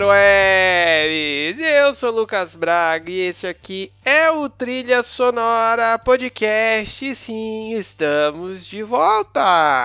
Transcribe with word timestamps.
Peroeres! 0.00 1.58
Eu 1.58 1.94
sou 1.94 2.10
Lucas 2.10 2.56
Braga 2.56 3.10
e 3.10 3.20
esse 3.20 3.46
aqui 3.46 3.92
é 4.02 4.30
o 4.30 4.48
Trilha 4.48 5.02
Sonora 5.02 5.98
Podcast. 5.98 7.14
Sim, 7.14 7.74
estamos 7.74 8.66
de 8.66 8.82
volta! 8.82 9.42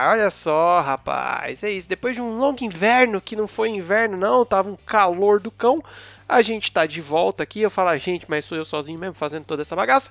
Olha 0.10 0.32
só, 0.32 0.80
rapaz, 0.80 1.64
é 1.64 1.70
isso. 1.70 1.90
Depois 1.90 2.16
de 2.16 2.22
um 2.22 2.38
longo 2.38 2.64
inverno, 2.64 3.20
que 3.20 3.36
não 3.36 3.46
foi 3.46 3.68
inverno 3.68 4.16
não, 4.16 4.46
tava 4.46 4.70
um 4.70 4.78
calor 4.86 5.42
do 5.42 5.52
cão, 5.52 5.84
a 6.30 6.42
gente 6.42 6.72
tá 6.72 6.86
de 6.86 7.02
volta 7.02 7.44
aqui. 7.44 7.60
Eu 7.60 7.70
falo 7.70 7.90
a 7.90 7.98
gente, 7.98 8.26
mas 8.30 8.46
sou 8.46 8.58
eu 8.58 8.64
sozinho 8.64 8.98
mesmo 8.98 9.16
fazendo 9.16 9.44
toda 9.44 9.64
essa 9.64 9.76
bagaça. 9.76 10.10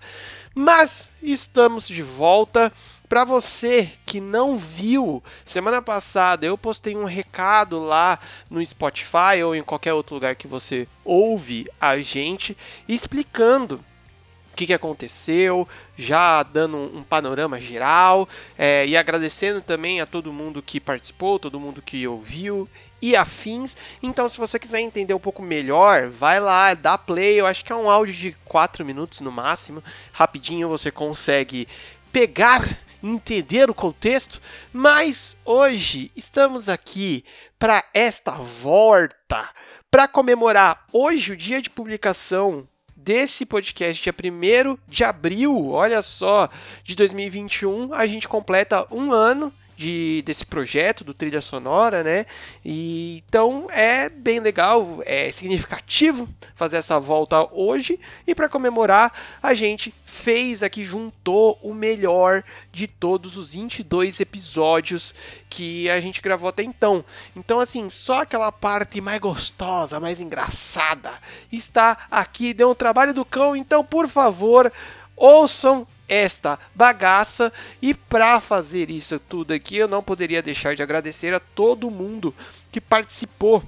Mas 0.54 1.08
estamos 1.22 1.88
de 1.88 2.02
volta. 2.02 2.70
Para 3.14 3.22
você 3.22 3.92
que 4.04 4.20
não 4.20 4.58
viu, 4.58 5.22
semana 5.44 5.80
passada 5.80 6.44
eu 6.44 6.58
postei 6.58 6.96
um 6.96 7.04
recado 7.04 7.78
lá 7.78 8.18
no 8.50 8.66
Spotify 8.66 9.40
ou 9.44 9.54
em 9.54 9.62
qualquer 9.62 9.92
outro 9.92 10.16
lugar 10.16 10.34
que 10.34 10.48
você 10.48 10.88
ouve 11.04 11.70
a 11.80 11.96
gente 11.98 12.58
explicando 12.88 13.76
o 13.76 14.56
que, 14.56 14.66
que, 14.66 14.74
aconteceu, 14.74 15.68
já 15.96 16.42
dando 16.42 16.76
um, 16.76 17.04
panorama 17.04 17.60
geral 17.60 18.28
é, 18.58 18.84
e 18.84 18.96
agradecendo 18.96 19.62
também 19.62 20.00
a 20.00 20.06
todo 20.06 20.32
mundo 20.32 20.60
que 20.60 20.80
participou, 20.80 21.38
todo 21.38 21.60
mundo 21.60 21.80
que 21.80 22.08
ouviu 22.08 22.68
e 23.00 23.14
afins. 23.14 23.76
Então, 24.02 24.28
se 24.28 24.38
você 24.38 24.58
quiser 24.58 24.80
entender 24.80 25.14
um 25.14 25.20
pouco 25.20 25.40
melhor, 25.40 26.08
vai 26.08 26.40
lá, 26.40 26.74
dá 26.74 26.98
play. 26.98 27.38
Eu 27.38 27.46
acho 27.46 27.64
que 27.64 27.72
é 27.72 27.76
um 27.76 27.88
áudio 27.88 28.12
de 28.12 28.32
4 28.44 28.84
minutos 28.84 29.20
no 29.20 29.30
máximo. 29.30 29.84
Rapidinho 30.12 30.68
você 30.68 30.90
consegue 30.90 31.68
pegar 32.12 32.83
entender 33.04 33.68
o 33.68 33.74
contexto, 33.74 34.40
mas 34.72 35.36
hoje 35.44 36.10
estamos 36.16 36.68
aqui 36.68 37.24
para 37.58 37.84
esta 37.92 38.32
volta, 38.32 39.48
para 39.90 40.08
comemorar 40.08 40.86
hoje 40.92 41.32
o 41.32 41.36
dia 41.36 41.60
de 41.60 41.68
publicação 41.68 42.66
desse 42.96 43.44
podcast, 43.44 44.02
dia 44.02 44.14
1 44.14 44.78
de 44.88 45.04
abril, 45.04 45.70
olha 45.70 46.00
só, 46.00 46.48
de 46.82 46.94
2021, 46.94 47.92
a 47.92 48.06
gente 48.06 48.26
completa 48.26 48.86
um 48.90 49.12
ano 49.12 49.52
de, 49.76 50.22
desse 50.24 50.44
projeto 50.44 51.04
do 51.04 51.14
trilha 51.14 51.40
sonora, 51.40 52.02
né? 52.02 52.26
E 52.64 53.22
então 53.28 53.68
é 53.70 54.08
bem 54.08 54.40
legal, 54.40 55.02
é 55.04 55.30
significativo 55.32 56.28
fazer 56.54 56.76
essa 56.76 56.98
volta 56.98 57.48
hoje 57.52 57.98
e 58.26 58.34
para 58.34 58.48
comemorar 58.48 59.12
a 59.42 59.54
gente 59.54 59.94
fez 60.04 60.62
aqui 60.62 60.84
juntou 60.84 61.58
o 61.62 61.74
melhor 61.74 62.44
de 62.72 62.86
todos 62.86 63.36
os 63.36 63.54
22 63.54 64.20
episódios 64.20 65.14
que 65.50 65.90
a 65.90 66.00
gente 66.00 66.22
gravou 66.22 66.48
até 66.48 66.62
então. 66.62 67.04
Então 67.34 67.60
assim, 67.60 67.90
só 67.90 68.22
aquela 68.22 68.52
parte 68.52 69.00
mais 69.00 69.20
gostosa, 69.20 69.98
mais 70.00 70.20
engraçada 70.20 71.12
está 71.50 72.06
aqui, 72.10 72.54
deu 72.54 72.70
um 72.70 72.74
trabalho 72.74 73.14
do 73.14 73.24
cão, 73.24 73.56
então 73.56 73.84
por 73.84 74.08
favor, 74.08 74.72
ouçam 75.16 75.86
esta 76.08 76.58
bagaça. 76.74 77.52
E 77.80 77.94
para 77.94 78.40
fazer 78.40 78.90
isso 78.90 79.18
tudo 79.18 79.52
aqui, 79.52 79.76
eu 79.76 79.88
não 79.88 80.02
poderia 80.02 80.42
deixar 80.42 80.74
de 80.74 80.82
agradecer 80.82 81.34
a 81.34 81.40
todo 81.40 81.90
mundo 81.90 82.34
que 82.70 82.80
participou 82.80 83.62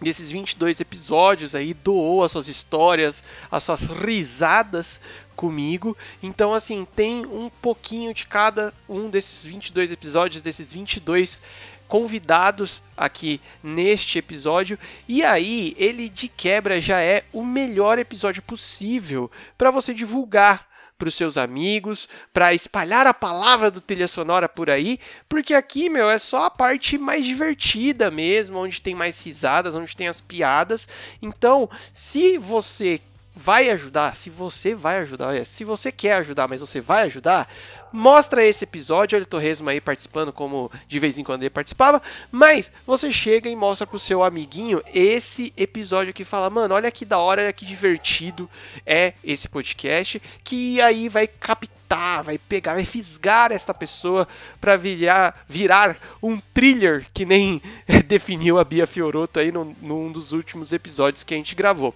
desses 0.00 0.30
22 0.30 0.80
episódios 0.80 1.54
aí, 1.54 1.74
doou 1.74 2.22
as 2.22 2.30
suas 2.30 2.48
histórias, 2.48 3.22
as 3.50 3.62
suas 3.62 3.82
risadas 3.82 5.00
comigo. 5.34 5.96
Então, 6.22 6.54
assim, 6.54 6.86
tem 6.96 7.26
um 7.26 7.50
pouquinho 7.50 8.14
de 8.14 8.26
cada 8.26 8.72
um 8.88 9.10
desses 9.10 9.44
22 9.44 9.90
episódios, 9.90 10.42
desses 10.42 10.72
22 10.72 11.40
convidados 11.88 12.82
aqui 12.96 13.40
neste 13.62 14.18
episódio. 14.18 14.78
E 15.08 15.24
aí, 15.24 15.74
ele 15.76 16.08
de 16.08 16.28
quebra 16.28 16.80
já 16.80 17.00
é 17.00 17.24
o 17.32 17.44
melhor 17.44 17.98
episódio 17.98 18.42
possível 18.42 19.30
para 19.56 19.70
você 19.70 19.94
divulgar 19.94 20.67
para 20.98 21.08
os 21.08 21.14
seus 21.14 21.38
amigos, 21.38 22.08
para 22.32 22.52
espalhar 22.52 23.06
a 23.06 23.14
palavra 23.14 23.70
do 23.70 23.80
trilha 23.80 24.08
sonora 24.08 24.48
por 24.48 24.68
aí, 24.68 24.98
porque 25.28 25.54
aqui, 25.54 25.88
meu, 25.88 26.10
é 26.10 26.18
só 26.18 26.44
a 26.44 26.50
parte 26.50 26.98
mais 26.98 27.24
divertida 27.24 28.10
mesmo, 28.10 28.58
onde 28.58 28.82
tem 28.82 28.94
mais 28.94 29.24
risadas, 29.24 29.74
onde 29.74 29.96
tem 29.96 30.08
as 30.08 30.20
piadas. 30.20 30.88
Então, 31.22 31.70
se 31.92 32.36
você 32.36 33.00
vai 33.34 33.70
ajudar, 33.70 34.16
se 34.16 34.28
você 34.28 34.74
vai 34.74 34.98
ajudar, 34.98 35.46
se 35.46 35.64
você 35.64 35.92
quer 35.92 36.14
ajudar, 36.14 36.48
mas 36.48 36.60
você 36.60 36.80
vai 36.80 37.04
ajudar, 37.04 37.48
mostra 37.92 38.44
esse 38.44 38.64
episódio, 38.64 39.16
olha 39.16 39.22
o 39.22 39.28
Torresmo 39.28 39.70
aí 39.70 39.80
participando, 39.80 40.32
como 40.32 40.70
de 40.86 40.98
vez 40.98 41.18
em 41.18 41.24
quando 41.24 41.42
ele 41.42 41.50
participava, 41.50 42.02
mas 42.30 42.72
você 42.86 43.12
chega 43.12 43.48
e 43.48 43.56
mostra 43.56 43.86
pro 43.86 43.98
seu 43.98 44.22
amiguinho 44.22 44.82
esse 44.92 45.52
episódio 45.56 46.12
que 46.12 46.24
fala, 46.24 46.50
mano, 46.50 46.74
olha 46.74 46.90
que 46.90 47.04
da 47.04 47.18
hora, 47.18 47.42
olha 47.42 47.52
que 47.52 47.64
divertido 47.64 48.50
é 48.84 49.14
esse 49.22 49.48
podcast, 49.48 50.20
que 50.42 50.80
aí 50.80 51.08
vai 51.08 51.26
captar, 51.26 52.24
vai 52.24 52.38
pegar, 52.38 52.74
vai 52.74 52.84
fisgar 52.84 53.52
esta 53.52 53.72
pessoa 53.72 54.26
para 54.60 54.76
virar, 54.76 55.44
virar 55.48 55.96
um 56.22 56.40
thriller, 56.52 57.06
que 57.14 57.24
nem 57.24 57.62
definiu 58.06 58.58
a 58.58 58.64
Bia 58.64 58.86
Fioroto 58.86 59.40
aí 59.40 59.52
num 59.52 60.10
dos 60.10 60.32
últimos 60.32 60.72
episódios 60.72 61.24
que 61.24 61.34
a 61.34 61.36
gente 61.36 61.54
gravou. 61.54 61.94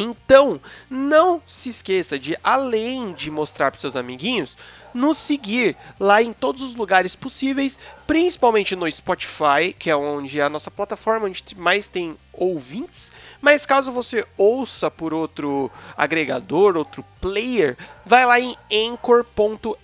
Então, 0.00 0.58
não 0.88 1.42
se 1.46 1.68
esqueça 1.68 2.18
de, 2.18 2.34
além 2.42 3.12
de 3.12 3.30
mostrar 3.30 3.70
para 3.70 3.78
seus 3.78 3.96
amiguinhos, 3.96 4.56
nos 4.94 5.18
seguir 5.18 5.76
lá 5.98 6.22
em 6.22 6.32
todos 6.32 6.62
os 6.62 6.74
lugares 6.74 7.14
possíveis, 7.14 7.78
principalmente 8.06 8.74
no 8.74 8.90
Spotify, 8.90 9.74
que 9.78 9.90
é 9.90 9.96
onde 9.96 10.40
é 10.40 10.42
a 10.42 10.48
nossa 10.48 10.70
plataforma 10.70 11.26
onde 11.26 11.42
mais 11.56 11.88
tem 11.88 12.16
ouvintes. 12.32 13.12
Mas 13.40 13.66
caso 13.66 13.92
você 13.92 14.24
ouça 14.36 14.90
por 14.90 15.12
outro 15.12 15.70
agregador, 15.96 16.76
outro 16.76 17.04
player, 17.20 17.76
vai 18.04 18.24
lá 18.24 18.40
em 18.40 18.56
anchor.fm 18.72 19.76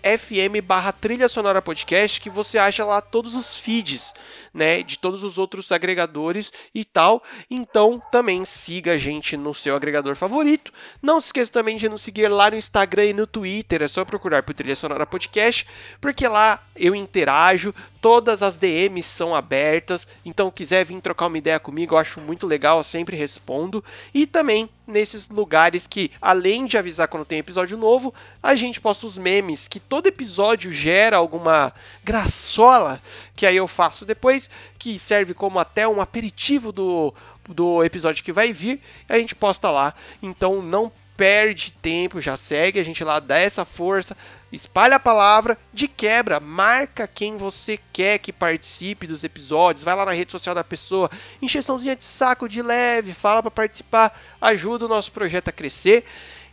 barra 0.65 0.91
trilha 0.91 1.28
sonora 1.28 1.61
podcast 1.61 2.19
que 2.19 2.31
você 2.31 2.56
acha 2.56 2.84
lá 2.84 3.00
todos 3.00 3.34
os 3.34 3.55
feeds, 3.59 4.15
né, 4.55 4.83
de 4.83 4.99
todos 4.99 5.23
os 5.23 5.37
outros 5.37 5.71
agregadores 5.71 6.50
e 6.75 6.84
tal. 6.84 7.23
Então 7.50 8.03
também 8.11 8.44
siga 8.44 8.93
a 8.93 8.99
gente 8.99 9.37
no 9.37 9.55
seu 9.55 9.77
agregador 9.77 10.17
favorito. 10.17 10.73
Não 11.03 11.21
se 11.21 11.28
esqueça 11.28 11.53
também 11.53 11.77
de 11.77 11.88
nos 11.88 12.03
seguir 12.03 12.28
lá 12.28 12.50
no 12.50 12.56
Instagram 12.56 13.05
e 13.05 13.12
no 13.12 13.27
Twitter, 13.27 13.83
é 13.83 13.88
só 13.88 14.05
procurar 14.05 14.43
por 14.43 14.55
Trilha 14.55 14.77
Sonora 14.77 14.96
Podcast, 15.05 15.67
porque 16.01 16.27
lá 16.29 16.62
eu 16.75 16.95
interajo, 16.95 17.75
todas 18.01 18.43
as 18.43 18.55
DMs 18.55 19.09
são 19.09 19.34
abertas, 19.34 20.07
então 20.25 20.51
quiser 20.51 20.84
vir 20.84 21.01
trocar 21.01 21.27
uma 21.27 21.37
ideia 21.37 21.59
comigo, 21.59 21.95
eu 21.95 21.99
acho 21.99 22.21
muito 22.21 22.47
legal, 22.47 22.79
eu 22.79 22.84
sempre 22.84 23.17
respondo. 23.17 23.85
E 24.15 24.27
também 24.27 24.71
nesses 24.87 25.29
lugares 25.29 25.87
que, 25.87 26.12
além 26.23 26.67
de 26.67 26.79
avisar 26.79 27.09
quando 27.09 27.25
tem 27.25 27.41
episódio 27.41 27.77
novo, 27.77 28.15
a 28.43 28.55
gente 28.55 28.81
posta 28.81 29.06
os 29.06 29.19
memes, 29.19 29.67
que 29.67 29.81
todo 29.81 30.06
episódio 30.06 30.71
gera 30.71 31.17
alguma 31.17 31.73
graçola, 32.05 33.03
que 33.35 33.45
aí 33.45 33.56
eu 33.56 33.67
faço 33.67 34.06
depois, 34.06 34.49
que 34.79 34.99
serve 34.99 35.35
como 35.35 35.59
até 35.59 35.87
um 35.89 36.01
aperitivo 36.01 36.71
do, 36.71 37.12
do 37.49 37.85
episódio 37.85 38.25
que 38.25 38.33
vai 38.33 38.53
vir, 38.53 38.81
a 39.09 39.19
gente 39.19 39.35
posta 39.35 39.71
lá. 39.71 39.95
Então 40.23 40.62
não 40.62 40.93
perde 41.16 41.72
tempo, 41.72 42.21
já 42.21 42.37
segue 42.37 42.78
a 42.78 42.82
gente 42.82 43.03
lá, 43.03 43.19
dá 43.19 43.38
essa 43.38 43.65
força, 43.65 44.16
espalha 44.53 44.97
a 44.97 45.00
palavra, 45.00 45.59
de 45.72 45.88
quebra, 45.88 46.38
marca 46.38 47.09
quem 47.09 47.37
você 47.37 47.78
quer 47.93 48.19
que 48.19 48.32
participe 48.32 49.06
dos 49.06 49.25
episódios, 49.25 49.84
vai 49.84 49.97
lá 49.97 50.05
na 50.05 50.12
rede 50.12 50.32
social 50.32 50.55
da 50.55 50.65
pessoa, 50.65 51.10
encheçãozinha 51.41 51.97
de 51.97 52.05
saco 52.05 52.49
de 52.49 52.62
leve, 52.62 53.12
fala 53.12 53.43
para 53.43 53.50
participar, 53.50 54.21
ajuda 54.41 54.87
o 54.87 54.88
nosso 54.88 55.10
projeto 55.12 55.49
a 55.49 55.53
crescer. 55.53 56.05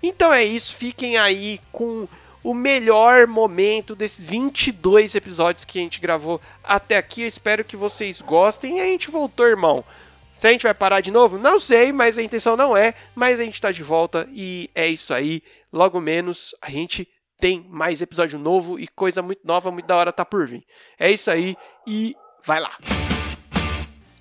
Então 0.02 0.34
é 0.34 0.44
isso, 0.44 0.76
fiquem 0.76 1.18
aí 1.18 1.60
com 1.72 2.08
o 2.44 2.54
melhor 2.54 3.26
momento 3.26 3.96
desses 3.96 4.26
22 4.26 5.16
episódios 5.16 5.64
que 5.64 5.80
a 5.80 5.82
gente 5.82 6.02
gravou 6.02 6.42
até 6.62 6.98
aqui. 6.98 7.22
Eu 7.22 7.28
espero 7.28 7.64
que 7.64 7.78
vocês 7.78 8.20
gostem. 8.20 8.78
E 8.78 8.82
a 8.82 8.86
gente 8.86 9.10
voltou, 9.10 9.48
irmão. 9.48 9.84
Se 10.44 10.48
a 10.48 10.52
gente 10.52 10.64
vai 10.64 10.74
parar 10.74 11.00
de 11.00 11.10
novo, 11.10 11.38
não 11.38 11.58
sei, 11.58 11.94
mas 11.94 12.18
a 12.18 12.22
intenção 12.22 12.58
não 12.58 12.76
é. 12.76 12.94
Mas 13.16 13.40
a 13.40 13.46
gente 13.46 13.62
tá 13.62 13.72
de 13.72 13.82
volta 13.82 14.28
e 14.30 14.70
é 14.76 14.86
isso 14.86 15.14
aí. 15.14 15.42
Logo 15.72 16.02
menos 16.02 16.54
a 16.62 16.70
gente 16.70 17.08
tem 17.40 17.66
mais 17.70 18.02
episódio 18.02 18.38
novo 18.38 18.78
e 18.78 18.86
coisa 18.90 19.22
muito 19.22 19.40
nova, 19.48 19.72
muito 19.72 19.86
da 19.86 19.96
hora 19.96 20.12
tá 20.12 20.26
por 20.26 20.46
vir. 20.46 20.66
É 21.00 21.10
isso 21.10 21.32
aí 21.32 21.56
e 21.88 22.14
vai 22.44 22.60
lá. 22.60 22.78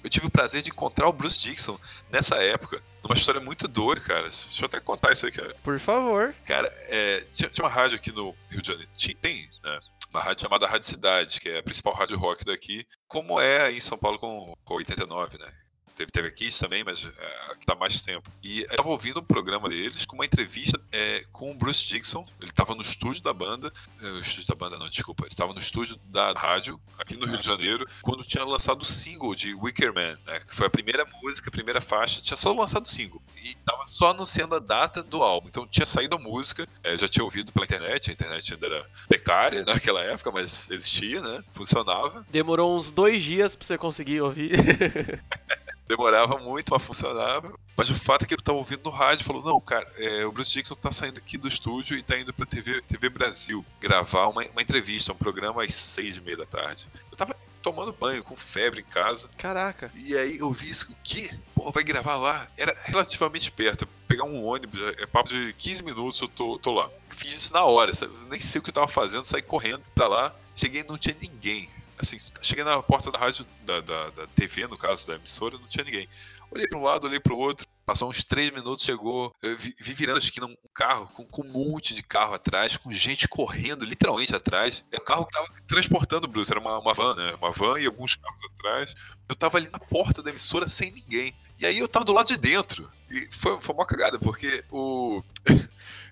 Eu 0.00 0.08
tive 0.08 0.28
o 0.28 0.30
prazer 0.30 0.62
de 0.62 0.70
encontrar 0.70 1.08
o 1.08 1.12
Bruce 1.12 1.40
Dixon 1.40 1.76
nessa 2.08 2.36
época, 2.36 2.80
numa 3.02 3.16
história 3.16 3.40
muito 3.40 3.66
doida, 3.66 4.00
cara. 4.00 4.22
Deixa 4.22 4.62
eu 4.62 4.66
até 4.66 4.78
contar 4.78 5.10
isso 5.10 5.26
aí, 5.26 5.32
cara. 5.32 5.56
Por 5.64 5.80
favor. 5.80 6.32
Cara, 6.46 6.72
é, 6.86 7.26
tinha, 7.32 7.50
tinha, 7.50 7.64
uma 7.64 7.72
rádio 7.72 7.96
aqui 7.96 8.12
no 8.12 8.32
Rio 8.48 8.62
de 8.62 8.68
Janeiro. 8.68 8.90
Tinha, 8.96 9.16
tem, 9.20 9.50
né? 9.64 9.80
Uma 10.08 10.20
rádio 10.20 10.42
chamada 10.42 10.68
Rádio 10.68 10.86
Cidade, 10.86 11.40
que 11.40 11.48
é 11.48 11.58
a 11.58 11.62
principal 11.64 11.94
rádio 11.94 12.16
rock 12.16 12.44
daqui, 12.44 12.86
como 13.08 13.40
é 13.40 13.72
em 13.72 13.80
São 13.80 13.98
Paulo 13.98 14.20
com 14.20 14.54
89, 14.68 15.36
né? 15.38 15.52
Teve, 15.94 16.10
teve 16.10 16.28
aqui 16.28 16.48
também, 16.58 16.84
mas 16.84 17.04
é, 17.04 17.52
aqui 17.52 17.66
tá 17.66 17.74
mais 17.74 18.00
tempo. 18.00 18.30
E 18.42 18.62
eu 18.62 18.76
tava 18.76 18.88
ouvindo 18.88 19.20
um 19.20 19.24
programa 19.24 19.68
deles 19.68 20.04
com 20.04 20.16
uma 20.16 20.24
entrevista 20.24 20.80
é, 20.90 21.24
com 21.32 21.50
o 21.50 21.54
Bruce 21.54 21.86
Dixon. 21.86 22.26
Ele 22.40 22.50
tava 22.50 22.74
no 22.74 22.82
estúdio 22.82 23.22
da 23.22 23.32
banda. 23.32 23.72
É, 24.00 24.06
o 24.06 24.18
estúdio 24.20 24.48
da 24.48 24.54
banda, 24.54 24.78
não, 24.78 24.88
desculpa. 24.88 25.24
Ele 25.26 25.34
tava 25.34 25.52
no 25.52 25.58
estúdio 25.58 25.96
da 26.06 26.32
rádio, 26.32 26.80
aqui 26.98 27.16
no 27.16 27.26
Rio 27.26 27.38
de 27.38 27.44
Janeiro, 27.44 27.86
quando 28.02 28.24
tinha 28.24 28.44
lançado 28.44 28.82
o 28.82 28.84
single 28.84 29.34
de 29.34 29.54
Wicker 29.54 29.92
Man, 29.94 30.18
né? 30.26 30.40
Que 30.40 30.54
foi 30.54 30.66
a 30.66 30.70
primeira 30.70 31.06
música, 31.22 31.48
a 31.48 31.52
primeira 31.52 31.80
faixa. 31.80 32.20
Tinha 32.20 32.36
só 32.36 32.52
lançado 32.52 32.86
o 32.86 32.88
single. 32.88 33.22
E 33.36 33.54
tava 33.64 33.86
só 33.86 34.10
anunciando 34.10 34.54
a 34.54 34.58
data 34.58 35.02
do 35.02 35.22
álbum. 35.22 35.48
Então 35.48 35.66
tinha 35.66 35.86
saído 35.86 36.16
a 36.16 36.18
música. 36.18 36.68
É, 36.82 36.96
já 36.96 37.08
tinha 37.08 37.24
ouvido 37.24 37.52
pela 37.52 37.64
internet. 37.64 38.10
A 38.10 38.12
internet 38.12 38.54
ainda 38.54 38.66
era 38.66 38.90
precária 39.08 39.64
naquela 39.64 40.02
época, 40.02 40.30
mas 40.30 40.70
existia, 40.70 41.20
né? 41.20 41.44
Funcionava. 41.52 42.24
Demorou 42.30 42.76
uns 42.76 42.90
dois 42.90 43.22
dias 43.22 43.56
pra 43.56 43.66
você 43.66 43.78
conseguir 43.78 44.20
ouvir. 44.20 44.52
demorava 45.86 46.38
muito, 46.38 46.72
mas 46.72 46.82
funcionava. 46.82 47.52
Mas 47.76 47.90
o 47.90 47.94
fato 47.94 48.24
é 48.24 48.28
que 48.28 48.34
eu 48.34 48.40
tava 48.40 48.58
ouvindo 48.58 48.82
no 48.84 48.90
rádio 48.90 49.24
falou: 49.24 49.42
não, 49.42 49.60
cara, 49.60 49.86
é, 49.96 50.24
o 50.24 50.32
Bruce 50.32 50.52
Dixon 50.52 50.74
tá 50.74 50.92
saindo 50.92 51.18
aqui 51.18 51.36
do 51.38 51.48
estúdio 51.48 51.96
e 51.96 52.02
tá 52.02 52.18
indo 52.18 52.32
pra 52.32 52.46
TV, 52.46 52.80
TV 52.82 53.08
Brasil 53.08 53.64
gravar 53.80 54.28
uma, 54.28 54.44
uma 54.44 54.62
entrevista, 54.62 55.12
um 55.12 55.16
programa 55.16 55.64
às 55.64 55.74
seis 55.74 56.16
e 56.16 56.20
meia 56.20 56.36
da 56.36 56.46
tarde. 56.46 56.86
Eu 57.10 57.16
tava 57.16 57.36
tomando 57.62 57.92
banho, 57.92 58.24
com 58.24 58.36
febre 58.36 58.80
em 58.80 58.84
casa. 58.84 59.30
Caraca. 59.38 59.90
E 59.94 60.16
aí 60.16 60.38
eu 60.38 60.50
vi 60.52 60.70
isso, 60.70 60.90
o 60.90 60.96
quê? 61.02 61.30
Pô, 61.54 61.70
vai 61.70 61.84
gravar 61.84 62.16
lá? 62.16 62.48
Era 62.56 62.76
relativamente 62.84 63.50
perto. 63.50 63.86
Pegar 64.08 64.24
um 64.24 64.44
ônibus, 64.44 64.80
é 64.98 65.06
papo 65.06 65.28
de 65.28 65.54
15 65.54 65.84
minutos, 65.84 66.20
eu 66.20 66.28
tô, 66.28 66.58
tô 66.58 66.72
lá. 66.72 66.90
Fiz 67.10 67.34
isso 67.34 67.52
na 67.52 67.62
hora, 67.62 67.94
sabe? 67.94 68.12
nem 68.28 68.40
sei 68.40 68.58
o 68.58 68.62
que 68.62 68.70
eu 68.70 68.74
tava 68.74 68.88
fazendo, 68.88 69.24
saí 69.24 69.42
correndo 69.42 69.82
pra 69.94 70.08
lá. 70.08 70.34
Cheguei 70.54 70.82
e 70.82 70.86
não 70.86 70.98
tinha 70.98 71.16
ninguém 71.18 71.70
assim, 72.02 72.16
cheguei 72.42 72.64
na 72.64 72.82
porta 72.82 73.10
da 73.10 73.18
rádio, 73.18 73.46
da, 73.64 73.80
da, 73.80 74.10
da, 74.10 74.26
TV, 74.28 74.66
no 74.66 74.76
caso, 74.76 75.06
da 75.06 75.14
emissora, 75.14 75.58
não 75.58 75.66
tinha 75.66 75.84
ninguém. 75.84 76.08
Olhei 76.50 76.68
para 76.68 76.78
um 76.78 76.82
lado, 76.82 77.06
olhei 77.06 77.18
para 77.18 77.32
o 77.32 77.38
outro, 77.38 77.66
passou 77.86 78.10
uns 78.10 78.22
três 78.22 78.52
minutos, 78.52 78.84
chegou, 78.84 79.34
eu 79.42 79.56
vi, 79.56 79.74
vi 79.78 79.94
virando 79.94 80.16
a 80.16 80.18
esquina 80.18 80.46
um 80.46 80.56
carro, 80.74 81.06
com, 81.14 81.24
com, 81.24 81.42
um 81.42 81.50
monte 81.50 81.94
de 81.94 82.02
carro 82.02 82.34
atrás, 82.34 82.76
com 82.76 82.92
gente 82.92 83.26
correndo, 83.26 83.84
literalmente 83.84 84.36
atrás. 84.36 84.84
É 84.92 84.98
o 84.98 85.04
carro 85.04 85.24
que 85.24 85.32
tava 85.32 85.48
transportando 85.66 86.26
o 86.26 86.30
Bruce, 86.30 86.50
era 86.50 86.60
uma, 86.60 86.78
uma 86.78 86.92
van, 86.92 87.14
né? 87.14 87.34
Uma 87.34 87.50
van 87.50 87.80
e 87.80 87.86
alguns 87.86 88.16
carros 88.16 88.40
atrás. 88.54 88.94
Eu 89.28 89.34
tava 89.34 89.56
ali 89.56 89.70
na 89.70 89.78
porta 89.78 90.22
da 90.22 90.28
emissora 90.28 90.68
sem 90.68 90.90
ninguém. 90.90 91.34
E 91.58 91.64
aí 91.64 91.78
eu 91.78 91.88
tava 91.88 92.04
do 92.04 92.12
lado 92.12 92.26
de 92.26 92.36
dentro. 92.36 92.90
E 93.12 93.28
foi, 93.30 93.60
foi 93.60 93.74
uma 93.74 93.86
cagada, 93.86 94.18
porque 94.18 94.64
o. 94.70 95.22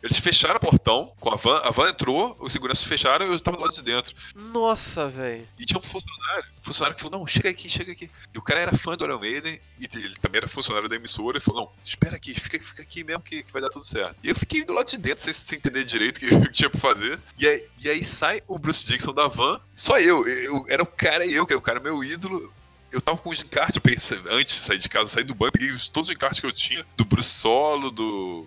Eles 0.03 0.19
fecharam 0.19 0.57
o 0.57 0.61
portão 0.61 1.13
com 1.21 1.31
a 1.31 1.37
van, 1.37 1.59
a 1.59 1.71
van 1.71 1.91
entrou, 1.91 2.35
os 2.41 2.53
seguranças 2.55 2.85
fecharam 2.85 3.27
e 3.27 3.33
eu 3.33 3.39
tava 3.41 3.59
do 3.59 3.63
lado 3.63 3.75
de 3.75 3.83
dentro. 3.83 4.15
Nossa, 4.35 5.09
velho. 5.09 5.47
E 5.59 5.67
tinha 5.67 5.79
um 5.79 5.83
funcionário, 5.83 6.45
um 6.59 6.63
funcionário 6.63 6.97
que 6.97 7.03
falou: 7.03 7.19
Não, 7.19 7.27
chega 7.27 7.51
aqui, 7.51 7.69
chega 7.69 7.93
aqui. 7.93 8.11
E 8.35 8.39
o 8.39 8.43
cara 8.43 8.61
era 8.61 8.77
fã 8.77 8.97
do 8.97 9.05
Iron 9.05 9.19
Maiden 9.19 9.61
e 9.79 9.85
ele 9.85 10.17
também 10.17 10.39
era 10.39 10.49
funcionário 10.49 10.89
da 10.89 10.97
emissora 10.97 11.37
e 11.37 11.41
falou: 11.41 11.65
Não, 11.65 11.73
espera 11.85 12.17
aqui, 12.17 12.33
fica, 12.35 12.59
fica 12.59 12.83
aqui 12.83 13.05
mesmo 13.05 13.23
que, 13.23 13.43
que 13.43 13.53
vai 13.53 13.61
dar 13.61 13.69
tudo 13.69 13.85
certo. 13.85 14.17
E 14.23 14.31
eu 14.31 14.35
fiquei 14.35 14.65
do 14.65 14.73
lado 14.73 14.89
de 14.89 14.97
dentro 14.97 15.23
sem, 15.23 15.35
sem 15.35 15.59
entender 15.59 15.85
direito 15.85 16.17
o 16.17 16.21
que, 16.21 16.41
que, 16.49 16.53
tinha 16.53 16.71
pra 16.71 16.81
fazer. 16.81 17.21
E 17.39 17.47
aí, 17.47 17.67
e 17.79 17.91
aí 17.91 18.03
sai 18.03 18.43
o 18.49 18.59
Bruce 18.59 18.87
Dixon 18.87 19.13
da 19.13 19.29
van, 19.29 19.61
só 19.75 20.01
eu, 20.01 20.27
eu 20.27 20.65
era 20.69 20.83
o 20.83 20.87
cara 20.87 21.27
e 21.27 21.35
eu, 21.35 21.47
que 21.47 21.53
era 21.53 21.59
o 21.59 21.63
cara 21.63 21.79
meu 21.79 22.03
ídolo 22.03 22.51
eu 22.93 23.01
tava 23.01 23.19
com 23.19 23.31
os 23.31 23.43
encartes, 23.43 23.79
pensei, 23.79 24.19
antes 24.31 24.55
de 24.55 24.61
sair 24.61 24.79
de 24.79 24.89
casa, 24.89 25.11
sair 25.11 25.25
do 25.25 25.35
banco, 25.35 25.53
peguei 25.53 25.69
todos 25.93 26.09
os 26.09 26.15
encartes 26.15 26.41
que 26.41 26.47
eu 26.47 26.53
tinha, 26.53 26.85
do 26.97 27.05
Bruce 27.05 27.31
Solo, 27.31 27.91
do, 27.91 28.47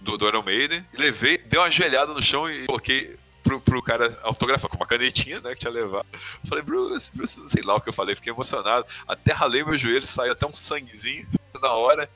do, 0.00 0.16
do 0.16 0.26
Iron 0.26 0.42
Maiden, 0.42 0.84
levei, 0.92 1.38
dei 1.38 1.60
uma 1.60 1.66
ajoelhada 1.66 2.12
no 2.12 2.22
chão 2.22 2.50
e 2.50 2.66
coloquei 2.66 3.16
pro, 3.46 3.60
pro 3.60 3.82
cara 3.82 4.18
autografar 4.22 4.68
com 4.68 4.76
uma 4.76 4.86
canetinha, 4.86 5.40
né, 5.40 5.54
que 5.54 5.60
tinha 5.60 5.70
levado. 5.70 6.06
Falei, 6.48 6.64
Bruce, 6.64 7.10
Bruce, 7.14 7.48
sei 7.48 7.62
lá 7.62 7.76
o 7.76 7.80
que 7.80 7.88
eu 7.88 7.92
falei, 7.92 8.14
fiquei 8.14 8.32
emocionado. 8.32 8.86
Até 9.06 9.32
ralei 9.32 9.62
meu 9.62 9.78
joelho, 9.78 10.04
saiu 10.04 10.32
até 10.32 10.46
um 10.46 10.52
sanguezinho 10.52 11.26
na 11.62 11.72
hora. 11.72 12.10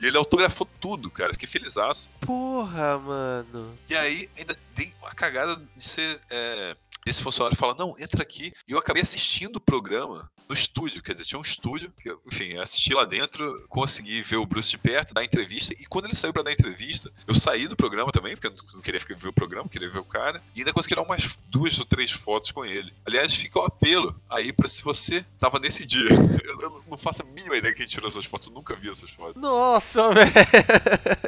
E 0.00 0.06
ele 0.06 0.16
autografou 0.16 0.68
tudo, 0.80 1.10
cara. 1.10 1.32
Fiquei 1.32 1.48
felizaço. 1.48 2.08
Porra, 2.28 2.98
mano. 2.98 3.78
E 3.88 3.96
aí, 3.96 4.28
ainda 4.36 4.54
tem 4.74 4.92
a 5.02 5.14
cagada 5.14 5.56
de 5.56 5.82
ser. 5.82 6.20
É, 6.28 6.76
esse 7.06 7.22
funcionário 7.22 7.56
fala: 7.56 7.74
Não, 7.74 7.94
entra 7.98 8.22
aqui. 8.22 8.52
E 8.68 8.72
eu 8.72 8.78
acabei 8.78 9.02
assistindo 9.02 9.56
o 9.56 9.60
programa 9.60 10.30
no 10.48 10.54
estúdio, 10.54 11.02
quer 11.02 11.12
dizer, 11.12 11.24
tinha 11.24 11.38
um 11.38 11.42
estúdio, 11.42 11.92
que 12.00 12.10
enfim, 12.26 12.56
assisti 12.56 12.94
lá 12.94 13.04
dentro, 13.04 13.66
consegui 13.68 14.22
ver 14.22 14.36
o 14.36 14.46
Bruce 14.46 14.70
de 14.70 14.78
perto, 14.78 15.12
dar 15.12 15.22
entrevista, 15.22 15.74
e 15.74 15.84
quando 15.84 16.06
ele 16.06 16.16
saiu 16.16 16.32
para 16.32 16.42
dar 16.42 16.52
entrevista, 16.52 17.12
eu 17.26 17.34
saí 17.34 17.68
do 17.68 17.76
programa 17.76 18.10
também, 18.10 18.34
porque 18.34 18.46
eu 18.46 18.54
não 18.74 18.80
queria 18.80 18.98
ver 18.98 19.28
o 19.28 19.32
programa, 19.32 19.68
queria 19.68 19.90
ver 19.90 19.98
o 19.98 20.04
cara, 20.04 20.42
e 20.54 20.60
ainda 20.60 20.72
consegui 20.72 20.94
tirar 20.94 21.02
umas 21.02 21.38
duas 21.48 21.78
ou 21.78 21.84
três 21.84 22.10
fotos 22.10 22.50
com 22.50 22.64
ele. 22.64 22.94
Aliás, 23.04 23.34
fica 23.34 23.58
o 23.58 23.64
apelo 23.64 24.18
aí 24.28 24.50
para 24.50 24.68
se 24.68 24.82
você 24.82 25.22
tava 25.38 25.58
nesse 25.58 25.84
dia. 25.84 26.08
Eu 26.58 26.82
não 26.88 26.98
faço 26.98 27.22
a 27.22 27.24
mínima 27.24 27.56
ideia 27.56 27.72
que 27.72 27.80
quem 27.80 27.86
tirou 27.86 28.08
essas 28.08 28.24
fotos, 28.24 28.48
eu 28.48 28.52
nunca 28.52 28.74
vi 28.74 28.90
essas 28.90 29.10
fotos. 29.10 29.40
Nossa, 29.40 30.10
velho! 30.12 30.32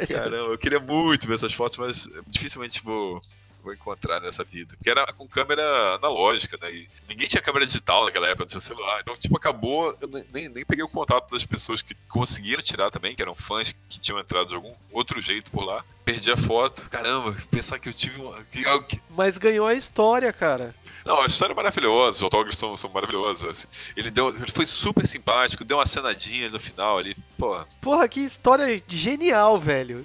Caramba, 0.08 0.52
eu 0.52 0.58
queria 0.58 0.80
muito 0.80 0.89
ver 1.26 1.34
essas 1.34 1.52
fotos, 1.52 1.78
mas 1.78 2.08
dificilmente 2.28 2.82
vou 2.82 3.20
vou 3.62 3.72
encontrar 3.72 4.20
nessa 4.20 4.42
vida. 4.42 4.74
Porque 4.76 4.90
era 4.90 5.06
com 5.12 5.26
câmera 5.28 5.94
analógica, 5.94 6.58
né? 6.60 6.72
E 6.72 6.88
ninguém 7.08 7.28
tinha 7.28 7.42
câmera 7.42 7.64
digital 7.64 8.04
naquela 8.04 8.26
época, 8.26 8.44
não 8.44 8.48
tinha 8.48 8.60
celular. 8.60 9.00
Então, 9.00 9.14
tipo, 9.14 9.36
acabou. 9.36 9.94
Eu 10.00 10.08
nem, 10.32 10.48
nem 10.48 10.64
peguei 10.64 10.84
o 10.84 10.88
contato 10.88 11.30
das 11.30 11.44
pessoas 11.44 11.82
que 11.82 11.94
conseguiram 12.08 12.62
tirar 12.62 12.90
também, 12.90 13.14
que 13.14 13.22
eram 13.22 13.34
fãs 13.34 13.72
que 13.88 14.00
tinham 14.00 14.18
entrado 14.18 14.48
de 14.48 14.54
algum 14.54 14.72
outro 14.90 15.20
jeito 15.20 15.50
por 15.50 15.64
lá. 15.64 15.84
Perdi 16.04 16.30
a 16.30 16.36
foto. 16.36 16.88
Caramba, 16.88 17.36
pensar 17.50 17.78
que 17.78 17.88
eu 17.88 17.92
tive 17.92 18.20
uma. 18.20 18.42
Que... 18.44 18.64
Mas 19.10 19.38
ganhou 19.38 19.66
a 19.66 19.74
história, 19.74 20.32
cara. 20.32 20.74
Não, 21.04 21.20
a 21.20 21.26
história 21.26 21.52
é 21.52 21.56
maravilhosa, 21.56 22.18
os 22.18 22.22
autógrafos 22.22 22.58
são, 22.58 22.76
são 22.76 22.90
maravilhosos. 22.90 23.48
Assim. 23.48 23.68
Ele, 23.96 24.10
deu, 24.10 24.28
ele 24.28 24.52
foi 24.52 24.66
super 24.66 25.06
simpático, 25.06 25.64
deu 25.64 25.78
uma 25.78 25.86
cenadinha 25.86 26.48
no 26.48 26.60
final 26.60 26.98
ali. 26.98 27.16
Porra. 27.38 27.66
Porra, 27.80 28.08
que 28.08 28.20
história 28.20 28.82
genial, 28.88 29.58
velho. 29.58 30.04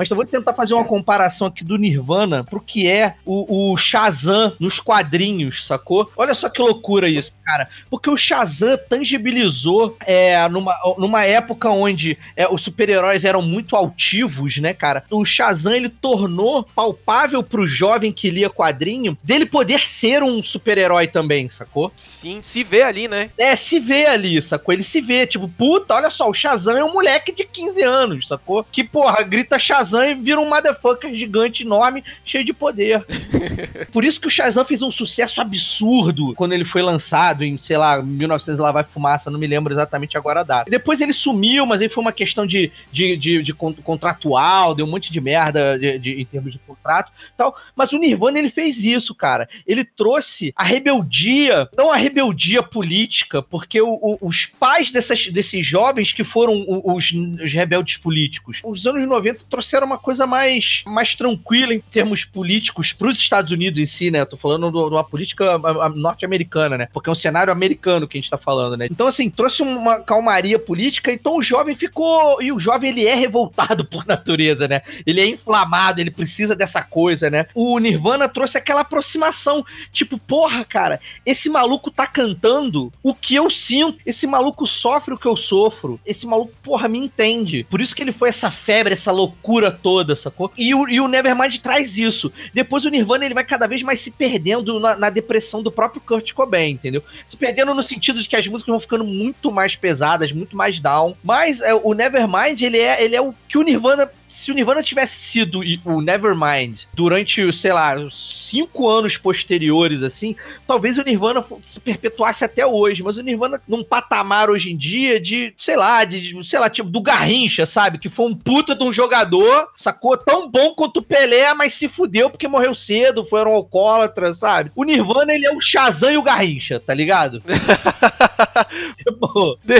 Mas 0.00 0.08
eu 0.08 0.16
vou 0.16 0.24
tentar 0.24 0.54
fazer 0.54 0.72
uma 0.72 0.82
comparação 0.82 1.46
aqui 1.46 1.62
do 1.62 1.76
Nirvana 1.76 2.42
pro 2.42 2.58
que 2.58 2.88
é 2.88 3.16
o, 3.22 3.72
o 3.72 3.76
Shazam 3.76 4.54
nos 4.58 4.80
quadrinhos, 4.80 5.66
sacou? 5.66 6.10
Olha 6.16 6.32
só 6.32 6.48
que 6.48 6.62
loucura 6.62 7.06
isso, 7.06 7.30
cara. 7.44 7.68
Porque 7.90 8.08
o 8.08 8.16
Shazam 8.16 8.78
tangibilizou 8.88 9.98
é, 10.06 10.48
numa, 10.48 10.74
numa 10.96 11.24
época 11.24 11.68
onde 11.68 12.16
é, 12.34 12.48
os 12.48 12.62
super-heróis 12.62 13.26
eram 13.26 13.42
muito 13.42 13.76
altivos, 13.76 14.56
né, 14.56 14.72
cara? 14.72 15.04
O 15.10 15.22
Shazam 15.22 15.74
ele 15.74 15.90
tornou 15.90 16.66
palpável 16.74 17.42
pro 17.42 17.66
jovem 17.66 18.10
que 18.10 18.30
lia 18.30 18.48
quadrinho 18.48 19.18
dele 19.22 19.44
poder 19.44 19.86
ser 19.86 20.22
um 20.22 20.42
super-herói 20.42 21.08
também, 21.08 21.50
sacou? 21.50 21.92
Sim, 21.94 22.40
se 22.40 22.64
vê 22.64 22.84
ali, 22.84 23.06
né? 23.06 23.28
É, 23.36 23.54
se 23.54 23.78
vê 23.78 24.06
ali, 24.06 24.40
sacou? 24.40 24.72
Ele 24.72 24.82
se 24.82 25.02
vê, 25.02 25.26
tipo, 25.26 25.46
puta, 25.46 25.94
olha 25.94 26.08
só, 26.08 26.26
o 26.26 26.32
Shazam 26.32 26.78
é 26.78 26.84
um 26.84 26.94
moleque 26.94 27.32
de 27.32 27.44
15 27.44 27.82
anos, 27.82 28.28
sacou? 28.28 28.64
Que, 28.72 28.82
porra, 28.82 29.22
grita 29.22 29.58
Shazam 29.58 29.89
Shazam 29.90 30.10
e 30.10 30.14
vira 30.14 30.40
um 30.40 30.48
motherfucker 30.48 31.14
gigante, 31.14 31.64
enorme, 31.64 32.04
cheio 32.24 32.44
de 32.44 32.52
poder. 32.52 33.04
Por 33.92 34.04
isso 34.04 34.20
que 34.20 34.28
o 34.28 34.30
Shazam 34.30 34.64
fez 34.64 34.82
um 34.82 34.90
sucesso 34.90 35.40
absurdo 35.40 36.34
quando 36.34 36.52
ele 36.52 36.64
foi 36.64 36.82
lançado 36.82 37.44
em, 37.44 37.58
sei 37.58 37.76
lá, 37.76 38.00
1900 38.00 38.60
lá 38.60 38.72
vai 38.72 38.84
fumaça, 38.84 39.30
não 39.30 39.38
me 39.38 39.46
lembro 39.46 39.72
exatamente 39.72 40.16
agora 40.16 40.40
a 40.40 40.44
data. 40.44 40.70
Depois 40.70 41.00
ele 41.00 41.12
sumiu, 41.12 41.66
mas 41.66 41.80
aí 41.80 41.88
foi 41.88 42.02
uma 42.02 42.12
questão 42.12 42.46
de, 42.46 42.70
de, 42.92 43.16
de, 43.16 43.42
de 43.42 43.52
contratual, 43.52 44.74
deu 44.74 44.86
um 44.86 44.90
monte 44.90 45.12
de 45.12 45.20
merda 45.20 45.78
de, 45.78 45.98
de, 45.98 46.20
em 46.20 46.24
termos 46.24 46.52
de 46.52 46.58
contrato 46.58 47.12
tal. 47.36 47.56
Mas 47.74 47.92
o 47.92 47.98
Nirvana 47.98 48.38
ele 48.38 48.50
fez 48.50 48.82
isso, 48.84 49.14
cara. 49.14 49.48
Ele 49.66 49.84
trouxe 49.84 50.52
a 50.56 50.64
rebeldia, 50.64 51.68
não 51.76 51.90
a 51.90 51.96
rebeldia 51.96 52.62
política, 52.62 53.42
porque 53.42 53.80
o, 53.80 53.94
o, 53.94 54.18
os 54.20 54.46
pais 54.46 54.90
dessas, 54.90 55.26
desses 55.28 55.66
jovens 55.66 56.12
que 56.12 56.24
foram 56.24 56.64
os, 56.84 57.10
os 57.10 57.52
rebeldes 57.52 57.96
políticos, 57.96 58.60
os 58.64 58.86
anos 58.86 59.06
90 59.08 59.40
trouxeram 59.48 59.79
era 59.80 59.86
uma 59.86 59.98
coisa 59.98 60.26
mais, 60.26 60.82
mais 60.86 61.14
tranquila 61.14 61.74
em 61.74 61.80
termos 61.80 62.24
políticos 62.24 62.92
para 62.92 63.08
os 63.08 63.16
Estados 63.16 63.50
Unidos 63.50 63.80
em 63.80 63.86
si, 63.86 64.10
né? 64.10 64.24
Tô 64.24 64.36
falando 64.36 64.70
de 64.70 64.94
uma 64.94 65.04
política 65.04 65.58
norte-americana, 65.94 66.76
né? 66.76 66.88
Porque 66.92 67.08
é 67.08 67.12
um 67.12 67.16
cenário 67.16 67.52
americano 67.52 68.06
que 68.06 68.18
a 68.18 68.20
gente 68.20 68.30
tá 68.30 68.38
falando, 68.38 68.76
né? 68.76 68.88
Então, 68.90 69.06
assim, 69.06 69.30
trouxe 69.30 69.62
uma 69.62 70.00
calmaria 70.00 70.58
política, 70.58 71.12
então 71.12 71.36
o 71.36 71.42
jovem 71.42 71.74
ficou. 71.74 72.42
E 72.42 72.52
o 72.52 72.58
jovem, 72.58 72.90
ele 72.90 73.06
é 73.06 73.14
revoltado 73.14 73.84
por 73.86 74.06
natureza, 74.06 74.68
né? 74.68 74.82
Ele 75.06 75.20
é 75.20 75.26
inflamado, 75.26 76.00
ele 76.00 76.10
precisa 76.10 76.54
dessa 76.54 76.82
coisa, 76.82 77.30
né? 77.30 77.46
O 77.54 77.78
Nirvana 77.78 78.28
trouxe 78.28 78.58
aquela 78.58 78.82
aproximação. 78.82 79.64
Tipo, 79.92 80.18
porra, 80.18 80.64
cara, 80.64 81.00
esse 81.24 81.48
maluco 81.48 81.90
tá 81.90 82.06
cantando 82.06 82.92
o 83.02 83.14
que 83.14 83.34
eu 83.34 83.48
sinto. 83.48 83.98
Esse 84.04 84.26
maluco 84.26 84.66
sofre 84.66 85.14
o 85.14 85.18
que 85.18 85.26
eu 85.26 85.36
sofro. 85.36 85.98
Esse 86.04 86.26
maluco, 86.26 86.52
porra, 86.62 86.88
me 86.88 86.98
entende. 86.98 87.66
Por 87.70 87.80
isso 87.80 87.94
que 87.94 88.02
ele 88.02 88.12
foi 88.12 88.28
essa 88.28 88.50
febre, 88.50 88.92
essa 88.92 89.10
loucura 89.10 89.59
toda, 89.68 90.14
sacou? 90.14 90.52
E 90.56 90.72
o, 90.72 90.88
e 90.88 91.00
o 91.00 91.08
Nevermind 91.08 91.58
traz 91.58 91.98
isso. 91.98 92.32
Depois 92.54 92.84
o 92.84 92.88
Nirvana 92.88 93.24
ele 93.24 93.34
vai 93.34 93.42
cada 93.42 93.66
vez 93.66 93.82
mais 93.82 94.00
se 94.00 94.12
perdendo 94.12 94.78
na, 94.78 94.94
na, 94.94 95.10
depressão 95.10 95.60
do 95.60 95.72
próprio 95.72 96.00
Kurt 96.00 96.32
Cobain, 96.32 96.70
entendeu? 96.70 97.02
Se 97.26 97.36
perdendo 97.36 97.74
no 97.74 97.82
sentido 97.82 98.22
de 98.22 98.28
que 98.28 98.36
as 98.36 98.46
músicas 98.46 98.70
vão 98.70 98.78
ficando 98.78 99.02
muito 99.02 99.50
mais 99.50 99.74
pesadas, 99.74 100.30
muito 100.30 100.56
mais 100.56 100.78
down. 100.78 101.16
Mas 101.24 101.60
é, 101.60 101.74
o 101.74 101.92
Nevermind, 101.92 102.62
ele 102.62 102.78
é, 102.78 103.02
ele 103.02 103.16
é 103.16 103.20
o 103.20 103.34
que 103.50 103.58
o 103.58 103.62
Nirvana 103.62 104.08
se 104.32 104.50
o 104.50 104.54
Nirvana 104.54 104.82
tivesse 104.82 105.16
sido 105.16 105.60
o 105.84 106.00
Nevermind 106.00 106.82
durante, 106.94 107.52
sei 107.52 107.72
lá, 107.72 107.94
cinco 108.10 108.88
anos 108.88 109.16
posteriores, 109.16 110.02
assim, 110.02 110.36
talvez 110.66 110.98
o 110.98 111.02
Nirvana 111.02 111.44
se 111.62 111.80
perpetuasse 111.80 112.44
até 112.44 112.64
hoje. 112.64 113.02
Mas 113.02 113.16
o 113.16 113.22
Nirvana 113.22 113.60
num 113.66 113.84
patamar 113.84 114.48
hoje 114.48 114.70
em 114.70 114.76
dia 114.76 115.20
de, 115.20 115.52
sei 115.56 115.76
lá, 115.76 116.04
de, 116.04 116.38
sei 116.44 116.58
lá, 116.58 116.70
tipo, 116.70 116.88
do 116.88 117.02
Garrincha, 117.02 117.66
sabe? 117.66 117.98
Que 117.98 118.08
foi 118.08 118.26
um 118.26 118.34
puta 118.34 118.74
de 118.74 118.82
um 118.84 118.92
jogador, 118.92 119.68
sacou? 119.76 120.16
Tão 120.16 120.48
bom 120.48 120.74
quanto 120.74 120.98
o 120.98 121.02
Pelé, 121.02 121.52
mas 121.54 121.74
se 121.74 121.88
fudeu 121.88 122.30
porque 122.30 122.48
morreu 122.48 122.74
cedo, 122.74 123.26
foram 123.26 123.52
alcoólatras, 123.52 124.38
sabe? 124.38 124.70
O 124.74 124.84
Nirvana, 124.84 125.34
ele 125.34 125.46
é 125.46 125.52
o 125.52 125.60
Shazam 125.60 126.12
e 126.12 126.16
o 126.16 126.22
Garrincha, 126.22 126.80
tá 126.80 126.94
ligado? 126.94 127.42
tipo... 128.96 129.58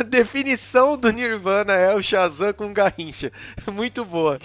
A 0.00 0.02
definição 0.02 0.96
do 0.96 1.10
Nirvana 1.10 1.72
é 1.72 1.94
o 1.94 2.02
Shazam 2.02 2.52
com 2.52 2.72
Garrincha. 2.72 3.01
Muito 3.72 4.04
boa. 4.04 4.38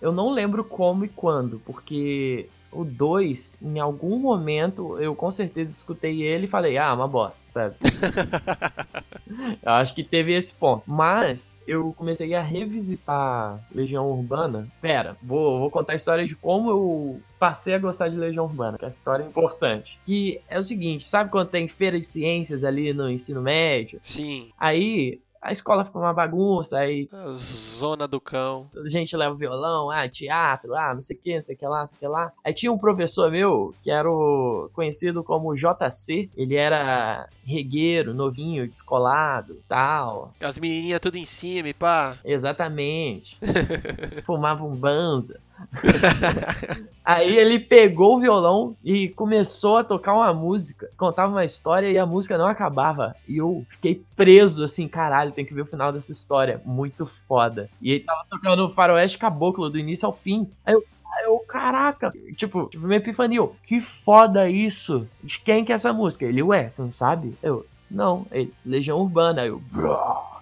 Eu 0.00 0.12
não 0.12 0.32
lembro 0.32 0.64
como 0.64 1.04
e 1.04 1.08
quando, 1.08 1.60
porque 1.64 2.48
o 2.72 2.84
2, 2.84 3.58
em 3.62 3.78
algum 3.78 4.18
momento, 4.18 4.98
eu 4.98 5.14
com 5.14 5.30
certeza 5.30 5.70
escutei 5.70 6.22
ele 6.22 6.46
e 6.46 6.48
falei, 6.48 6.78
ah, 6.78 6.92
uma 6.94 7.06
bosta, 7.06 7.44
sabe? 7.48 7.76
eu 9.62 9.72
acho 9.72 9.94
que 9.94 10.02
teve 10.02 10.32
esse 10.32 10.54
ponto. 10.54 10.82
Mas 10.86 11.62
eu 11.68 11.92
comecei 11.92 12.34
a 12.34 12.40
revisitar 12.40 13.62
Legião 13.72 14.10
Urbana. 14.10 14.66
Pera, 14.80 15.16
vou, 15.22 15.60
vou 15.60 15.70
contar 15.70 15.92
a 15.92 15.96
história 15.96 16.24
de 16.24 16.34
como 16.34 16.70
eu 16.70 17.20
passei 17.38 17.74
a 17.74 17.78
gostar 17.78 18.08
de 18.08 18.16
Legião 18.16 18.46
Urbana, 18.46 18.78
que 18.78 18.84
é 18.84 18.88
essa 18.88 18.98
história 18.98 19.24
é 19.24 19.26
importante. 19.26 20.00
Que 20.02 20.40
é 20.48 20.58
o 20.58 20.62
seguinte, 20.62 21.04
sabe 21.04 21.30
quando 21.30 21.48
tem 21.48 21.68
feira 21.68 21.98
de 21.98 22.06
ciências 22.06 22.64
ali 22.64 22.92
no 22.92 23.10
ensino 23.10 23.42
médio? 23.42 24.00
Sim. 24.02 24.50
Aí 24.58 25.20
a 25.42 25.50
escola 25.50 25.84
fica 25.84 25.98
uma 25.98 26.14
bagunça, 26.14 26.78
aí. 26.78 27.08
Zona 27.34 28.06
do 28.06 28.20
cão. 28.20 28.70
A 28.76 28.88
gente 28.88 29.16
leva 29.16 29.34
violão, 29.34 29.90
ah, 29.90 30.08
teatro, 30.08 30.72
ah, 30.76 30.94
não 30.94 31.00
sei 31.00 31.16
o 31.16 31.18
que, 31.18 31.34
não 31.34 31.42
sei 31.42 31.56
o 31.56 31.58
que 31.58 31.66
lá, 31.66 31.80
não 31.80 31.86
sei 31.88 31.96
o 31.96 31.98
que 31.98 32.06
lá. 32.06 32.32
Aí 32.44 32.54
tinha 32.54 32.70
um 32.70 32.78
professor 32.78 33.28
meu, 33.28 33.74
que 33.82 33.90
era 33.90 34.08
o 34.08 34.70
conhecido 34.72 35.24
como 35.24 35.54
JC, 35.54 36.30
ele 36.36 36.54
era 36.54 37.28
regueiro, 37.44 38.14
novinho, 38.14 38.68
descolado, 38.68 39.60
tal. 39.68 40.32
As 40.40 40.56
menininhas 40.56 41.00
tudo 41.00 41.16
em 41.16 41.24
cima 41.24 41.74
pá. 41.76 42.16
Exatamente. 42.24 43.36
Fumava 44.24 44.64
um 44.64 44.76
banza. 44.76 45.40
Aí 47.04 47.36
ele 47.36 47.58
pegou 47.58 48.16
o 48.16 48.20
violão 48.20 48.76
e 48.84 49.08
começou 49.08 49.78
a 49.78 49.84
tocar 49.84 50.14
uma 50.14 50.32
música, 50.32 50.88
contava 50.96 51.32
uma 51.32 51.44
história 51.44 51.90
e 51.90 51.98
a 51.98 52.06
música 52.06 52.38
não 52.38 52.46
acabava. 52.46 53.16
E 53.26 53.38
eu 53.38 53.66
fiquei 53.68 54.02
preso 54.14 54.62
assim, 54.62 54.86
caralho, 54.86 55.32
tem 55.32 55.44
que 55.44 55.54
ver 55.54 55.62
o 55.62 55.66
final 55.66 55.92
dessa 55.92 56.12
história. 56.12 56.62
Muito 56.64 57.04
foda. 57.04 57.68
E 57.80 57.90
ele 57.90 58.04
tava 58.04 58.24
tocando 58.30 58.66
o 58.66 58.70
Faroeste 58.70 59.18
Caboclo 59.18 59.68
do 59.68 59.78
início 59.78 60.06
ao 60.06 60.12
fim. 60.12 60.48
Aí 60.64 60.74
eu, 60.74 60.84
eu, 61.24 61.38
caraca, 61.40 62.12
tipo, 62.36 62.68
tipo, 62.68 62.86
minha 62.86 62.98
epifania, 62.98 63.48
que 63.62 63.80
foda 63.80 64.48
isso. 64.48 65.08
De 65.22 65.40
quem 65.40 65.64
que 65.64 65.72
é 65.72 65.74
essa 65.74 65.92
música? 65.92 66.24
Ele, 66.24 66.42
ué, 66.42 66.70
você 66.70 66.82
não 66.82 66.90
sabe? 66.90 67.36
Eu, 67.42 67.66
não, 67.92 68.26
ele, 68.32 68.52
Legião 68.64 69.00
Urbana. 69.00 69.44
Eu, 69.44 69.60
bro. 69.70 70.32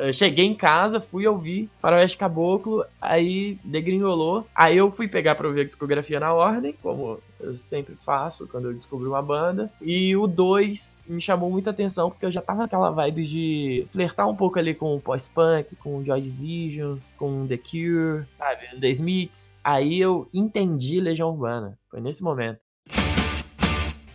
Eu 0.00 0.12
cheguei 0.12 0.44
em 0.44 0.54
casa, 0.54 0.98
fui 0.98 1.24
ouvir 1.24 1.70
Faroeste 1.80 2.18
Caboclo, 2.18 2.84
aí 3.00 3.56
degringolou. 3.62 4.44
Aí 4.52 4.76
eu 4.76 4.90
fui 4.90 5.06
pegar 5.06 5.36
pra 5.36 5.46
ouvir 5.46 5.60
a 5.60 5.64
discografia 5.64 6.18
na 6.18 6.32
ordem, 6.32 6.74
como 6.82 7.20
eu 7.38 7.56
sempre 7.56 7.94
faço 7.94 8.48
quando 8.48 8.64
eu 8.64 8.74
descubro 8.74 9.08
uma 9.08 9.22
banda. 9.22 9.70
E 9.80 10.16
o 10.16 10.26
2 10.26 11.04
me 11.08 11.20
chamou 11.20 11.48
muita 11.48 11.70
atenção, 11.70 12.10
porque 12.10 12.26
eu 12.26 12.30
já 12.32 12.42
tava 12.42 12.62
naquela 12.62 12.90
vibe 12.90 13.22
de 13.22 13.86
flertar 13.92 14.28
um 14.28 14.34
pouco 14.34 14.58
ali 14.58 14.74
com 14.74 14.96
o 14.96 15.00
pós-punk, 15.00 15.76
com 15.76 15.98
o 15.98 16.04
Joy 16.04 16.20
Division, 16.20 16.98
com 17.16 17.46
The 17.46 17.56
Cure, 17.56 18.26
sabe? 18.32 18.80
The 18.80 18.90
Smiths. 18.90 19.52
Aí 19.62 20.00
eu 20.00 20.28
entendi 20.34 21.00
Legião 21.00 21.30
Urbana. 21.30 21.78
Foi 21.88 22.00
nesse 22.00 22.24
momento. 22.24 22.58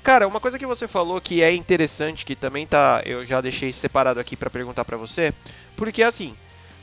Cara, 0.06 0.28
uma 0.28 0.40
coisa 0.40 0.60
que 0.60 0.68
você 0.68 0.88
falou 0.88 1.20
que 1.20 1.42
é 1.42 1.52
interessante, 1.52 2.26
que 2.26 2.36
também 2.36 2.68
tá, 2.68 3.02
eu 3.08 3.26
já 3.26 3.42
deixei 3.42 3.74
separado 3.74 4.20
aqui 4.20 4.36
para 4.36 4.52
perguntar 4.52 4.86
para 4.86 4.96
você, 4.98 5.34
porque 5.76 6.04
assim, 6.04 6.36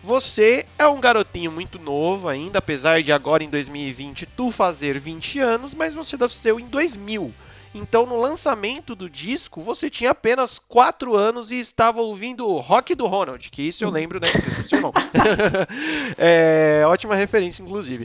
você 0.03 0.67
é 0.77 0.89
um 0.89 1.01
garotinho 1.01 1.53
muito 1.53 1.79
novo 1.79 2.29
ainda, 2.29 2.59
apesar 2.59 3.01
de 3.01 3.13
agora 3.13 3.45
em 3.45 3.49
2020 3.49 4.27
tu 4.27 4.51
fazer 4.51 4.99
20 4.99 5.39
anos, 5.39 5.73
mas 5.73 5.95
você 5.95 6.17
nasceu 6.17 6.59
em 6.59 6.67
2000. 6.67 7.33
Então, 7.73 8.07
no 8.07 8.17
lançamento 8.17 8.97
do 8.97 9.09
disco, 9.09 9.63
você 9.63 9.89
tinha 9.89 10.11
apenas 10.11 10.59
4 10.59 11.15
anos 11.15 11.53
e 11.53 11.61
estava 11.61 12.01
ouvindo 12.01 12.45
o 12.49 12.59
Rock 12.59 12.93
do 12.93 13.07
Ronald, 13.07 13.51
que 13.51 13.63
isso 13.63 13.85
eu 13.85 13.91
lembro, 13.91 14.19
né? 14.19 14.27
Eu 14.59 14.65
seu 14.65 14.79
irmão. 14.79 14.93
é, 16.19 16.83
ótima 16.87 17.15
referência, 17.15 17.63
inclusive. 17.63 18.05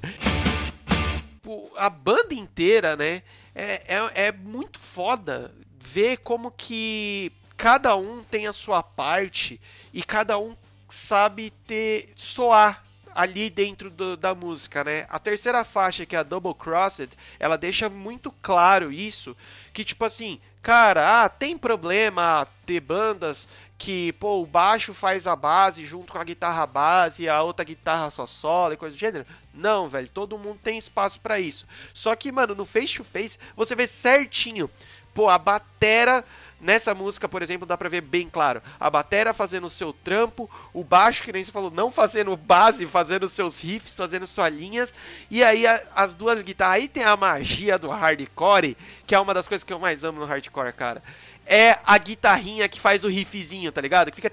A 1.75 1.89
banda 1.89 2.35
inteira, 2.35 2.95
né? 2.95 3.23
É, 3.57 3.81
é, 3.87 4.27
é 4.27 4.31
muito 4.31 4.77
foda 4.77 5.51
ver 5.79 6.17
como 6.17 6.51
que 6.51 7.31
cada 7.57 7.95
um 7.95 8.23
tem 8.23 8.45
a 8.45 8.53
sua 8.53 8.83
parte 8.83 9.59
e 9.91 10.03
cada 10.03 10.37
um 10.37 10.55
sabe 10.87 11.49
ter 11.65 12.13
soar 12.15 12.83
ali 13.15 13.49
dentro 13.49 13.89
do, 13.89 14.15
da 14.15 14.35
música, 14.35 14.83
né? 14.83 15.07
A 15.09 15.17
terceira 15.17 15.63
faixa, 15.63 16.05
que 16.05 16.15
é 16.15 16.19
a 16.19 16.23
Double 16.23 16.53
Crossed, 16.53 17.17
ela 17.39 17.57
deixa 17.57 17.89
muito 17.89 18.31
claro 18.43 18.91
isso, 18.91 19.35
que 19.73 19.83
tipo 19.83 20.05
assim, 20.05 20.39
cara, 20.67 21.23
ah, 21.23 21.29
tem 21.29 21.57
problema 21.57 22.45
ter 22.65 22.81
bandas 22.81 23.47
que, 23.77 24.11
pô, 24.13 24.41
o 24.41 24.45
baixo 24.45 24.93
faz 24.93 25.25
a 25.25 25.33
base 25.33 25.85
junto 25.85 26.11
com 26.11 26.19
a 26.19 26.23
guitarra 26.25 26.67
base 26.67 27.23
e 27.23 27.29
a 27.29 27.41
outra 27.41 27.63
guitarra 27.63 28.09
só 28.09 28.25
solo 28.25 28.73
e 28.73 28.77
coisa 28.77 28.93
do 28.93 28.99
gênero. 28.99 29.25
Não, 29.53 29.87
velho, 29.87 30.09
todo 30.09 30.37
mundo 30.37 30.59
tem 30.61 30.77
espaço 30.77 31.21
para 31.21 31.39
isso. 31.39 31.65
Só 31.93 32.13
que, 32.17 32.33
mano, 32.33 32.53
no 32.53 32.65
face 32.65 32.97
to 32.97 33.05
face, 33.05 33.39
você 33.55 33.75
vê 33.75 33.87
certinho, 33.87 34.69
pô, 35.13 35.29
a 35.29 35.37
batera 35.37 36.21
Nessa 36.59 36.95
música, 36.95 37.29
por 37.29 37.43
exemplo, 37.43 37.67
dá 37.67 37.77
pra 37.77 37.87
ver 37.87 38.01
bem 38.01 38.27
claro. 38.27 38.63
A 38.79 38.89
batera 38.89 39.31
fazendo 39.31 39.67
o 39.67 39.69
seu 39.69 39.93
trampo, 39.93 40.49
o 40.73 40.83
baixo, 40.83 41.23
que 41.23 41.31
nem 41.31 41.43
você 41.43 41.51
falou, 41.51 41.69
não 41.69 41.91
fazendo 41.91 42.35
base, 42.35 42.87
fazendo 42.87 43.29
seus 43.29 43.61
riffs, 43.61 43.95
fazendo 43.95 44.25
suas 44.25 44.51
linhas. 44.51 44.91
E 45.29 45.43
aí 45.43 45.67
a, 45.67 45.83
as 45.95 46.15
duas 46.15 46.41
guitarras. 46.41 46.77
Aí 46.77 46.87
tem 46.87 47.03
a 47.03 47.15
magia 47.15 47.77
do 47.77 47.89
hardcore, 47.89 48.75
que 49.05 49.13
é 49.13 49.19
uma 49.19 49.33
das 49.33 49.47
coisas 49.47 49.63
que 49.63 49.71
eu 49.71 49.79
mais 49.79 50.03
amo 50.03 50.19
no 50.19 50.25
hardcore, 50.25 50.73
cara 50.73 51.03
é 51.47 51.79
a 51.85 51.97
guitarrinha 51.97 52.67
que 52.67 52.79
faz 52.79 53.03
o 53.03 53.07
riffzinho, 53.07 53.71
tá 53.71 53.81
ligado? 53.81 54.11
Que 54.11 54.17
fica. 54.17 54.31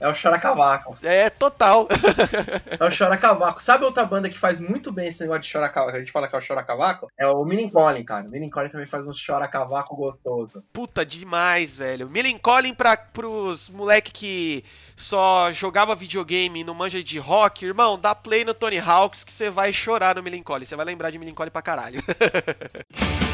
É 0.00 0.08
o 0.08 0.14
Choracavaco. 0.14 0.96
É, 1.02 1.28
total. 1.28 1.86
é 2.78 2.84
o 2.84 2.90
Choracavaco. 2.90 3.62
Sabe 3.62 3.84
outra 3.84 4.04
banda 4.04 4.30
que 4.30 4.38
faz 4.38 4.58
muito 4.58 4.90
bem 4.90 5.08
esse 5.08 5.20
negócio 5.22 5.42
de 5.42 5.48
Choracavaco? 5.48 5.96
A 5.96 6.00
gente 6.00 6.12
fala 6.12 6.26
que 6.26 6.34
é 6.34 6.38
o 6.38 6.42
Choracavaco? 6.42 7.10
É 7.18 7.26
o 7.26 7.44
Millencolin, 7.44 8.02
cara. 8.02 8.26
O 8.26 8.30
Millencolin 8.30 8.70
também 8.70 8.86
faz 8.86 9.06
um 9.06 9.12
Choracavaco 9.12 9.94
gostoso. 9.94 10.64
Puta, 10.72 11.04
demais, 11.04 11.76
velho. 11.76 12.08
Millencolin 12.08 12.74
pra, 12.74 12.96
pros 12.96 13.68
moleque 13.68 14.10
que 14.10 14.64
só 14.96 15.52
jogava 15.52 15.94
videogame 15.94 16.64
no 16.64 16.74
manja 16.74 17.02
de 17.02 17.18
rock, 17.18 17.64
irmão, 17.64 17.98
dá 17.98 18.14
play 18.14 18.44
no 18.44 18.54
Tony 18.54 18.78
Hawks 18.78 19.24
que 19.24 19.32
você 19.32 19.50
vai 19.50 19.72
chorar 19.72 20.16
no 20.16 20.22
Millencolin. 20.22 20.64
Você 20.64 20.76
vai 20.76 20.86
lembrar 20.86 21.10
de 21.10 21.18
Millencolin 21.18 21.50
pra 21.50 21.62
caralho. 21.62 22.02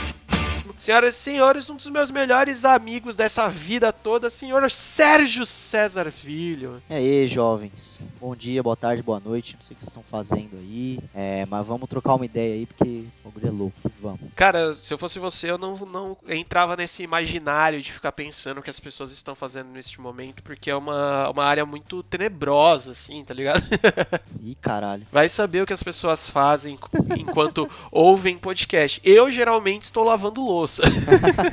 Senhoras 0.78 1.16
e 1.16 1.18
senhores, 1.18 1.70
um 1.70 1.76
dos 1.76 1.88
meus 1.88 2.10
melhores 2.10 2.64
amigos 2.64 3.16
dessa 3.16 3.48
vida 3.48 3.92
toda, 3.92 4.28
senhor 4.28 4.70
Sérgio 4.70 5.46
César 5.46 6.10
Filho. 6.10 6.82
E 6.88 6.94
aí, 6.94 7.28
jovens. 7.28 8.04
Bom 8.20 8.34
dia, 8.34 8.62
boa 8.62 8.76
tarde, 8.76 9.02
boa 9.02 9.20
noite. 9.20 9.54
Não 9.54 9.60
sei 9.60 9.74
o 9.74 9.76
que 9.76 9.82
vocês 9.82 9.90
estão 9.90 10.02
fazendo 10.02 10.56
aí. 10.56 10.98
É, 11.14 11.46
mas 11.46 11.66
vamos 11.66 11.88
trocar 11.88 12.14
uma 12.14 12.24
ideia 12.24 12.54
aí, 12.54 12.66
porque 12.66 13.04
o 13.24 13.28
bagulho 13.28 13.48
é 13.48 13.50
louco. 13.50 13.92
Vamos. 14.00 14.20
Cara, 14.34 14.76
se 14.82 14.92
eu 14.92 14.98
fosse 14.98 15.18
você, 15.18 15.50
eu 15.50 15.58
não, 15.58 15.76
não 15.76 16.16
entrava 16.28 16.76
nesse 16.76 17.02
imaginário 17.02 17.80
de 17.80 17.92
ficar 17.92 18.12
pensando 18.12 18.58
o 18.58 18.62
que 18.62 18.70
as 18.70 18.80
pessoas 18.80 19.12
estão 19.12 19.34
fazendo 19.34 19.68
neste 19.70 20.00
momento, 20.00 20.42
porque 20.42 20.70
é 20.70 20.76
uma, 20.76 21.30
uma 21.30 21.44
área 21.44 21.64
muito 21.64 22.02
tenebrosa, 22.02 22.92
assim, 22.92 23.24
tá 23.24 23.34
ligado? 23.34 23.64
Ih, 24.42 24.54
caralho. 24.56 25.06
Vai 25.10 25.28
saber 25.28 25.62
o 25.62 25.66
que 25.66 25.72
as 25.72 25.82
pessoas 25.82 26.28
fazem 26.28 26.78
enquanto 27.18 27.70
ouvem 27.90 28.36
podcast. 28.38 29.00
Eu 29.04 29.30
geralmente 29.30 29.84
estou 29.84 30.04
lavando 30.04 30.44
louça 30.44 30.55
louça. 30.56 30.82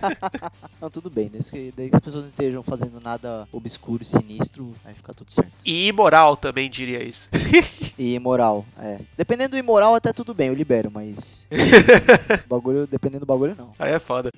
não, 0.81 0.89
tudo 0.89 1.09
bem, 1.09 1.29
que, 1.29 1.73
desde 1.75 1.89
que, 1.89 1.95
as 1.95 2.01
pessoas 2.01 2.23
não 2.23 2.29
estejam 2.29 2.63
fazendo 2.63 2.99
nada 3.01 3.47
obscuro 3.51 4.03
e 4.03 4.05
sinistro, 4.05 4.73
vai 4.83 4.93
ficar 4.93 5.13
tudo 5.13 5.31
certo. 5.31 5.51
E 5.65 5.87
imoral 5.87 6.37
também 6.37 6.69
diria 6.69 7.03
isso. 7.03 7.29
e 7.97 8.13
imoral, 8.15 8.65
é. 8.77 8.99
Dependendo 9.17 9.51
do 9.51 9.57
imoral, 9.57 9.95
até 9.95 10.13
tudo 10.13 10.33
bem, 10.33 10.47
eu 10.47 10.53
libero, 10.53 10.89
mas. 10.91 11.47
bagulho, 12.47 12.87
dependendo 12.87 13.25
do 13.25 13.29
bagulho, 13.29 13.55
não. 13.57 13.73
Aí 13.77 13.91
é 13.91 13.99
foda. 13.99 14.29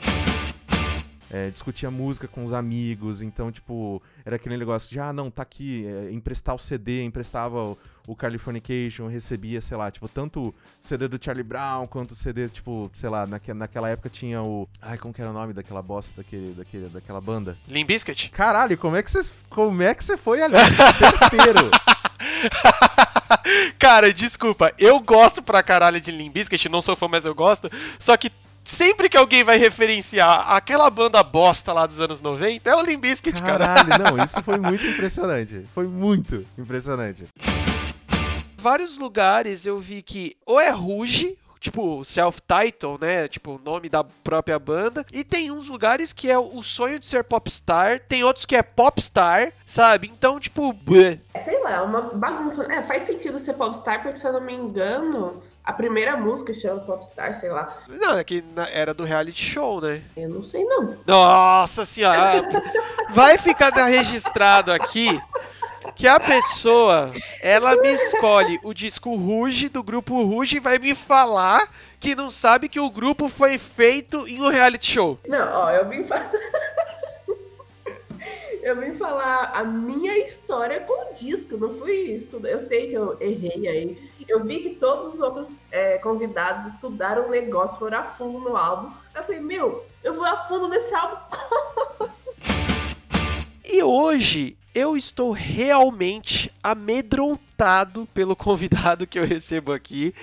É, 1.35 1.49
discutia 1.49 1.91
música 1.91 2.29
com 2.29 2.45
os 2.45 2.53
amigos, 2.53 3.21
então, 3.21 3.51
tipo, 3.51 4.01
era 4.25 4.37
aquele 4.37 4.55
negócio 4.55 4.89
de, 4.89 5.01
ah, 5.01 5.11
não, 5.11 5.29
tá 5.29 5.41
aqui, 5.41 5.85
é, 5.85 6.09
emprestar 6.13 6.55
o 6.55 6.57
CD, 6.57 7.03
emprestava 7.03 7.61
o, 7.61 7.77
o 8.07 8.15
Californication 8.15 9.09
recebia, 9.09 9.59
sei 9.59 9.75
lá, 9.75 9.91
tipo, 9.91 10.07
tanto 10.07 10.55
CD 10.79 11.09
do 11.09 11.21
Charlie 11.21 11.43
Brown 11.43 11.87
quanto 11.87 12.15
CD, 12.15 12.47
tipo, 12.47 12.89
sei 12.93 13.09
lá, 13.09 13.27
naque, 13.27 13.53
naquela 13.53 13.89
época 13.89 14.09
tinha 14.09 14.41
o. 14.41 14.65
Ai, 14.81 14.97
como 14.97 15.13
que 15.13 15.21
era 15.21 15.29
o 15.29 15.33
nome 15.33 15.51
daquela 15.51 15.81
bosta 15.81 16.13
daquele, 16.15 16.53
daquele, 16.53 16.87
daquela 16.87 17.19
banda? 17.19 17.57
Limp 17.67 17.89
Bizkit? 17.89 18.29
Caralho, 18.29 18.77
como 18.77 18.95
é 18.95 19.03
que 19.03 19.11
você 19.11 19.33
como 19.49 19.83
é 19.83 19.93
que 19.93 20.05
você 20.05 20.15
foi 20.15 20.41
ali? 20.41 20.55
Certeiro. 20.97 21.69
Cara, 23.77 24.13
desculpa, 24.13 24.73
eu 24.77 25.01
gosto 25.01 25.41
pra 25.41 25.61
caralho 25.61 25.99
de 25.99 26.11
Limp 26.11 26.33
Bizkit, 26.33 26.69
não 26.69 26.81
sou 26.81 26.95
fã, 26.95 27.09
mas 27.09 27.25
eu 27.25 27.35
gosto. 27.35 27.69
Só 27.99 28.15
que 28.15 28.31
sempre 28.65 29.07
que 29.07 29.15
alguém 29.15 29.43
vai 29.43 29.57
referenciar 29.57 30.51
aquela 30.51 30.89
banda 30.89 31.23
bosta 31.23 31.71
lá 31.71 31.85
dos 31.85 31.99
anos 31.99 32.19
90, 32.19 32.69
é 32.69 32.75
o 32.75 32.81
Limp 32.81 33.01
Bizkit, 33.01 33.41
cara. 33.41 33.67
Caralho, 33.67 34.03
não, 34.03 34.17
isso 34.25 34.41
foi 34.41 34.57
muito 34.57 34.85
impressionante. 34.85 35.65
Foi 35.73 35.87
muito 35.87 36.45
impressionante. 36.57 37.25
Vários 38.57 38.97
lugares 38.97 39.65
eu 39.65 39.79
vi 39.79 40.01
que 40.01 40.35
ou 40.45 40.59
é 40.59 40.71
Ruge, 40.71 41.37
tipo 41.59 42.03
self-title, 42.03 42.97
né? 42.99 43.27
Tipo 43.27 43.55
o 43.55 43.61
nome 43.63 43.89
da 43.89 44.03
própria 44.03 44.57
banda. 44.57 45.05
E 45.13 45.23
tem 45.23 45.51
uns 45.51 45.69
lugares 45.69 46.11
que 46.11 46.29
é 46.29 46.37
o 46.37 46.63
sonho 46.63 46.99
de 46.99 47.05
ser 47.05 47.23
popstar, 47.23 47.99
tem 48.07 48.23
outros 48.23 48.45
que 48.45 48.55
é 48.55 48.63
popstar, 48.63 49.53
sabe? 49.65 50.09
Então, 50.11 50.39
tipo, 50.39 50.73
bleh. 50.73 51.19
Sei 51.43 51.61
lá, 51.61 51.73
é 51.73 51.81
uma 51.81 52.01
bagunça. 52.01 52.63
É, 52.71 52.81
faz 52.81 53.03
sentido 53.03 53.37
ser 53.37 53.53
popstar, 53.53 54.01
porque 54.01 54.19
se 54.19 54.27
eu 54.27 54.33
não 54.33 54.41
me 54.41 54.53
engano, 54.53 55.43
a 55.65 55.73
primeira 55.73 56.15
música 56.15 56.53
chama 56.53 56.81
popstar, 56.81 57.33
sei 57.39 57.49
lá. 57.49 57.75
não, 57.87 58.17
é 58.17 58.23
que 58.23 58.43
era 58.71 58.93
do 58.93 59.03
reality 59.03 59.43
show, 59.43 59.81
né? 59.81 60.03
Eu 60.15 60.29
não 60.29 60.43
sei 60.43 60.63
não. 60.63 60.97
Nossa 61.07 61.85
senhora, 61.85 62.43
vai 63.09 63.37
ficar 63.37 63.71
registrado 63.85 64.71
aqui 64.71 65.19
que 65.95 66.07
a 66.07 66.19
pessoa, 66.19 67.11
ela 67.41 67.75
me 67.77 67.93
escolhe 67.93 68.59
o 68.63 68.73
disco 68.73 69.15
Ruge 69.15 69.69
do 69.69 69.81
grupo 69.81 70.23
Ruge 70.23 70.57
e 70.57 70.59
vai 70.59 70.77
me 70.77 70.93
falar 70.93 71.67
que 71.99 72.13
não 72.13 72.29
sabe 72.29 72.69
que 72.69 72.79
o 72.79 72.89
grupo 72.89 73.27
foi 73.27 73.57
feito 73.57 74.27
em 74.27 74.41
um 74.41 74.49
reality 74.49 74.91
show. 74.91 75.19
Não, 75.27 75.51
ó, 75.51 75.71
eu 75.71 75.89
vim 75.89 76.03
falar. 76.03 76.31
eu 78.65 78.75
vim 78.79 78.97
falar 78.97 79.51
a 79.53 79.63
minha 79.63 80.17
história 80.17 80.79
com 80.79 81.11
o 81.11 81.13
disco, 81.13 81.55
não 81.55 81.77
fui 81.77 81.93
estudar. 82.13 82.49
Eu 82.49 82.67
sei 82.67 82.89
que 82.89 82.95
eu 82.95 83.15
errei 83.21 83.67
aí. 83.67 84.09
Eu 84.27 84.43
vi 84.43 84.59
que 84.59 84.71
todos 84.71 85.13
os 85.13 85.19
outros 85.19 85.55
é, 85.71 85.99
convidados 85.99 86.73
estudaram 86.73 87.27
o 87.27 87.29
negócio, 87.29 87.77
foram 87.77 87.99
a 87.99 88.03
fundo 88.03 88.39
no 88.39 88.57
álbum. 88.57 88.91
Eu 89.13 89.21
falei, 89.21 89.39
meu, 89.39 89.85
eu 90.03 90.15
vou 90.15 90.25
a 90.25 90.37
fundo 90.47 90.67
nesse 90.67 90.93
álbum. 90.93 91.17
E 93.67 93.81
hoje 93.81 94.55
eu 94.75 94.97
estou 94.97 95.31
realmente 95.31 96.51
amedrontado 96.61 98.05
pelo 98.13 98.35
convidado 98.37 99.07
que 99.07 99.17
eu 99.17 99.25
recebo 99.25 99.71
aqui, 99.71 100.13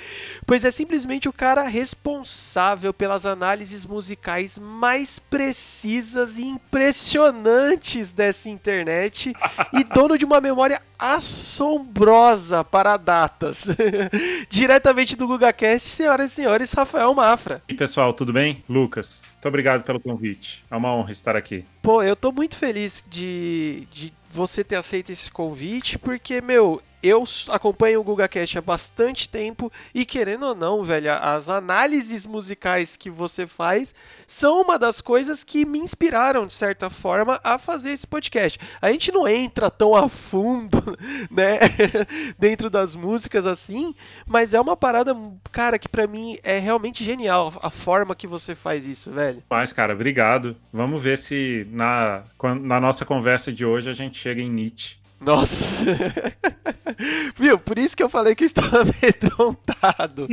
pois 0.46 0.62
é 0.66 0.70
simplesmente 0.70 1.26
o 1.26 1.32
cara 1.32 1.62
responsável 1.62 2.92
pelas 2.92 3.24
análises 3.24 3.86
musicais 3.86 4.58
mais 4.58 5.18
precisas 5.18 6.38
e 6.38 6.44
impressionantes 6.44 8.12
dessa 8.12 8.50
internet 8.50 9.32
e 9.72 9.82
dono 9.94 10.18
de 10.18 10.26
uma 10.26 10.42
memória 10.42 10.82
assombrosa 10.98 12.62
para 12.62 12.98
datas. 12.98 13.64
Diretamente 14.50 15.16
do 15.16 15.26
GugaCast, 15.26 15.88
senhoras 15.88 16.30
e 16.30 16.34
senhores, 16.34 16.72
Rafael 16.74 17.14
Mafra. 17.14 17.62
E 17.66 17.74
pessoal, 17.74 18.12
tudo 18.12 18.32
bem? 18.32 18.62
Lucas, 18.68 19.22
muito 19.32 19.48
obrigado 19.48 19.82
pelo 19.82 19.98
convite. 19.98 20.62
É 20.70 20.76
uma 20.76 20.94
honra 20.94 21.10
estar 21.10 21.34
aqui. 21.34 21.64
Pô, 21.80 22.02
eu 22.02 22.14
tô 22.14 22.30
muito 22.30 22.56
feliz 22.56 23.02
de, 23.08 23.88
de 23.90 24.12
você 24.32 24.64
ter 24.64 24.76
aceito 24.76 25.12
esse 25.12 25.30
convite, 25.30 25.98
porque, 25.98 26.40
meu, 26.40 26.80
eu 27.02 27.24
acompanho 27.48 28.00
o 28.00 28.04
GugaCast 28.04 28.58
há 28.58 28.60
bastante 28.60 29.28
tempo 29.28 29.72
e, 29.94 30.04
querendo 30.04 30.46
ou 30.46 30.54
não, 30.54 30.84
velho, 30.84 31.12
as 31.12 31.48
análises 31.48 32.24
musicais 32.24 32.96
que 32.96 33.10
você 33.10 33.46
faz 33.46 33.94
são 34.26 34.62
uma 34.62 34.78
das 34.78 35.00
coisas 35.00 35.44
que 35.44 35.66
me 35.66 35.78
inspiraram, 35.78 36.46
de 36.46 36.54
certa 36.54 36.88
forma, 36.88 37.40
a 37.42 37.58
fazer 37.58 37.90
esse 37.90 38.06
podcast. 38.06 38.58
A 38.80 38.90
gente 38.90 39.10
não 39.12 39.26
entra 39.26 39.70
tão 39.70 39.94
a 39.94 40.08
fundo, 40.08 40.78
né, 41.30 41.58
dentro 42.38 42.70
das 42.70 42.94
músicas 42.94 43.46
assim, 43.46 43.94
mas 44.26 44.54
é 44.54 44.60
uma 44.60 44.76
parada, 44.76 45.14
cara, 45.50 45.78
que 45.78 45.88
pra 45.88 46.06
mim 46.06 46.38
é 46.42 46.58
realmente 46.58 47.04
genial 47.04 47.52
a 47.60 47.68
forma 47.70 48.14
que 48.14 48.26
você 48.26 48.54
faz 48.54 48.84
isso, 48.86 49.10
velho. 49.10 49.42
Mas, 49.50 49.72
cara, 49.72 49.92
obrigado. 49.92 50.56
Vamos 50.72 51.02
ver 51.02 51.18
se 51.18 51.66
na, 51.70 52.22
na 52.60 52.80
nossa 52.80 53.04
conversa 53.04 53.52
de 53.52 53.64
hoje 53.64 53.90
a 53.90 53.94
gente 53.94 54.18
chega 54.18 54.40
em 54.40 54.50
Nietzsche. 54.50 54.96
Nossa! 55.20 55.84
Viu? 57.36 57.58
Por 57.58 57.78
isso 57.78 57.96
que 57.96 58.02
eu 58.02 58.08
falei 58.08 58.34
que 58.34 58.44
eu 58.44 58.46
estou 58.46 58.64
amedrontado. 58.72 60.28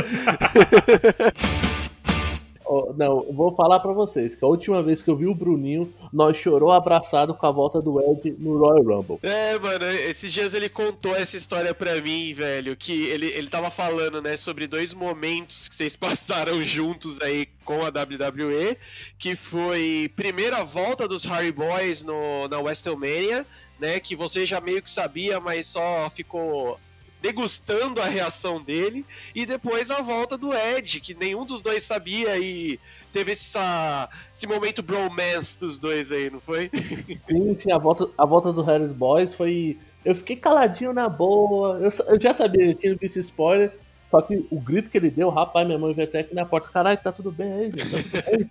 Ó, 2.71 2.93
não, 2.95 3.25
vou 3.33 3.55
falar 3.55 3.79
pra 3.79 3.91
vocês 3.91 4.35
que 4.35 4.45
a 4.45 4.47
última 4.47 4.83
vez 4.83 5.01
que 5.01 5.09
eu 5.09 5.15
vi 5.15 5.25
o 5.25 5.33
Bruninho, 5.33 5.91
nós 6.13 6.37
chorou 6.37 6.71
abraçado 6.71 7.33
com 7.33 7.47
a 7.47 7.49
volta 7.49 7.81
do 7.81 7.99
Ed 7.99 8.35
no 8.37 8.59
Royal 8.59 8.83
Rumble. 8.83 9.17
É, 9.23 9.57
mano, 9.57 9.85
esses 10.07 10.31
dias 10.31 10.53
ele 10.53 10.69
contou 10.69 11.15
essa 11.15 11.35
história 11.35 11.73
pra 11.73 11.99
mim, 11.99 12.31
velho, 12.31 12.75
que 12.75 13.07
ele, 13.07 13.25
ele 13.25 13.47
tava 13.47 13.71
falando, 13.71 14.21
né, 14.21 14.37
sobre 14.37 14.67
dois 14.67 14.93
momentos 14.93 15.67
que 15.67 15.73
vocês 15.73 15.95
passaram 15.97 16.61
juntos 16.61 17.19
aí 17.21 17.47
com 17.65 17.83
a 17.83 17.87
WWE, 17.87 18.77
que 19.17 19.35
foi 19.35 20.11
primeira 20.15 20.63
volta 20.63 21.07
dos 21.07 21.25
Harry 21.25 21.51
Boys 21.51 22.03
no, 22.03 22.47
na 22.47 22.59
WrestleMania, 22.59 23.47
né, 23.79 23.99
que 23.99 24.15
você 24.15 24.45
já 24.45 24.59
meio 24.59 24.81
que 24.81 24.89
sabia, 24.89 25.39
mas 25.39 25.67
só 25.67 26.09
ficou 26.09 26.79
degustando 27.21 28.01
a 28.01 28.05
reação 28.05 28.61
dele, 28.61 29.05
e 29.35 29.45
depois 29.45 29.91
a 29.91 30.01
volta 30.01 30.37
do 30.37 30.53
Ed, 30.53 30.99
que 31.01 31.13
nenhum 31.13 31.45
dos 31.45 31.61
dois 31.61 31.83
sabia 31.83 32.37
e 32.37 32.79
teve 33.11 33.33
essa, 33.33 34.09
esse 34.33 34.47
momento 34.47 34.81
bromance 34.81 35.57
dos 35.59 35.77
dois 35.77 36.11
aí, 36.11 36.29
não 36.29 36.39
foi? 36.39 36.69
Sim, 37.27 37.57
sim, 37.57 37.71
a 37.71 37.77
volta, 37.77 38.09
a 38.17 38.25
volta 38.25 38.53
do 38.53 38.61
Harris 38.61 38.91
Boys 38.91 39.33
foi. 39.33 39.77
Eu 40.05 40.15
fiquei 40.15 40.37
caladinho 40.37 40.93
na 40.93 41.09
boa. 41.09 41.77
Eu, 41.79 41.91
eu 42.07 42.21
já 42.21 42.33
sabia, 42.33 42.67
eu 42.67 42.75
tinha 42.75 42.95
visto 42.95 43.19
spoiler. 43.19 43.71
Só 44.09 44.21
que 44.21 44.47
o 44.49 44.59
grito 44.59 44.89
que 44.89 44.97
ele 44.97 45.11
deu, 45.11 45.29
rapaz, 45.29 45.67
minha 45.67 45.77
mãe 45.77 45.93
veio 45.93 46.07
até 46.07 46.19
aqui 46.19 46.33
na 46.33 46.45
porta. 46.45 46.69
Caralho, 46.69 46.97
tá 46.97 47.11
tudo 47.11 47.31
bem 47.31 47.51
aí, 47.51 47.69
velho. 47.69 47.91
Tá 47.91 47.97
tudo 48.01 48.37
bem. 48.37 48.49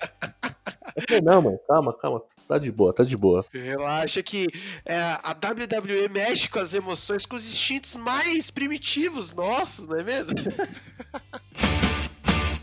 Eu 0.94 1.02
falei, 1.02 1.20
não, 1.22 1.42
mãe, 1.42 1.58
calma, 1.66 1.92
calma. 1.94 2.22
Tá 2.48 2.56
de 2.56 2.72
boa, 2.72 2.94
tá 2.94 3.04
de 3.04 3.14
boa. 3.14 3.44
Relaxa 3.52 4.22
que 4.22 4.46
é, 4.86 4.98
a 5.22 5.32
WWE 5.32 6.08
mexe 6.08 6.48
com 6.48 6.58
as 6.58 6.72
emoções, 6.72 7.26
com 7.26 7.36
os 7.36 7.44
instintos 7.44 7.94
mais 7.94 8.50
primitivos 8.50 9.34
nossos, 9.34 9.86
não 9.86 9.98
é 9.98 10.02
mesmo? 10.02 10.34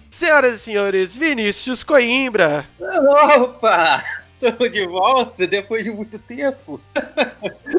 Senhoras 0.09 0.55
e 0.55 0.59
senhores, 0.59 1.15
Vinícius 1.15 1.83
Coimbra. 1.83 2.65
Opa! 2.79 4.01
Estamos 4.47 4.71
de 4.71 4.85
volta 4.85 5.47
depois 5.47 5.83
de 5.83 5.91
muito 5.91 6.19
tempo. 6.19 6.79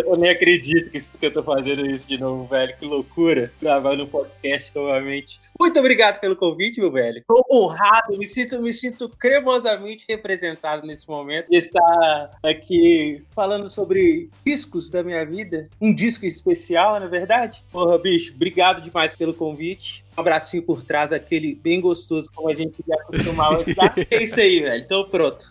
eu 0.04 0.16
nem 0.16 0.30
acredito 0.30 0.90
que, 0.90 0.98
isso- 0.98 1.16
que 1.18 1.26
eu 1.26 1.32
tô 1.32 1.42
fazendo 1.42 1.86
isso 1.86 2.06
de 2.06 2.18
novo, 2.18 2.46
velho. 2.46 2.76
Que 2.78 2.84
loucura. 2.84 3.52
Gravando 3.60 4.04
um 4.04 4.06
podcast 4.06 4.74
novamente. 4.74 5.40
Muito 5.58 5.78
obrigado 5.78 6.20
pelo 6.20 6.36
convite, 6.36 6.80
meu 6.80 6.90
velho. 6.90 7.22
Tô 7.26 7.42
honrado, 7.50 8.16
me 8.18 8.26
sinto, 8.26 8.60
me 8.60 8.72
sinto 8.72 9.08
cremosamente 9.08 10.04
representado 10.08 10.86
nesse 10.86 11.08
momento 11.08 11.48
de 11.50 11.56
estar 11.56 12.30
aqui 12.42 13.22
falando 13.34 13.70
sobre 13.70 14.28
discos 14.44 14.90
da 14.90 15.02
minha 15.02 15.24
vida. 15.24 15.68
Um 15.80 15.94
disco 15.94 16.26
especial, 16.26 16.98
na 17.00 17.06
verdade. 17.06 17.64
Porra, 17.70 17.98
bicho, 17.98 18.32
obrigado 18.34 18.80
demais 18.82 19.14
pelo 19.14 19.32
convite. 19.34 20.04
Um 20.16 20.20
abracinho 20.20 20.62
por 20.62 20.82
trás, 20.82 21.12
aquele 21.12 21.54
bem 21.54 21.80
gostoso, 21.80 22.30
como 22.34 22.48
a 22.50 22.54
gente 22.54 22.74
já 22.86 22.96
costumava 23.04 23.64
dar. 23.74 23.94
É 24.10 24.22
isso 24.22 24.38
aí, 24.40 24.60
velho. 24.60 24.86
Tô 24.88 25.04
pronto. 25.06 25.50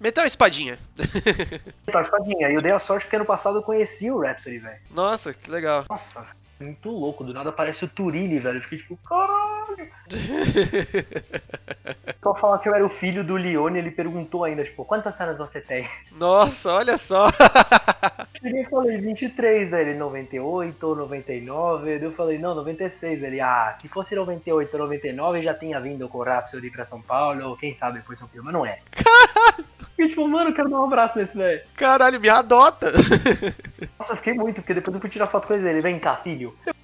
Metal 0.00 0.24
Espadinha. 0.24 0.78
Tá, 1.90 2.02
espadinha. 2.02 2.50
E 2.50 2.54
eu 2.54 2.60
dei 2.60 2.72
a 2.72 2.78
sorte 2.78 3.04
porque 3.04 3.16
ano 3.16 3.24
passado 3.24 3.58
eu 3.58 3.62
conheci 3.62 4.10
o 4.10 4.18
Rhapsody, 4.18 4.58
velho. 4.58 4.78
Nossa, 4.90 5.32
que 5.32 5.50
legal. 5.50 5.84
Nossa, 5.88 6.26
muito 6.58 6.90
louco. 6.90 7.22
Do 7.22 7.32
nada 7.32 7.50
aparece 7.50 7.84
o 7.84 7.88
Turilli, 7.88 8.38
velho. 8.38 8.58
Eu 8.58 8.62
fiquei 8.62 8.78
tipo, 8.78 8.96
caralho. 8.98 9.88
Só 12.22 12.34
falar 12.34 12.58
que 12.58 12.68
eu 12.68 12.74
era 12.74 12.84
o 12.84 12.88
filho 12.88 13.22
do 13.22 13.36
Leone, 13.36 13.78
ele 13.78 13.90
perguntou 13.90 14.42
ainda, 14.42 14.64
tipo, 14.64 14.84
quantas 14.84 15.14
cenas 15.14 15.38
você 15.38 15.60
tem? 15.60 15.88
Nossa, 16.10 16.72
olha 16.72 16.98
só. 16.98 17.26
Eu 18.42 18.68
falei 18.68 18.98
23, 18.98 19.70
daí 19.70 19.88
ele 19.90 19.98
98 19.98 20.86
ou 20.86 20.96
99. 20.96 21.84
Daí 21.98 22.02
Eu 22.02 22.12
falei, 22.12 22.38
não, 22.38 22.54
96. 22.54 23.22
Ele, 23.22 23.40
ah, 23.40 23.72
se 23.78 23.86
fosse 23.88 24.14
98 24.14 24.72
ou 24.74 24.80
99, 24.80 25.42
já 25.42 25.54
tinha 25.54 25.80
vindo 25.80 26.08
com 26.08 26.18
o 26.18 26.22
Rhapsody 26.24 26.70
pra 26.70 26.84
São 26.84 27.00
Paulo, 27.00 27.48
ou 27.48 27.56
quem 27.56 27.74
sabe 27.74 27.98
depois 27.98 28.18
São 28.18 28.28
Paulo, 28.28 28.44
mas 28.44 28.54
não 28.54 28.66
é. 28.66 28.80
Fiquei 29.96 30.08
tipo, 30.08 30.28
mano, 30.28 30.50
eu 30.50 30.54
quero 30.54 30.68
dar 30.68 30.78
um 30.78 30.84
abraço 30.84 31.18
nesse 31.18 31.34
velho. 31.34 31.62
Caralho, 31.74 32.20
me 32.20 32.28
adota. 32.28 32.92
Nossa, 33.98 34.12
eu 34.12 34.16
fiquei 34.18 34.34
muito, 34.34 34.56
porque 34.56 34.74
depois 34.74 34.94
eu 34.94 35.00
fui 35.00 35.08
tirar 35.08 35.26
foto 35.26 35.48
com 35.48 35.54
ele. 35.54 35.66
Ele, 35.66 35.80
vem 35.80 35.98
cá, 35.98 36.16
filho. 36.16 36.54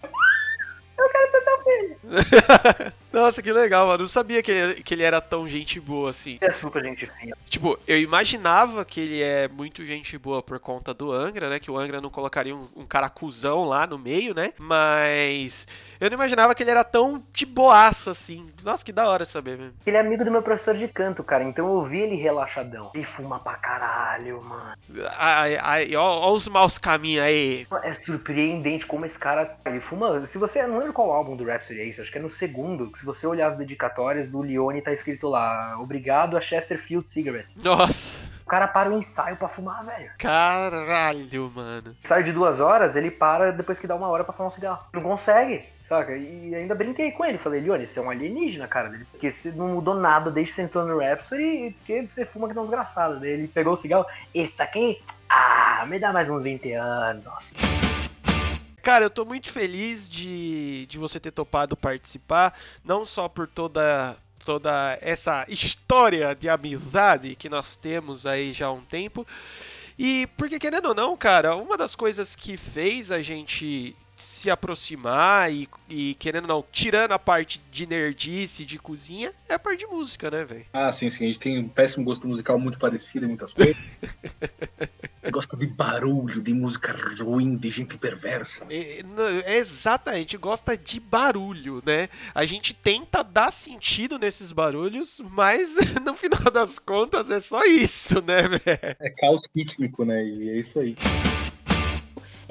Eu 0.98 1.08
quero 1.08 1.30
ser 1.30 1.42
seu 1.42 1.64
filho. 1.64 2.92
Nossa, 3.12 3.42
que 3.42 3.52
legal, 3.52 3.86
mano. 3.86 4.02
Não 4.02 4.08
sabia 4.08 4.42
que 4.42 4.50
ele, 4.50 4.82
que 4.82 4.94
ele 4.94 5.02
era 5.02 5.20
tão 5.20 5.48
gente 5.48 5.78
boa 5.78 6.10
assim. 6.10 6.38
É 6.40 6.50
super 6.52 6.82
gente 6.82 7.06
fina. 7.06 7.36
Tipo, 7.48 7.78
eu 7.86 7.98
imaginava 8.00 8.84
que 8.84 9.00
ele 9.00 9.22
é 9.22 9.48
muito 9.48 9.84
gente 9.84 10.16
boa 10.18 10.42
por 10.42 10.58
conta 10.58 10.94
do 10.94 11.12
Angra, 11.12 11.48
né? 11.48 11.58
Que 11.58 11.70
o 11.70 11.78
Angra 11.78 12.00
não 12.00 12.10
colocaria 12.10 12.54
um, 12.54 12.68
um 12.74 12.86
cara 12.86 13.08
cuzão 13.08 13.64
lá 13.64 13.86
no 13.86 13.98
meio, 13.98 14.34
né? 14.34 14.52
Mas 14.58 15.66
eu 16.00 16.10
não 16.10 16.16
imaginava 16.16 16.54
que 16.54 16.62
ele 16.62 16.70
era 16.70 16.82
tão 16.82 17.22
de 17.32 17.46
boaça 17.46 18.10
assim. 18.10 18.48
Nossa, 18.64 18.84
que 18.84 18.92
da 18.92 19.08
hora 19.08 19.24
saber 19.24 19.56
mesmo. 19.56 19.74
Ele 19.86 19.96
é 19.96 20.00
amigo 20.00 20.24
do 20.24 20.30
meu 20.30 20.42
professor 20.42 20.74
de 20.74 20.88
canto, 20.88 21.22
cara, 21.22 21.44
então 21.44 21.72
eu 21.72 21.84
vi 21.84 21.98
ele 21.98 22.16
relaxadão. 22.16 22.90
E 22.94 23.04
fuma 23.04 23.38
pra 23.38 23.54
caralho, 23.54 24.42
mano. 24.42 24.72
Ai, 25.16 25.56
ai, 25.60 25.94
ó, 25.94 26.02
ó 26.02 26.32
os 26.32 26.48
maus 26.48 26.78
caminhos 26.78 27.24
aí. 27.24 27.66
É 27.82 27.94
surpreendente 27.94 28.86
como 28.86 29.06
esse 29.06 29.18
cara. 29.18 29.56
Ele 29.64 29.80
fuma. 29.80 30.26
Se 30.26 30.38
você. 30.38 30.66
Não 30.66 30.78
lembro 30.78 30.92
qual 30.92 31.12
álbum 31.12 31.36
do 31.36 31.44
Rhapsody 31.44 31.80
é 31.80 31.86
esse, 31.86 32.00
acho 32.00 32.10
que 32.10 32.18
é 32.18 32.22
no 32.22 32.30
segundo. 32.30 32.90
Que 32.90 33.01
se 33.02 33.06
você 33.06 33.26
olhar 33.26 33.50
as 33.50 33.58
dedicatórias 33.58 34.28
do 34.28 34.40
Leone, 34.40 34.80
tá 34.80 34.92
escrito 34.92 35.28
lá: 35.28 35.76
Obrigado 35.80 36.36
a 36.36 36.40
Chesterfield 36.40 37.06
Cigarettes. 37.08 37.56
Nossa. 37.56 38.22
O 38.44 38.48
cara 38.48 38.68
para 38.68 38.90
o 38.90 38.92
ensaio 38.92 39.36
pra 39.36 39.48
fumar, 39.48 39.84
velho. 39.84 40.10
Caralho, 40.18 41.52
mano. 41.52 41.96
Ensaio 42.04 42.22
de 42.22 42.32
duas 42.32 42.60
horas, 42.60 42.94
ele 42.94 43.10
para 43.10 43.50
depois 43.50 43.80
que 43.80 43.88
dá 43.88 43.96
uma 43.96 44.06
hora 44.08 44.22
pra 44.22 44.32
fumar 44.32 44.48
um 44.48 44.54
cigarro. 44.54 44.84
Não 44.92 45.02
consegue. 45.02 45.64
Saca? 45.88 46.16
E 46.16 46.54
ainda 46.54 46.76
brinquei 46.76 47.10
com 47.10 47.24
ele. 47.24 47.38
Falei, 47.38 47.60
Leone, 47.60 47.88
você 47.88 47.98
é 47.98 48.02
um 48.02 48.10
alienígena, 48.10 48.68
cara. 48.68 48.92
Porque 49.10 49.32
você 49.32 49.50
não 49.50 49.68
mudou 49.68 49.94
nada 49.94 50.30
desde 50.30 50.52
que 50.52 50.56
você 50.56 50.62
entrou 50.62 50.86
no 50.86 50.98
Rhapsody, 50.98 51.74
porque 51.78 52.06
você 52.08 52.24
fuma 52.24 52.48
que 52.48 52.54
não 52.54 52.62
desgraçado. 52.62 53.18
Daí 53.18 53.30
ele 53.30 53.48
pegou 53.48 53.72
o 53.72 53.76
cigarro. 53.76 54.06
Esse 54.32 54.62
aqui? 54.62 55.02
Ah, 55.28 55.84
me 55.88 55.98
dá 55.98 56.12
mais 56.12 56.30
uns 56.30 56.44
20 56.44 56.72
anos. 56.74 57.52
Cara, 58.82 59.04
eu 59.04 59.10
tô 59.10 59.24
muito 59.24 59.48
feliz 59.48 60.10
de, 60.10 60.86
de 60.86 60.98
você 60.98 61.20
ter 61.20 61.30
topado 61.30 61.76
participar, 61.76 62.58
não 62.84 63.06
só 63.06 63.28
por 63.28 63.46
toda 63.46 64.16
toda 64.44 64.98
essa 65.00 65.46
história 65.48 66.34
de 66.34 66.48
amizade 66.48 67.36
que 67.36 67.48
nós 67.48 67.76
temos 67.76 68.26
aí 68.26 68.52
já 68.52 68.66
há 68.66 68.72
um 68.72 68.80
tempo, 68.80 69.24
e 69.96 70.28
porque 70.36 70.58
querendo 70.58 70.86
ou 70.86 70.94
não, 70.96 71.16
cara, 71.16 71.54
uma 71.54 71.76
das 71.76 71.94
coisas 71.94 72.34
que 72.34 72.56
fez 72.56 73.12
a 73.12 73.22
gente 73.22 73.94
se 74.42 74.50
aproximar 74.50 75.52
e, 75.52 75.68
e 75.88 76.14
querendo 76.14 76.48
não, 76.48 76.64
tirando 76.72 77.12
a 77.12 77.18
parte 77.18 77.62
de 77.70 77.86
nerdice, 77.86 78.64
de 78.64 78.76
cozinha, 78.76 79.32
é 79.48 79.54
a 79.54 79.58
parte 79.58 79.80
de 79.80 79.86
música, 79.86 80.30
né, 80.30 80.44
velho? 80.44 80.66
Ah, 80.72 80.90
sim, 80.90 81.08
sim. 81.08 81.24
A 81.24 81.26
gente 81.28 81.38
tem 81.38 81.58
um 81.60 81.68
péssimo 81.68 82.04
gosto 82.04 82.26
musical 82.26 82.58
muito 82.58 82.76
parecido 82.76 83.24
em 83.24 83.28
muitas 83.28 83.52
coisas. 83.52 83.76
Gosta 85.30 85.56
de 85.56 85.68
barulho, 85.68 86.42
de 86.42 86.52
música 86.52 86.92
ruim, 87.20 87.56
de 87.56 87.70
gente 87.70 87.96
perversa. 87.96 88.66
É, 88.68 89.04
não, 89.04 89.24
é 89.24 89.56
exatamente, 89.56 90.36
gosta 90.36 90.76
de 90.76 90.98
barulho, 90.98 91.80
né? 91.86 92.08
A 92.34 92.44
gente 92.44 92.74
tenta 92.74 93.22
dar 93.22 93.52
sentido 93.52 94.18
nesses 94.18 94.50
barulhos, 94.50 95.22
mas 95.30 95.70
no 96.04 96.14
final 96.16 96.50
das 96.52 96.80
contas 96.80 97.30
é 97.30 97.40
só 97.40 97.64
isso, 97.64 98.20
né, 98.20 98.42
velho? 98.48 98.96
É 99.00 99.10
caos 99.10 99.42
rítmico, 99.54 100.04
né? 100.04 100.26
E 100.26 100.50
é 100.50 100.58
isso 100.58 100.80
aí. 100.80 100.96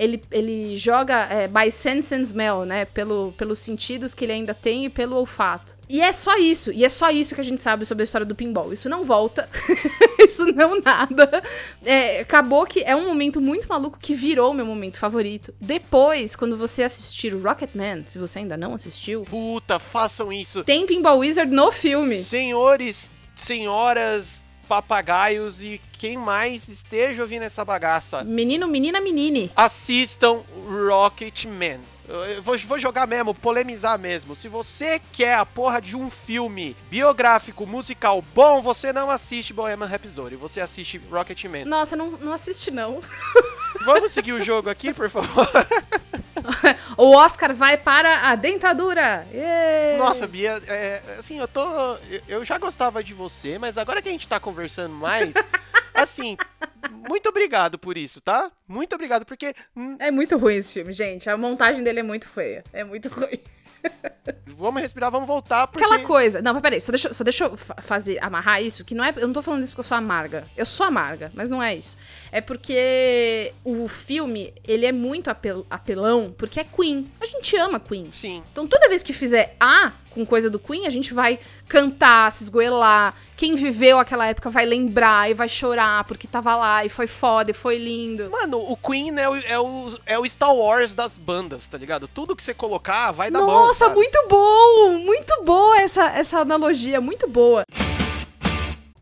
Ele, 0.02 0.20
ele 0.32 0.76
joga 0.78 1.28
é, 1.30 1.48
by 1.48 1.70
sense 1.70 2.14
and 2.16 2.22
smell, 2.22 2.66
né? 2.66 2.86
Pelo, 2.86 3.34
pelos 3.38 3.60
sentidos 3.60 4.16
que 4.16 4.26
ele 4.26 4.32
ainda 4.32 4.52
tem 4.52 4.86
e 4.86 4.90
pelo 4.90 5.16
olfato. 5.16 5.78
E 5.88 6.02
é 6.02 6.12
só 6.12 6.38
isso. 6.38 6.72
E 6.72 6.84
é 6.84 6.90
só 6.90 7.12
isso 7.12 7.36
que 7.36 7.42
a 7.42 7.44
gente 7.44 7.62
sabe 7.62 7.86
sobre 7.86 8.02
a 8.02 8.06
história 8.06 8.26
do 8.26 8.34
pinball. 8.34 8.74
Isso 8.74 8.90
não 8.90 9.04
volta. 9.04 9.48
isso 10.26 10.46
não 10.48 10.82
nada. 10.82 11.44
É, 11.86 12.22
acabou 12.22 12.66
que 12.66 12.82
é 12.82 12.96
um 12.96 13.06
momento 13.06 13.40
muito 13.40 13.68
maluco 13.68 14.00
que 14.00 14.16
virou 14.16 14.54
meu 14.56 14.66
momento 14.66 14.98
favorito. 14.98 15.54
Depois, 15.62 16.36
quando 16.36 16.58
você 16.58 16.82
assistir 16.82 17.36
o 17.36 17.42
Rocketman, 17.42 18.04
se 18.08 18.18
você 18.18 18.40
ainda 18.40 18.58
não 18.58 18.74
assistiu. 18.74 19.24
Puta, 19.26 19.78
façam 19.78 20.34
isso. 20.34 20.64
Tem 20.64 20.88
Pinball 20.88 21.20
Wizard 21.20 21.54
no 21.54 21.72
filme. 21.72 22.24
Senhores, 22.24 23.12
senhoras, 23.36 24.44
papagaios 24.72 25.62
e 25.62 25.82
quem 25.98 26.16
mais 26.16 26.70
esteja 26.70 27.24
ouvindo 27.24 27.44
essa 27.44 27.66
bagaça. 27.66 28.24
Menino, 28.24 28.70
menina, 28.70 29.02
menine. 29.02 29.52
Assistam 29.54 30.44
Rocketman. 30.66 31.82
Eu 32.08 32.42
vou, 32.42 32.58
vou 32.58 32.80
jogar 32.80 33.06
mesmo, 33.06 33.34
polemizar 33.34 34.00
mesmo. 34.00 34.34
Se 34.34 34.48
você 34.48 35.02
quer 35.12 35.36
a 35.36 35.46
porra 35.46 35.82
de 35.82 35.98
um 35.98 36.10
filme 36.10 36.74
biográfico, 36.90 37.68
musical 37.68 38.24
bom, 38.34 38.62
você 38.62 38.94
não 38.94 39.12
assiste 39.12 39.54
Bohemian 39.54 39.88
Rhapsody, 39.88 40.38
você 40.38 40.62
assiste 40.62 41.02
Rocketman. 41.12 41.66
Nossa, 41.66 41.98
não, 41.98 42.12
não 42.12 42.32
assiste 42.32 42.72
não. 42.72 43.02
Vamos 43.86 44.12
seguir 44.12 44.34
o 44.34 44.44
jogo 44.44 44.70
aqui, 44.70 44.94
por 44.94 45.10
favor? 45.10 45.48
o 46.98 47.16
Oscar 47.16 47.54
vai 47.54 47.78
para 47.78 48.30
a 48.30 48.36
dentadura. 48.36 49.28
Yeah. 49.32 49.98
Nossa, 49.98 50.28
Bia, 50.28 50.62
é, 50.68 51.02
assim, 51.18 51.40
eu 51.40 51.48
tô. 51.48 51.98
Eu 52.28 52.44
já 52.46 52.58
gostava 52.58 53.04
de 53.04 53.14
você, 53.14 53.58
mas 53.58 53.78
agora 53.78 54.02
que 54.02 54.10
a 54.10 54.12
gente 54.12 54.28
tá 54.28 54.40
conversando 54.40 54.94
mais, 54.94 55.34
assim, 55.94 56.38
muito 57.08 57.30
obrigado 57.30 57.78
por 57.78 57.98
isso, 57.98 58.22
tá? 58.22 58.52
Muito 58.68 58.94
obrigado, 58.94 59.26
porque. 59.26 59.56
É 60.00 60.12
muito 60.12 60.38
ruim 60.38 60.56
esse 60.56 60.74
filme, 60.74 60.92
gente. 60.92 61.30
A 61.30 61.38
montagem 61.38 61.84
dele 61.84 62.00
é 62.00 62.04
muito 62.04 62.28
feia. 62.28 62.64
É 62.74 62.84
muito 62.84 63.10
ruim. 63.10 63.40
vamos 64.46 64.82
respirar, 64.82 65.12
vamos 65.12 65.28
voltar. 65.28 65.67
Porque... 65.67 65.84
Aquela 65.84 66.04
coisa. 66.06 66.41
Não, 66.41 66.54
mas 66.54 66.62
peraí, 66.62 66.82
só 66.82 66.91
deixa, 66.91 67.13
só 67.13 67.24
deixa 67.24 67.46
eu 67.46 67.58
fazer, 67.58 68.17
amarrar 68.24 68.62
isso, 68.62 68.86
que 68.86 68.94
não 68.94 69.04
é. 69.04 69.13
Eu 69.15 69.28
não 69.28 69.34
tô 69.34 69.41
falando 69.41 69.62
isso 69.62 69.72
porque 69.72 69.82
eu 69.82 69.86
sou 69.86 69.98
amarga. 69.98 70.46
Eu 70.56 70.65
sou 70.65 70.86
amarga, 70.86 71.32
mas 71.34 71.50
não 71.50 71.62
é 71.62 71.76
isso. 71.76 71.98
É 72.32 72.41
porque 72.41 73.54
o 73.63 73.88
filme, 73.88 74.54
ele 74.63 74.86
é 74.86 74.91
muito 74.91 75.30
apel, 75.30 75.65
apelão, 75.70 76.34
porque 76.38 76.60
é 76.60 76.63
Queen. 76.63 77.12
A 77.20 77.26
gente 77.26 77.56
ama 77.58 77.80
Queen. 77.80 78.12
Sim. 78.12 78.44
Então 78.52 78.67
toda 78.67 78.89
vez 78.89 79.04
que 79.04 79.13
fizer 79.13 79.56
A 79.60 79.91
com 80.12 80.26
coisa 80.26 80.50
do 80.50 80.60
Queen, 80.60 80.86
a 80.86 80.89
gente 80.89 81.13
vai 81.13 81.39
cantar, 81.67 82.32
se 82.32 82.43
esgoelar. 82.43 83.15
Quem 83.36 83.56
viveu 83.56 83.97
aquela 83.97 84.28
época 84.28 84.50
vai 84.50 84.65
lembrar 84.65 85.30
e 85.30 85.34
vai 85.34 85.50
chorar 85.50 86.04
porque 86.04 86.28
tava 86.28 86.56
lá 86.56 86.86
e 86.86 86.89
foi 86.89 87.08
foda 87.08 87.52
e 87.52 87.54
foi 87.54 87.78
lindo. 87.78 88.30
Mano, 88.30 88.60
o 88.60 88.78
Queen 88.78 89.17
é 89.17 89.30
o, 89.30 89.36
é 89.36 89.60
o, 89.60 90.00
é 90.06 90.19
o 90.19 90.30
Star 90.30 90.54
Wars 90.54 90.93
das 90.93 91.17
bandas, 91.17 91.67
tá 91.67 91.78
ligado? 91.78 92.08
Tudo 92.08 92.36
que 92.36 92.43
você 92.43 92.54
colocar 92.54 93.12
vai 93.12 93.32
dar 93.32 93.39
Nossa, 93.39 93.52
bom. 93.52 93.65
Nossa, 93.65 93.89
muito 93.89 94.28
bom! 94.30 95.00
Muito 95.00 95.43
boa 95.43 95.80
essa, 95.80 96.06
essa 96.10 96.39
analogia, 96.39 97.02
muito 97.02 97.28
boa. 97.28 97.63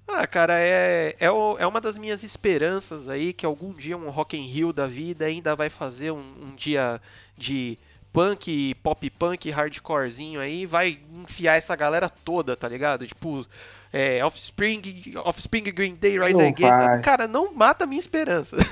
Ah, 0.07 0.25
cara, 0.25 0.59
é, 0.59 1.15
é, 1.19 1.29
o, 1.29 1.55
é 1.59 1.67
uma 1.67 1.79
das 1.79 1.97
minhas 1.97 2.23
esperanças 2.23 3.07
aí 3.07 3.31
que 3.31 3.45
algum 3.45 3.71
dia 3.71 3.95
um 3.95 4.09
Rock 4.09 4.35
in 4.35 4.41
Rio 4.41 4.73
da 4.73 4.87
vida 4.87 5.25
ainda 5.25 5.55
vai 5.55 5.69
fazer 5.69 6.11
um, 6.11 6.23
um 6.41 6.55
dia 6.55 6.99
de 7.37 7.77
punk, 8.11 8.75
pop 8.75 9.09
punk, 9.11 9.49
hardcorezinho 9.49 10.39
aí, 10.39 10.65
vai 10.65 10.99
enfiar 11.13 11.55
essa 11.55 11.75
galera 11.75 12.09
toda, 12.09 12.55
tá 12.55 12.67
ligado? 12.67 13.05
Tipo, 13.05 13.45
é, 13.91 14.23
Offspring, 14.23 14.81
Offspring, 15.25 15.63
Green 15.63 15.95
Day, 15.95 16.19
Rise 16.19 16.33
Não 16.33 16.47
Against. 16.47 16.59
vai. 16.59 17.01
Cara, 17.01 17.27
não 17.27 17.53
mata 17.53 17.85
a 17.85 17.87
minha 17.87 17.99
esperança. 17.99 18.55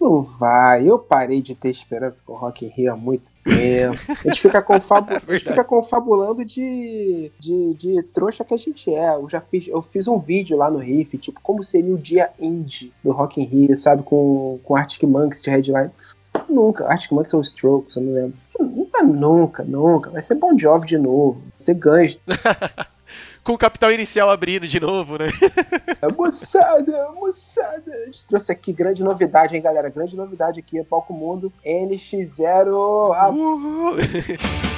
Não 0.00 0.22
vai, 0.22 0.88
eu 0.88 0.96
parei 0.96 1.42
de 1.42 1.56
ter 1.56 1.70
esperança 1.70 2.22
com 2.24 2.32
o 2.32 2.36
Rock 2.36 2.64
in 2.64 2.68
Rio 2.68 2.92
há 2.92 2.96
muito 2.96 3.30
tempo. 3.42 3.98
A 4.08 4.28
gente 4.28 4.40
fica, 4.40 4.62
confabu 4.62 5.12
a 5.12 5.32
gente 5.32 5.44
fica 5.44 5.64
confabulando 5.64 6.44
de, 6.44 7.32
de, 7.38 7.74
de 7.74 8.02
trouxa 8.04 8.44
que 8.44 8.54
a 8.54 8.56
gente 8.56 8.94
é. 8.94 9.16
Eu 9.16 9.28
já 9.28 9.40
fiz, 9.40 9.66
eu 9.66 9.82
fiz 9.82 10.06
um 10.06 10.16
vídeo 10.16 10.56
lá 10.56 10.70
no 10.70 10.78
Riff, 10.78 11.18
tipo, 11.18 11.40
como 11.42 11.64
seria 11.64 11.92
o 11.92 11.98
dia 11.98 12.30
indie 12.38 12.92
do 13.02 13.10
Rock 13.10 13.40
in 13.40 13.44
Rio, 13.44 13.74
sabe, 13.74 14.04
com, 14.04 14.60
com 14.62 14.76
Arctic 14.76 15.02
Monkeys 15.02 15.42
de 15.42 15.50
headline. 15.50 15.90
Nunca, 16.48 16.86
Arctic 16.86 17.12
Monkeys 17.12 17.34
ou 17.34 17.40
Strokes, 17.40 17.96
eu 17.96 18.02
não 18.02 18.12
lembro. 18.14 18.38
Nunca, 18.58 19.02
nunca, 19.02 19.64
nunca. 19.64 20.10
Vai 20.10 20.22
ser 20.22 20.34
Bon 20.34 20.58
Jovi 20.58 20.86
de 20.86 20.98
novo. 20.98 21.40
Vai 21.40 21.52
ser 21.58 21.74
Guns. 21.74 22.18
Com 23.44 23.54
o 23.54 23.58
capital 23.58 23.90
inicial 23.90 24.28
abrindo 24.28 24.68
de 24.68 24.78
novo, 24.78 25.16
né? 25.16 25.28
moçada, 26.18 27.08
moçada. 27.12 27.90
A 27.94 28.04
gente 28.04 28.26
trouxe 28.26 28.52
aqui 28.52 28.74
grande 28.74 29.02
novidade, 29.02 29.56
hein, 29.56 29.62
galera? 29.62 29.88
Grande 29.88 30.14
novidade 30.14 30.60
aqui, 30.60 30.82
Palco 30.84 31.14
Mundo 31.14 31.50
NX0. 31.64 33.14
Ah, 33.14 33.30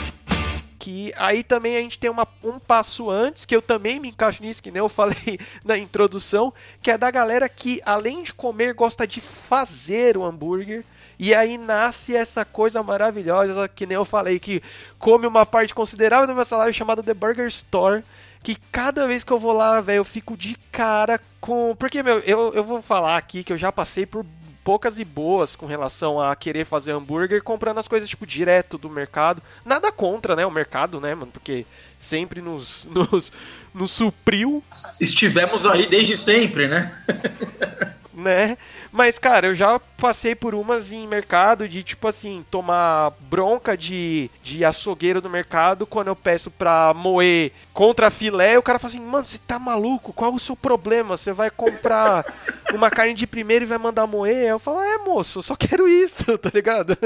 que 0.79 1.13
aí 1.17 1.43
também 1.43 1.77
a 1.77 1.81
gente 1.81 1.99
tem 1.99 2.09
uma, 2.09 2.27
um 2.45 2.61
passo 2.61 3.11
antes, 3.11 3.45
que 3.45 3.57
eu 3.57 3.61
também 3.61 3.99
me 3.99 4.09
encaixo 4.09 4.43
nisso, 4.43 4.63
que 4.63 4.71
nem 4.71 4.79
eu 4.79 4.89
falei 4.89 5.39
na 5.65 5.77
introdução, 5.77 6.53
que 6.81 6.91
é 6.91 6.97
da 6.97 7.11
galera 7.11 7.49
que, 7.49 7.83
além 7.85 8.23
de 8.23 8.33
comer, 8.33 8.73
gosta 8.73 9.07
de 9.07 9.21
fazer 9.21 10.17
o 10.17 10.25
hambúrguer. 10.25 10.85
E 11.23 11.35
aí 11.35 11.59
nasce 11.59 12.17
essa 12.17 12.47
coisa 12.47 12.83
maravilhosa, 12.83 13.69
que 13.69 13.85
nem 13.85 13.95
eu 13.95 14.07
falei, 14.07 14.39
que 14.39 14.63
come 14.99 15.27
uma 15.27 15.45
parte 15.45 15.75
considerável 15.75 16.27
do 16.27 16.35
meu 16.35 16.47
salário 16.47 16.73
chamada 16.73 17.03
The 17.03 17.13
Burger 17.13 17.47
Store. 17.49 18.03
Que 18.43 18.57
cada 18.73 19.07
vez 19.07 19.23
que 19.23 19.31
eu 19.31 19.39
vou 19.39 19.53
lá, 19.53 19.83
velho, 19.83 19.99
eu 19.99 20.05
fico 20.05 20.35
de 20.35 20.57
cara 20.73 21.21
com. 21.39 21.77
Porque, 21.79 22.03
meu, 22.03 22.21
eu, 22.21 22.55
eu 22.55 22.65
vou 22.65 22.81
falar 22.81 23.19
aqui 23.19 23.45
que 23.45 23.53
eu 23.53 23.59
já 23.59 23.71
passei 23.71 24.07
por 24.07 24.25
poucas 24.65 24.99
e 24.99 25.05
boas 25.05 25.55
com 25.55 25.67
relação 25.67 26.19
a 26.19 26.35
querer 26.35 26.65
fazer 26.65 26.93
hambúrguer 26.93 27.43
comprando 27.43 27.77
as 27.77 27.87
coisas, 27.87 28.09
tipo, 28.09 28.27
direto 28.27 28.79
do 28.79 28.89
mercado. 28.89 29.43
Nada 29.63 29.93
contra, 29.93 30.35
né, 30.35 30.47
o 30.47 30.51
mercado, 30.51 31.03
né, 31.03 31.15
mano? 31.15 31.31
Porque 31.31 31.67
sempre 31.99 32.41
nos, 32.41 32.89
nos, 32.91 33.31
nos 33.75 33.91
supriu. 33.91 34.65
Estivemos 34.99 35.67
aí 35.67 35.87
desde 35.87 36.17
sempre, 36.17 36.67
né? 36.67 36.91
né? 38.21 38.57
Mas, 38.93 39.19
cara, 39.19 39.49
eu 39.49 39.55
já 39.55 39.81
passei 39.97 40.35
por 40.35 40.55
umas 40.55 40.93
em 40.93 41.07
mercado 41.07 41.69
de, 41.69 41.83
tipo 41.83 42.07
assim, 42.07 42.45
tomar 42.51 43.13
bronca 43.29 43.77
de, 43.77 44.31
de 44.43 44.65
açougueiro 44.65 45.21
no 45.21 45.29
mercado 45.29 45.87
quando 45.87 46.09
eu 46.09 46.17
peço 46.17 46.51
pra 46.51 46.93
moer 46.95 47.53
contra 47.73 48.11
filé. 48.11 48.59
O 48.59 48.63
cara 48.63 48.79
fala 48.79 48.93
assim, 48.93 49.01
mano, 49.01 49.27
você 49.27 49.39
tá 49.39 49.59
maluco? 49.59 50.13
Qual 50.13 50.33
o 50.35 50.41
seu 50.41 50.55
problema? 50.55 51.17
Você 51.17 51.33
vai 51.33 51.51
comprar 51.51 52.25
uma 52.73 52.91
carne 52.91 53.15
de 53.15 53.27
primeiro 53.27 53.65
e 53.65 53.69
vai 53.69 53.79
mandar 53.79 54.07
moer? 54.07 54.49
Eu 54.49 54.59
falo, 54.59 54.81
é, 54.81 54.99
moço, 54.99 55.39
eu 55.39 55.43
só 55.43 55.57
quero 55.57 55.89
isso, 55.89 56.37
tá 56.39 56.51
ligado? 56.55 56.97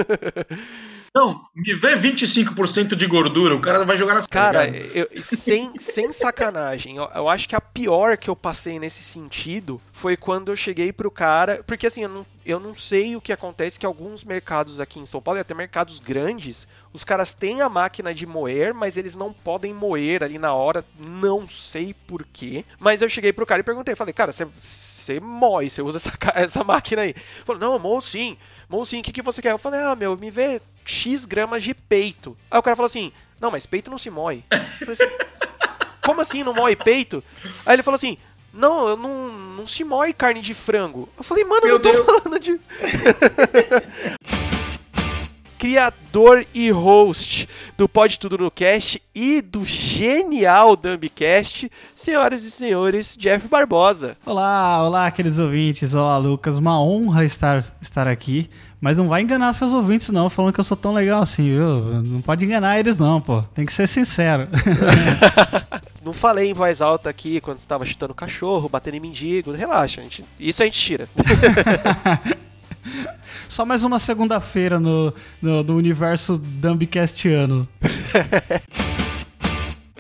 Não, 1.17 1.47
me 1.55 1.73
vê 1.73 1.95
25% 1.95 2.97
de 2.97 3.07
gordura, 3.07 3.55
o 3.55 3.61
cara 3.61 3.85
vai 3.85 3.97
jogar 3.97 4.15
nas 4.15 4.27
Cara, 4.27 4.67
eu, 4.69 5.09
sem, 5.23 5.79
sem 5.79 6.11
sacanagem, 6.11 6.97
eu, 6.97 7.09
eu 7.15 7.29
acho 7.29 7.49
que 7.49 7.55
a 7.55 7.61
pior 7.61 8.17
que 8.17 8.29
eu 8.29 8.35
passei 8.35 8.81
nesse 8.81 9.05
sentido 9.05 9.81
foi 9.93 10.17
quando 10.17 10.51
eu 10.51 10.57
cheguei 10.57 10.93
pro 10.93 11.13
cara. 11.13 11.63
Porque 11.65 11.87
assim, 11.87 12.03
eu 12.03 12.09
não, 12.09 12.27
eu 12.45 12.59
não 12.59 12.75
sei 12.75 13.15
o 13.15 13.21
que 13.21 13.33
acontece, 13.33 13.79
que 13.79 13.87
alguns 13.87 14.25
mercados 14.25 14.81
aqui 14.81 14.99
em 14.99 15.05
São 15.05 15.23
Paulo, 15.23 15.39
e 15.39 15.43
até 15.43 15.55
mercados 15.55 16.01
grandes, 16.01 16.67
os 16.93 17.05
caras 17.05 17.33
têm 17.33 17.63
a 17.63 17.69
máquina 17.69 18.13
de 18.13 18.27
moer, 18.27 18.75
mas 18.75 18.97
eles 18.97 19.15
não 19.15 19.33
podem 19.33 19.73
moer 19.73 20.25
ali 20.25 20.37
na 20.37 20.53
hora, 20.53 20.85
não 20.99 21.49
sei 21.49 21.95
porquê. 22.09 22.65
Mas 22.81 23.03
eu 23.03 23.09
cheguei 23.09 23.33
pro 23.33 23.47
cara 23.47 23.61
e 23.61 23.65
perguntei, 23.65 23.95
falei, 23.95 24.13
cara, 24.13 24.33
você. 24.33 24.49
Você 25.05 25.21
moe, 25.21 25.69
você 25.69 25.83
usa 25.83 25.99
essa, 25.99 26.13
essa 26.35 26.65
máquina 26.65 27.03
aí. 27.03 27.11
Ele 27.11 27.23
Falou, 27.45 27.61
não, 27.61 27.79
mou 27.79 28.01
sim, 28.01 28.39
mou 28.71 28.87
sim, 28.87 29.01
o 29.01 29.03
que, 29.03 29.13
que 29.13 29.21
você 29.21 29.43
quer? 29.43 29.53
Eu 29.53 29.59
falei, 29.59 29.81
ah, 29.81 29.95
meu, 29.95 30.17
me 30.17 30.31
vê 30.31 30.63
X 30.85 31.25
gramas 31.25 31.63
de 31.63 31.75
peito. 31.75 32.37
Aí 32.51 32.59
o 32.59 32.63
cara 32.63 32.77
falou 32.77 32.87
assim, 32.87 33.13
não, 33.41 33.51
mas 33.51 33.67
peito 33.67 33.91
não 33.91 33.99
se 33.99 34.11
moe. 34.11 34.45
Eu 34.51 34.87
falei 34.87 34.95
assim, 34.95 35.11
como 36.05 36.21
assim 36.21 36.43
não 36.45 36.55
moe 36.55 36.77
peito? 36.77 37.23
Aí 37.65 37.75
ele 37.75 37.83
falou 37.83 37.97
assim, 37.97 38.19
não, 38.53 38.89
eu 38.89 38.97
não, 38.97 39.33
não 39.33 39.67
se 39.67 39.83
moe 39.83 40.13
carne 40.13 40.41
de 40.41 40.55
frango. 40.55 41.09
Eu 41.17 41.25
falei, 41.25 41.45
mano, 41.45 41.67
eu 41.67 41.79
não 41.79 41.81
tô 41.81 42.05
falando 42.05 42.39
de... 42.39 42.61
Criador 45.65 46.47
e 46.53 46.71
host 46.71 47.49
do 47.75 47.89
Pode 47.89 48.19
Tudo 48.19 48.37
no 48.37 48.51
Cast 48.51 49.01
e 49.15 49.41
do 49.41 49.65
genial 49.65 50.77
Dumbcast, 50.77 51.73
senhoras 51.97 52.45
e 52.45 52.51
senhores, 52.51 53.17
Jeff 53.17 53.49
Barbosa. 53.49 54.15
Olá, 54.27 54.85
olá, 54.87 55.11
queridos 55.11 55.39
ouvintes. 55.39 55.95
Olá, 55.95 56.19
Lucas. 56.19 56.59
Uma 56.59 56.79
honra 56.79 57.25
estar, 57.25 57.65
estar 57.81 58.07
aqui. 58.07 58.51
Mas 58.85 58.99
não 58.99 59.09
vai 59.09 59.23
enganar 59.23 59.55
seus 59.55 59.73
ouvintes, 59.73 60.11
não, 60.11 60.29
falando 60.29 60.53
que 60.53 60.61
eu 60.61 60.65
sou 60.65 60.77
tão 60.77 60.93
legal 60.93 61.23
assim, 61.23 61.45
viu? 61.45 62.03
Não 62.03 62.21
pode 62.21 62.45
enganar 62.45 62.79
eles, 62.79 62.99
não, 62.99 63.19
pô. 63.19 63.41
Tem 63.55 63.65
que 63.65 63.73
ser 63.73 63.89
sincero. 63.89 64.47
Não 66.05 66.13
falei 66.13 66.51
em 66.51 66.53
voz 66.53 66.83
alta 66.83 67.09
aqui 67.09 67.41
quando 67.41 67.57
você 67.57 67.67
tava 67.67 67.87
chutando 67.87 68.13
cachorro, 68.13 68.69
batendo 68.69 68.99
em 68.99 69.01
mendigo. 69.01 69.53
Relaxa, 69.53 70.03
a 70.03 70.05
gente, 70.05 70.23
isso 70.39 70.63
a 70.63 70.67
gente 70.67 70.79
tira. 70.79 71.09
Só 73.49 73.65
mais 73.65 73.85
uma 73.85 73.99
segunda-feira 73.99 74.79
no, 74.79 75.15
no, 75.41 75.65
no 75.65 75.77
universo 75.77 76.37
Dumbcastiano. 76.37 77.67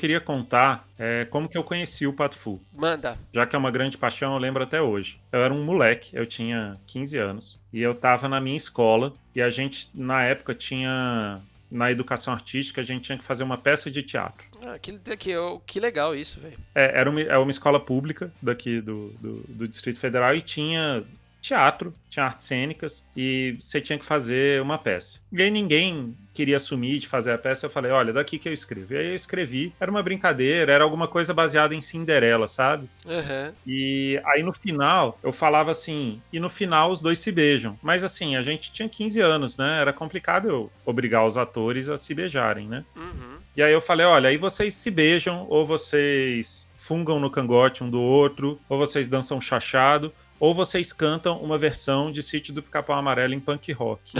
Queria 0.04 0.20
contar 0.20 0.86
é, 0.98 1.24
como 1.30 1.48
que 1.48 1.56
eu 1.56 1.64
conheci 1.64 2.06
o 2.06 2.12
Pato 2.12 2.36
Fu. 2.36 2.60
Manda. 2.70 3.16
Já 3.32 3.46
que 3.46 3.56
é 3.56 3.58
uma 3.58 3.70
grande 3.70 3.96
paixão, 3.96 4.34
eu 4.34 4.38
lembro 4.38 4.62
até 4.62 4.78
hoje. 4.78 5.18
Eu 5.32 5.40
era 5.40 5.54
um 5.54 5.64
moleque, 5.64 6.14
eu 6.14 6.26
tinha 6.26 6.78
15 6.86 7.16
anos, 7.16 7.58
e 7.72 7.80
eu 7.80 7.94
tava 7.94 8.28
na 8.28 8.38
minha 8.38 8.54
escola, 8.54 9.14
e 9.34 9.40
a 9.40 9.48
gente, 9.48 9.88
na 9.94 10.22
época, 10.22 10.54
tinha. 10.54 11.40
Na 11.70 11.90
educação 11.90 12.34
artística, 12.34 12.82
a 12.82 12.84
gente 12.84 13.04
tinha 13.04 13.16
que 13.16 13.24
fazer 13.24 13.44
uma 13.44 13.56
peça 13.56 13.90
de 13.90 14.02
teatro. 14.02 14.46
Ah, 14.62 14.78
que, 14.78 14.92
que, 15.16 15.32
que 15.66 15.80
legal 15.80 16.14
isso, 16.14 16.38
velho. 16.38 16.58
É, 16.74 17.00
era 17.00 17.08
uma, 17.08 17.22
é 17.22 17.38
uma 17.38 17.50
escola 17.50 17.80
pública 17.80 18.30
daqui 18.42 18.82
do, 18.82 19.08
do, 19.18 19.44
do 19.48 19.66
Distrito 19.66 19.98
Federal 19.98 20.34
e 20.34 20.42
tinha 20.42 21.02
teatro, 21.44 21.94
tinha 22.08 22.24
artes 22.24 22.48
cênicas 22.48 23.04
e 23.14 23.58
você 23.60 23.78
tinha 23.78 23.98
que 23.98 24.04
fazer 24.04 24.62
uma 24.62 24.78
peça. 24.78 25.20
E 25.30 25.42
aí 25.42 25.50
ninguém 25.50 26.16
queria 26.32 26.56
assumir 26.56 26.98
de 26.98 27.06
fazer 27.06 27.32
a 27.32 27.38
peça, 27.38 27.66
eu 27.66 27.70
falei, 27.70 27.92
olha, 27.92 28.14
daqui 28.14 28.38
que 28.38 28.48
eu 28.48 28.52
escrevo. 28.52 28.94
E 28.94 28.96
aí 28.96 29.08
eu 29.08 29.14
escrevi, 29.14 29.72
era 29.78 29.90
uma 29.90 30.02
brincadeira, 30.02 30.72
era 30.72 30.82
alguma 30.82 31.06
coisa 31.06 31.34
baseada 31.34 31.74
em 31.74 31.82
Cinderela, 31.82 32.48
sabe? 32.48 32.88
Uhum. 33.04 33.52
E 33.66 34.20
aí 34.24 34.42
no 34.42 34.54
final, 34.54 35.18
eu 35.22 35.32
falava 35.32 35.70
assim, 35.70 36.20
e 36.32 36.40
no 36.40 36.48
final 36.48 36.90
os 36.90 37.02
dois 37.02 37.18
se 37.18 37.30
beijam. 37.30 37.78
Mas 37.82 38.02
assim, 38.02 38.36
a 38.36 38.42
gente 38.42 38.72
tinha 38.72 38.88
15 38.88 39.20
anos, 39.20 39.56
né? 39.58 39.80
Era 39.80 39.92
complicado 39.92 40.48
eu 40.48 40.72
obrigar 40.84 41.26
os 41.26 41.36
atores 41.36 41.90
a 41.90 41.98
se 41.98 42.14
beijarem, 42.14 42.66
né? 42.66 42.84
Uhum. 42.96 43.36
E 43.54 43.62
aí 43.62 43.72
eu 43.72 43.82
falei, 43.82 44.06
olha, 44.06 44.30
aí 44.30 44.38
vocês 44.38 44.72
se 44.72 44.90
beijam, 44.90 45.46
ou 45.50 45.66
vocês 45.66 46.68
fungam 46.84 47.18
no 47.18 47.30
cangote 47.30 47.82
um 47.82 47.88
do 47.88 48.00
outro, 48.00 48.60
ou 48.68 48.76
vocês 48.76 49.08
dançam 49.08 49.40
chachado, 49.40 50.12
ou 50.44 50.52
vocês 50.52 50.92
cantam 50.92 51.40
uma 51.40 51.56
versão 51.56 52.12
de 52.12 52.22
Sítio 52.22 52.52
do 52.52 52.62
Pica-Pau 52.62 52.98
Amarelo 52.98 53.32
em 53.32 53.40
punk 53.40 53.72
rock. 53.72 54.12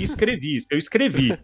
E 0.00 0.02
escrevi 0.02 0.56
isso, 0.56 0.68
eu 0.70 0.78
escrevi, 0.78 1.38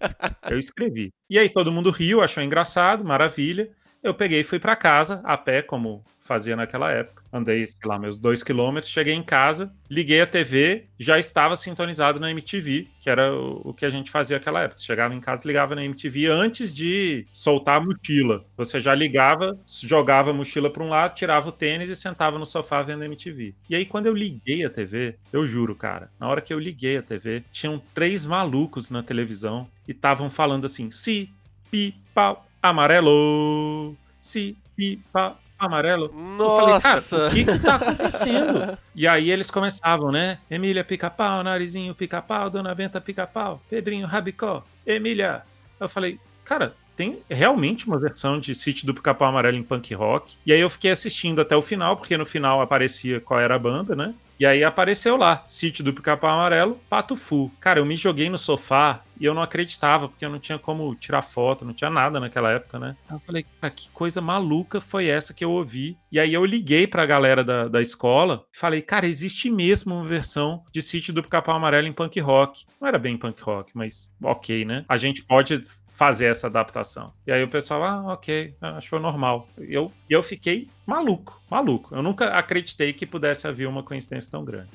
eu 0.51 0.59
escrevi. 0.59 1.13
E 1.29 1.39
aí 1.39 1.51
todo 1.51 1.71
mundo 1.71 1.91
riu, 1.91 2.23
achou 2.23 2.43
engraçado, 2.43 3.05
maravilha. 3.05 3.69
Eu 4.03 4.13
peguei 4.13 4.41
e 4.41 4.45
fui 4.45 4.59
para 4.59 4.75
casa, 4.75 5.21
a 5.23 5.37
pé, 5.39 5.63
como 5.63 6.05
fazia 6.19 6.57
naquela 6.57 6.91
época. 6.91 7.23
Andei, 7.33 7.65
sei 7.67 7.79
lá, 7.85 7.99
meus 7.99 8.19
dois 8.19 8.43
quilômetros, 8.43 8.91
cheguei 8.91 9.15
em 9.15 9.23
casa, 9.23 9.73
liguei 9.89 10.21
a 10.21 10.27
TV, 10.27 10.87
já 10.99 11.21
estava 11.21 11.55
sintonizado 11.55 12.19
na 12.19 12.31
MTV, 12.31 12.89
que 13.01 13.09
era 13.09 13.33
o, 13.33 13.73
que 13.73 13.85
a 13.85 13.91
gente 13.91 14.11
fazia 14.11 14.39
naquela 14.39 14.63
época. 14.63 14.81
Chegava 14.81 15.15
em 15.15 15.21
casa, 15.21 15.47
ligava 15.47 15.77
na 15.77 15.85
MTV 15.85 16.27
antes 16.27 16.75
de 16.75 17.27
soltar 17.31 17.81
a 17.81 17.85
mochila. 17.85 18.45
Você 18.57 18.81
já 18.81 18.93
ligava, 18.93 19.57
jogava 19.83 20.31
a 20.31 20.35
mochila 20.35 20.69
para 20.69 20.83
um 20.83 20.89
lado, 20.89 21.15
tirava 21.15 21.49
o 21.49 21.53
tênis 21.53 21.89
e 21.89 21.95
sentava 21.95 22.39
no 22.41 22.47
sofá 22.47 22.83
vendo 22.83 23.05
MTV. 23.05 23.55
E 23.71 23.77
aí, 23.77 23.85
quando 23.87 24.07
eu 24.07 24.15
liguei 24.15 24.65
a 24.65 24.71
TV, 24.71 25.17
eu 25.33 25.47
juro, 25.47 25.77
cara, 25.77 26.11
na 26.19 26.29
hora 26.29 26.41
que 26.41 26.53
eu 26.53 26.59
liguei 26.59 26.97
a 26.97 27.03
TV, 27.03 27.45
tinham 27.53 27.81
três 27.95 28.25
malucos 28.25 28.91
na 28.91 29.03
televisão 29.03 29.69
e 29.87 29.93
estavam 29.93 30.29
falando 30.29 30.65
assim: 30.65 30.91
si, 30.91 31.31
pi, 31.71 31.95
pau, 32.15 32.47
amarelo. 32.63 33.97
Si, 34.21 34.57
pi, 34.77 35.03
pau, 35.13 35.37
amarelo. 35.59 36.07
Eu 36.39 36.57
falei, 36.57 36.81
cara, 36.81 36.95
Nossa. 36.97 37.27
o 37.27 37.31
que 37.31 37.45
que 37.45 37.59
tá 37.59 37.75
acontecendo? 37.75 38.79
e 38.95 39.07
aí 39.09 39.31
eles 39.31 39.51
começavam, 39.51 40.13
né? 40.13 40.39
Emília 40.51 40.85
pica-pau, 40.85 41.43
Narizinho 41.43 41.95
pica-pau, 41.95 42.49
Dona 42.49 42.75
Benta 42.75 43.01
pica-pau, 43.01 43.61
Pedrinho 43.69 44.07
rabicó, 44.07 44.65
Emília. 44.87 45.43
Eu 45.81 45.89
falei, 45.89 46.21
cara, 46.45 46.75
tem 46.97 47.19
realmente 47.29 47.87
uma 47.87 47.99
versão 47.99 48.39
de 48.39 48.55
Sítio 48.55 48.87
do 48.87 48.95
Pica-Pau 48.95 49.29
Amarelo 49.29 49.57
em 49.57 49.63
punk 49.63 49.93
rock. 49.95 50.37
E 50.47 50.53
aí 50.53 50.61
eu 50.61 50.71
fiquei 50.71 50.91
assistindo 50.91 51.41
até 51.41 51.57
o 51.57 51.63
final, 51.63 51.97
porque 51.97 52.17
no 52.17 52.27
final 52.27 52.61
aparecia 52.61 53.21
qual 53.21 53.41
era 53.41 53.57
a 53.57 53.59
banda, 53.59 53.97
né? 53.97 54.15
E 54.43 54.45
aí 54.45 54.65
apareceu 54.65 55.17
lá, 55.17 55.41
Sítio 55.47 55.85
do 55.85 55.95
Pica-Pau 55.95 56.29
Amarelo, 56.29 56.81
Pato 56.91 57.15
Fu. 57.15 57.49
Cara, 57.61 57.79
eu 57.79 57.87
me 57.87 57.95
joguei 57.95 58.29
no 58.29 58.37
sofá 58.37 59.05
e 59.21 59.25
eu 59.25 59.35
não 59.35 59.41
acreditava, 59.41 60.09
porque 60.09 60.25
eu 60.25 60.31
não 60.31 60.41
tinha 60.41 60.59
como 60.59 60.93
tirar 60.97 61.23
foto, 61.23 61.65
não 61.65 61.73
tinha 61.73 61.89
nada 61.89 62.19
naquela 62.19 62.51
época, 62.51 62.77
né? 62.77 62.97
Aí 63.09 63.15
eu 63.15 63.21
falei, 63.21 63.47
cara, 63.61 63.73
que 63.73 63.89
coisa 63.91 64.21
maluca 64.21 64.81
foi 64.81 65.07
essa 65.07 65.33
que 65.33 65.45
eu 65.45 65.51
ouvi? 65.53 65.97
E 66.11 66.19
aí 66.19 66.35
eu 66.35 66.45
liguei 66.45 66.89
pra 66.89 67.07
galera 67.07 67.45
da, 67.45 67.69
da 67.69 67.81
escola 67.81 68.45
e 68.53 68.59
falei, 68.59 68.83
cara, 68.83 69.07
existe 69.07 69.49
mesmo 69.49 69.95
uma 69.95 70.05
versão 70.05 70.65
de 70.73 70.83
Sítio 70.83 71.15
do 71.15 71.23
Pica-Pau 71.23 71.55
Amarelo 71.55 71.87
em 71.87 71.93
punk 71.93 72.19
rock. 72.19 72.65
Não 72.81 72.89
era 72.89 72.99
bem 72.99 73.17
punk 73.17 73.41
rock, 73.41 73.71
mas 73.77 74.13
ok, 74.21 74.65
né? 74.65 74.85
A 74.89 74.97
gente 74.97 75.23
pode 75.23 75.63
fazer 75.93 76.27
essa 76.27 76.47
adaptação. 76.47 77.13
E 77.27 77.31
aí 77.31 77.43
o 77.45 77.49
pessoal, 77.49 77.85
ah, 77.85 78.13
ok, 78.15 78.55
achou 78.61 78.99
normal. 78.99 79.47
E 79.61 79.75
eu, 79.75 79.93
eu 80.09 80.23
fiquei 80.23 80.69
maluco, 80.87 81.41
maluco. 81.51 81.95
Eu 81.95 82.03
nunca 82.03 82.31
acreditei 82.37 82.93
que 82.93 83.07
pudesse 83.07 83.47
haver 83.47 83.69
uma 83.69 83.83
coincidência 83.83 84.31
tão 84.31 84.45
grande. 84.45 84.71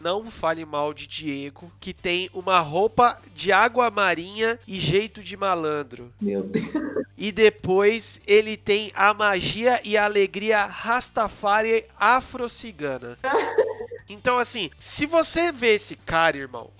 Não 0.00 0.30
fale 0.30 0.64
mal 0.64 0.94
de 0.94 1.06
Diego, 1.06 1.70
que 1.78 1.92
tem 1.92 2.30
uma 2.32 2.58
roupa 2.60 3.18
de 3.34 3.52
água 3.52 3.90
marinha 3.90 4.58
e 4.66 4.80
jeito 4.80 5.22
de 5.22 5.36
malandro. 5.36 6.10
Meu 6.18 6.42
Deus. 6.42 6.70
E 7.18 7.30
depois 7.30 8.18
ele 8.26 8.56
tem 8.56 8.90
a 8.94 9.12
magia 9.12 9.78
e 9.84 9.98
a 9.98 10.06
alegria 10.06 10.64
Rastafari 10.64 11.84
afro-cigana. 11.98 13.18
Então, 14.10 14.38
assim, 14.38 14.70
se 14.76 15.06
você 15.06 15.52
vê 15.52 15.74
esse 15.74 15.94
cara, 15.94 16.36
irmão, 16.36 16.70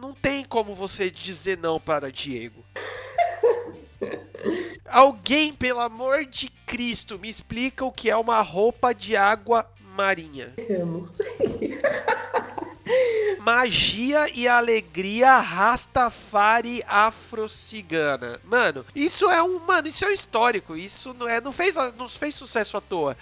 não 0.00 0.14
tem 0.14 0.44
como 0.44 0.72
você 0.72 1.10
dizer 1.10 1.58
não 1.58 1.80
para 1.80 2.12
Diego. 2.12 2.64
Alguém, 4.86 5.52
pelo 5.52 5.80
amor 5.80 6.24
de 6.24 6.48
Cristo, 6.64 7.18
me 7.18 7.28
explica 7.28 7.84
o 7.84 7.90
que 7.90 8.08
é 8.08 8.16
uma 8.16 8.40
roupa 8.40 8.94
de 8.94 9.16
água 9.16 9.68
marinha. 9.96 10.54
Eu 10.56 10.86
não 10.86 11.02
sei. 11.02 11.80
Magia 13.40 14.28
e 14.34 14.46
alegria 14.48 15.38
Rastafari 15.38 16.84
afro-cigana. 16.86 18.40
Mano, 18.44 18.84
isso 18.94 19.30
é 19.30 19.42
um, 19.42 19.58
mano, 19.58 19.88
isso 19.88 20.04
é 20.04 20.08
um 20.08 20.12
histórico. 20.12 20.76
Isso 20.76 21.14
não 21.14 21.28
é, 21.28 21.40
não 21.40 21.52
fez, 21.52 21.74
não 21.96 22.08
fez 22.08 22.34
sucesso 22.34 22.76
à 22.76 22.80
toa. 22.80 23.16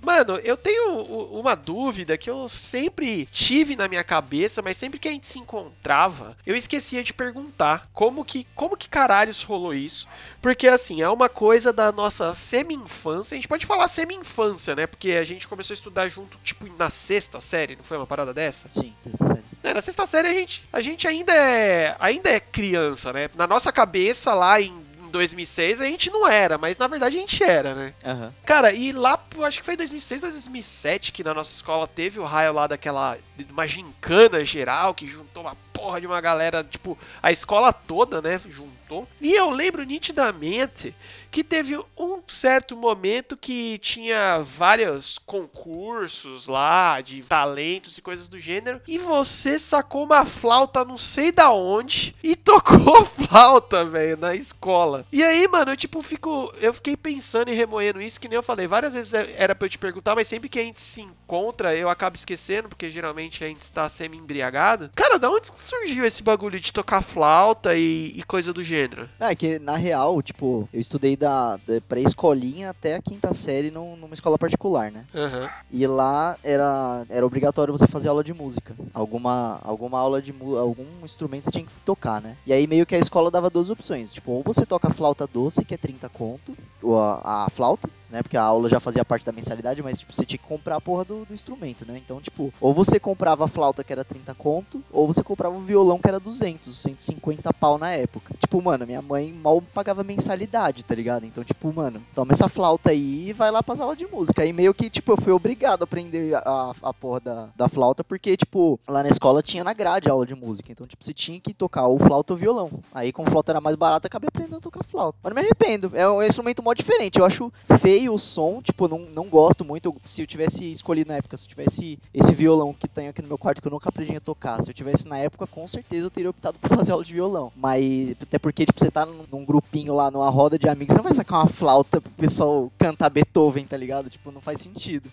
Mano, 0.00 0.36
eu 0.38 0.56
tenho 0.56 1.02
uma 1.02 1.54
dúvida 1.54 2.16
que 2.16 2.30
eu 2.30 2.48
sempre 2.48 3.26
tive 3.26 3.76
na 3.76 3.86
minha 3.86 4.02
cabeça, 4.02 4.62
mas 4.62 4.76
sempre 4.76 4.98
que 4.98 5.08
a 5.08 5.10
gente 5.10 5.28
se 5.28 5.38
encontrava, 5.38 6.36
eu 6.46 6.56
esquecia 6.56 7.04
de 7.04 7.12
perguntar 7.12 7.88
como 7.92 8.24
que, 8.24 8.46
como 8.54 8.76
que 8.76 8.88
caralhos 8.88 9.42
rolou 9.42 9.74
isso. 9.74 10.08
Porque 10.40 10.66
assim, 10.66 11.02
é 11.02 11.08
uma 11.08 11.28
coisa 11.28 11.72
da 11.72 11.92
nossa 11.92 12.34
semi-infância. 12.34 13.34
A 13.34 13.36
gente 13.36 13.48
pode 13.48 13.66
falar 13.66 13.88
semi-infância, 13.88 14.74
né? 14.74 14.86
Porque 14.86 15.12
a 15.12 15.24
gente 15.24 15.46
começou 15.46 15.74
a 15.74 15.76
estudar 15.76 16.08
junto, 16.08 16.38
tipo, 16.42 16.66
na 16.78 16.88
sexta 16.88 17.40
série, 17.40 17.76
não 17.76 17.84
foi 17.84 17.96
uma 17.96 18.06
parada 18.06 18.32
dessa? 18.32 18.68
Sim, 18.70 18.94
sexta 18.98 19.26
série. 19.26 19.44
É, 19.62 19.74
na 19.74 19.82
sexta 19.82 20.06
série 20.06 20.28
a 20.28 20.34
gente, 20.34 20.62
a 20.72 20.80
gente 20.80 21.06
ainda 21.06 21.34
é 21.34 21.94
ainda 21.98 22.30
é 22.30 22.40
criança, 22.40 23.12
né? 23.12 23.28
Na 23.34 23.46
nossa 23.46 23.70
cabeça 23.70 24.32
lá 24.32 24.60
em 24.60 24.89
2006 25.10 25.80
a 25.80 25.84
gente 25.84 26.10
não 26.10 26.26
era, 26.26 26.56
mas 26.56 26.78
na 26.78 26.86
verdade 26.86 27.16
a 27.16 27.20
gente 27.20 27.42
era, 27.42 27.74
né? 27.74 27.94
Aham. 28.04 28.32
Cara, 28.46 28.72
e 28.72 28.92
lá, 28.92 29.22
acho 29.42 29.58
que 29.58 29.64
foi 29.64 29.76
2006 29.76 30.22
ou 30.22 30.30
2007 30.30 31.12
que 31.12 31.24
na 31.24 31.34
nossa 31.34 31.54
escola 31.54 31.86
teve 31.86 32.18
o 32.18 32.24
raio 32.24 32.52
lá 32.52 32.66
daquela. 32.66 33.18
de 33.36 33.52
uma 33.52 33.66
gincana 33.66 34.44
geral 34.44 34.94
que 34.94 35.06
juntou 35.06 35.42
uma 35.42 35.56
porra 35.72 36.00
de 36.00 36.06
uma 36.06 36.20
galera, 36.20 36.62
tipo, 36.62 36.98
a 37.22 37.32
escola 37.32 37.72
toda, 37.72 38.20
né? 38.20 38.40
Juntou. 38.48 39.08
E 39.20 39.32
eu 39.32 39.50
lembro 39.50 39.82
nitidamente 39.82 40.94
que 41.30 41.44
teve 41.44 41.78
um 41.96 42.20
certo 42.26 42.76
momento 42.76 43.36
que 43.36 43.78
tinha 43.78 44.40
vários 44.40 45.18
concursos 45.18 46.46
lá 46.46 47.00
de 47.00 47.22
talentos 47.22 47.96
e 47.98 48.02
coisas 48.02 48.28
do 48.28 48.38
gênero. 48.38 48.80
E 48.86 48.98
você 48.98 49.58
sacou 49.58 50.04
uma 50.04 50.24
flauta 50.24 50.84
não 50.84 50.98
sei 50.98 51.30
da 51.30 51.50
onde 51.50 52.14
e 52.22 52.34
tocou 52.36 53.04
flauta, 53.04 53.84
velho, 53.84 54.16
na 54.16 54.34
escola. 54.34 55.04
E 55.12 55.22
aí, 55.22 55.46
mano, 55.46 55.72
eu 55.72 55.76
tipo 55.76 56.02
fico. 56.02 56.52
Eu 56.60 56.72
fiquei 56.74 56.96
pensando 56.96 57.50
e 57.50 57.54
remoendo 57.54 58.00
isso, 58.00 58.20
que 58.20 58.28
nem 58.28 58.36
eu 58.36 58.42
falei. 58.42 58.66
Várias 58.66 58.92
vezes 58.92 59.12
é- 59.14 59.34
era 59.36 59.54
pra 59.54 59.66
eu 59.66 59.70
te 59.70 59.78
perguntar, 59.78 60.14
mas 60.14 60.28
sempre 60.28 60.48
que 60.48 60.58
a 60.58 60.62
gente 60.64 60.80
se 60.80 61.00
encontra, 61.00 61.74
eu 61.76 61.88
acabo 61.88 62.16
esquecendo, 62.16 62.68
porque 62.68 62.90
geralmente 62.90 63.44
a 63.44 63.46
gente 63.46 63.60
está 63.62 63.88
semi-embriagado. 63.88 64.90
Cara, 64.94 65.18
da 65.18 65.30
onde 65.30 65.48
surgiu 65.56 66.04
esse 66.04 66.22
bagulho 66.22 66.58
de 66.60 66.72
tocar 66.72 67.02
flauta 67.02 67.76
e, 67.76 68.12
e 68.16 68.22
coisa 68.24 68.52
do 68.52 68.64
gênero? 68.64 69.08
É 69.18 69.34
que, 69.34 69.58
na 69.58 69.76
real, 69.76 70.20
tipo, 70.22 70.68
eu 70.72 70.80
estudei 70.80 71.16
da, 71.20 71.56
da 71.58 71.80
pré-escolinha 71.86 72.70
até 72.70 72.94
a 72.96 73.02
quinta 73.02 73.32
série 73.34 73.70
num- 73.70 73.94
numa 73.94 74.14
escola 74.14 74.38
particular, 74.38 74.90
né? 74.90 75.04
Aham. 75.14 75.50
E 75.70 75.86
lá 75.86 76.36
era, 76.42 77.04
era 77.10 77.26
obrigatório 77.26 77.76
você 77.76 77.86
fazer 77.86 78.08
aula 78.08 78.24
de 78.24 78.32
música. 78.32 78.74
Alguma, 78.94 79.60
alguma 79.62 79.98
aula 80.00 80.22
de 80.22 80.34
algum 80.58 80.86
instrumento 81.04 81.44
você 81.44 81.50
tinha 81.50 81.64
que 81.64 81.72
tocar, 81.84 82.22
né? 82.22 82.36
E 82.46 82.52
aí 82.52 82.66
meio 82.66 82.86
que 82.86 82.94
a 82.94 82.98
escola 82.98 83.30
dava 83.30 83.50
duas 83.50 83.68
opções. 83.68 84.10
Tipo, 84.10 84.32
ou 84.32 84.42
você 84.42 84.64
toca 84.64 84.88
flauta 84.90 85.26
doce, 85.26 85.64
que 85.64 85.74
é 85.74 85.76
30 85.76 86.08
conto, 86.08 86.56
ou 86.82 86.98
a, 86.98 87.44
a 87.44 87.50
flauta, 87.50 87.88
né? 88.10 88.22
Porque 88.22 88.36
a 88.36 88.42
aula 88.42 88.68
já 88.68 88.80
fazia 88.80 89.04
parte 89.04 89.24
da 89.24 89.32
mensalidade, 89.32 89.82
mas 89.82 90.00
tipo, 90.00 90.12
você 90.12 90.24
tinha 90.24 90.38
que 90.38 90.46
comprar 90.46 90.76
a 90.76 90.80
porra 90.80 91.04
do, 91.04 91.24
do 91.24 91.34
instrumento, 91.34 91.84
né? 91.86 92.00
Então, 92.04 92.20
tipo, 92.20 92.52
ou 92.60 92.74
você 92.74 92.98
comprava 92.98 93.44
a 93.44 93.48
flauta 93.48 93.84
que 93.84 93.92
era 93.92 94.04
30 94.04 94.34
conto, 94.34 94.82
ou 94.92 95.06
você 95.06 95.22
comprava 95.22 95.56
o 95.56 95.60
violão 95.60 95.98
que 95.98 96.08
era 96.08 96.20
200, 96.20 96.76
150 96.76 97.52
pau 97.54 97.78
na 97.78 97.90
época. 97.92 98.34
Tipo, 98.38 98.60
mano, 98.62 98.86
minha 98.86 99.02
mãe 99.02 99.32
mal 99.32 99.62
pagava 99.74 100.02
mensalidade, 100.02 100.84
tá 100.84 100.94
ligado? 100.94 101.24
Então, 101.24 101.44
tipo, 101.44 101.72
mano, 101.72 102.02
toma 102.14 102.32
essa 102.32 102.48
flauta 102.48 102.90
aí 102.90 103.28
e 103.28 103.32
vai 103.32 103.50
lá 103.50 103.62
pras 103.62 103.80
aulas 103.80 103.98
de 103.98 104.06
música. 104.06 104.42
Aí 104.42 104.52
meio 104.52 104.74
que, 104.74 104.90
tipo, 104.90 105.12
eu 105.12 105.16
fui 105.16 105.32
obrigado 105.32 105.82
a 105.82 105.84
aprender 105.84 106.34
a, 106.34 106.72
a 106.82 106.94
porra 106.94 107.20
da, 107.20 107.48
da 107.56 107.68
flauta, 107.68 108.02
porque, 108.02 108.36
tipo, 108.36 108.78
lá 108.88 109.02
na 109.02 109.08
escola 109.08 109.42
tinha 109.42 109.64
na 109.64 109.72
grade 109.72 110.08
a 110.08 110.12
aula 110.12 110.26
de 110.26 110.34
música. 110.34 110.72
Então, 110.72 110.86
tipo, 110.86 111.04
você 111.04 111.12
tinha 111.12 111.40
que 111.40 111.52
tocar 111.52 111.86
ou 111.86 111.98
flauta 111.98 112.32
ou 112.32 112.38
violão. 112.38 112.70
Aí, 112.92 113.12
como 113.12 113.30
flauta 113.30 113.52
era 113.52 113.60
mais 113.60 113.76
barata, 113.76 114.06
acabei 114.06 114.28
aprendendo 114.28 114.56
a 114.56 114.60
tocar 114.60 114.84
flauta. 114.84 115.18
Mas 115.22 115.34
não 115.34 115.40
me 115.40 115.46
arrependo. 115.46 115.90
É 115.94 116.08
um 116.08 116.22
instrumento 116.22 116.62
mó 116.62 116.72
diferente. 116.72 117.18
Eu 117.18 117.24
acho 117.24 117.52
feio 117.80 117.99
o 118.08 118.18
som, 118.18 118.60
tipo, 118.62 118.88
não, 118.88 119.00
não 119.14 119.28
gosto 119.28 119.64
muito. 119.64 119.94
Se 120.04 120.22
eu 120.22 120.26
tivesse 120.26 120.70
escolhido 120.70 121.08
na 121.08 121.16
época, 121.16 121.36
se 121.36 121.44
eu 121.44 121.48
tivesse 121.48 121.98
esse 122.14 122.32
violão 122.32 122.72
que 122.72 122.88
tenho 122.88 123.10
aqui 123.10 123.22
no 123.22 123.28
meu 123.28 123.38
quarto 123.38 123.60
que 123.60 123.68
eu 123.68 123.72
nunca 123.72 123.88
aprendi 123.88 124.16
a 124.16 124.20
tocar, 124.20 124.62
se 124.62 124.70
eu 124.70 124.74
tivesse 124.74 125.06
na 125.08 125.18
época, 125.18 125.46
com 125.46 125.66
certeza 125.66 126.06
eu 126.06 126.10
teria 126.10 126.30
optado 126.30 126.58
por 126.58 126.68
fazer 126.76 126.92
aula 126.92 127.04
de 127.04 127.12
violão. 127.12 127.52
Mas 127.56 128.16
até 128.20 128.38
porque, 128.38 128.66
tipo, 128.66 128.78
você 128.78 128.90
tá 128.90 129.04
num, 129.04 129.24
num 129.30 129.44
grupinho 129.44 129.94
lá, 129.94 130.10
numa 130.10 130.30
roda 130.30 130.58
de 130.58 130.68
amigos, 130.68 130.92
você 130.92 130.98
não 130.98 131.04
vai 131.04 131.14
sacar 131.14 131.40
uma 131.40 131.48
flauta 131.48 132.00
pro 132.00 132.10
pessoal 132.12 132.70
cantar 132.78 133.10
Beethoven, 133.10 133.66
tá 133.66 133.76
ligado? 133.76 134.08
Tipo, 134.08 134.30
não 134.30 134.40
faz 134.40 134.60
sentido. 134.60 135.10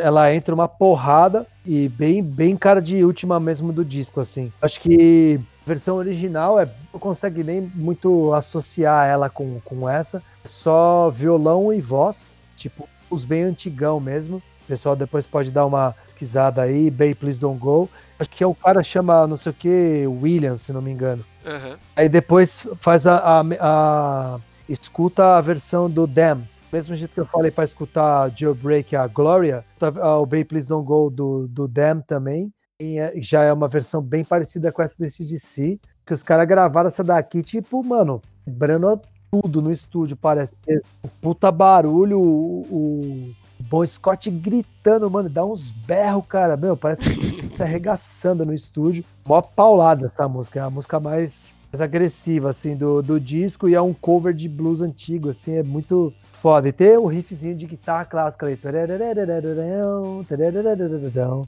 Ela 0.00 0.32
entra 0.34 0.54
uma 0.54 0.68
porrada 0.68 1.46
e 1.66 1.88
bem, 1.88 2.22
bem 2.22 2.56
cara 2.56 2.80
de 2.80 3.04
última 3.04 3.40
mesmo 3.40 3.72
do 3.72 3.84
disco, 3.84 4.20
assim. 4.20 4.52
Acho 4.60 4.80
que 4.80 5.40
versão 5.66 5.96
original 5.96 6.58
é, 6.60 6.68
não 6.92 7.00
consegue 7.00 7.42
nem 7.42 7.60
muito 7.60 8.32
associar 8.34 9.06
ela 9.08 9.28
com, 9.30 9.60
com 9.64 9.88
essa. 9.88 10.22
Só 10.42 11.10
violão 11.10 11.72
e 11.72 11.80
voz, 11.80 12.38
tipo, 12.56 12.88
os 13.10 13.24
bem 13.24 13.42
antigão 13.44 13.98
mesmo. 14.00 14.36
O 14.36 14.66
pessoal 14.66 14.96
depois 14.96 15.26
pode 15.26 15.50
dar 15.50 15.66
uma 15.66 15.94
pesquisada 16.04 16.62
aí, 16.62 16.90
Bay 16.90 17.14
Please 17.14 17.38
Don't 17.38 17.58
Go. 17.60 17.88
Acho 18.18 18.30
que 18.30 18.42
é 18.42 18.46
o 18.46 18.54
cara 18.54 18.82
chama, 18.82 19.26
não 19.26 19.36
sei 19.36 19.50
o 19.50 19.54
que, 19.54 20.06
Williams, 20.06 20.62
se 20.62 20.72
não 20.72 20.80
me 20.80 20.90
engano. 20.90 21.24
Aham. 21.44 21.76
Aí 21.94 22.08
depois 22.08 22.66
faz 22.80 23.06
a, 23.06 23.16
a, 23.18 23.42
a- 23.60 24.40
escuta 24.68 25.36
a 25.36 25.40
versão 25.40 25.90
do 25.90 26.06
Damn. 26.06 26.48
Mesmo 26.72 26.96
jeito 26.96 27.12
que 27.12 27.20
eu 27.20 27.26
falei 27.26 27.50
para 27.50 27.64
escutar 27.64 28.30
Jailbreak 28.34 28.96
a 28.96 29.06
Gloria, 29.06 29.64
tá- 29.78 29.92
ah, 30.00 30.18
o 30.18 30.26
Bay 30.26 30.44
Please 30.44 30.66
Don't 30.68 30.86
Go 30.86 31.10
do, 31.10 31.46
do 31.46 31.68
Damn 31.68 32.00
também. 32.00 32.52
É- 32.98 33.12
já 33.16 33.42
é 33.42 33.52
uma 33.52 33.68
versão 33.68 34.02
bem 34.02 34.24
parecida 34.24 34.70
com 34.72 34.82
essa 34.82 34.96
desse 34.98 35.24
DC. 35.24 35.78
Que 36.06 36.12
os 36.12 36.22
caras 36.22 36.46
gravaram 36.46 36.88
essa 36.88 37.02
daqui, 37.02 37.42
tipo, 37.42 37.82
mano, 37.82 38.20
quebrando 38.44 39.00
tudo 39.30 39.60
no 39.62 39.72
estúdio, 39.72 40.16
parece. 40.16 40.54
Um 41.02 41.08
puta 41.20 41.50
barulho, 41.50 42.20
o, 42.20 42.60
o 42.70 43.34
Bon 43.58 43.84
Scott 43.84 44.30
gritando, 44.30 45.10
mano, 45.10 45.28
dá 45.28 45.44
uns 45.44 45.70
berros, 45.70 46.24
cara. 46.28 46.56
Meu, 46.56 46.76
parece 46.76 47.02
que 47.02 47.54
se 47.54 47.62
arregaçando 47.62 48.44
no 48.44 48.52
estúdio. 48.52 49.04
Mó 49.24 49.40
paulada 49.40 50.06
essa 50.06 50.28
música, 50.28 50.60
é 50.60 50.62
a 50.62 50.70
música 50.70 51.00
mais, 51.00 51.56
mais 51.74 51.80
agressiva, 51.80 52.50
assim, 52.50 52.76
do, 52.76 53.02
do 53.02 53.18
disco. 53.18 53.68
E 53.68 53.74
é 53.74 53.80
um 53.80 53.92
cover 53.92 54.32
de 54.32 54.48
blues 54.48 54.80
antigo, 54.80 55.30
assim, 55.30 55.56
é 55.56 55.62
muito 55.62 56.12
foda. 56.32 56.68
E 56.68 56.72
tem 56.72 56.96
o 56.96 57.06
riffzinho 57.06 57.54
de 57.54 57.66
guitarra 57.66 58.04
clássica 58.04 58.46
ali. 58.46 58.56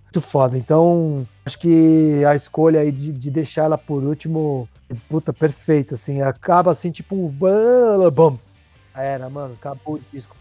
Muito 0.03 0.21
foda. 0.21 0.59
Então, 0.59 1.27
acho 1.45 1.59
que 1.59 2.25
a 2.25 2.35
escolha 2.35 2.81
aí 2.81 2.91
de, 2.91 3.13
de 3.13 3.31
deixar 3.31 3.65
ela 3.65 3.79
por 3.79 4.03
último, 4.03 4.69
puta, 5.09 5.33
perfeita, 5.33 5.95
assim. 5.95 6.23
Acaba 6.23 6.73
assim, 6.73 6.91
tipo 6.91 7.15
um... 7.15 7.29
Bum. 8.11 8.37
Era, 8.97 9.29
mano, 9.29 9.55
acabou 9.55 9.97
o 9.97 10.01
disco. 10.11 10.35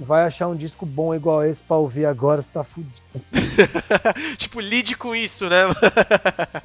Vai 0.00 0.24
achar 0.24 0.48
um 0.48 0.54
disco 0.54 0.84
bom 0.84 1.14
igual 1.14 1.44
esse 1.44 1.62
pra 1.62 1.76
ouvir 1.76 2.04
agora, 2.04 2.42
você 2.42 2.52
tá 2.52 2.62
fudido. 2.62 2.92
tipo, 4.36 4.60
lide 4.60 4.94
com 4.94 5.16
isso, 5.16 5.48
né? 5.48 5.62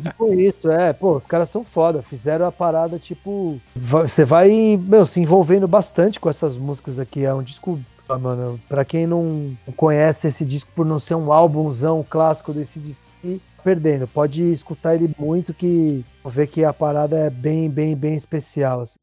Tipo 0.04 0.34
isso, 0.34 0.70
é, 0.70 0.92
pô, 0.92 1.16
os 1.16 1.26
caras 1.26 1.50
são 1.50 1.64
foda, 1.64 2.02
fizeram 2.02 2.46
a 2.46 2.52
parada, 2.52 3.00
tipo, 3.00 3.62
você 3.74 4.26
vai, 4.26 4.78
meu, 4.78 5.06
se 5.06 5.22
envolvendo 5.22 5.68
bastante 5.68 6.20
com 6.20 6.30
essas 6.30 6.58
músicas 6.58 7.00
aqui, 7.00 7.24
é 7.24 7.34
um 7.34 7.44
disco, 7.44 7.80
ah, 8.10 8.18
mano, 8.18 8.60
pra 8.68 8.84
quem 8.84 9.08
não 9.08 9.56
conhece 9.78 10.28
esse 10.28 10.44
disco 10.44 10.70
por 10.76 10.86
não 10.86 11.00
ser 11.00 11.16
um 11.16 11.32
álbumzão 11.32 12.06
clássico 12.08 12.52
desse 12.52 12.80
disco, 12.80 13.06
tá 13.22 13.40
perdendo, 13.64 14.08
pode 14.08 14.42
escutar 14.52 14.96
ele 14.96 15.14
muito 15.18 15.54
que 15.54 16.04
ver 16.26 16.48
que 16.48 16.66
a 16.66 16.74
parada 16.74 17.18
é 17.18 17.30
bem, 17.30 17.70
bem, 17.70 17.96
bem 17.96 18.16
especial, 18.16 18.82
assim. 18.82 19.00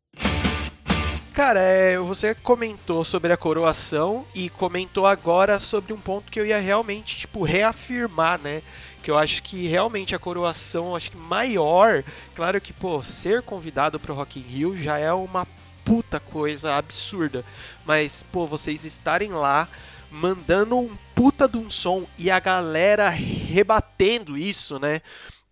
Cara, 1.35 1.59
é, 1.59 1.99
você 1.99 2.33
comentou 2.33 3.05
sobre 3.05 3.33
a 3.33 3.37
coroação 3.37 4.25
e 4.33 4.49
comentou 4.49 5.05
agora 5.05 5.59
sobre 5.59 5.93
um 5.93 5.99
ponto 5.99 6.31
que 6.31 6.39
eu 6.39 6.47
ia 6.47 6.61
realmente, 6.61 7.19
tipo, 7.19 7.43
reafirmar, 7.43 8.41
né? 8.41 8.63
Que 9.03 9.11
eu 9.11 9.19
acho 9.19 9.43
que 9.43 9.67
realmente 9.67 10.15
a 10.15 10.19
coroação, 10.19 10.95
acho 10.95 11.11
que 11.11 11.17
maior, 11.17 12.05
claro 12.37 12.61
que, 12.61 12.73
pô, 12.73 13.03
ser 13.03 13.43
convidado 13.43 13.99
pro 13.99 14.15
Rock 14.15 14.39
in 14.39 14.43
Rio 14.43 14.81
já 14.81 14.97
é 14.97 15.13
uma 15.13 15.45
puta 15.85 16.21
coisa 16.21 16.77
absurda. 16.77 17.45
Mas, 17.85 18.25
pô, 18.31 18.47
vocês 18.47 18.85
estarem 18.85 19.33
lá 19.33 19.69
mandando 20.13 20.79
um 20.79 20.97
puta 21.17 21.49
de 21.49 21.59
um 21.59 21.69
som 21.69 22.05
e 22.17 22.31
a 22.31 22.39
galera 22.39 23.09
rebatendo 23.09 24.39
isso, 24.39 24.79
né? 24.79 25.03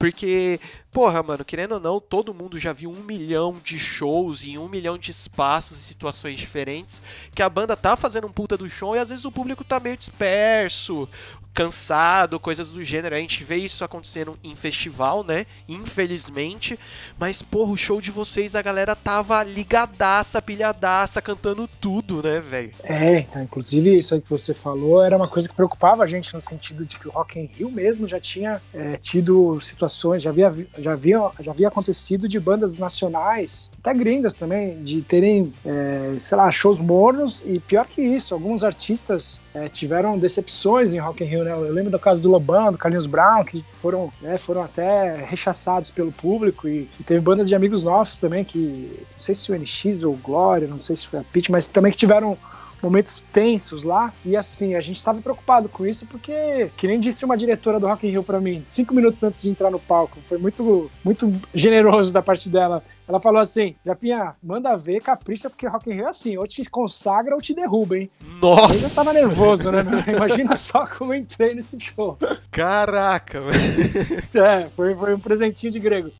Porque, 0.02 0.58
porra, 0.90 1.22
mano, 1.22 1.44
querendo 1.44 1.74
ou 1.74 1.80
não, 1.80 2.00
todo 2.00 2.34
mundo 2.34 2.58
já 2.58 2.72
viu 2.72 2.90
um 2.90 3.04
milhão 3.04 3.54
de 3.62 3.78
shows 3.78 4.42
em 4.42 4.58
um 4.58 4.68
milhão 4.68 4.98
de 4.98 5.12
espaços 5.12 5.78
e 5.78 5.84
situações 5.84 6.36
diferentes. 6.36 7.00
Que 7.32 7.40
a 7.40 7.48
banda 7.48 7.76
tá 7.76 7.94
fazendo 7.94 8.26
um 8.26 8.32
puta 8.32 8.56
do 8.56 8.68
show 8.68 8.96
e 8.96 8.98
às 8.98 9.10
vezes 9.10 9.24
o 9.24 9.30
público 9.30 9.62
tá 9.62 9.78
meio 9.78 9.96
disperso, 9.96 11.08
cansado, 11.54 12.40
coisas 12.40 12.68
do 12.68 12.82
gênero. 12.82 13.14
A 13.14 13.18
gente 13.18 13.44
vê 13.44 13.56
isso 13.56 13.84
acontecendo 13.84 14.38
em 14.42 14.54
festival, 14.54 15.22
né? 15.24 15.46
Infelizmente. 15.68 16.78
Mas, 17.18 17.42
porra, 17.42 17.72
o 17.72 17.76
show 17.76 18.00
de 18.00 18.10
vocês, 18.10 18.54
a 18.54 18.62
galera 18.62 18.96
tava 18.96 19.42
ligadaça, 19.42 20.40
pilhadaça, 20.40 21.20
cantando 21.20 21.68
tudo, 21.80 22.22
né, 22.22 22.40
velho? 22.40 22.72
É, 22.84 23.20
então, 23.20 23.42
inclusive 23.42 23.96
isso 23.96 24.14
aí 24.14 24.20
que 24.20 24.30
você 24.30 24.54
falou 24.54 25.02
era 25.02 25.16
uma 25.16 25.28
coisa 25.28 25.48
que 25.48 25.54
preocupava 25.54 26.02
a 26.02 26.06
gente 26.06 26.32
no 26.34 26.40
sentido 26.40 26.84
de 26.84 26.98
que 26.98 27.08
o 27.08 27.10
Rock 27.10 27.38
in 27.38 27.46
Rio 27.46 27.70
mesmo 27.70 28.08
já 28.08 28.18
tinha 28.18 28.60
é, 28.74 28.96
tido 28.96 29.60
situações, 29.60 30.22
já 30.22 30.30
havia 30.30 30.48
vi- 30.50 30.68
já 30.78 30.92
havia, 30.92 31.18
já 31.40 31.50
havia 31.50 31.68
acontecido 31.68 32.28
de 32.28 32.38
bandas 32.40 32.78
nacionais, 32.78 33.70
até 33.78 33.92
gringas 33.94 34.34
também, 34.34 34.82
de 34.82 35.02
terem, 35.02 35.52
é, 35.64 36.14
sei 36.18 36.36
lá, 36.36 36.50
shows 36.50 36.78
mornos 36.78 37.42
e 37.44 37.58
pior 37.58 37.86
que 37.86 38.00
isso, 38.00 38.34
alguns 38.34 38.64
artistas 38.64 39.40
é, 39.54 39.68
tiveram 39.68 40.18
decepções 40.18 40.94
em 40.94 40.98
Rock 40.98 41.22
in 41.22 41.26
Rio, 41.26 41.41
né? 41.44 41.52
Eu 41.52 41.72
lembro 41.72 41.90
do 41.90 41.98
caso 41.98 42.22
do 42.22 42.30
Lobão, 42.30 42.72
do 42.72 42.78
Carlinhos 42.78 43.06
Brown, 43.06 43.44
que 43.44 43.64
foram, 43.72 44.12
né, 44.20 44.38
foram 44.38 44.62
até 44.62 45.16
rechaçados 45.24 45.90
pelo 45.90 46.12
público 46.12 46.68
e, 46.68 46.88
e 46.98 47.02
teve 47.02 47.20
bandas 47.20 47.48
de 47.48 47.54
amigos 47.54 47.82
nossos 47.82 48.18
também 48.18 48.44
que, 48.44 49.04
não 49.12 49.20
sei 49.20 49.34
se 49.34 49.50
o 49.50 49.58
NX 49.58 50.04
ou 50.04 50.16
Glória, 50.16 50.68
não 50.68 50.78
sei 50.78 50.96
se 50.96 51.06
foi 51.06 51.20
a 51.20 51.24
Pitch, 51.24 51.48
mas 51.48 51.66
também 51.66 51.92
que 51.92 51.98
tiveram 51.98 52.36
momentos 52.82 53.22
tensos 53.32 53.84
lá. 53.84 54.12
E 54.24 54.36
assim, 54.36 54.74
a 54.74 54.80
gente 54.80 54.96
estava 54.96 55.20
preocupado 55.20 55.68
com 55.68 55.86
isso 55.86 56.06
porque, 56.08 56.70
que 56.76 56.86
nem 56.86 56.98
disse 56.98 57.24
uma 57.24 57.36
diretora 57.36 57.78
do 57.78 57.86
Rock 57.86 58.06
in 58.06 58.10
Rio 58.10 58.22
para 58.22 58.40
mim, 58.40 58.62
cinco 58.66 58.94
minutos 58.94 59.22
antes 59.22 59.40
de 59.42 59.48
entrar 59.48 59.70
no 59.70 59.78
palco, 59.78 60.18
foi 60.28 60.38
muito, 60.38 60.90
muito 61.04 61.32
generoso 61.54 62.12
da 62.12 62.22
parte 62.22 62.48
dela. 62.48 62.82
Ela 63.12 63.20
falou 63.20 63.42
assim: 63.42 63.74
Japinha, 63.84 64.34
manda 64.42 64.74
ver, 64.74 65.02
capricha, 65.02 65.50
porque 65.50 65.66
Rock 65.66 65.90
in 65.90 65.96
Rio 65.96 66.06
é 66.06 66.08
assim, 66.08 66.38
ou 66.38 66.46
te 66.46 66.64
consagra 66.64 67.34
ou 67.34 67.42
te 67.42 67.52
derruba, 67.54 67.98
hein? 67.98 68.10
Nossa! 68.40 68.72
Eu 68.72 68.88
já 68.88 68.88
tava 68.88 69.12
nervoso, 69.12 69.70
né? 69.70 69.84
Imagina 70.08 70.56
só 70.56 70.86
como 70.86 71.12
eu 71.12 71.18
entrei 71.18 71.54
nesse 71.54 71.78
show. 71.78 72.16
Caraca, 72.50 73.38
velho. 73.38 74.22
É, 74.34 74.66
foi, 74.74 74.94
foi 74.94 75.14
um 75.14 75.20
presentinho 75.20 75.70
de 75.70 75.78
grego. 75.78 76.10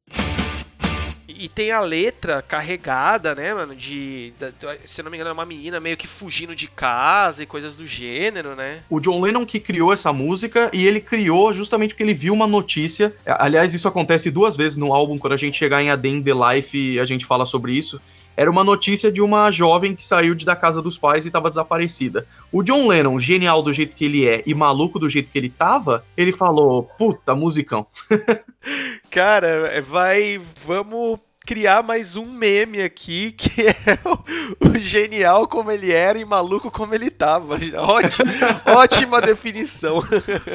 E 1.39 1.49
tem 1.49 1.71
a 1.71 1.81
letra 1.81 2.43
carregada, 2.43 3.35
né, 3.35 3.55
mano? 3.55 3.75
De. 3.75 4.33
da- 4.39 4.53
se 4.85 5.03
não 5.03 5.11
me 5.11 5.17
engano, 5.17 5.31
é 5.31 5.33
uma 5.33 5.47
menina 5.47 5.81
meio 5.81 5.97
que 5.97 6.07
fugindo 6.07 6.55
de 6.55 6.67
casa 6.69 7.43
e 7.43 7.47
coisas 7.47 7.77
do 7.77 7.87
gênero, 7.87 8.55
né? 8.55 8.83
O 8.91 9.01
John 9.01 9.21
Lennon 9.21 9.45
que 9.47 9.59
criou 9.61 9.93
essa 9.93 10.13
música 10.13 10.71
e 10.73 10.87
ele 10.87 11.01
criou 11.01 11.53
justamente 11.53 11.91
porque 11.91 12.03
ele 12.03 12.15
viu 12.15 12.33
uma 12.35 12.47
notícia. 12.47 13.15
Aliás, 13.27 13.75
isso 13.75 13.89
acontece 13.89 14.31
duas 14.31 14.57
vezes 14.57 14.77
no 14.77 14.93
álbum, 14.93 15.19
quando 15.19 15.33
a 15.33 15.37
gente 15.37 15.57
chegar 15.57 15.83
em 15.83 15.91
A 15.91 15.97
Day 15.97 16.13
in 16.13 16.23
the 16.23 16.33
Life 16.35 16.99
a 16.99 17.05
gente 17.05 17.25
fala 17.27 17.47
sobre 17.47 17.73
isso. 17.73 18.01
Era 18.37 18.51
uma 18.51 18.65
notícia 18.65 19.11
de 19.11 19.21
uma 19.21 19.51
jovem 19.51 19.95
que 19.95 20.05
saiu 20.05 20.35
de 20.35 20.45
da 20.45 20.57
casa 20.57 20.81
dos 20.81 20.99
pais 20.99 21.25
e 21.25 21.29
estava 21.29 21.49
desaparecida. 21.49 22.27
O 22.51 22.63
John 22.63 22.89
Lennon, 22.89 23.19
genial 23.19 23.63
do 23.63 23.73
jeito 23.73 23.97
que 23.97 24.05
ele 24.05 24.27
é 24.27 24.43
e 24.47 24.55
maluco 24.55 24.99
do 24.99 25.09
jeito 25.09 25.31
que 25.31 25.39
ele 25.39 25.51
tava, 25.51 26.05
ele 26.17 26.33
falou: 26.33 26.85
Puta, 26.99 27.35
musicão. 27.35 27.87
Cara, 29.11 29.47
é, 29.73 29.81
vai. 29.81 30.41
Vamos 30.65 31.19
criar 31.45 31.83
mais 31.83 32.17
um 32.17 32.25
meme 32.25 32.83
aqui, 32.83 33.33
que 33.37 33.63
é 33.63 33.99
o, 34.05 34.69
o 34.69 34.79
genial 34.79 35.47
como 35.47 35.71
ele 35.71 35.93
era 35.93 36.19
e 36.19 36.25
maluco 36.25 36.71
como 36.71 36.95
ele 36.95 37.11
tava. 37.11 37.59
Ótima, 37.77 38.63
ótima 38.67 39.21
definição. 39.21 40.03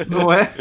Não 0.08 0.32
é? 0.32 0.52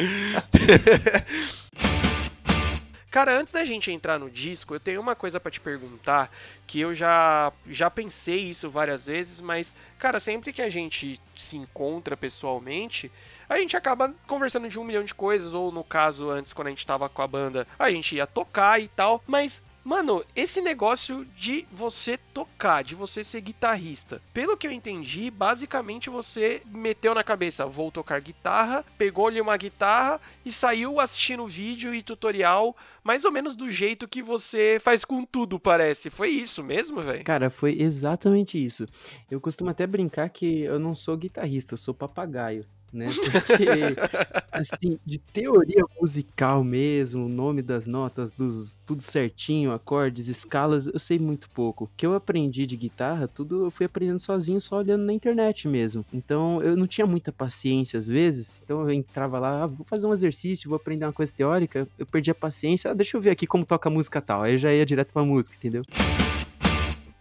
Cara, 3.18 3.36
antes 3.36 3.51
da 3.51 3.65
gente 3.65 3.91
entrar 3.91 4.20
no 4.20 4.30
disco, 4.30 4.76
eu 4.76 4.80
tenho 4.80 5.01
uma 5.01 5.15
coisa 5.15 5.39
pra 5.39 5.49
te 5.49 5.59
perguntar, 5.59 6.30
que 6.68 6.80
eu 6.80 6.93
já 6.93 7.51
já 7.68 7.89
pensei 7.89 8.47
isso 8.47 8.70
várias 8.70 9.07
vezes, 9.07 9.41
mas 9.41 9.74
cara, 9.97 10.20
sempre 10.20 10.53
que 10.53 10.61
a 10.61 10.70
gente 10.70 11.20
se 11.36 11.57
encontra 11.57 12.15
pessoalmente, 12.15 13.11
a 13.49 13.57
gente 13.57 13.76
acaba 13.76 14.13
conversando 14.28 14.70
de 14.70 14.78
um 14.78 14.84
milhão 14.84 15.03
de 15.03 15.15
coisas, 15.15 15.51
ou 15.51 15.72
no 15.72 15.84
caso 15.84 16.30
antes 16.30 16.53
quando 16.53 16.68
a 16.68 16.70
gente 16.70 16.86
tava 16.86 17.09
com 17.09 17.24
a 17.24 17.28
banda, 17.28 17.68
a 17.80 17.89
gente 17.89 18.15
ia 18.15 18.28
tocar 18.28 18.80
e 18.80 18.88
tal, 18.88 19.24
mas 19.26 19.63
Mano, 19.88 20.22
esse 20.36 20.60
negócio 20.60 21.26
de 21.34 21.66
você 21.72 22.18
tocar, 22.18 22.84
de 22.84 22.94
você 22.94 23.24
ser 23.24 23.40
guitarrista, 23.40 24.22
pelo 24.34 24.58
que 24.58 24.68
eu 24.68 24.72
entendi, 24.74 25.32
basicamente 25.32 26.10
você 26.10 26.62
meteu 26.66 27.16
na 27.16 27.24
cabeça, 27.24 27.66
vou 27.66 27.90
tocar 27.90 28.20
guitarra, 28.20 28.84
pegou-lhe 28.98 29.40
uma 29.40 29.56
guitarra 29.56 30.20
e 30.44 30.52
saiu 30.52 31.00
assistindo 31.00 31.48
vídeo 31.48 31.96
e 31.96 32.04
tutorial, 32.04 32.76
mais 33.02 33.24
ou 33.24 33.32
menos 33.32 33.56
do 33.56 33.70
jeito 33.70 34.10
que 34.10 34.22
você 34.22 34.78
faz 34.82 35.06
com 35.06 35.24
tudo, 35.24 35.58
parece. 35.58 36.10
Foi 36.10 36.32
isso 36.32 36.62
mesmo, 36.62 37.02
velho? 37.02 37.24
Cara, 37.24 37.50
foi 37.50 37.82
exatamente 37.82 38.62
isso. 38.62 38.86
Eu 39.32 39.40
costumo 39.40 39.70
até 39.70 39.88
brincar 39.88 40.28
que 40.28 40.64
eu 40.64 40.78
não 40.78 40.94
sou 40.94 41.16
guitarrista, 41.16 41.76
eu 41.76 41.78
sou 41.78 41.94
papagaio. 41.94 42.66
Né? 42.94 43.08
Porque, 43.08 43.66
assim, 44.52 44.98
de 45.06 45.20
teoria 45.20 45.84
musical 46.00 46.64
mesmo, 46.64 47.26
o 47.26 47.30
nome 47.30 47.62
das 47.62 47.86
notas, 47.86 48.32
dos 48.32 48.78
tudo 48.86 49.02
certinho, 49.04 49.72
acordes, 49.74 50.28
escalas, 50.30 50.88
eu 50.88 50.98
sei 50.98 51.20
muito 51.20 51.50
pouco. 51.50 51.84
O 51.84 51.90
que 51.96 52.06
eu 52.06 52.16
aprendi 52.16 52.66
de 52.66 52.78
guitarra, 52.78 53.28
tudo 53.28 53.66
eu 53.66 53.72
fui 53.72 53.86
aprendendo 53.86 54.20
sozinho, 54.20 54.62
só 54.62 54.78
olhando 54.78 55.04
na 55.04 55.14
internet 55.14 55.68
mesmo. 55.68 56.06
Então, 56.14 56.62
eu 56.64 56.76
não 56.78 56.88
tinha 56.88 57.06
muita 57.06 57.32
paciência 57.32 58.00
às 58.00 58.08
vezes. 58.08 58.62
Então, 58.64 58.82
eu 58.82 58.92
entrava 58.92 59.38
lá, 59.38 59.64
ah, 59.64 59.68
vou 59.68 59.86
fazer 59.86 60.08
um 60.08 60.14
exercício, 60.14 60.70
vou 60.70 60.78
aprender 60.78 61.06
uma 61.06 61.14
coisa 61.14 61.34
teórica. 61.34 61.88
Eu 62.00 62.06
perdi 62.06 62.32
a 62.32 62.36
paciência, 62.36 62.92
ah, 62.92 62.94
deixa 62.94 63.18
eu 63.18 63.22
ver 63.22 63.32
aqui 63.32 63.46
como 63.46 63.66
toca 63.66 63.90
a 63.90 63.92
música 63.92 64.22
tal. 64.22 64.44
Aí 64.44 64.54
eu 64.54 64.58
já 64.58 64.74
ia 64.74 64.86
direto 64.86 65.12
pra 65.12 65.24
música, 65.24 65.56
entendeu? 65.58 65.84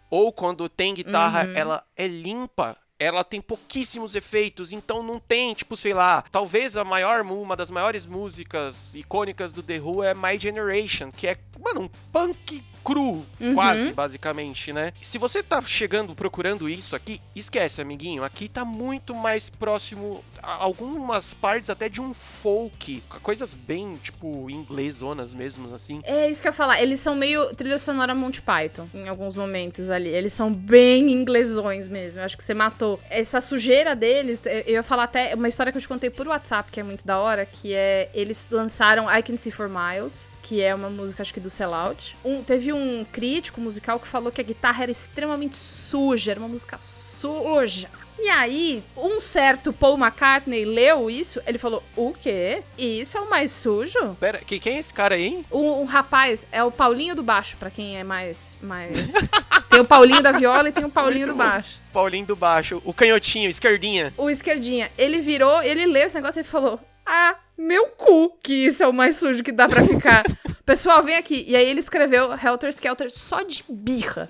Ou 0.09 0.31
quando 0.31 0.69
tem 0.69 0.93
guitarra, 0.93 1.45
Uhum. 1.45 1.51
ela 1.53 1.83
é 1.95 2.07
limpa. 2.07 2.77
Ela 2.99 3.23
tem 3.23 3.39
pouquíssimos 3.39 4.15
efeitos, 4.15 4.71
então 4.71 5.03
não 5.03 5.19
tem, 5.19 5.53
tipo, 5.53 5.77
sei 5.77 5.93
lá, 5.93 6.23
talvez 6.31 6.75
a 6.75 6.83
maior, 6.83 7.21
uma 7.21 7.55
das 7.55 7.69
maiores 7.69 8.05
músicas 8.05 8.95
icônicas 8.95 9.53
do 9.53 9.61
The 9.61 9.79
Who 9.79 10.03
é 10.03 10.13
My 10.15 10.39
Generation, 10.39 11.11
que 11.11 11.27
é, 11.27 11.37
mano, 11.63 11.81
um 11.81 11.89
punk 12.11 12.63
cru, 12.83 13.25
Uhum. 13.39 13.53
quase, 13.53 13.91
basicamente, 13.91 14.71
né? 14.71 14.93
Se 15.01 15.17
você 15.17 15.43
tá 15.43 15.61
chegando, 15.61 16.15
procurando 16.15 16.69
isso 16.69 16.95
aqui, 16.95 17.21
esquece, 17.35 17.81
amiguinho, 17.81 18.23
aqui 18.23 18.47
tá 18.47 18.63
muito 18.63 19.13
mais 19.13 19.49
próximo, 19.49 20.23
a- 20.41 20.53
algumas 20.63 21.33
partes 21.33 21.69
até 21.69 21.89
de 21.89 21.99
um 21.99 22.13
folk, 22.13 23.03
coisas 23.21 23.53
bem, 23.53 23.97
tipo, 23.97 24.49
inglesonas 24.49 25.33
mesmo, 25.33 25.75
assim. 25.75 25.99
É 26.05 26.29
isso 26.29 26.41
que 26.41 26.47
eu 26.47 26.51
ia 26.51 26.53
falar. 26.55 26.81
Eles 26.81 27.01
são 27.01 27.13
meio 27.13 27.53
trilha 27.55 27.77
sonora 27.77 28.15
Monty 28.15 28.41
Python 28.41 28.87
em 28.93 29.09
alguns 29.09 29.35
momentos 29.35 29.89
ali. 29.89 30.07
Eles 30.09 30.31
são 30.31 30.51
bem 30.53 31.11
inglesões 31.11 31.87
mesmo. 31.89 32.21
Eu 32.21 32.25
acho 32.25 32.37
que 32.37 32.43
você 32.43 32.53
matou. 32.53 32.86
Essa 33.09 33.41
sujeira 33.41 33.95
deles, 33.95 34.45
eu 34.45 34.51
eu 34.67 34.73
ia 34.73 34.83
falar 34.83 35.03
até 35.03 35.33
uma 35.33 35.47
história 35.47 35.71
que 35.71 35.77
eu 35.77 35.81
te 35.81 35.87
contei 35.87 36.09
por 36.09 36.27
WhatsApp, 36.27 36.71
que 36.71 36.79
é 36.79 36.83
muito 36.83 37.05
da 37.05 37.17
hora, 37.19 37.45
que 37.45 37.73
é 37.73 38.09
eles 38.13 38.49
lançaram 38.51 39.11
I 39.11 39.23
Can 39.23 39.37
See 39.37 39.51
For 39.51 39.69
Miles, 39.69 40.29
que 40.43 40.61
é 40.61 40.73
uma 40.73 40.89
música, 40.89 41.21
acho 41.21 41.33
que 41.33 41.39
do 41.39 41.49
Sellout. 41.49 42.15
Um, 42.23 42.43
teve 42.43 42.71
um 42.71 43.05
crítico 43.11 43.59
musical 43.59 43.99
que 43.99 44.07
falou 44.07 44.31
que 44.31 44.41
a 44.41 44.43
guitarra 44.43 44.83
era 44.83 44.91
extremamente 44.91 45.57
suja, 45.57 46.31
era 46.31 46.39
uma 46.39 46.49
música 46.49 46.77
suja. 46.79 47.89
E 48.19 48.29
aí, 48.29 48.83
um 48.95 49.19
certo 49.19 49.71
Paul 49.71 49.97
McCartney 49.97 50.65
leu 50.65 51.09
isso, 51.09 51.39
ele 51.45 51.57
falou: 51.57 51.83
O 51.95 52.13
quê? 52.13 52.63
Isso 52.77 53.17
é 53.17 53.21
o 53.21 53.29
mais 53.29 53.51
sujo? 53.51 54.15
Pera, 54.19 54.39
que, 54.39 54.59
quem 54.59 54.77
é 54.77 54.79
esse 54.79 54.93
cara 54.93 55.15
aí, 55.15 55.25
hein? 55.25 55.45
Um, 55.51 55.81
um 55.81 55.85
rapaz, 55.85 56.47
é 56.51 56.63
o 56.63 56.71
Paulinho 56.71 57.15
do 57.15 57.21
Baixo, 57.21 57.55
pra 57.57 57.69
quem 57.69 57.97
é 57.97 58.03
mais. 58.03 58.57
mais... 58.61 59.13
tem 59.69 59.79
o 59.79 59.85
Paulinho 59.85 60.21
da 60.21 60.31
viola 60.31 60.69
e 60.69 60.71
tem 60.71 60.83
o 60.83 60.89
Paulinho 60.89 61.27
do 61.27 61.35
Baixo. 61.35 61.79
Paulinho 61.93 62.25
do 62.25 62.35
baixo, 62.35 62.81
o 62.85 62.93
canhotinho, 62.93 63.49
esquerdinha. 63.49 64.13
O 64.17 64.29
esquerdinha, 64.29 64.91
ele 64.97 65.19
virou, 65.19 65.61
ele 65.63 65.85
leu 65.85 66.05
esse 66.05 66.15
negócio 66.15 66.41
e 66.41 66.43
falou: 66.43 66.79
Ah, 67.05 67.35
meu 67.57 67.87
cu, 67.87 68.37
que 68.41 68.53
isso 68.67 68.83
é 68.83 68.87
o 68.87 68.93
mais 68.93 69.15
sujo 69.15 69.43
que 69.43 69.51
dá 69.51 69.67
pra 69.67 69.83
ficar. 69.83 70.23
Pessoal, 70.65 71.01
vem 71.01 71.15
aqui. 71.15 71.45
E 71.47 71.55
aí 71.55 71.67
ele 71.67 71.79
escreveu 71.79 72.33
Helter 72.33 72.69
Skelter 72.69 73.09
só 73.09 73.41
de 73.41 73.63
birra. 73.69 74.29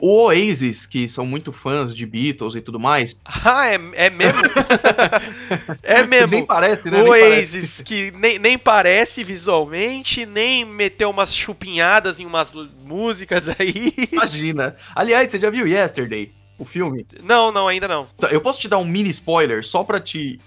O 0.00 0.24
Oasis, 0.24 0.86
que 0.86 1.08
são 1.08 1.26
muito 1.26 1.52
fãs 1.52 1.94
de 1.94 2.06
Beatles 2.06 2.54
e 2.54 2.60
tudo 2.60 2.78
mais. 2.80 3.20
Ah, 3.42 3.66
é, 3.66 3.80
é 3.94 4.10
mesmo? 4.10 4.40
é 5.82 6.06
mesmo. 6.06 6.28
Nem 6.28 6.44
parece, 6.44 6.90
né? 6.90 7.02
O 7.02 7.08
Oasis, 7.08 7.80
que 7.82 8.10
nem, 8.12 8.38
nem 8.38 8.58
parece 8.58 9.24
visualmente, 9.24 10.26
nem 10.26 10.64
meteu 10.64 11.10
umas 11.10 11.34
chupinhadas 11.34 12.20
em 12.20 12.26
umas 12.26 12.52
músicas 12.84 13.48
aí. 13.48 13.92
Imagina. 14.12 14.76
Aliás, 14.94 15.30
você 15.30 15.38
já 15.38 15.48
viu 15.50 15.66
Yesterday, 15.66 16.32
o 16.58 16.64
filme? 16.64 17.06
Não, 17.22 17.50
não, 17.50 17.66
ainda 17.66 17.88
não. 17.88 18.06
Tá, 18.18 18.28
Eu 18.28 18.40
posso 18.40 18.60
te 18.60 18.68
dar 18.68 18.78
um 18.78 18.84
mini 18.84 19.10
spoiler 19.10 19.64
só 19.64 19.82
pra 19.82 19.98
te. 19.98 20.38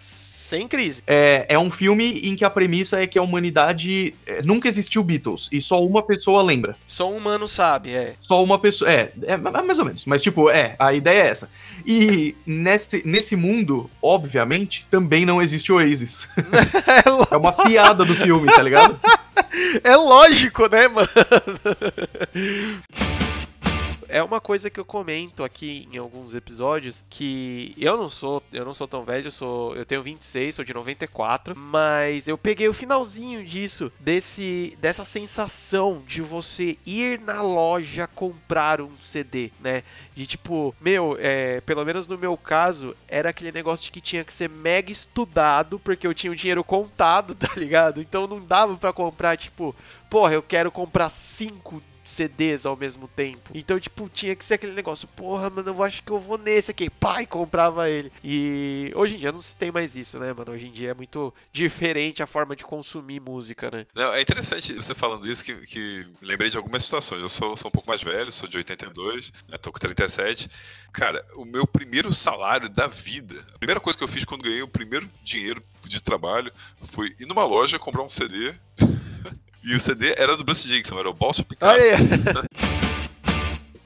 Sem 0.53 0.67
crise. 0.67 1.01
É, 1.07 1.47
é 1.49 1.57
um 1.57 1.71
filme 1.71 2.19
em 2.23 2.35
que 2.35 2.45
a 2.45 2.49
premissa 2.49 3.01
é 3.01 3.07
que 3.07 3.17
a 3.17 3.23
humanidade 3.23 4.13
é, 4.23 4.43
nunca 4.43 4.67
existiu 4.67 5.03
Beatles 5.03 5.49
e 5.51 5.59
só 5.59 5.83
uma 5.83 6.03
pessoa 6.03 6.43
lembra. 6.43 6.77
Só 6.87 7.11
um 7.11 7.17
humano 7.17 7.47
sabe, 7.47 7.89
é. 7.89 8.13
Só 8.19 8.43
uma 8.43 8.59
pessoa. 8.59 8.91
É, 8.91 9.11
é 9.23 9.35
ma- 9.35 9.63
mais 9.63 9.79
ou 9.79 9.85
menos. 9.85 10.05
Mas, 10.05 10.21
tipo, 10.21 10.51
é, 10.51 10.75
a 10.77 10.93
ideia 10.93 11.23
é 11.23 11.27
essa. 11.27 11.49
E 11.87 12.35
nesse, 12.45 13.01
nesse 13.03 13.35
mundo, 13.35 13.89
obviamente, 13.99 14.85
também 14.91 15.25
não 15.25 15.41
existe 15.41 15.71
Oasis. 15.71 16.27
é 17.31 17.35
uma 17.35 17.51
piada 17.51 18.05
do 18.05 18.13
filme, 18.13 18.45
tá 18.53 18.61
ligado? 18.61 18.99
É 19.83 19.95
lógico, 19.95 20.67
né, 20.67 20.87
mano? 20.87 21.09
é 24.13 24.21
uma 24.21 24.39
coisa 24.39 24.69
que 24.69 24.79
eu 24.79 24.85
comento 24.85 25.43
aqui 25.43 25.89
em 25.91 25.97
alguns 25.97 26.35
episódios 26.35 27.03
que 27.09 27.73
eu 27.79 27.97
não 27.97 28.11
sou, 28.11 28.43
eu 28.53 28.63
não 28.63 28.71
sou 28.71 28.87
tão 28.87 29.03
velho, 29.03 29.25
eu 29.25 29.31
sou, 29.31 29.75
eu 29.75 29.83
tenho 29.83 30.03
26, 30.03 30.53
sou 30.53 30.63
de 30.63 30.71
94, 30.71 31.55
mas 31.57 32.27
eu 32.27 32.37
peguei 32.37 32.69
o 32.69 32.73
finalzinho 32.75 33.43
disso, 33.43 33.91
desse 33.99 34.77
dessa 34.79 35.03
sensação 35.03 36.03
de 36.05 36.21
você 36.21 36.77
ir 36.85 37.19
na 37.21 37.41
loja 37.41 38.05
comprar 38.05 38.79
um 38.81 38.91
CD, 39.03 39.51
né? 39.59 39.81
De 40.13 40.27
tipo, 40.27 40.75
meu, 40.79 41.17
é, 41.19 41.59
pelo 41.61 41.83
menos 41.83 42.07
no 42.07 42.15
meu 42.15 42.37
caso, 42.37 42.95
era 43.07 43.31
aquele 43.31 43.51
negócio 43.51 43.85
de 43.85 43.91
que 43.91 43.99
tinha 43.99 44.23
que 44.23 44.31
ser 44.31 44.47
mega 44.47 44.91
estudado, 44.91 45.79
porque 45.79 46.05
eu 46.05 46.13
tinha 46.13 46.31
o 46.31 46.35
dinheiro 46.35 46.63
contado, 46.63 47.33
tá 47.35 47.49
ligado? 47.57 47.99
Então 47.99 48.27
não 48.27 48.45
dava 48.45 48.77
pra 48.77 48.93
comprar, 48.93 49.35
tipo, 49.37 49.75
porra, 50.07 50.33
eu 50.33 50.43
quero 50.43 50.71
comprar 50.71 51.09
cinco 51.09 51.81
CDs 52.03 52.65
ao 52.65 52.75
mesmo 52.75 53.07
tempo. 53.07 53.51
Então, 53.53 53.79
tipo, 53.79 54.09
tinha 54.09 54.35
que 54.35 54.43
ser 54.43 54.55
aquele 54.55 54.73
negócio, 54.73 55.07
porra, 55.09 55.49
mano, 55.49 55.69
eu 55.69 55.83
acho 55.83 56.03
que 56.03 56.11
eu 56.11 56.19
vou 56.19 56.37
nesse 56.37 56.71
aqui. 56.71 56.89
Pai, 56.89 57.25
comprava 57.25 57.89
ele. 57.89 58.11
E 58.23 58.91
hoje 58.95 59.15
em 59.15 59.19
dia 59.19 59.31
não 59.31 59.41
se 59.41 59.55
tem 59.55 59.71
mais 59.71 59.95
isso, 59.95 60.19
né, 60.19 60.33
mano? 60.33 60.51
Hoje 60.51 60.67
em 60.67 60.71
dia 60.71 60.91
é 60.91 60.93
muito 60.93 61.33
diferente 61.51 62.21
a 62.21 62.27
forma 62.27 62.55
de 62.55 62.63
consumir 62.63 63.19
música, 63.19 63.69
né? 63.71 63.85
Não, 63.93 64.13
é 64.13 64.21
interessante 64.21 64.73
você 64.73 64.93
falando 64.93 65.27
isso, 65.29 65.43
que, 65.43 65.55
que 65.65 66.05
lembrei 66.21 66.49
de 66.49 66.57
algumas 66.57 66.83
situações. 66.83 67.21
Eu 67.21 67.29
sou, 67.29 67.55
sou 67.57 67.69
um 67.69 67.71
pouco 67.71 67.87
mais 67.87 68.01
velho, 68.01 68.31
sou 68.31 68.47
de 68.47 68.57
82, 68.57 69.31
né, 69.47 69.57
tô 69.57 69.71
com 69.71 69.79
37. 69.79 70.49
Cara, 70.91 71.25
o 71.35 71.45
meu 71.45 71.65
primeiro 71.65 72.13
salário 72.13 72.69
da 72.69 72.87
vida, 72.87 73.45
a 73.53 73.57
primeira 73.57 73.79
coisa 73.79 73.97
que 73.97 74.03
eu 74.03 74.07
fiz 74.07 74.25
quando 74.25 74.43
ganhei 74.43 74.61
o 74.61 74.67
primeiro 74.67 75.09
dinheiro 75.23 75.63
de 75.85 76.01
trabalho 76.01 76.51
foi 76.81 77.13
ir 77.19 77.25
numa 77.25 77.45
loja 77.45 77.79
comprar 77.79 78.03
um 78.03 78.09
CD. 78.09 78.53
E 79.63 79.75
o 79.75 79.79
CD 79.79 80.13
era 80.17 80.35
do 80.35 80.43
Bruce 80.43 80.67
Dixon, 80.67 80.99
era 80.99 81.09
o 81.09 81.13
Balso 81.13 81.43
Picasso. 81.43 81.79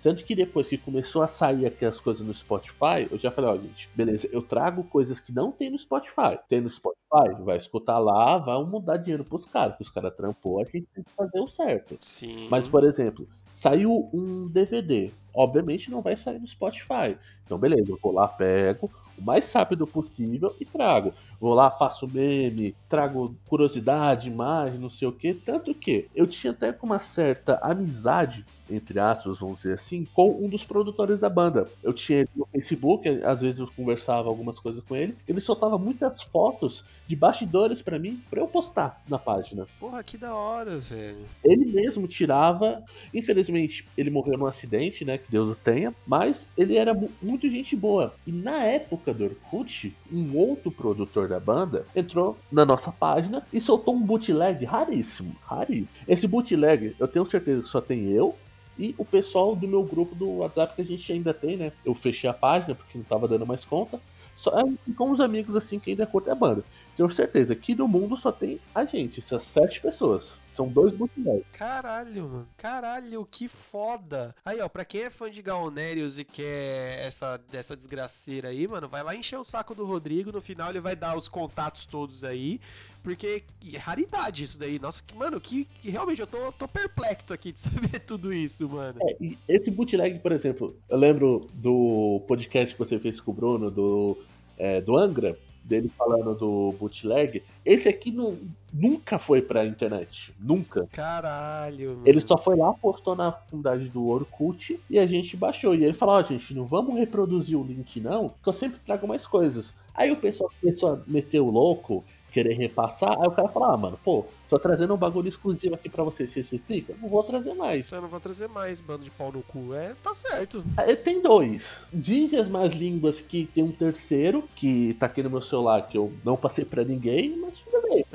Tanto 0.02 0.24
que 0.24 0.36
depois 0.36 0.70
que 0.70 0.78
começou 0.78 1.22
a 1.22 1.28
sair 1.28 1.66
aqui 1.66 1.84
as 1.84 2.00
coisas 2.00 2.26
no 2.26 2.34
Spotify, 2.34 3.08
eu 3.12 3.18
já 3.18 3.30
falei, 3.30 3.50
ó, 3.50 3.58
gente, 3.58 3.90
beleza, 3.94 4.30
eu 4.32 4.42
trago 4.42 4.84
coisas 4.84 5.20
que 5.20 5.34
não 5.34 5.52
tem 5.52 5.70
no 5.70 5.78
Spotify. 5.78 6.40
Tem 6.48 6.62
no 6.62 6.70
Spotify, 6.70 7.44
vai 7.44 7.58
escutar 7.58 8.00
lá, 8.00 8.38
vai 8.38 8.64
mudar 8.64 8.98
dinheiro 8.98 9.26
pros 9.26 9.46
caras, 9.46 9.76
que 9.76 9.82
os 9.82 9.90
caras 9.90 10.16
trampou, 10.16 10.62
a 10.62 10.64
gente 10.64 10.88
tem 10.94 11.04
que 11.04 11.12
fazer 11.12 11.40
o 11.40 11.48
certo. 11.48 11.98
Sim. 12.00 12.48
Mas, 12.50 12.68
por 12.68 12.84
exemplo, 12.84 13.28
saiu 13.52 14.10
um 14.14 14.48
DVD, 14.48 15.12
obviamente 15.34 15.92
não 15.92 16.02
vai 16.02 16.16
sair 16.16 16.40
no 16.40 16.48
Spotify. 16.48 17.18
Então, 17.44 17.58
beleza, 17.58 17.90
eu 17.90 18.00
vou 18.02 18.14
lá, 18.14 18.28
pego 18.28 18.90
o 19.18 19.24
mais 19.24 19.52
rápido 19.52 19.88
possível 19.88 20.56
e 20.60 20.66
trago. 20.66 21.14
Vou 21.40 21.54
lá, 21.54 21.70
faço 21.72 22.08
meme, 22.08 22.76
trago 22.88 23.36
curiosidade, 23.48 24.30
imagem, 24.30 24.80
não 24.80 24.90
sei 24.90 25.08
o 25.08 25.12
que. 25.12 25.34
Tanto 25.34 25.74
que 25.74 26.08
eu 26.16 26.28
tinha 26.28 26.52
até 26.52 26.72
com 26.72 26.86
uma 26.86 27.00
certa 27.00 27.60
amizade, 27.62 28.46
entre 28.70 29.00
aspas, 29.00 29.40
vamos 29.40 29.58
dizer 29.58 29.74
assim, 29.74 30.08
com 30.14 30.32
um 30.44 30.48
dos 30.50 30.64
produtores 30.64 31.20
da 31.20 31.30
banda. 31.30 31.68
Eu 31.84 31.94
tinha 31.94 32.20
ele 32.20 32.30
no 32.36 32.46
Facebook, 32.52 33.08
às 33.24 33.42
vezes 33.42 33.60
eu 33.60 33.68
conversava 33.76 34.28
algumas 34.30 34.60
coisas 34.60 34.84
com 34.84 34.96
ele. 34.96 35.16
Ele 35.28 35.40
soltava 35.40 35.78
muitas 35.78 36.24
fotos 36.24 36.84
de 37.08 37.16
bastidores 37.16 37.82
pra 37.82 37.98
mim, 38.00 38.22
pra 38.30 38.42
eu 38.42 38.48
postar 38.48 39.02
na 39.08 39.18
página. 39.18 39.66
Porra, 39.80 40.04
que 40.04 40.18
da 40.18 40.34
hora, 40.36 40.78
velho. 40.80 41.26
Ele 41.44 41.66
mesmo 41.66 42.08
tirava. 42.08 42.84
Infelizmente, 43.14 43.88
ele 43.98 44.10
morreu 44.10 44.38
num 44.38 44.46
acidente, 44.46 45.04
né? 45.06 45.18
Que 45.18 45.32
Deus 45.32 45.50
o 45.50 45.56
tenha. 45.56 45.94
Mas 46.06 46.48
ele 46.58 46.78
era 46.78 46.94
mu- 46.94 47.10
muito 47.22 47.50
gente 47.50 47.76
boa. 47.76 48.14
E 48.26 48.32
na 48.32 48.64
época 48.64 49.14
do 49.14 49.24
Orkut, 49.26 49.96
um 50.12 50.36
outro 50.38 50.72
produtor 50.72 51.28
da 51.28 51.40
banda 51.40 51.86
entrou 51.96 52.38
na 52.52 52.66
nossa 52.66 52.92
página 52.92 53.46
e 53.52 53.60
soltou 53.62 53.96
um 53.96 54.02
bootleg 54.02 54.66
raríssimo. 54.66 55.36
Raríssimo. 55.44 55.88
Esse 56.08 56.28
bootleg, 56.28 56.96
eu 57.00 57.08
tenho 57.08 57.26
certeza 57.26 57.62
que 57.62 57.68
só 57.70 57.82
tem 57.82 58.10
eu. 58.12 58.36
E 58.78 58.94
o 58.98 59.06
pessoal 59.06 59.56
do 59.56 59.68
meu 59.68 59.84
grupo 59.84 60.14
do 60.14 60.38
WhatsApp 60.38 60.76
que 60.76 60.82
a 60.82 60.86
gente 60.86 61.12
ainda 61.12 61.34
tem, 61.34 61.58
né? 61.58 61.72
Eu 61.84 61.94
fechei 61.94 62.30
a 62.30 62.34
página 62.34 62.76
porque 62.76 62.98
não 62.98 63.06
tava 63.06 63.28
dando 63.28 63.46
mais 63.46 63.66
conta. 63.66 64.00
Só 64.38 64.54
e 64.88 64.94
com 64.94 65.10
os 65.10 65.20
amigos 65.20 65.56
assim 65.56 65.80
que 65.80 65.90
ainda 65.90 66.06
curtem 66.06 66.32
a 66.32 66.36
banda. 66.36 66.64
Tenho 66.96 67.10
certeza 67.10 67.56
que 67.56 67.74
no 67.74 67.88
mundo 67.88 68.16
só 68.16 68.32
tem 68.32 68.60
a 68.74 68.86
gente, 68.86 69.20
essas 69.20 69.44
sete 69.44 69.82
pessoas. 69.82 70.40
São 70.54 70.68
dois 70.68 70.92
bootlegs. 70.92 71.46
Caralho, 71.54 72.24
mano. 72.24 72.48
Caralho, 72.58 73.28
que 73.30 73.48
foda. 73.48 74.36
Aí, 74.44 74.60
ó, 74.60 74.68
pra 74.68 74.86
quem 74.86 75.02
é 75.02 75.10
fã 75.10 75.30
de 75.30 75.42
Gaonérios 75.42 76.18
e 76.18 76.24
quer 76.24 77.00
essa, 77.06 77.38
dessa 77.52 77.76
desgraceira 77.76 78.50
aí, 78.50 78.68
mano, 78.68 78.88
vai 78.88 79.04
lá 79.04 79.16
encher 79.16 79.38
o 79.38 79.44
saco 79.44 79.76
do 79.76 79.86
Rodrigo. 79.86 80.32
No 80.32 80.42
final 80.42 80.70
ele 80.70 80.80
vai 80.80 80.96
dar 80.96 81.16
os 81.16 81.28
contatos 81.28 81.86
todos 81.86 82.24
aí. 82.24 82.60
Porque 83.08 83.42
é 83.74 83.78
raridade 83.78 84.44
isso 84.44 84.60
daí. 84.60 84.78
Nossa, 84.80 85.02
que, 85.08 85.16
mano, 85.16 85.40
que, 85.40 85.64
que 85.82 85.90
realmente 85.90 86.20
eu 86.20 86.28
tô, 86.28 86.52
tô 86.52 86.68
perplexo 86.68 87.32
aqui 87.32 87.54
de 87.54 87.60
saber 87.62 88.00
tudo 88.00 88.34
isso, 88.34 88.68
mano. 88.68 89.00
É, 89.02 89.16
esse 89.48 89.72
bootleg, 89.72 90.20
por 90.20 90.34
exemplo, 90.34 90.76
eu 90.90 90.98
lembro 90.98 91.48
do 91.54 92.22
podcast 92.28 92.76
que 92.76 92.80
você 92.80 93.00
fez 93.00 93.22
com 93.22 93.32
o 93.32 93.34
Bruno, 93.34 93.72
do, 93.72 94.18
é, 94.58 94.82
do 94.82 94.98
Angra, 94.98 95.40
dele 95.64 95.90
falando 95.98 96.36
do 96.36 96.76
bootleg. 96.78 97.44
Esse 97.64 97.88
aqui 97.88 98.12
nu- 98.12 98.38
nunca 98.74 99.18
foi 99.18 99.42
pra 99.42 99.66
internet. 99.66 100.34
Nunca. 100.38 100.86
Caralho, 100.92 101.92
mano. 101.92 102.02
Ele 102.06 102.20
só 102.20 102.38
foi 102.38 102.58
lá, 102.58 102.74
postou 102.74 103.16
na 103.16 103.32
comunidade 103.32 103.88
do 103.88 104.06
Orkut 104.06 104.78
e 104.90 105.00
a 105.00 105.06
gente 105.06 105.38
baixou. 105.38 105.74
E 105.74 105.86
ele 105.86 105.94
falou: 105.94 106.16
Ó, 106.16 106.24
gente, 106.24 106.54
não 106.54 106.66
vamos 106.66 106.98
reproduzir 107.00 107.58
o 107.58 107.64
link, 107.64 108.02
não, 108.02 108.28
que 108.28 108.50
eu 108.50 108.54
sempre 108.54 108.80
trago 108.86 109.08
mais 109.08 109.26
coisas. 109.26 109.74
Aí 109.94 110.12
o 110.12 110.18
pessoal 110.18 110.52
começou 110.60 110.94
a 110.94 111.00
meter 111.08 111.40
o 111.40 111.50
louco, 111.50 112.04
querer 112.32 112.54
repassar. 112.54 113.12
Aí 113.20 113.28
o 113.28 113.32
cara 113.32 113.50
falou: 113.50 113.70
Ah, 113.70 113.78
mano, 113.78 114.00
pô, 114.04 114.26
tô 114.50 114.60
trazendo 114.60 114.94
um 114.94 114.98
bagulho 114.98 115.28
exclusivo 115.28 115.76
aqui 115.76 115.90
pra 115.90 116.04
você. 116.04 116.28
Se 116.28 116.44
você 116.44 116.58
clica, 116.58 116.94
não 117.02 117.10
vou 117.10 117.24
trazer 117.24 117.54
mais. 117.54 117.92
Eu 117.92 118.02
não 118.02 118.08
vou 118.08 118.20
trazer 118.20 118.48
mais 118.48 118.82
bando 118.82 119.04
de 119.04 119.12
pau 119.12 119.32
no 119.32 119.42
cu. 119.42 119.74
É, 119.74 119.94
tá 120.04 120.14
certo. 120.14 120.64
Aí 120.76 120.96
tem 120.96 121.22
dois. 121.22 121.86
Dizem 121.92 122.40
as 122.40 122.48
más 122.48 122.74
línguas 122.74 123.22
que 123.22 123.46
tem 123.46 123.64
um 123.64 123.72
terceiro, 123.72 124.44
que 124.56 124.94
tá 124.96 125.06
aqui 125.06 125.24
no 125.24 125.30
meu 125.30 125.42
celular, 125.42 125.88
que 125.88 125.98
eu 125.98 126.12
não 126.24 126.38
passei 126.38 126.66
pra 126.66 126.84
ninguém, 126.84 127.38
mas 127.38 127.60
tudo 127.60 127.88
bem. 127.90 128.06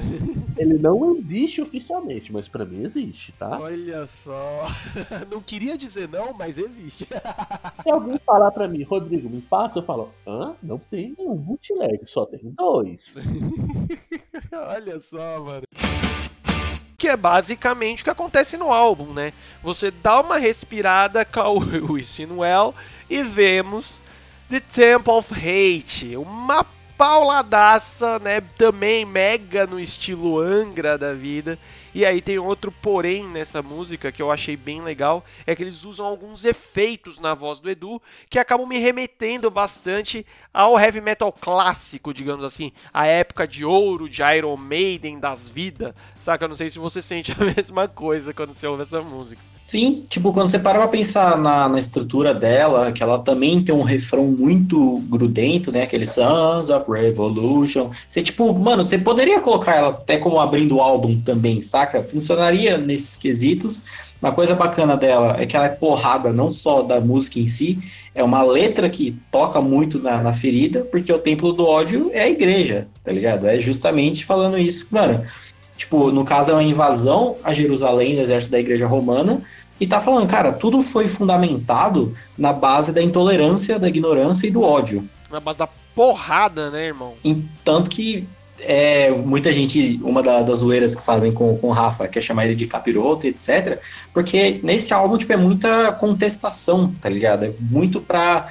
Ele 0.57 0.78
não 0.78 1.16
existe 1.16 1.62
oficialmente, 1.62 2.32
mas 2.32 2.48
pra 2.48 2.64
mim 2.64 2.82
existe, 2.82 3.32
tá? 3.32 3.59
Olha 3.59 4.07
só. 4.07 4.66
não 5.30 5.40
queria 5.40 5.76
dizer 5.76 6.09
não, 6.09 6.32
mas 6.34 6.59
existe. 6.59 7.07
Se 7.82 7.90
alguém 7.90 8.18
falar 8.24 8.50
pra 8.50 8.68
mim, 8.68 8.82
Rodrigo, 8.82 9.28
me 9.28 9.40
passa, 9.40 9.78
eu 9.78 9.82
falo, 9.82 10.12
hã? 10.26 10.55
Não 10.62 10.78
tem 10.78 11.14
nenhum 11.18 11.36
bootleg, 11.36 12.00
só 12.07 12.26
tem 12.26 12.40
dois. 12.44 13.16
Olha 14.53 15.00
só, 15.00 15.40
mano. 15.40 15.62
Que 16.96 17.09
é 17.09 17.16
basicamente 17.16 18.03
o 18.03 18.05
que 18.05 18.11
acontece 18.11 18.57
no 18.57 18.72
álbum, 18.72 19.12
né? 19.12 19.32
Você 19.62 19.90
dá 19.90 20.20
uma 20.20 20.38
respirada 20.38 21.24
com 21.24 21.59
o 21.59 22.38
Well 22.38 22.74
e 23.11 23.22
vemos 23.22 24.00
The 24.48 24.61
Temple 24.61 25.12
of 25.14 25.34
Hate, 25.34 26.16
uma 26.16 26.64
pauladaça, 27.03 28.20
né? 28.20 28.40
Também 28.57 29.05
mega 29.05 29.66
no 29.66 29.80
estilo 29.80 30.38
Angra 30.38 30.96
da 30.96 31.12
vida. 31.12 31.59
E 31.92 32.07
aí 32.07 32.22
tem 32.22 32.38
outro 32.38 32.70
porém 32.70 33.26
nessa 33.26 33.61
música 33.61 34.12
que 34.12 34.22
eu 34.22 34.30
achei 34.30 34.57
bem 34.57 34.80
legal, 34.80 35.24
é 35.44 35.57
que 35.57 35.64
eles 35.64 35.84
usam 35.84 36.07
alguns 36.07 36.44
efeitos 36.44 37.18
na 37.18 37.34
voz 37.34 37.59
do 37.59 37.68
Edu 37.68 38.00
que 38.30 38.38
acabam 38.38 38.68
me 38.68 38.78
remetendo 38.78 39.50
bastante 39.50 40.24
ao 40.55 40.78
heavy 40.78 41.00
metal 41.00 41.32
clássico, 41.32 42.14
digamos 42.14 42.44
assim, 42.44 42.70
a 42.94 43.05
época 43.05 43.48
de 43.48 43.64
ouro 43.64 44.09
de 44.09 44.22
Iron 44.22 44.57
Maiden 44.57 45.18
das 45.18 45.48
vidas. 45.48 45.92
Saca? 46.22 46.44
Eu 46.44 46.50
não 46.50 46.55
sei 46.55 46.70
se 46.70 46.78
você 46.78 47.03
sente 47.03 47.32
a 47.32 47.44
mesma 47.44 47.88
coisa 47.88 48.32
quando 48.32 48.55
você 48.55 48.68
ouve 48.68 48.82
essa 48.82 49.03
música. 49.03 49.51
Sim, 49.67 50.05
tipo, 50.09 50.33
quando 50.33 50.51
você 50.51 50.59
para 50.59 50.79
pra 50.79 50.89
pensar 50.89 51.39
na, 51.39 51.69
na 51.69 51.79
estrutura 51.79 52.35
dela, 52.35 52.93
que 52.93 53.03
ela 53.03 53.19
também 53.19 53.63
tem 53.63 53.75
um 53.75 53.83
refrão 53.83 54.25
muito 54.25 54.99
grudento, 55.09 55.73
né? 55.73 55.85
Aquele 55.85 56.05
Sons 56.05 56.69
of 56.69 56.91
Revolution. 56.91 57.91
Você, 58.07 58.23
tipo, 58.23 58.53
mano, 58.53 58.85
você 58.85 58.99
poderia 58.99 59.41
colocar 59.41 59.75
ela 59.75 59.89
até 59.89 60.19
como 60.19 60.39
abrindo 60.39 60.77
o 60.77 60.81
álbum 60.81 61.19
também, 61.21 61.63
saca? 61.63 62.03
Funcionaria 62.03 62.77
nesses 62.77 63.17
quesitos. 63.17 63.83
Uma 64.21 64.31
coisa 64.31 64.55
bacana 64.55 64.97
dela 64.97 65.37
é 65.41 65.47
que 65.47 65.57
ela 65.57 65.67
é 65.67 65.71
porrada 65.71 66.33
não 66.33 66.53
só 66.53 66.83
da 66.83 67.01
música 67.01 67.41
em 67.41 67.47
si, 67.47 67.79
é 68.15 68.23
uma 68.23 68.43
letra 68.43 68.89
que 68.89 69.17
toca 69.33 69.61
muito 69.61 69.99
na, 69.99 70.23
na 70.23 70.33
ferida, 70.33 70.85
porque 70.85 71.13
o 71.13 71.19
templo 71.19 71.53
do 71.53 71.67
ódio 71.67 72.11
é 72.13 72.23
a 72.23 72.29
igreja, 72.29 72.87
tá 73.03 73.11
ligado? 73.11 73.49
É 73.49 73.59
justamente 73.59 74.25
falando 74.25 74.59
isso, 74.59 74.87
mano. 74.91 75.25
Tipo, 75.83 76.12
no 76.12 76.24
caso 76.24 76.53
é 76.53 76.55
uma 76.55 76.62
invasão 76.62 77.37
a 77.43 77.53
Jerusalém 77.53 78.14
do 78.14 78.20
exército 78.20 78.53
da 78.53 78.61
igreja 78.61 78.87
romana, 78.87 79.43
e 79.80 79.87
tá 79.87 80.01
falando, 80.01 80.28
cara, 80.28 80.53
tudo 80.53 80.80
foi 80.80 81.09
fundamentado 81.09 82.14
na 82.39 82.53
base 82.53 82.93
da 82.93 83.03
intolerância, 83.03 83.80
da 83.80 83.89
ignorância 83.89 84.47
e 84.47 84.51
do 84.51 84.62
ódio. 84.62 85.09
Na 85.28 85.41
base 85.41 85.59
da 85.59 85.68
porrada, 85.93 86.70
né, 86.70 86.87
irmão? 86.87 87.14
Em 87.24 87.49
tanto 87.64 87.91
que 87.91 88.28
é, 88.61 89.11
muita 89.11 89.53
gente, 89.53 89.99
uma 90.05 90.22
da- 90.22 90.43
das 90.43 90.61
zoeiras 90.61 90.95
que 90.95 91.03
fazem 91.03 91.33
com, 91.33 91.59
com 91.59 91.66
o 91.66 91.72
Rafa, 91.72 92.07
quer 92.07 92.22
chamar 92.22 92.47
ele 92.47 92.55
de 92.55 92.68
capiroto, 92.68 93.26
etc. 93.26 93.80
Porque 94.14 94.61
nesse 94.62 94.95
álbum, 94.95 95.18
tipo, 95.18 95.33
é 95.33 95.37
muita 95.37 95.93
contestação, 95.95 96.95
tá 97.03 97.09
ligado? 97.09 97.47
É 97.47 97.53
muito 97.59 98.01
pra 98.01 98.47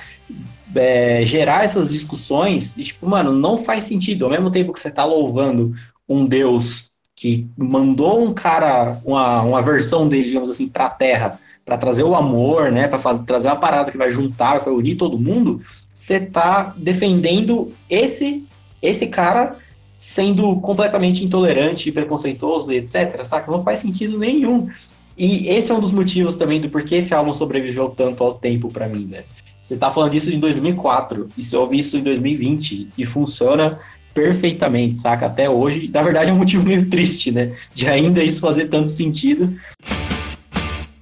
é, 0.76 1.22
gerar 1.24 1.64
essas 1.64 1.90
discussões 1.90 2.76
e, 2.76 2.84
tipo, 2.84 3.08
mano, 3.08 3.32
não 3.32 3.56
faz 3.56 3.86
sentido. 3.86 4.26
Ao 4.26 4.32
mesmo 4.32 4.52
tempo 4.52 4.74
que 4.74 4.82
você 4.82 4.92
tá 4.92 5.06
louvando 5.06 5.74
um 6.10 6.26
Deus 6.26 6.91
que 7.22 7.48
mandou 7.56 8.26
um 8.26 8.34
cara, 8.34 9.00
uma, 9.06 9.44
uma 9.44 9.62
versão 9.62 10.08
dele, 10.08 10.24
digamos 10.24 10.50
assim, 10.50 10.68
pra 10.68 10.90
Terra 10.90 11.40
para 11.64 11.78
trazer 11.78 12.02
o 12.02 12.16
amor, 12.16 12.72
né, 12.72 12.88
para 12.88 13.20
trazer 13.20 13.48
uma 13.48 13.58
parada 13.58 13.92
que 13.92 13.98
vai 13.98 14.10
juntar, 14.10 14.58
vai 14.58 14.74
unir 14.74 14.96
todo 14.96 15.20
mundo, 15.20 15.62
você 15.94 16.20
tá 16.20 16.74
defendendo 16.76 17.72
esse 17.88 18.44
esse 18.82 19.06
cara 19.06 19.56
sendo 19.96 20.56
completamente 20.62 21.24
intolerante, 21.24 21.92
preconceituoso, 21.92 22.74
etc, 22.74 23.24
saca? 23.24 23.52
Não 23.52 23.64
faz 23.64 23.82
sentido 23.82 24.18
nenhum. 24.18 24.68
E 25.16 25.48
esse 25.48 25.72
é 25.72 25.76
um 25.76 25.80
dos 25.80 25.92
motivos 25.92 26.36
também 26.36 26.60
do 26.60 26.70
porquê 26.70 26.96
esse 26.96 27.14
álbum 27.14 27.32
sobreviveu 27.32 27.90
tanto 27.90 28.24
ao 28.24 28.34
tempo 28.34 28.72
para 28.72 28.90
mim, 28.90 29.06
né? 29.06 29.26
Você 29.62 29.78
tá 29.78 29.92
falando 29.92 30.14
disso 30.14 30.32
em 30.32 30.40
2004, 30.40 31.30
e 31.38 31.44
você 31.44 31.56
ouve 31.56 31.78
isso 31.78 31.96
em 31.96 32.02
2020, 32.02 32.88
e 32.98 33.06
funciona 33.06 33.78
perfeitamente, 34.14 34.98
saca? 34.98 35.26
Até 35.26 35.50
hoje. 35.50 35.90
Na 35.94 36.02
verdade, 36.02 36.30
é 36.30 36.34
um 36.34 36.38
motivo 36.38 36.66
meio 36.66 36.90
triste, 36.90 37.32
né? 37.32 37.54
De 37.74 37.88
ainda 37.88 38.24
isso 38.24 38.42
fazer 38.42 38.68
tanto 38.68 38.90
sentido. 38.90 39.56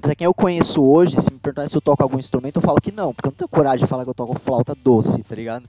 Pra 0.01 0.15
quem 0.15 0.25
eu 0.25 0.33
conheço 0.33 0.81
hoje, 0.81 1.19
se 1.21 1.31
me 1.31 1.37
perguntar 1.37 1.69
se 1.69 1.75
eu 1.75 1.81
toco 1.81 2.01
algum 2.01 2.17
instrumento, 2.17 2.55
eu 2.55 2.61
falo 2.61 2.79
que 2.81 2.91
não, 2.91 3.13
porque 3.13 3.27
eu 3.27 3.31
não 3.31 3.35
tenho 3.35 3.49
coragem 3.49 3.83
de 3.83 3.89
falar 3.89 4.05
que 4.05 4.09
eu 4.09 4.13
toco 4.13 4.39
flauta 4.39 4.73
doce, 4.73 5.21
tá 5.23 5.35
ligado? 5.35 5.65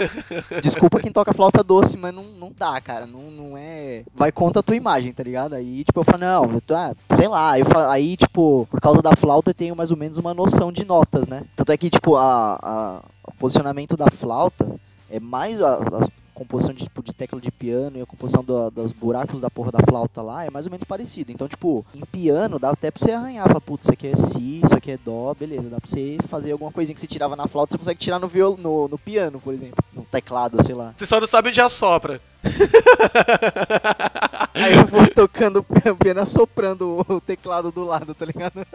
Desculpa 0.62 1.00
quem 1.00 1.10
toca 1.10 1.32
flauta 1.32 1.64
doce, 1.64 1.96
mas 1.96 2.14
não, 2.14 2.22
não 2.38 2.52
dá, 2.56 2.78
cara. 2.82 3.06
Não, 3.06 3.30
não 3.30 3.56
é. 3.56 4.04
Vai 4.14 4.30
contra 4.30 4.60
a 4.60 4.62
tua 4.62 4.76
imagem, 4.76 5.12
tá 5.12 5.22
ligado? 5.22 5.54
Aí, 5.54 5.84
tipo, 5.84 6.00
eu 6.00 6.04
falo, 6.04 6.18
não, 6.18 6.44
eu 6.52 6.60
tô, 6.60 6.74
ah, 6.74 6.94
sei 7.16 7.28
lá. 7.28 7.58
Eu 7.58 7.64
falo, 7.64 7.90
aí, 7.90 8.14
tipo, 8.14 8.68
por 8.70 8.80
causa 8.80 9.00
da 9.00 9.16
flauta 9.16 9.50
eu 9.50 9.54
tenho 9.54 9.74
mais 9.74 9.90
ou 9.90 9.96
menos 9.96 10.18
uma 10.18 10.34
noção 10.34 10.70
de 10.70 10.84
notas, 10.84 11.26
né? 11.26 11.42
Tanto 11.56 11.72
é 11.72 11.76
que, 11.76 11.88
tipo, 11.88 12.16
a, 12.16 12.58
a 12.62 13.02
o 13.26 13.32
posicionamento 13.38 13.96
da 13.96 14.10
flauta 14.10 14.68
é 15.10 15.18
mais. 15.20 15.60
A, 15.60 15.78
as 15.98 16.08
composição 16.42 16.74
de, 16.74 16.84
tipo, 16.84 17.02
de 17.02 17.12
tecla 17.12 17.40
de 17.40 17.50
piano 17.50 17.98
e 17.98 18.02
a 18.02 18.06
composição 18.06 18.42
do, 18.42 18.70
dos 18.70 18.92
buracos 18.92 19.40
da 19.40 19.50
porra 19.50 19.72
da 19.72 19.80
flauta 19.80 20.20
lá 20.20 20.44
é 20.44 20.50
mais 20.50 20.66
ou 20.66 20.72
menos 20.72 20.84
parecido. 20.84 21.32
Então, 21.32 21.48
tipo, 21.48 21.84
em 21.94 22.00
piano 22.00 22.58
dá 22.58 22.70
até 22.70 22.90
pra 22.90 23.02
você 23.02 23.12
arranhar. 23.12 23.46
Fala, 23.46 23.60
putz, 23.60 23.84
isso 23.84 23.92
aqui 23.92 24.08
é 24.08 24.14
si, 24.14 24.60
isso 24.64 24.74
aqui 24.74 24.90
é 24.90 24.98
dó, 24.98 25.34
beleza. 25.34 25.68
Dá 25.68 25.80
pra 25.80 25.88
você 25.88 26.18
fazer 26.28 26.52
alguma 26.52 26.72
coisinha 26.72 26.94
que 26.94 27.00
você 27.00 27.06
tirava 27.06 27.36
na 27.36 27.48
flauta, 27.48 27.72
você 27.72 27.78
consegue 27.78 28.00
tirar 28.00 28.18
no, 28.18 28.28
viol, 28.28 28.56
no, 28.56 28.88
no 28.88 28.98
piano, 28.98 29.40
por 29.40 29.54
exemplo. 29.54 29.82
No 29.92 30.04
teclado, 30.04 30.62
sei 30.62 30.74
lá. 30.74 30.94
Você 30.96 31.06
só 31.06 31.20
não 31.20 31.26
sabe 31.26 31.48
onde 31.48 31.60
assopra. 31.60 32.20
Aí 34.54 34.74
eu 34.74 34.86
vou 34.86 35.06
tocando 35.08 35.60
o 35.60 35.96
piano 35.96 36.20
assoprando 36.20 37.04
o 37.08 37.20
teclado 37.20 37.70
do 37.70 37.84
lado, 37.84 38.14
tá 38.14 38.24
ligado? 38.24 38.66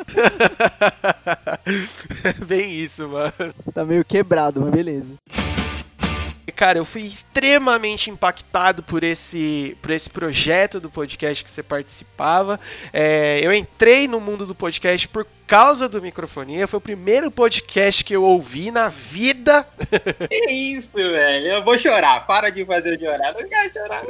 Bem 2.47 2.73
isso, 2.73 3.07
mano. 3.07 3.33
Tá 3.73 3.85
meio 3.85 4.05
quebrado, 4.05 4.61
mas 4.61 4.71
beleza. 4.71 5.13
Cara, 6.55 6.77
eu 6.77 6.85
fui 6.85 7.03
extremamente 7.03 8.09
impactado 8.09 8.81
por 8.81 9.03
esse, 9.03 9.77
por 9.81 9.91
esse 9.91 10.09
projeto 10.09 10.79
do 10.79 10.89
podcast 10.89 11.43
que 11.43 11.49
você 11.49 11.61
participava. 11.61 12.59
É, 12.91 13.39
eu 13.43 13.53
entrei 13.53 14.07
no 14.07 14.19
mundo 14.19 14.45
do 14.45 14.55
podcast 14.55 15.07
por 15.07 15.25
causa 15.47 15.87
do 15.87 16.01
microfonia. 16.01 16.67
Foi 16.67 16.77
o 16.77 16.81
primeiro 16.81 17.31
podcast 17.31 18.03
que 18.03 18.13
eu 18.13 18.23
ouvi 18.23 18.69
na 18.69 18.89
vida. 18.89 19.65
Que 20.29 20.51
isso, 20.51 20.97
velho? 20.97 21.47
Eu 21.47 21.63
vou 21.63 21.77
chorar. 21.77 22.27
Para 22.27 22.49
de 22.49 22.65
fazer 22.65 22.95
eu 22.95 22.99
chorar. 22.99 23.33
Não 23.33 23.47
quero 23.47 23.71
chorar. 23.71 24.03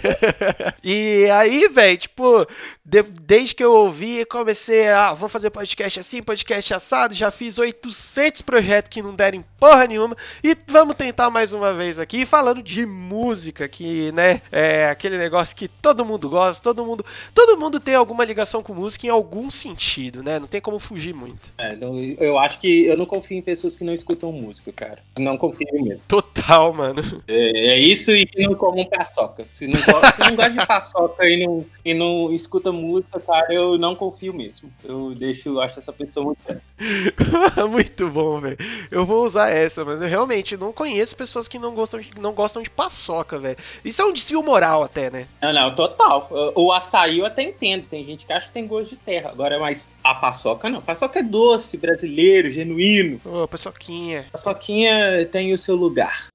e 0.82 1.28
aí, 1.30 1.68
velho, 1.68 1.98
tipo, 1.98 2.46
de, 2.82 3.02
desde 3.02 3.54
que 3.54 3.62
eu 3.62 3.72
ouvi, 3.72 4.24
comecei 4.24 4.88
a. 4.88 5.12
Vou 5.12 5.28
fazer 5.28 5.50
podcast 5.50 6.00
assim, 6.00 6.22
podcast 6.22 6.72
assado. 6.72 7.14
Já 7.14 7.30
fiz 7.30 7.58
800 7.58 8.40
projetos 8.40 8.88
que 8.88 9.02
não 9.02 9.14
deram 9.14 9.44
porra 9.60 9.86
nenhuma. 9.86 10.16
E 10.42 10.56
vamos 10.66 10.96
tentar 10.96 11.28
mais 11.28 11.52
uma 11.52 11.74
vez 11.74 11.98
aqui, 11.98 12.24
falando 12.24 12.62
de 12.62 12.86
música, 12.86 13.68
que, 13.68 14.10
né, 14.12 14.40
é 14.50 14.88
aquele 14.88 15.18
negócio 15.18 15.54
que 15.54 15.68
todo 15.68 16.04
mundo 16.04 16.28
gosta, 16.28 16.62
todo 16.62 16.84
mundo. 16.84 17.04
Todo 17.34 17.58
mundo 17.58 17.78
tem 17.78 17.94
alguma 17.94 18.24
ligação 18.24 18.62
com 18.62 18.74
música 18.74 19.06
em 19.06 19.10
algum 19.10 19.50
sentido, 19.50 20.22
né? 20.22 20.38
Não 20.38 20.46
tem 20.46 20.61
como 20.62 20.78
fugir 20.78 21.14
muito. 21.14 21.52
É, 21.58 21.76
não, 21.76 21.98
eu 21.98 22.38
acho 22.38 22.58
que 22.58 22.86
eu 22.86 22.96
não 22.96 23.04
confio 23.04 23.36
em 23.36 23.42
pessoas 23.42 23.76
que 23.76 23.84
não 23.84 23.92
escutam 23.92 24.32
música, 24.32 24.72
cara. 24.72 25.02
Não 25.18 25.36
confio 25.36 25.66
mesmo. 25.72 26.02
Total, 26.08 26.72
mano. 26.72 27.02
É, 27.28 27.72
é 27.72 27.78
isso 27.78 28.10
e 28.12 28.24
que 28.24 28.46
não 28.46 28.54
comam 28.54 28.84
paçoca. 28.84 29.44
Se 29.48 29.66
não, 29.66 29.78
se 29.78 30.20
não 30.20 30.36
gosta 30.36 30.50
de 30.50 30.66
paçoca 30.66 31.28
e 31.28 31.44
não, 31.44 31.66
e 31.84 31.94
não 31.94 32.32
escuta 32.32 32.72
música, 32.72 33.20
cara, 33.20 33.52
eu 33.52 33.76
não 33.76 33.94
confio 33.94 34.32
mesmo. 34.32 34.70
Eu 34.84 35.14
deixo, 35.14 35.48
eu 35.48 35.60
acho 35.60 35.78
essa 35.78 35.92
pessoa 35.92 36.26
muito. 36.26 36.62
muito 37.70 38.08
bom, 38.08 38.40
velho. 38.40 38.58
Eu 38.90 39.04
vou 39.04 39.24
usar 39.24 39.50
essa, 39.50 39.84
mas 39.84 40.00
eu 40.00 40.08
realmente 40.08 40.56
não 40.56 40.72
conheço 40.72 41.16
pessoas 41.16 41.48
que 41.48 41.58
não 41.58 41.74
gostam 41.74 42.00
de, 42.00 42.10
não 42.18 42.32
gostam 42.32 42.62
de 42.62 42.70
paçoca, 42.70 43.38
velho. 43.38 43.56
Isso 43.84 44.00
é 44.00 44.04
um 44.04 44.12
desvio 44.12 44.42
moral 44.42 44.82
até, 44.82 45.10
né? 45.10 45.26
Não, 45.40 45.52
não, 45.52 45.74
total. 45.74 46.28
O 46.54 46.72
açaí 46.72 47.18
eu 47.18 47.26
até 47.26 47.42
entendo. 47.42 47.86
Tem 47.86 48.04
gente 48.04 48.26
que 48.26 48.32
acha 48.32 48.46
que 48.46 48.52
tem 48.52 48.66
gosto 48.66 48.90
de 48.90 48.96
terra. 48.96 49.30
Agora, 49.30 49.58
mas 49.58 49.94
a 50.02 50.14
paçoca 50.14 50.51
paçoca 50.52 50.68
não. 50.68 50.82
Paçoca 50.82 51.18
é 51.20 51.22
doce, 51.22 51.76
brasileiro, 51.76 52.50
genuíno. 52.50 53.20
Ô, 53.24 53.42
oh, 53.42 53.48
paçoquinha. 53.48 54.26
Paçoquinha 54.32 55.26
tem 55.30 55.52
o 55.52 55.58
seu 55.58 55.76
lugar. 55.76 56.28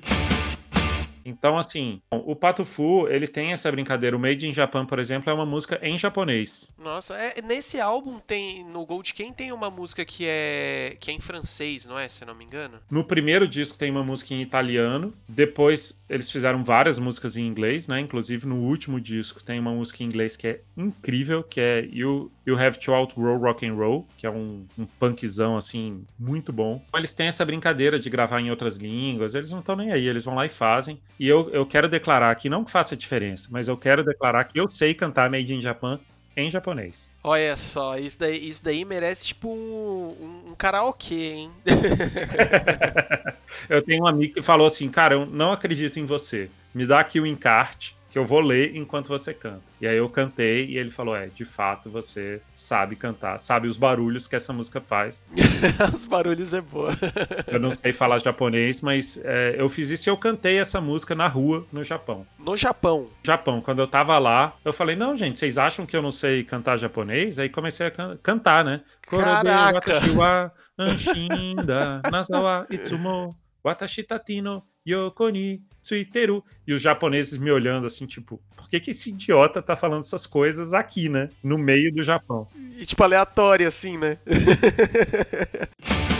Então, 1.28 1.57
assim, 1.57 2.01
o 2.09 2.36
Pato 2.36 2.63
Fu, 2.63 3.05
ele 3.09 3.28
tem 3.28 3.51
essa 3.51 3.69
brincadeira. 3.69 4.15
O 4.15 4.19
Made 4.19 4.47
in 4.47 4.53
Japan, 4.53 4.86
por 4.86 4.97
exemplo, 4.97 5.30
é 5.30 5.34
uma 5.34 5.45
música 5.45 5.78
em 5.82 5.97
japonês. 5.97 6.73
Nossa, 6.78 7.15
é, 7.15 7.41
nesse 7.41 7.82
álbum 7.82 8.17
tem, 8.19 8.63
no 8.63 8.86
Gold 8.86 9.13
Ken 9.13 9.34
tem 9.34 9.51
uma 9.51 9.69
música 9.69 10.05
que 10.05 10.25
é 10.25 10.95
que 10.99 11.11
é 11.11 11.13
em 11.13 11.19
francês, 11.19 11.86
não 11.86 11.99
é? 11.99 12.07
Se 12.07 12.23
não 12.23 12.34
me 12.34 12.45
engano. 12.45 12.80
No 12.89 13.03
primeiro 13.03 13.45
disco 13.45 13.78
tem 13.78 13.91
uma 13.91 14.03
música 14.03 14.34
em 14.34 14.41
italiano. 14.41 15.13
Depois 15.28 16.01
eles 16.09 16.32
fizeram 16.32 16.63
várias 16.63 16.97
músicas 16.97 17.36
em 17.36 17.45
inglês, 17.45 17.88
né? 17.88 17.99
Inclusive 17.99 18.47
no 18.47 18.55
último 18.63 19.01
disco 19.01 19.43
tem 19.43 19.59
uma 19.59 19.71
música 19.71 20.03
em 20.03 20.05
inglês 20.05 20.38
que 20.38 20.47
é 20.47 20.61
incrível, 20.78 21.43
que 21.43 21.59
é 21.59 21.86
You, 21.91 22.32
you 22.45 22.57
Have 22.57 22.80
to 22.80 22.93
Outroll 22.93 23.38
Rock 23.38 23.65
and 23.67 23.73
Roll, 23.73 24.07
que 24.17 24.25
é 24.25 24.30
um, 24.30 24.65
um 24.78 24.86
punkzão, 24.86 25.57
assim, 25.57 26.05
muito 26.17 26.53
bom. 26.53 26.82
Eles 26.95 27.13
têm 27.13 27.28
essa 27.28 27.45
brincadeira 27.45 27.99
de 27.99 28.09
gravar 28.09 28.39
em 28.39 28.49
outras 28.49 28.78
línguas, 28.78 29.36
eles 29.36 29.51
não 29.51 29.59
estão 29.59 29.75
nem 29.75 29.91
aí, 29.91 30.07
eles 30.07 30.23
vão 30.23 30.36
lá 30.36 30.45
e 30.45 30.49
fazem. 30.49 30.99
E 31.20 31.28
eu, 31.28 31.49
eu 31.49 31.65
quero 31.65 31.89
declarar 31.89 32.32
aqui, 32.32 32.49
não 32.49 32.63
que 32.63 32.72
faça 32.72 32.95
diferença, 32.95 33.47
mas 33.51 33.68
eu 33.68 33.76
quero 33.76 34.03
declarar 34.03 34.45
que 34.45 34.59
eu 34.59 34.70
sei 34.70 34.93
cantar 34.93 35.30
Made 35.30 35.53
in 35.53 35.61
Japan 35.61 35.99
em 36.36 36.49
japonês. 36.49 37.11
Olha 37.24 37.57
só, 37.57 37.97
isso 37.97 38.20
daí, 38.20 38.47
isso 38.47 38.63
daí 38.63 38.86
merece 38.86 39.26
tipo 39.26 39.49
um, 39.49 40.15
um, 40.22 40.51
um 40.51 40.55
karaokê, 40.55 41.34
hein? 41.34 41.51
eu 43.68 43.82
tenho 43.82 44.03
um 44.03 44.07
amigo 44.07 44.36
que 44.36 44.41
falou 44.43 44.68
assim, 44.68 44.88
cara, 44.88 45.15
eu 45.15 45.26
não 45.26 45.51
acredito 45.51 45.99
em 45.99 46.05
você. 46.05 46.51
Me 46.76 46.86
dá 46.86 46.99
aqui 46.99 47.20
o 47.20 47.26
encarte 47.26 47.97
que 48.10 48.18
eu 48.18 48.26
vou 48.26 48.39
ler 48.39 48.76
enquanto 48.76 49.08
você 49.08 49.34
canta. 49.34 49.62
E 49.80 49.88
aí 49.88 49.97
eu 49.97 50.10
cantei 50.10 50.66
e 50.66 50.78
ele 50.78 50.89
falou: 50.89 51.16
É, 51.16 51.28
de 51.28 51.45
fato 51.45 51.89
você 51.89 52.41
sabe 52.53 52.95
cantar, 52.95 53.39
sabe 53.39 53.68
os 53.68 53.78
barulhos 53.78 54.28
que 54.28 54.36
essa 54.36 54.51
música 54.53 54.82
faz. 54.82 55.24
os 55.93 56.05
barulhos 56.05 56.53
é 56.53 56.62
boa. 56.62 56.91
eu 57.47 57.60
não 57.60 57.72
sei 57.72 57.93
falar 57.93 58.20
japonês, 58.20 58.82
mas 58.82 59.20
é, 59.24 59.55
eu 59.58 59.70
fiz 59.70 59.89
isso 59.89 60.10
e 60.10 60.12
eu 60.12 60.18
cantei 60.18 60.58
essa 60.58 60.82
música 60.82 61.14
na 61.14 61.28
rua 61.28 61.66
no 61.72 61.84
Japão. 61.84 62.26
No 62.39 62.55
Japão? 62.55 63.10
Japão. 63.24 63.62
Quando 63.62 63.80
eu 63.80 63.88
tava 63.88 64.18
lá, 64.18 64.55
eu 64.64 64.74
falei: 64.74 64.95
Não, 64.95 65.16
gente, 65.18 65.38
vocês 65.38 65.58
acham 65.58 65.86
que 65.86 65.95
eu 65.95 66.01
não 66.01 66.12
sei 66.12 66.43
cantar 66.43 66.78
japonês? 66.78 67.39
Aí 67.39 67.49
comecei 67.49 67.88
a 67.88 67.91
can 67.91 68.18
cantar, 68.24 68.64
né? 68.64 68.82
Caraca! 69.01 70.51
Anshinda, 70.78 72.01
Nazawa 72.12 72.68
Itsumo, 72.70 73.36
Watashi 73.64 74.03
Tatino, 74.03 74.64
Yokoni, 74.93 75.61
Tsuiteru. 75.81 76.43
E 76.67 76.73
os 76.73 76.81
japoneses 76.81 77.38
me 77.38 77.51
olhando 77.51 77.88
assim, 77.88 78.05
tipo, 78.05 78.41
por 78.55 78.69
que, 78.69 78.79
que 78.79 78.91
esse 78.91 79.09
idiota 79.09 79.61
tá 79.61 79.75
falando 79.75 80.01
essas 80.01 80.25
coisas 80.25 80.73
aqui, 80.73 81.09
né? 81.09 81.29
No 81.43 81.57
meio 81.57 81.93
do 81.93 82.03
Japão. 82.03 82.47
E 82.77 82.85
tipo, 82.85 83.03
aleatório, 83.03 83.67
assim, 83.67 83.97
né? 83.97 84.17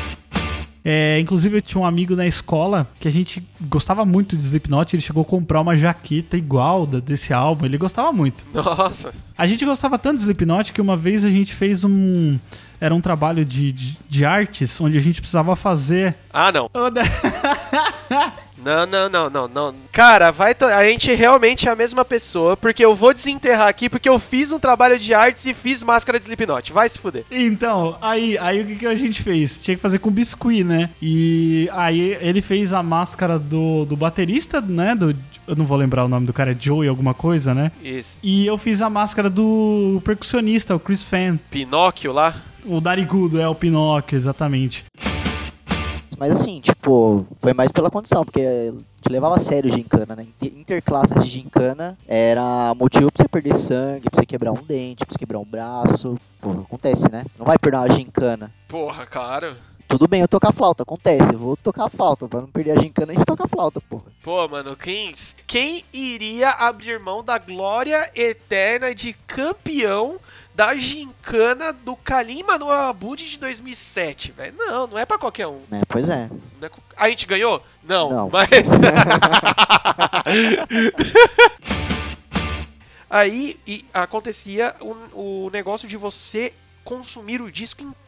É, 0.90 1.20
inclusive, 1.20 1.58
eu 1.58 1.62
tinha 1.62 1.82
um 1.82 1.86
amigo 1.86 2.16
na 2.16 2.26
escola 2.26 2.88
que 2.98 3.10
a 3.10 3.12
gente 3.12 3.46
gostava 3.64 4.06
muito 4.06 4.38
de 4.38 4.44
Slipknot. 4.44 4.96
Ele 4.96 5.04
chegou 5.04 5.22
a 5.22 5.26
comprar 5.26 5.60
uma 5.60 5.76
jaqueta 5.76 6.38
igual 6.38 6.86
da, 6.88 7.02
desse 7.02 7.34
álbum. 7.34 7.66
Ele 7.66 7.78
gostava 7.78 8.14
muito. 8.14 8.46
Nossa! 8.54 9.14
A 9.38 9.46
gente 9.46 9.66
gostava 9.66 10.00
tanto 10.00 10.16
de 10.16 10.22
Slipknot 10.22 10.72
que 10.72 10.80
uma 10.80 10.96
vez 10.96 11.26
a 11.26 11.30
gente 11.30 11.54
fez 11.54 11.84
um. 11.84 12.40
Era 12.80 12.96
um 12.96 13.02
trabalho 13.02 13.44
de, 13.44 13.74
de, 13.74 13.98
de 14.08 14.24
artes 14.24 14.80
onde 14.80 14.98
a 14.98 15.02
gente 15.02 15.20
precisava 15.20 15.58
fazer. 15.58 16.16
Ah, 16.32 16.54
não! 16.54 16.72
Não, 18.68 18.86
não, 18.86 19.10
não, 19.10 19.30
não, 19.30 19.48
não. 19.48 19.76
Cara, 19.94 20.30
vai 20.30 20.54
a 20.60 20.84
gente 20.84 21.14
realmente 21.16 21.70
é 21.70 21.72
a 21.72 21.76
mesma 21.76 22.04
pessoa, 22.04 22.58
porque 22.58 22.84
eu 22.84 22.94
vou 22.94 23.14
desenterrar 23.14 23.70
aqui 23.70 23.88
porque 23.88 24.10
eu 24.10 24.20
fiz 24.20 24.52
um 24.52 24.60
trabalho 24.60 25.00
de 25.00 25.14
artes 25.14 25.46
e 25.46 25.54
fiz 25.54 25.82
máscara 25.82 26.20
de 26.20 26.26
Slipknot. 26.26 26.74
Vai 26.74 26.90
se 26.90 27.00
fuder. 27.00 27.24
Então, 27.32 27.98
aí, 28.02 28.38
aí 28.38 28.60
o 28.60 28.66
que, 28.66 28.76
que 28.76 28.86
a 28.86 28.94
gente 28.94 29.24
fez? 29.24 29.62
Tinha 29.62 29.78
que 29.78 29.82
fazer 29.82 30.00
com 30.00 30.12
biscuit, 30.12 30.66
né? 30.66 30.90
E 31.02 31.70
aí 31.72 32.18
ele 32.20 32.42
fez 32.42 32.74
a 32.74 32.84
máscara 32.84 33.40
do, 33.40 33.86
do 33.86 33.96
baterista, 33.96 34.60
né? 34.60 34.94
Do, 34.94 35.16
eu 35.48 35.56
não 35.56 35.64
vou 35.64 35.78
lembrar 35.78 36.04
o 36.04 36.10
nome 36.10 36.26
do 36.26 36.34
cara, 36.34 36.52
é 36.52 36.56
Joey 36.60 36.90
alguma 36.90 37.14
coisa, 37.14 37.54
né? 37.54 37.72
Isso. 37.82 38.18
E 38.22 38.46
eu 38.46 38.58
fiz 38.58 38.82
a 38.82 38.90
máscara 38.90 39.30
do 39.30 40.02
percussionista, 40.04 40.76
o 40.76 40.80
Chris 40.80 41.02
Fan. 41.02 41.40
Pinóquio 41.50 42.12
lá? 42.12 42.36
O 42.66 42.82
Darigudo, 42.82 43.40
é 43.40 43.48
o 43.48 43.56
Pinóquio, 43.56 44.18
exatamente 44.18 44.84
Mas 46.18 46.32
assim, 46.32 46.60
tipo, 46.60 47.26
foi 47.40 47.54
mais 47.54 47.72
pela 47.72 47.92
condição, 47.92 48.26
porque 48.26 48.42
a 48.42 48.72
gente 48.72 49.10
levava 49.10 49.36
a 49.36 49.40
sério 49.40 49.70
gincana, 49.70 50.16
né? 50.16 50.24
Inter- 50.24 50.60
Interclasses 50.60 51.24
de 51.24 51.30
gincana 51.30 51.98
era 52.08 52.74
motivo 52.76 53.12
pra 53.12 53.24
você 53.24 53.30
perder 53.30 53.56
sangue, 53.56 54.10
pra 54.10 54.20
você 54.20 54.26
quebrar 54.26 54.52
um 54.52 54.64
dente, 54.64 55.06
pra 55.06 55.14
você 55.14 55.20
quebrar 55.20 55.40
um 55.40 55.46
braço. 55.46 56.18
Pô, 56.42 56.52
acontece, 56.52 57.12
né? 57.12 57.24
Não 57.38 57.46
vai 57.46 57.58
perder 57.58 57.78
uma 57.78 57.90
gincana. 57.92 58.52
Porra, 58.68 59.06
claro. 59.06 59.56
Tudo 59.88 60.06
bem 60.06 60.20
eu 60.20 60.28
tocar 60.28 60.52
flauta, 60.52 60.84
acontece. 60.84 61.34
Eu 61.34 61.40
vou 61.40 61.56
tocar 61.56 61.88
flauta. 61.90 62.28
Pra 62.28 62.42
não 62.42 62.48
perder 62.48 62.72
a 62.72 62.82
gincana, 62.82 63.14
a 63.14 63.16
gente 63.16 63.26
toca 63.26 63.48
flauta, 63.48 63.80
porra. 63.80 64.04
Pô, 64.22 64.46
mano, 64.48 64.76
quem, 64.76 65.14
quem 65.46 65.82
iria 65.94 66.50
abrir 66.50 67.00
mão 67.00 67.24
da 67.24 67.38
glória 67.38 68.12
eterna 68.14 68.94
de 68.94 69.14
campeão 69.26 70.18
da 70.58 70.76
gincana 70.76 71.72
do 71.72 71.96
Kalim 71.96 72.42
Manuel 72.42 72.90
Abud 72.90 73.24
de 73.30 73.38
2007, 73.38 74.32
velho? 74.32 74.56
Não, 74.58 74.88
não 74.88 74.98
é 74.98 75.06
pra 75.06 75.20
qualquer 75.20 75.46
um. 75.46 75.62
É, 75.72 75.82
pois 75.88 76.10
é. 76.10 76.28
É 76.60 76.70
A 76.98 77.08
gente 77.10 77.28
ganhou? 77.28 77.64
Não, 77.84 78.10
Não. 78.10 78.30
mas. 78.32 78.50
Aí 83.08 83.60
acontecia 83.94 84.76
o, 84.82 85.46
o 85.46 85.50
negócio 85.52 85.88
de 85.88 85.96
você 85.96 86.52
consumir 86.84 87.40
o 87.40 87.52
disco 87.52 87.84
inteiro, 87.84 88.07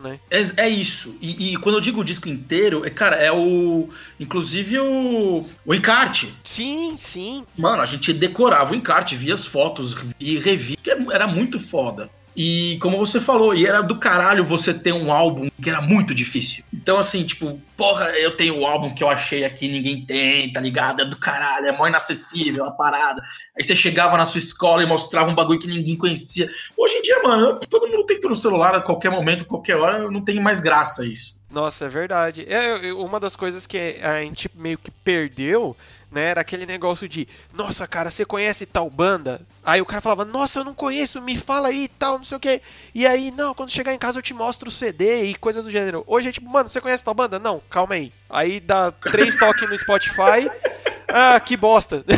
né? 0.00 0.20
É, 0.30 0.64
é 0.64 0.68
isso. 0.68 1.14
E, 1.20 1.52
e 1.52 1.56
quando 1.56 1.76
eu 1.76 1.80
digo 1.80 2.00
o 2.00 2.04
disco 2.04 2.28
inteiro, 2.28 2.86
é, 2.86 2.90
cara, 2.90 3.16
é 3.16 3.30
o. 3.30 3.88
Inclusive 4.18 4.78
o. 4.78 5.44
O 5.64 5.74
encarte. 5.74 6.34
Sim, 6.44 6.96
sim. 6.98 7.44
Mano, 7.56 7.82
a 7.82 7.86
gente 7.86 8.12
decorava 8.12 8.72
o 8.72 8.76
encarte, 8.76 9.16
via 9.16 9.34
as 9.34 9.44
fotos 9.44 9.96
e 10.18 10.38
revia, 10.38 10.76
que 10.82 10.90
era 10.90 11.26
muito 11.26 11.58
foda. 11.58 12.10
E 12.40 12.78
como 12.80 12.96
você 12.96 13.20
falou, 13.20 13.52
e 13.52 13.66
era 13.66 13.82
do 13.82 13.98
caralho 13.98 14.44
você 14.44 14.72
ter 14.72 14.92
um 14.92 15.10
álbum 15.10 15.50
que 15.60 15.68
era 15.68 15.80
muito 15.80 16.14
difícil. 16.14 16.62
Então, 16.72 16.96
assim, 16.96 17.24
tipo, 17.24 17.60
porra, 17.76 18.10
eu 18.10 18.36
tenho 18.36 18.60
o 18.60 18.64
álbum 18.64 18.94
que 18.94 19.02
eu 19.02 19.08
achei 19.08 19.44
aqui, 19.44 19.66
ninguém 19.66 20.06
tem, 20.06 20.52
tá 20.52 20.60
ligado? 20.60 21.02
É 21.02 21.04
do 21.04 21.16
caralho, 21.16 21.66
é 21.66 21.76
mó 21.76 21.88
inacessível 21.88 22.64
a 22.64 22.70
parada. 22.70 23.20
Aí 23.56 23.64
você 23.64 23.74
chegava 23.74 24.16
na 24.16 24.24
sua 24.24 24.38
escola 24.38 24.84
e 24.84 24.86
mostrava 24.86 25.28
um 25.28 25.34
bagulho 25.34 25.58
que 25.58 25.66
ninguém 25.66 25.96
conhecia. 25.96 26.48
Hoje 26.76 26.94
em 26.94 27.02
dia, 27.02 27.20
mano, 27.24 27.58
todo 27.68 27.88
mundo 27.88 28.06
tem 28.06 28.20
tudo 28.20 28.30
no 28.30 28.36
celular 28.36 28.72
a 28.72 28.82
qualquer 28.82 29.10
momento, 29.10 29.44
qualquer 29.44 29.74
hora, 29.74 30.08
não 30.08 30.20
tem 30.20 30.38
mais 30.40 30.60
graça 30.60 31.04
isso. 31.04 31.36
Nossa, 31.50 31.86
é 31.86 31.88
verdade. 31.88 32.46
É, 32.48 32.92
uma 32.92 33.18
das 33.18 33.34
coisas 33.34 33.66
que 33.66 33.98
a 34.00 34.20
gente 34.20 34.48
meio 34.54 34.78
que 34.78 34.92
perdeu, 34.92 35.76
né, 36.10 36.24
era 36.24 36.40
aquele 36.40 36.64
negócio 36.64 37.08
de, 37.08 37.28
nossa, 37.52 37.86
cara, 37.86 38.10
você 38.10 38.24
conhece 38.24 38.64
tal 38.64 38.88
banda? 38.88 39.42
Aí 39.62 39.80
o 39.80 39.86
cara 39.86 40.00
falava, 40.00 40.24
nossa, 40.24 40.60
eu 40.60 40.64
não 40.64 40.74
conheço, 40.74 41.20
me 41.20 41.36
fala 41.36 41.68
aí 41.68 41.84
e 41.84 41.88
tal, 41.88 42.18
não 42.18 42.24
sei 42.24 42.36
o 42.36 42.40
que. 42.40 42.62
E 42.94 43.06
aí, 43.06 43.30
não, 43.30 43.54
quando 43.54 43.70
chegar 43.70 43.92
em 43.92 43.98
casa 43.98 44.18
eu 44.18 44.22
te 44.22 44.32
mostro 44.32 44.68
o 44.68 44.72
CD 44.72 45.24
e 45.24 45.34
coisas 45.34 45.64
do 45.64 45.70
gênero. 45.70 46.04
Hoje 46.06 46.28
é 46.28 46.32
tipo, 46.32 46.48
mano, 46.48 46.68
você 46.68 46.80
conhece 46.80 47.04
tal 47.04 47.14
banda? 47.14 47.38
Não, 47.38 47.60
calma 47.68 47.94
aí. 47.94 48.12
Aí 48.28 48.60
dá 48.60 48.90
três 48.90 49.36
toques 49.38 49.68
no 49.68 49.76
Spotify. 49.78 50.50
Ah, 51.08 51.38
que 51.40 51.56
bosta. 51.56 52.04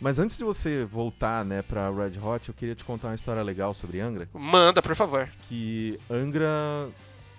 Mas 0.00 0.20
antes 0.20 0.38
de 0.38 0.44
você 0.44 0.84
voltar, 0.84 1.44
né, 1.44 1.60
pra 1.60 1.90
Red 1.90 2.20
Hot, 2.22 2.48
eu 2.48 2.54
queria 2.54 2.74
te 2.76 2.84
contar 2.84 3.08
uma 3.08 3.16
história 3.16 3.42
legal 3.42 3.74
sobre 3.74 4.00
Angra. 4.00 4.28
Manda, 4.32 4.80
por 4.80 4.94
favor. 4.94 5.28
Que 5.48 5.98
Angra, 6.08 6.46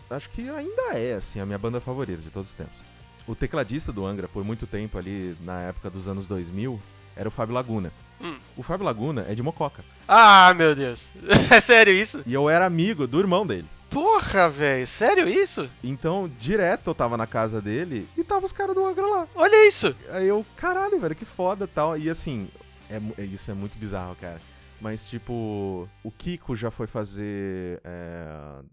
acho 0.09 0.29
que 0.29 0.49
ainda 0.49 0.93
é, 0.93 1.13
assim, 1.13 1.39
a 1.39 1.45
minha 1.45 1.57
banda 1.57 1.79
favorita 1.79 2.21
de 2.21 2.29
todos 2.29 2.49
os 2.49 2.55
tempos. 2.55 2.88
O 3.29 3.35
tecladista 3.35 3.91
do 3.93 4.07
Angra, 4.07 4.27
por 4.27 4.43
muito 4.43 4.65
tempo 4.65 4.97
ali, 4.97 5.37
na 5.41 5.61
época 5.61 5.87
dos 5.87 6.07
anos 6.07 6.25
2000, 6.25 6.81
era 7.15 7.27
o 7.27 7.31
Fábio 7.31 7.53
Laguna. 7.53 7.93
Hum. 8.19 8.35
O 8.57 8.63
Fábio 8.63 8.83
Laguna 8.83 9.23
é 9.29 9.35
de 9.35 9.43
Mococa. 9.43 9.85
Ah, 10.07 10.51
meu 10.55 10.73
Deus. 10.73 11.09
É 11.55 11.59
sério 11.61 11.93
isso? 11.93 12.23
E 12.25 12.33
eu 12.33 12.49
era 12.49 12.65
amigo 12.65 13.05
do 13.05 13.19
irmão 13.19 13.45
dele. 13.45 13.67
Porra, 13.87 14.49
velho, 14.49 14.87
sério 14.87 15.29
isso? 15.29 15.69
Então, 15.83 16.27
direto 16.39 16.89
eu 16.89 16.95
tava 16.95 17.17
na 17.17 17.27
casa 17.27 17.61
dele 17.61 18.07
e 18.17 18.23
tava 18.23 18.47
os 18.47 18.51
caras 18.51 18.73
do 18.73 18.83
Angra 18.83 19.05
lá. 19.05 19.27
Olha 19.35 19.67
isso! 19.67 19.95
Aí 20.09 20.27
eu, 20.27 20.43
caralho, 20.57 20.99
velho, 20.99 21.15
que 21.15 21.23
foda 21.25 21.67
tal. 21.67 21.95
E 21.95 22.09
assim, 22.09 22.49
é, 22.89 22.99
é- 23.15 23.25
isso 23.25 23.51
é 23.51 23.53
muito 23.53 23.77
bizarro, 23.77 24.15
cara. 24.19 24.41
Mas, 24.81 25.07
tipo, 25.07 25.87
o 26.03 26.09
Kiko 26.09 26.55
já 26.55 26.71
foi 26.71 26.87
fazer 26.87 27.79
é, 27.83 28.25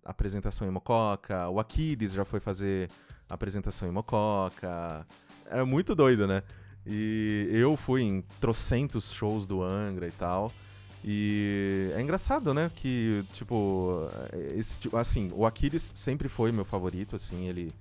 apresentação 0.03 0.67
em 0.67 0.71
Mococa, 0.71 1.47
o 1.51 1.61
Aquiles 1.61 2.13
já 2.13 2.25
foi 2.25 2.41
fazer 2.41 2.89
apresentação 3.29 3.89
em 3.89 3.93
Mococa. 3.93 5.07
É 5.51 5.63
muito 5.65 5.95
doido, 5.95 6.27
né? 6.27 6.43
E 6.87 7.49
eu 7.51 7.77
fui 7.77 8.03
em 8.03 8.23
trocentos 8.41 9.13
shows 9.13 9.47
do 9.47 9.63
Angra 9.63 10.07
e 10.07 10.13
tal. 10.13 10.53
E 11.05 11.91
é 11.95 12.01
engraçado, 12.01 12.53
né? 12.53 12.71
Que, 12.75 13.25
tipo, 13.33 14.09
esse, 14.55 14.79
tipo, 14.81 14.97
assim, 14.97 15.31
o 15.35 15.47
Aquiles 15.47 15.93
sempre 15.95 16.29
foi 16.29 16.51
meu 16.51 16.65
favorito, 16.65 17.15
assim, 17.15 17.47
ele 17.47 17.73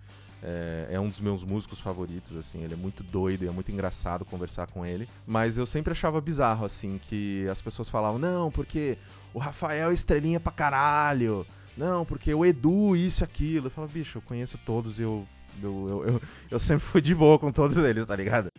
é, 0.44 0.90
é 0.92 1.00
um 1.00 1.10
dos 1.10 1.20
meus 1.20 1.44
músicos 1.44 1.80
favoritos, 1.80 2.38
assim, 2.38 2.64
ele 2.64 2.74
é 2.74 2.78
muito 2.78 3.02
doido 3.04 3.44
e 3.44 3.48
é 3.48 3.52
muito 3.52 3.72
engraçado 3.72 4.24
conversar 4.24 4.68
com 4.68 4.86
ele. 4.86 5.10
Mas 5.26 5.58
eu 5.58 5.66
sempre 5.66 5.92
achava 5.92 6.22
bizarro, 6.22 6.66
assim, 6.66 7.00
que 7.10 7.48
as 7.50 7.62
pessoas 7.62 7.90
falavam, 7.90 8.20
não, 8.20 8.52
porque 8.52 8.98
o 9.34 9.40
Rafael 9.40 9.90
é 9.90 9.94
estrelinha 9.94 10.40
pra 10.40 10.52
caralho. 10.52 11.46
Não, 11.78 12.06
porque 12.06 12.34
o 12.34 12.46
Edu, 12.46 12.96
isso 12.96 13.24
e 13.24 13.26
aquilo. 13.26 13.68
Eu 13.68 13.72
falava, 13.72 13.92
bicho, 13.92 14.18
eu 14.18 14.22
conheço 14.22 14.58
todos 14.66 15.00
e 15.00 15.04
eu, 15.04 15.26
eu, 15.62 15.88
eu, 15.90 16.08
eu, 16.08 16.22
eu 16.52 16.60
sempre 16.60 16.86
fui 16.86 17.02
de 17.02 17.14
boa 17.14 17.38
com 17.38 17.52
todos 17.52 17.78
eles, 17.78 18.06
tá 18.06 18.16
ligado? 18.16 18.50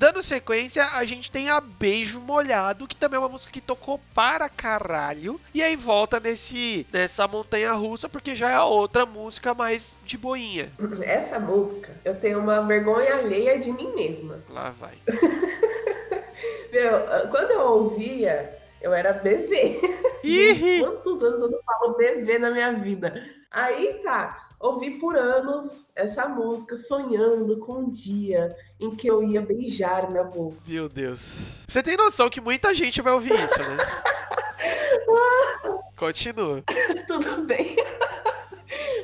Dando 0.00 0.22
sequência, 0.22 0.82
a 0.94 1.04
gente 1.04 1.30
tem 1.30 1.50
a 1.50 1.60
Beijo 1.60 2.20
Molhado, 2.20 2.86
que 2.86 2.96
também 2.96 3.18
é 3.18 3.20
uma 3.20 3.28
música 3.28 3.52
que 3.52 3.60
tocou 3.60 4.00
para 4.14 4.48
caralho. 4.48 5.38
E 5.52 5.62
aí 5.62 5.76
volta 5.76 6.18
nesse 6.18 6.86
nessa 6.90 7.28
montanha 7.28 7.74
russa, 7.74 8.08
porque 8.08 8.34
já 8.34 8.50
é 8.50 8.54
a 8.54 8.64
outra 8.64 9.04
música 9.04 9.52
mais 9.52 9.98
de 10.06 10.16
boinha. 10.16 10.72
Essa 11.04 11.38
música, 11.38 11.90
eu 12.02 12.14
tenho 12.14 12.38
uma 12.40 12.62
vergonha 12.62 13.16
alheia 13.16 13.58
de 13.58 13.70
mim 13.72 13.94
mesma. 13.94 14.38
Lá 14.48 14.70
vai. 14.70 14.94
Meu, 16.72 17.28
quando 17.30 17.50
eu 17.50 17.60
ouvia, 17.60 18.58
eu 18.80 18.92
era 18.92 19.12
bebê. 19.12 19.80
Gente, 20.22 20.80
Quantos 20.80 21.22
anos 21.22 21.40
eu 21.40 21.50
não 21.50 21.62
falo 21.62 21.96
bebê 21.96 22.38
na 22.38 22.50
minha 22.50 22.72
vida? 22.74 23.24
Aí 23.50 24.00
tá, 24.02 24.48
ouvi 24.60 24.98
por 24.98 25.16
anos 25.16 25.84
essa 25.96 26.28
música, 26.28 26.76
sonhando 26.76 27.58
com 27.58 27.80
um 27.80 27.90
dia 27.90 28.54
em 28.78 28.94
que 28.94 29.08
eu 29.08 29.22
ia 29.22 29.40
beijar 29.40 30.10
na 30.10 30.22
boca. 30.22 30.58
Meu 30.66 30.88
Deus. 30.88 31.20
Você 31.66 31.82
tem 31.82 31.96
noção 31.96 32.28
que 32.28 32.40
muita 32.40 32.74
gente 32.74 33.00
vai 33.00 33.12
ouvir 33.12 33.32
isso, 33.32 33.62
né? 33.62 33.76
Continua. 35.96 36.62
Tudo 37.06 37.42
bem. 37.42 37.76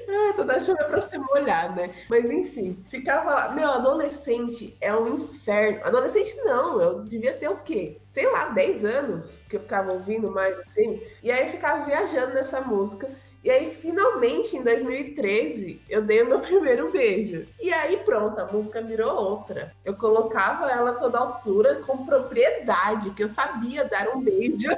Ah, 0.09 0.32
tô 0.34 0.44
deixando 0.44 0.78
pra 0.78 1.02
se 1.02 1.18
molhar, 1.18 1.74
né? 1.74 1.90
Mas 2.09 2.30
enfim, 2.30 2.82
ficava 2.88 3.34
lá. 3.34 3.48
Meu, 3.50 3.68
adolescente 3.68 4.76
é 4.80 4.94
um 4.94 5.16
inferno. 5.16 5.84
Adolescente 5.84 6.36
não, 6.44 6.80
eu 6.80 7.02
devia 7.02 7.34
ter 7.34 7.48
o 7.48 7.59
quê? 7.59 7.98
Sei 8.09 8.30
lá, 8.30 8.50
10 8.50 8.84
anos 8.84 9.30
que 9.48 9.57
eu 9.57 9.61
ficava 9.61 9.92
ouvindo 9.92 10.30
mais 10.30 10.59
assim. 10.61 11.02
E 11.22 11.30
aí 11.30 11.46
eu 11.46 11.52
ficava 11.52 11.84
viajando 11.84 12.34
nessa 12.34 12.61
música. 12.61 13.11
E 13.46 13.50
aí, 13.50 13.72
finalmente, 13.80 14.57
em 14.57 14.62
2013, 14.64 15.80
eu 15.88 16.02
dei 16.02 16.20
o 16.20 16.26
meu 16.26 16.40
primeiro 16.42 16.90
beijo. 16.90 17.46
E 17.61 17.72
aí, 17.72 17.96
pronto, 17.98 18.40
a 18.40 18.46
música 18.46 18.82
virou 18.82 19.14
outra. 19.14 19.72
Eu 19.84 19.94
colocava 19.94 20.68
ela 20.68 20.90
a 20.90 20.94
toda 20.94 21.18
altura, 21.18 21.76
com 21.76 22.04
propriedade, 22.04 23.11
que 23.11 23.22
eu 23.22 23.28
sabia 23.28 23.84
dar 23.84 24.09
um 24.09 24.20
beijo. 24.20 24.68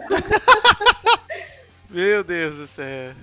Meu 1.89 2.23
Deus 2.23 2.57
do 2.57 2.67
céu. 2.67 3.15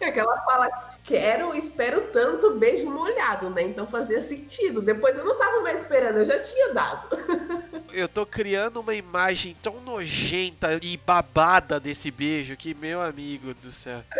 É 0.00 0.10
que 0.10 0.20
ela 0.20 0.36
fala, 0.42 0.68
quero, 1.04 1.54
espero 1.54 2.08
tanto 2.12 2.58
beijo 2.58 2.90
molhado, 2.90 3.50
né? 3.50 3.62
Então 3.62 3.86
fazia 3.86 4.20
sentido. 4.20 4.82
Depois 4.82 5.16
eu 5.16 5.24
não 5.24 5.38
tava 5.38 5.60
mais 5.60 5.80
esperando, 5.80 6.18
eu 6.18 6.24
já 6.24 6.42
tinha 6.42 6.72
dado. 6.72 7.08
Eu 7.92 8.08
tô 8.08 8.26
criando 8.26 8.80
uma 8.80 8.94
imagem 8.94 9.56
tão 9.62 9.80
nojenta 9.80 10.78
e 10.82 10.98
babada 10.98 11.80
desse 11.80 12.10
beijo 12.10 12.54
que, 12.54 12.74
meu 12.74 13.00
amigo 13.00 13.54
do 13.54 13.72
céu. 13.72 14.02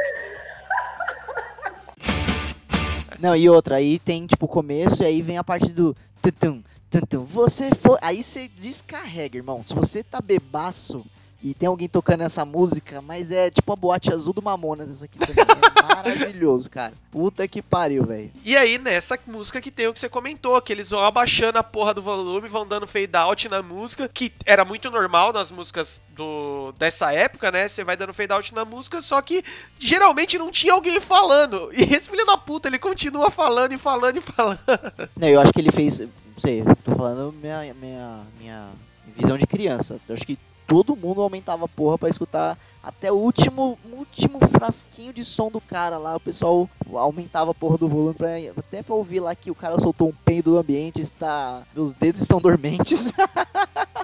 Não, 3.18 3.36
e 3.36 3.50
outra, 3.50 3.76
aí 3.76 3.98
tem 3.98 4.26
tipo 4.26 4.46
o 4.46 4.48
começo 4.48 5.02
e 5.02 5.06
aí 5.06 5.20
vem 5.20 5.36
a 5.36 5.44
parte 5.44 5.72
do 5.72 5.94
tutum, 6.22 6.62
tutum. 6.90 7.24
Você 7.24 7.70
foi. 7.74 7.98
Aí 8.00 8.22
você 8.22 8.48
descarrega, 8.48 9.36
irmão. 9.36 9.62
Se 9.62 9.74
você 9.74 10.02
tá 10.02 10.20
bebaço 10.20 11.04
e 11.46 11.54
tem 11.54 11.68
alguém 11.68 11.88
tocando 11.88 12.22
essa 12.22 12.44
música, 12.44 13.00
mas 13.00 13.30
é 13.30 13.48
tipo 13.48 13.72
a 13.72 13.76
boate 13.76 14.12
azul 14.12 14.32
do 14.32 14.42
Mamonas, 14.42 14.90
essa 14.90 15.04
aqui 15.04 15.16
também. 15.16 15.44
É 15.44 15.82
maravilhoso, 15.94 16.68
cara. 16.68 16.92
Puta 17.08 17.46
que 17.46 17.62
pariu, 17.62 18.04
velho. 18.04 18.32
E 18.44 18.56
aí, 18.56 18.78
nessa 18.78 19.16
música 19.28 19.60
que 19.60 19.70
tem 19.70 19.86
o 19.86 19.92
que 19.92 20.00
você 20.00 20.08
comentou, 20.08 20.60
que 20.60 20.72
eles 20.72 20.90
vão 20.90 21.04
abaixando 21.04 21.56
a 21.56 21.62
porra 21.62 21.94
do 21.94 22.02
volume, 22.02 22.48
vão 22.48 22.66
dando 22.66 22.84
fade 22.84 23.14
out 23.16 23.48
na 23.48 23.62
música, 23.62 24.08
que 24.12 24.32
era 24.44 24.64
muito 24.64 24.90
normal 24.90 25.32
nas 25.32 25.52
músicas 25.52 26.00
do 26.16 26.74
dessa 26.76 27.12
época, 27.12 27.52
né? 27.52 27.68
Você 27.68 27.84
vai 27.84 27.96
dando 27.96 28.12
fade 28.12 28.32
out 28.32 28.52
na 28.52 28.64
música, 28.64 29.00
só 29.00 29.22
que 29.22 29.44
geralmente 29.78 30.36
não 30.36 30.50
tinha 30.50 30.72
alguém 30.72 31.00
falando. 31.00 31.70
E 31.72 31.82
esse 31.94 32.08
filho 32.08 32.26
da 32.26 32.36
puta, 32.36 32.68
ele 32.68 32.78
continua 32.78 33.30
falando 33.30 33.70
e 33.70 33.78
falando 33.78 34.16
e 34.16 34.20
falando. 34.20 34.58
Não, 35.16 35.28
eu 35.28 35.40
acho 35.40 35.52
que 35.52 35.60
ele 35.60 35.70
fez. 35.70 36.00
Não 36.00 36.08
sei, 36.38 36.64
tô 36.84 36.92
falando 36.94 37.32
minha, 37.32 37.72
minha, 37.74 38.20
minha 38.38 38.68
visão 39.16 39.38
de 39.38 39.46
criança. 39.46 40.00
Eu 40.08 40.14
acho 40.14 40.26
que 40.26 40.36
todo 40.66 40.96
mundo 40.96 41.22
aumentava 41.22 41.64
a 41.64 41.68
porra 41.68 41.98
pra 41.98 42.08
escutar 42.08 42.58
até 42.82 43.10
o 43.10 43.16
último, 43.16 43.78
último 43.92 44.38
frasquinho 44.48 45.12
de 45.12 45.24
som 45.24 45.50
do 45.50 45.60
cara 45.60 45.98
lá. 45.98 46.16
O 46.16 46.20
pessoal 46.20 46.68
aumentava 46.94 47.50
a 47.50 47.54
porra 47.54 47.78
do 47.78 47.88
volume 47.88 48.14
pra, 48.14 48.28
até 48.56 48.82
pra 48.82 48.94
ouvir 48.94 49.20
lá 49.20 49.34
que 49.34 49.50
o 49.50 49.54
cara 49.54 49.78
soltou 49.78 50.08
um 50.08 50.14
peido 50.24 50.52
do 50.52 50.58
ambiente, 50.58 51.00
está. 51.00 51.62
Meus 51.74 51.92
dedos 51.92 52.20
estão 52.20 52.40
dormentes. 52.40 53.12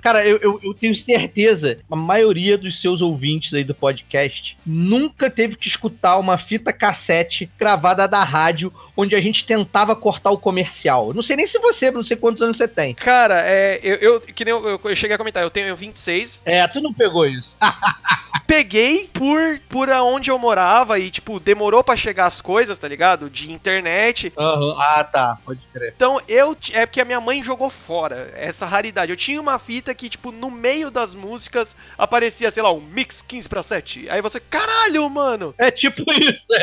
Cara, 0.00 0.26
eu, 0.26 0.38
eu, 0.38 0.60
eu 0.62 0.74
tenho 0.74 0.96
certeza, 0.96 1.78
a 1.90 1.96
maioria 1.96 2.56
dos 2.56 2.80
seus 2.80 3.00
ouvintes 3.00 3.54
aí 3.54 3.64
do 3.64 3.74
podcast 3.74 4.56
nunca 4.64 5.30
teve 5.30 5.56
que 5.56 5.68
escutar 5.68 6.18
uma 6.18 6.38
fita 6.38 6.72
cassete 6.72 7.50
gravada 7.58 8.06
da 8.06 8.22
rádio 8.22 8.72
onde 8.96 9.14
a 9.14 9.20
gente 9.20 9.44
tentava 9.44 9.96
cortar 9.96 10.30
o 10.30 10.38
comercial. 10.38 11.14
Não 11.14 11.22
sei 11.22 11.36
nem 11.36 11.46
se 11.46 11.58
você, 11.58 11.90
não 11.90 12.04
sei 12.04 12.16
quantos 12.16 12.42
anos 12.42 12.56
você 12.56 12.68
tem. 12.68 12.94
Cara, 12.94 13.42
é, 13.42 13.80
eu, 13.82 13.96
eu 13.96 14.20
que 14.20 14.44
nem 14.44 14.52
eu, 14.52 14.80
eu, 14.82 14.96
cheguei 14.96 15.14
a 15.14 15.18
comentar, 15.18 15.42
eu 15.42 15.50
tenho 15.50 15.74
26. 15.74 16.42
É, 16.44 16.66
tu 16.66 16.80
não 16.80 16.92
pegou 16.92 17.26
isso. 17.26 17.56
Peguei 18.50 19.08
por, 19.12 19.60
por 19.68 19.88
aonde 19.88 20.28
eu 20.28 20.36
morava 20.36 20.98
e, 20.98 21.08
tipo, 21.08 21.38
demorou 21.38 21.84
pra 21.84 21.94
chegar 21.94 22.26
as 22.26 22.40
coisas, 22.40 22.76
tá 22.76 22.88
ligado? 22.88 23.30
De 23.30 23.52
internet. 23.52 24.32
Uhum. 24.36 24.74
Ah, 24.76 25.04
tá. 25.04 25.38
Pode 25.44 25.60
crer. 25.72 25.92
Então, 25.94 26.20
eu. 26.26 26.56
É 26.72 26.84
porque 26.84 27.00
a 27.00 27.04
minha 27.04 27.20
mãe 27.20 27.44
jogou 27.44 27.70
fora 27.70 28.32
essa 28.34 28.66
raridade. 28.66 29.12
Eu 29.12 29.16
tinha 29.16 29.40
uma 29.40 29.56
fita 29.56 29.94
que, 29.94 30.08
tipo, 30.08 30.32
no 30.32 30.50
meio 30.50 30.90
das 30.90 31.14
músicas 31.14 31.76
aparecia, 31.96 32.50
sei 32.50 32.60
lá, 32.60 32.72
um 32.72 32.80
mix 32.80 33.22
15 33.22 33.48
pra 33.48 33.62
7. 33.62 34.10
Aí 34.10 34.20
você, 34.20 34.40
caralho, 34.40 35.08
mano! 35.08 35.54
É 35.56 35.70
tipo 35.70 36.02
isso, 36.12 36.46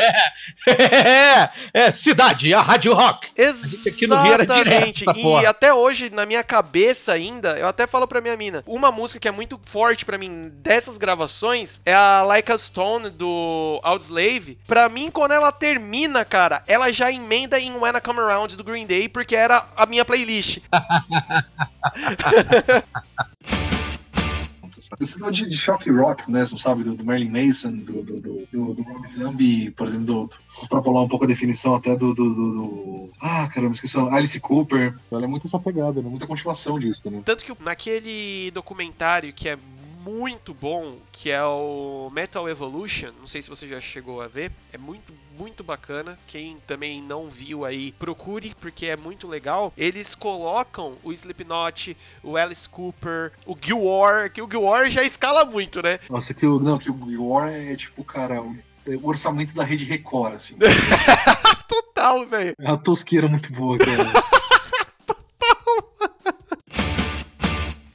é. 0.68 1.42
É, 1.46 1.50
é 1.72 1.90
cidade, 1.90 2.52
a 2.52 2.60
Rádio 2.60 2.92
Rock. 2.92 3.28
Exatamente. 3.34 3.88
aqui 3.88 4.06
no 4.06 4.22
Rio 4.22 4.32
era 4.34 4.44
direto 4.44 5.10
e 5.16 5.22
porra. 5.22 5.48
até 5.48 5.72
hoje, 5.72 6.10
na 6.10 6.26
minha 6.26 6.44
cabeça 6.44 7.14
ainda, 7.14 7.58
eu 7.58 7.66
até 7.66 7.86
falo 7.86 8.06
pra 8.06 8.20
minha 8.20 8.36
mina, 8.36 8.62
uma 8.66 8.92
música 8.92 9.18
que 9.18 9.28
é 9.28 9.30
muito 9.30 9.58
forte 9.64 10.04
pra 10.04 10.18
mim 10.18 10.50
dessas 10.52 10.98
gravações 10.98 11.77
é 11.84 11.94
a 11.94 12.22
Like 12.22 12.50
a 12.52 12.58
Stone 12.58 13.10
do 13.10 13.80
Outslave. 13.82 14.58
Pra 14.66 14.88
mim, 14.88 15.10
quando 15.10 15.32
ela 15.32 15.50
termina, 15.52 16.24
cara, 16.24 16.62
ela 16.66 16.92
já 16.92 17.10
emenda 17.12 17.58
em 17.58 17.72
When 17.76 17.96
I 17.96 18.00
Come 18.00 18.20
Around 18.20 18.56
do 18.56 18.64
Green 18.64 18.86
Day, 18.86 19.08
porque 19.08 19.34
era 19.36 19.66
a 19.76 19.86
minha 19.86 20.04
playlist. 20.04 20.58
Esse 25.00 25.16
negócio 25.16 25.44
de, 25.44 25.50
de 25.50 25.56
shock 25.56 25.90
rock 25.90 26.30
mesmo, 26.30 26.56
sabe? 26.56 26.84
Do, 26.84 26.94
do 26.94 27.04
Marilyn 27.04 27.30
Mason, 27.30 27.72
do, 27.72 28.00
do, 28.02 28.20
do, 28.20 28.48
do, 28.52 28.74
do 28.74 28.82
Rob 28.82 29.08
Zombie, 29.08 29.70
por 29.72 29.88
exemplo, 29.88 30.06
do, 30.06 30.30
se 30.46 30.62
extrapolar 30.62 31.02
um 31.02 31.08
pouco 31.08 31.24
a 31.24 31.28
definição 31.28 31.74
até 31.74 31.96
do. 31.96 32.14
do, 32.14 32.32
do, 32.32 32.52
do- 32.52 33.10
Ah, 33.20 33.48
caramba, 33.52 33.72
esqueci 33.74 33.96
o 33.96 34.02
nome. 34.02 34.16
Alice 34.16 34.38
Cooper. 34.38 34.94
Ela 35.10 35.24
é 35.24 35.26
muito 35.26 35.46
essa 35.48 35.58
pegada, 35.58 36.00
né? 36.00 36.08
Muita 36.08 36.28
continuação 36.28 36.78
disso, 36.78 37.00
né? 37.06 37.20
Tanto 37.24 37.44
que 37.44 37.52
naquele 37.60 38.52
documentário 38.52 39.32
que 39.32 39.48
é 39.48 39.58
muito 40.04 40.54
bom, 40.54 40.96
que 41.12 41.30
é 41.30 41.42
o 41.42 42.10
Metal 42.12 42.48
Evolution, 42.48 43.10
não 43.18 43.26
sei 43.26 43.42
se 43.42 43.48
você 43.48 43.66
já 43.66 43.80
chegou 43.80 44.20
a 44.20 44.28
ver, 44.28 44.52
é 44.72 44.78
muito, 44.78 45.12
muito 45.38 45.64
bacana. 45.64 46.18
Quem 46.26 46.58
também 46.66 47.02
não 47.02 47.28
viu 47.28 47.64
aí, 47.64 47.92
procure, 47.92 48.54
porque 48.60 48.86
é 48.86 48.96
muito 48.96 49.26
legal. 49.26 49.72
Eles 49.76 50.14
colocam 50.14 50.96
o 51.02 51.12
Slipknot, 51.12 51.96
o 52.22 52.36
Alice 52.36 52.68
Cooper, 52.68 53.32
o 53.46 53.56
Gil 53.60 53.82
War, 53.82 54.30
que 54.30 54.40
o 54.40 54.48
Gil 54.50 54.62
War 54.62 54.88
já 54.88 55.02
escala 55.02 55.44
muito, 55.44 55.82
né? 55.82 55.98
Nossa, 56.08 56.32
que 56.32 56.46
o. 56.46 56.58
Não, 56.58 56.78
que 56.78 56.90
o 56.90 57.28
War 57.28 57.48
é 57.48 57.74
tipo, 57.74 58.04
cara, 58.04 58.42
o, 58.42 58.56
é 58.86 58.96
o 58.96 59.06
orçamento 59.06 59.54
da 59.54 59.64
rede 59.64 59.84
Record, 59.84 60.34
assim. 60.34 60.56
Total, 61.68 62.26
velho. 62.26 62.54
É 62.58 62.68
uma 62.68 62.78
tosqueira 62.78 63.28
muito 63.28 63.52
boa, 63.52 63.78
cara. 63.78 64.04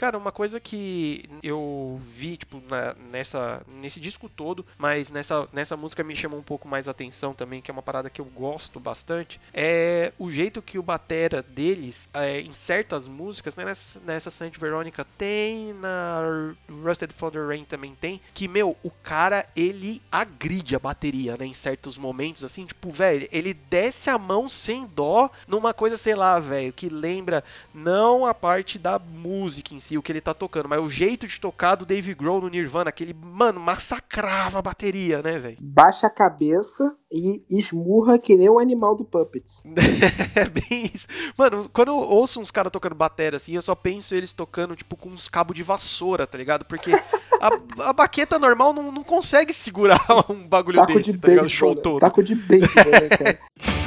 Cara, 0.04 0.18
uma 0.18 0.34
coisa 0.34 0.60
que 0.60 1.24
eu 1.42 1.98
vi, 2.14 2.36
tipo, 2.36 2.62
na- 2.68 2.94
nessa, 3.10 3.62
nesse 3.66 4.02
disco 4.02 4.28
todo, 4.28 4.66
mas 4.78 5.10
nessa, 5.10 5.48
nessa 5.54 5.78
música 5.78 6.04
me 6.04 6.14
chamou 6.14 6.38
um 6.38 6.44
pouco 6.44 6.68
mais 6.68 6.90
a 6.90 6.92
atenção 6.92 7.34
também, 7.34 7.62
que 7.62 7.72
é 7.72 7.74
uma 7.74 7.82
parada 7.82 8.10
que 8.10 8.20
eu 8.20 8.26
gosto 8.26 8.82
bastante, 8.82 9.40
é 9.54 10.12
o 10.20 10.30
jeito 10.30 10.62
que 10.62 10.78
o 10.78 10.84
batera 10.84 11.42
deles, 11.42 12.10
é, 12.14 12.42
em 12.42 12.52
certas 12.54 13.08
músicas, 13.08 13.56
né, 13.56 13.64
nessa, 13.64 14.00
nessa 14.02 14.30
Saint 14.30 14.58
Veronica 14.58 15.08
tem, 15.18 15.72
na 15.72 16.54
Rusted 16.84 17.14
Thunder 17.14 17.48
Rain 17.48 17.64
também 17.64 17.96
tem, 17.96 18.20
que, 18.34 18.46
meu, 18.46 18.76
o 18.84 18.92
cara, 18.92 19.46
ele 19.56 20.02
agride 20.12 20.76
a 20.76 20.80
bateria, 20.80 21.38
né, 21.38 21.46
em 21.46 21.54
certos 21.54 21.98
momentos, 21.98 22.44
assim, 22.44 22.66
tipo, 22.66 22.92
velho, 22.92 23.26
ele 23.32 23.54
desce 23.54 24.10
a 24.10 24.18
mão 24.18 24.50
sem 24.50 24.86
dó 24.86 25.32
numa 25.48 25.74
coisa, 25.74 25.96
sei 25.98 26.14
lá, 26.14 26.42
velho, 26.42 26.74
que 26.74 26.90
lembra 26.90 27.42
não 27.74 28.26
a 28.26 28.34
parte 28.34 28.78
da 28.78 29.00
música 29.00 29.74
em 29.74 29.80
si, 29.80 29.93
o 29.98 30.02
que 30.02 30.12
ele 30.12 30.22
tá 30.22 30.34
tocando, 30.34 30.70
mas 30.70 30.80
o 30.80 30.90
jeito 30.90 31.28
de 31.28 31.40
tocar 31.40 31.76
do 31.76 31.86
Dave 31.86 32.14
Grohl 32.14 32.42
no 32.42 32.50
Nirvana, 32.50 32.90
aquele, 32.90 33.14
mano, 33.14 33.60
massacrava 33.60 34.60
a 34.60 34.62
bateria, 34.62 35.22
né, 35.22 35.40
velho? 35.40 35.58
Baixa 35.60 36.08
a 36.08 36.10
cabeça 36.10 36.96
e 37.12 37.44
esmurra 37.50 38.18
que 38.18 38.36
nem 38.36 38.50
o 38.50 38.60
animal 38.60 38.96
do 38.96 39.06
Puppets. 39.06 39.64
é 40.36 40.46
bem 40.50 40.92
isso. 40.94 41.08
Mano, 41.38 41.70
quando 41.72 41.90
eu 41.90 41.98
ouço 41.98 42.40
uns 42.40 42.52
caras 42.52 42.72
tocando 42.72 42.96
bateria 42.96 43.38
assim, 43.38 43.54
eu 43.54 43.62
só 43.62 43.76
penso 43.76 44.16
eles 44.16 44.34
tocando, 44.34 44.76
tipo, 44.76 44.96
com 44.96 45.10
uns 45.10 45.30
cabos 45.30 45.56
de 45.56 45.64
vassoura, 45.64 46.26
tá 46.26 46.38
ligado? 46.38 46.66
Porque 46.66 46.92
a, 46.92 47.90
a 47.90 47.94
baqueta 47.94 48.40
normal 48.40 48.74
não, 48.74 48.92
não 48.92 49.04
consegue 49.04 49.54
segurar 49.54 50.06
um 50.30 50.48
bagulho 50.48 50.80
Taco 50.80 50.94
desse, 50.94 51.12
de 51.12 51.18
tá 51.18 51.28
ligado? 51.28 51.44
Beisebol, 51.44 51.58
show 51.58 51.76
né? 51.76 51.82
todo. 51.82 52.00
Taco 52.00 52.24
de 52.24 52.36
beisebol, 52.36 52.92
né, 52.92 53.10
cara? 53.10 53.40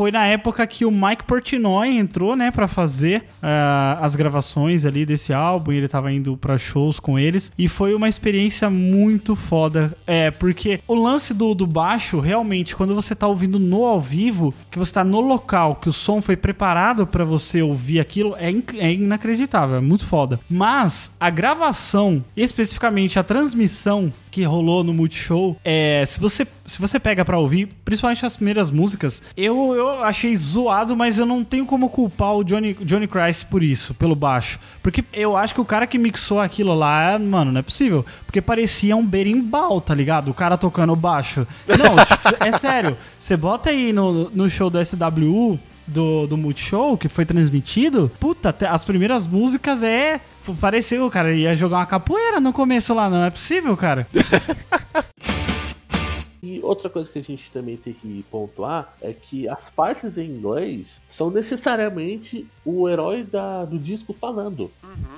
Foi 0.00 0.10
na 0.10 0.24
época 0.24 0.66
que 0.66 0.86
o 0.86 0.90
Mike 0.90 1.24
Portnoy 1.24 1.98
entrou, 1.98 2.34
né, 2.34 2.50
pra 2.50 2.66
fazer 2.66 3.24
ah, 3.42 3.98
as 4.00 4.16
gravações 4.16 4.86
ali 4.86 5.04
desse 5.04 5.30
álbum. 5.30 5.72
Ele 5.72 5.86
tava 5.88 6.10
indo 6.10 6.38
pra 6.38 6.56
shows 6.56 6.98
com 6.98 7.18
eles. 7.18 7.52
E 7.58 7.68
foi 7.68 7.92
uma 7.92 8.08
experiência 8.08 8.70
muito 8.70 9.36
foda. 9.36 9.94
É, 10.06 10.30
porque 10.30 10.80
o 10.88 10.94
lance 10.94 11.34
do, 11.34 11.54
do 11.54 11.66
baixo, 11.66 12.18
realmente, 12.18 12.74
quando 12.74 12.94
você 12.94 13.14
tá 13.14 13.28
ouvindo 13.28 13.58
no 13.58 13.84
ao 13.84 14.00
vivo, 14.00 14.54
que 14.70 14.78
você 14.78 14.90
tá 14.90 15.04
no 15.04 15.20
local, 15.20 15.74
que 15.74 15.90
o 15.90 15.92
som 15.92 16.22
foi 16.22 16.34
preparado 16.34 17.06
pra 17.06 17.22
você 17.22 17.60
ouvir 17.60 18.00
aquilo, 18.00 18.34
é, 18.38 18.50
inc- 18.50 18.78
é 18.78 18.90
inacreditável, 18.94 19.76
é 19.76 19.80
muito 19.82 20.06
foda. 20.06 20.40
Mas 20.48 21.14
a 21.20 21.28
gravação, 21.28 22.24
especificamente 22.34 23.18
a 23.18 23.22
transmissão 23.22 24.10
que 24.30 24.44
rolou 24.44 24.82
no 24.82 24.94
Multishow, 24.94 25.58
é, 25.62 26.04
se 26.06 26.18
você 26.20 26.46
se 26.70 26.80
você 26.80 27.00
pega 27.00 27.24
pra 27.24 27.38
ouvir, 27.38 27.68
principalmente 27.84 28.24
as 28.24 28.36
primeiras 28.36 28.70
músicas, 28.70 29.22
eu, 29.36 29.74
eu 29.74 30.04
achei 30.04 30.36
zoado, 30.36 30.96
mas 30.96 31.18
eu 31.18 31.26
não 31.26 31.42
tenho 31.42 31.66
como 31.66 31.88
culpar 31.88 32.34
o 32.34 32.44
Johnny, 32.44 32.74
Johnny 32.74 33.08
Christ 33.08 33.46
por 33.46 33.62
isso, 33.62 33.92
pelo 33.94 34.14
baixo. 34.14 34.58
Porque 34.82 35.04
eu 35.12 35.36
acho 35.36 35.52
que 35.52 35.60
o 35.60 35.64
cara 35.64 35.86
que 35.86 35.98
mixou 35.98 36.40
aquilo 36.40 36.72
lá, 36.72 37.18
mano, 37.18 37.50
não 37.50 37.58
é 37.58 37.62
possível. 37.62 38.06
Porque 38.24 38.40
parecia 38.40 38.96
um 38.96 39.04
berimbau, 39.04 39.80
tá 39.80 39.94
ligado? 39.94 40.30
O 40.30 40.34
cara 40.34 40.56
tocando 40.56 40.94
baixo. 40.94 41.44
Não, 41.66 41.96
é 42.46 42.52
sério. 42.52 42.96
Você 43.18 43.36
bota 43.36 43.70
aí 43.70 43.92
no, 43.92 44.30
no 44.30 44.48
show 44.48 44.70
do 44.70 44.78
SWU, 44.84 45.58
do, 45.88 46.28
do 46.28 46.36
Multishow, 46.36 46.96
que 46.96 47.08
foi 47.08 47.26
transmitido, 47.26 48.10
puta, 48.20 48.54
as 48.68 48.84
primeiras 48.84 49.26
músicas 49.26 49.82
é. 49.82 50.20
Pareceu, 50.60 51.10
cara 51.10 51.32
ia 51.32 51.54
jogar 51.56 51.78
uma 51.78 51.86
capoeira 51.86 52.40
no 52.40 52.52
começo 52.52 52.94
lá, 52.94 53.10
não 53.10 53.24
é 53.24 53.30
possível, 53.30 53.76
cara. 53.76 54.06
E 56.42 56.60
outra 56.62 56.88
coisa 56.88 57.10
que 57.10 57.18
a 57.18 57.22
gente 57.22 57.50
também 57.52 57.76
tem 57.76 57.92
que 57.92 58.24
pontuar 58.30 58.94
é 59.00 59.12
que 59.12 59.46
as 59.48 59.68
partes 59.68 60.16
em 60.16 60.26
inglês 60.26 61.00
são 61.06 61.30
necessariamente 61.30 62.46
o 62.64 62.88
herói 62.88 63.22
da, 63.22 63.64
do 63.64 63.78
disco 63.78 64.12
falando. 64.12 64.70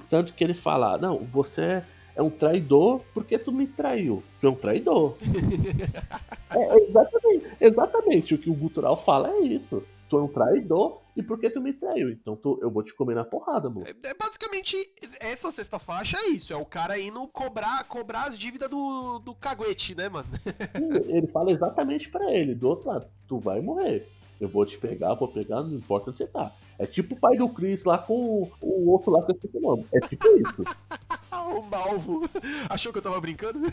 Tanto 0.08 0.34
que 0.34 0.42
ele 0.42 0.54
fala: 0.54 0.98
Não, 0.98 1.18
você 1.18 1.82
é 2.16 2.22
um 2.22 2.30
traidor 2.30 3.00
porque 3.14 3.38
tu 3.38 3.52
me 3.52 3.66
traiu. 3.66 4.22
Tu 4.40 4.46
é 4.46 4.50
um 4.50 4.54
traidor. 4.54 5.16
é 6.50 6.76
exatamente, 6.88 7.46
exatamente 7.60 8.34
o 8.34 8.38
que 8.38 8.50
o 8.50 8.54
gutural 8.54 8.96
fala 8.96 9.30
é 9.30 9.40
isso. 9.40 9.82
Tu 10.12 10.18
é 10.18 10.22
um 10.22 10.28
traidor 10.28 11.00
e 11.16 11.22
porque 11.22 11.48
tu 11.48 11.58
me 11.58 11.72
traiu. 11.72 12.10
Então 12.10 12.36
tu, 12.36 12.58
eu 12.60 12.70
vou 12.70 12.82
te 12.82 12.92
comer 12.92 13.14
na 13.14 13.24
porrada, 13.24 13.68
amor. 13.68 13.88
É 13.88 14.12
basicamente 14.12 14.76
essa 15.18 15.50
sexta 15.50 15.78
faixa 15.78 16.18
é 16.18 16.28
isso, 16.28 16.52
é 16.52 16.56
o 16.56 16.66
cara 16.66 17.00
indo 17.00 17.26
cobrar, 17.28 17.82
cobrar 17.84 18.24
as 18.24 18.38
dívidas 18.38 18.68
do, 18.68 19.20
do 19.20 19.34
caguete, 19.34 19.94
né, 19.94 20.10
mano? 20.10 20.28
Ele 21.08 21.26
fala 21.28 21.50
exatamente 21.50 22.10
pra 22.10 22.30
ele, 22.30 22.54
do 22.54 22.68
outro 22.68 22.90
lado, 22.90 23.06
tu 23.26 23.38
vai 23.38 23.62
morrer. 23.62 24.06
Eu 24.38 24.50
vou 24.50 24.66
te 24.66 24.76
pegar, 24.76 25.14
vou 25.14 25.28
pegar, 25.28 25.62
não 25.62 25.76
importa 25.76 26.10
onde 26.10 26.18
você 26.18 26.26
tá. 26.26 26.54
É 26.78 26.84
tipo 26.84 27.14
o 27.14 27.18
pai 27.18 27.38
do 27.38 27.48
Chris 27.48 27.84
lá 27.84 27.96
com 27.96 28.12
o, 28.14 28.52
o 28.60 28.90
outro 28.90 29.12
lá 29.12 29.24
que 29.24 29.30
eu 29.30 29.36
esqueci 29.36 29.56
o 29.56 29.62
nome. 29.62 29.86
É 29.94 30.00
tipo 30.00 30.26
isso. 30.36 30.62
o 31.32 31.62
Malvo. 31.62 32.28
Achou 32.68 32.92
que 32.92 32.98
eu 32.98 33.02
tava 33.02 33.18
brincando? 33.18 33.60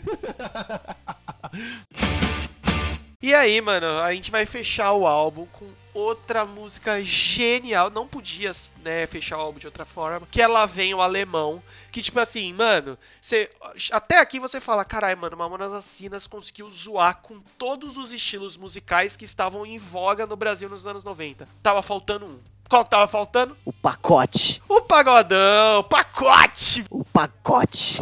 E 3.22 3.34
aí, 3.34 3.60
mano, 3.60 3.86
a 3.98 4.14
gente 4.14 4.30
vai 4.30 4.46
fechar 4.46 4.94
o 4.94 5.06
álbum 5.06 5.44
com 5.52 5.66
outra 5.94 6.44
música 6.44 7.02
genial. 7.02 7.90
Não 7.90 8.06
podia, 8.06 8.54
né, 8.82 9.06
fechar 9.06 9.38
o 9.38 9.40
álbum 9.40 9.58
de 9.58 9.66
outra 9.66 9.84
forma. 9.84 10.26
Que 10.30 10.40
ela 10.42 10.66
vem 10.66 10.94
o 10.94 11.00
alemão. 11.00 11.62
Que, 11.90 12.02
tipo 12.02 12.20
assim, 12.20 12.52
mano, 12.52 12.96
você, 13.20 13.50
até 13.90 14.20
aqui 14.20 14.38
você 14.38 14.60
fala, 14.60 14.84
caralho, 14.84 15.18
mano, 15.18 15.36
Mamonas 15.36 15.72
Assassinas 15.72 16.26
conseguiu 16.26 16.68
zoar 16.70 17.16
com 17.16 17.40
todos 17.58 17.96
os 17.96 18.12
estilos 18.12 18.56
musicais 18.56 19.16
que 19.16 19.24
estavam 19.24 19.66
em 19.66 19.78
voga 19.78 20.26
no 20.26 20.36
Brasil 20.36 20.68
nos 20.68 20.86
anos 20.86 21.02
90. 21.02 21.48
Tava 21.62 21.82
faltando 21.82 22.26
um. 22.26 22.38
Qual 22.68 22.84
que 22.84 22.90
tava 22.90 23.08
faltando? 23.08 23.56
O 23.64 23.72
pacote. 23.72 24.62
O 24.68 24.80
pagodão, 24.80 25.82
pacote! 25.82 26.84
O 26.88 27.04
pacote. 27.04 27.98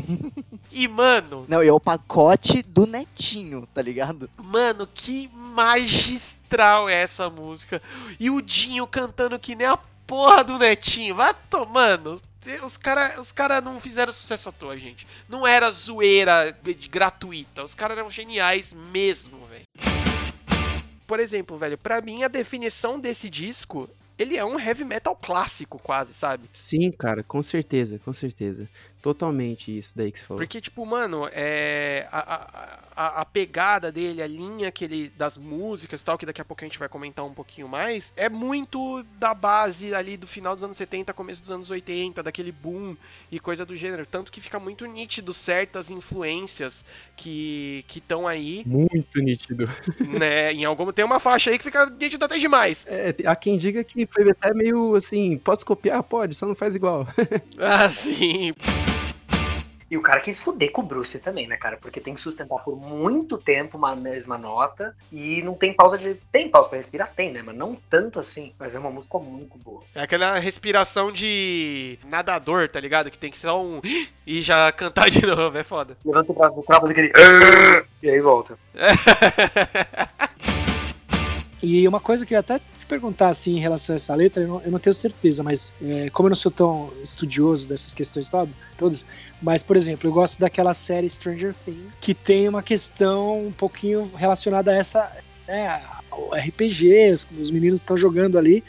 E, 0.71 0.87
mano, 0.87 1.47
Não, 1.49 1.63
e 1.65 1.69
é 1.69 1.73
o 1.73 1.81
pacote 1.81 2.63
do 2.63 2.87
netinho, 2.87 3.67
tá 3.73 3.81
ligado? 3.81 4.29
mano, 4.37 4.87
que 4.87 5.31
magistral 5.33 6.38
é 6.89 7.03
essa 7.03 7.29
música. 7.29 7.83
E 8.19 8.31
o 8.31 8.41
Dinho 8.41 8.87
cantando 8.87 9.39
que 9.39 9.55
nem 9.55 9.67
a 9.67 9.77
porra 10.07 10.43
do 10.45 10.59
Netinho. 10.59 11.15
Vai 11.15 11.35
tomando. 11.51 12.21
Os 12.65 12.77
caras 12.79 13.19
os 13.19 13.31
cara 13.33 13.61
não 13.61 13.79
fizeram 13.79 14.11
sucesso 14.13 14.49
à 14.49 14.53
toa, 14.53 14.77
gente. 14.79 15.07
Não 15.29 15.47
era 15.47 15.71
zoeira 15.71 16.57
de- 16.63 16.73
de 16.75 16.89
gratuita. 16.89 17.63
Os 17.65 17.75
caras 17.75 17.99
eram 17.99 18.11
geniais 18.11 18.73
mesmo, 18.73 19.45
velho. 19.47 19.65
Por 21.07 21.21
exemplo, 21.21 21.57
velho, 21.57 21.77
pra 21.79 22.01
mim 22.01 22.23
a 22.23 22.29
definição 22.29 22.99
desse 23.01 23.29
disco, 23.31 23.89
ele 24.19 24.37
é 24.37 24.45
um 24.45 24.59
heavy 24.59 24.85
metal 24.85 25.17
clássico 25.17 25.79
quase, 25.79 26.13
sabe? 26.13 26.49
Sim, 26.53 26.91
cara, 26.91 27.23
com 27.23 27.41
certeza, 27.43 27.99
com 27.99 28.13
certeza. 28.13 28.69
Totalmente 29.09 29.75
isso 29.75 29.97
daí 29.97 30.13
que 30.13 30.19
você 30.19 30.27
falou. 30.27 30.39
Porque, 30.39 30.61
tipo, 30.61 30.85
mano, 30.85 31.27
é. 31.33 32.07
A, 32.13 32.79
a, 32.95 33.21
a, 33.23 33.25
pegada 33.25 33.91
dele, 33.91 34.21
a 34.21 34.27
linha 34.27 34.71
que 34.71 34.85
ele. 34.85 35.09
das 35.17 35.39
músicas 35.39 36.03
e 36.03 36.05
tal, 36.05 36.19
que 36.19 36.27
daqui 36.27 36.43
a 36.43 36.45
pouco 36.45 36.63
a 36.63 36.67
gente 36.69 36.79
vai 36.79 36.91
comentar 36.91 37.25
um 37.25 37.33
pouquinho 37.33 37.67
mais, 37.67 38.13
é 38.15 38.29
muito 38.29 39.03
da 39.19 39.33
base 39.33 39.95
ali 39.95 40.19
do 40.19 40.27
final 40.27 40.55
dos 40.55 40.63
anos 40.63 40.77
70, 40.77 41.15
começo 41.15 41.41
dos 41.41 41.51
anos 41.51 41.71
80, 41.71 42.23
daquele 42.23 42.53
boom 42.53 42.97
e 43.33 43.41
coisa 43.41 43.65
do 43.65 43.75
gênero. 43.75 44.05
Tanto 44.05 44.31
que 44.31 44.43
fica 44.43 44.61
muito 44.61 44.85
nítido 44.85 45.33
certas 45.33 45.91
influências 45.91 46.85
que 47.17 47.83
estão 47.97 48.29
aí, 48.29 48.63
Muito 48.67 49.23
nítido. 49.23 49.67
né? 50.19 50.53
Em 50.53 50.67
algum. 50.67 50.93
Tem 50.93 51.05
uma 51.05 51.19
faixa 51.19 51.49
aí 51.49 51.57
que 51.57 51.65
fica 51.65 51.87
nítido 51.87 52.27
até 52.27 52.37
demais. 52.37 52.85
É, 52.87 53.15
há 53.25 53.35
quem 53.35 53.57
diga 53.57 53.83
que 53.83 54.07
foi 54.07 54.31
até 54.31 54.53
meio 54.53 54.95
assim, 54.95 55.39
posso 55.39 55.65
copiar? 55.65 56.03
Pode, 56.03 56.35
só 56.35 56.47
não 56.47 56.55
faz 56.55 56.75
igual. 56.75 57.07
ah, 57.59 57.89
sim. 57.89 58.53
E 59.91 59.97
o 59.97 60.03
cara 60.03 60.21
quis 60.21 60.39
fuder 60.39 60.71
com 60.71 60.83
o 60.83 60.85
Bruce 60.85 61.19
também, 61.19 61.47
né, 61.47 61.57
cara? 61.57 61.77
Porque 61.77 62.01
tem 62.01 62.15
que 62.15 62.21
sustentar 62.21 62.59
por 62.59 62.77
muito 62.77 63.39
tempo 63.39 63.79
uma 63.79 63.97
mesma 63.97 64.37
nota 64.37 64.95
e 65.11 65.43
não 65.43 65.55
tem 65.55 65.73
pausa 65.73 65.97
de. 65.97 66.15
Tem 66.31 66.49
pausa 66.51 66.69
pra 66.69 66.77
respirar? 66.77 67.13
Tem, 67.15 67.33
né? 67.33 67.43
Mas 67.45 67.57
não 67.57 67.77
tanto 67.89 68.21
assim. 68.21 68.53
Mas 68.59 68.75
é 68.75 68.79
uma 68.79 68.91
música 68.91 69.19
muito 69.19 69.57
boa. 69.59 69.83
É 69.95 70.03
aquela 70.03 70.39
respiração 70.39 71.11
de 71.11 71.99
nadador, 72.05 72.69
tá 72.69 72.79
ligado? 72.79 73.11
Que 73.11 73.19
tem 73.19 73.31
que 73.31 73.39
ser 73.39 73.49
só 73.49 73.63
um. 73.63 73.81
E 74.31 74.43
já 74.43 74.71
cantar 74.71 75.09
de 75.09 75.25
novo, 75.25 75.57
é 75.57 75.63
foda. 75.63 75.97
Levanta 76.05 76.33
o 76.33 76.35
braço 76.35 76.55
do 76.55 76.63
carro, 76.63 76.83
faz 76.83 76.91
aquele. 76.91 77.11
E 78.03 78.11
aí 78.11 78.21
volta. 78.21 78.59
E 81.63 81.89
uma 81.89 81.99
coisa 81.99 82.25
que 82.25 82.35
eu 82.35 82.39
até 82.39 82.61
perguntar 82.89 83.29
assim 83.29 83.57
em 83.57 83.61
relação 83.61 83.95
a 83.95 83.97
essa 83.97 84.15
letra, 84.15 84.43
eu 84.43 84.49
não, 84.49 84.61
eu 84.63 84.71
não 84.71 84.79
tenho 84.79 84.95
certeza, 84.95 85.43
mas 85.43 85.75
é, 85.83 86.11
como 86.11 86.27
eu 86.27 86.31
não 86.31 86.37
sou 86.37 86.51
tão 86.51 86.93
estudioso 87.03 87.69
dessas 87.69 87.93
questões 87.93 88.29
todas, 88.29 88.55
todas, 88.77 89.07
mas 89.41 89.63
por 89.63 89.77
exemplo, 89.77 90.09
eu 90.09 90.13
gosto 90.13 90.41
daquela 90.41 90.73
série 90.73 91.09
Stranger 91.09 91.55
Things 91.65 91.95
que 92.01 92.15
tem 92.15 92.49
uma 92.49 92.63
questão 92.63 93.47
um 93.47 93.53
pouquinho 93.53 94.11
relacionada 94.17 94.71
a 94.71 94.75
essa 94.75 95.13
né, 95.47 95.83
ao 96.11 96.31
RPG, 96.35 97.13
os, 97.13 97.29
os 97.39 97.51
meninos 97.51 97.81
estão 97.81 97.97
jogando 97.97 98.39
ali. 98.39 98.63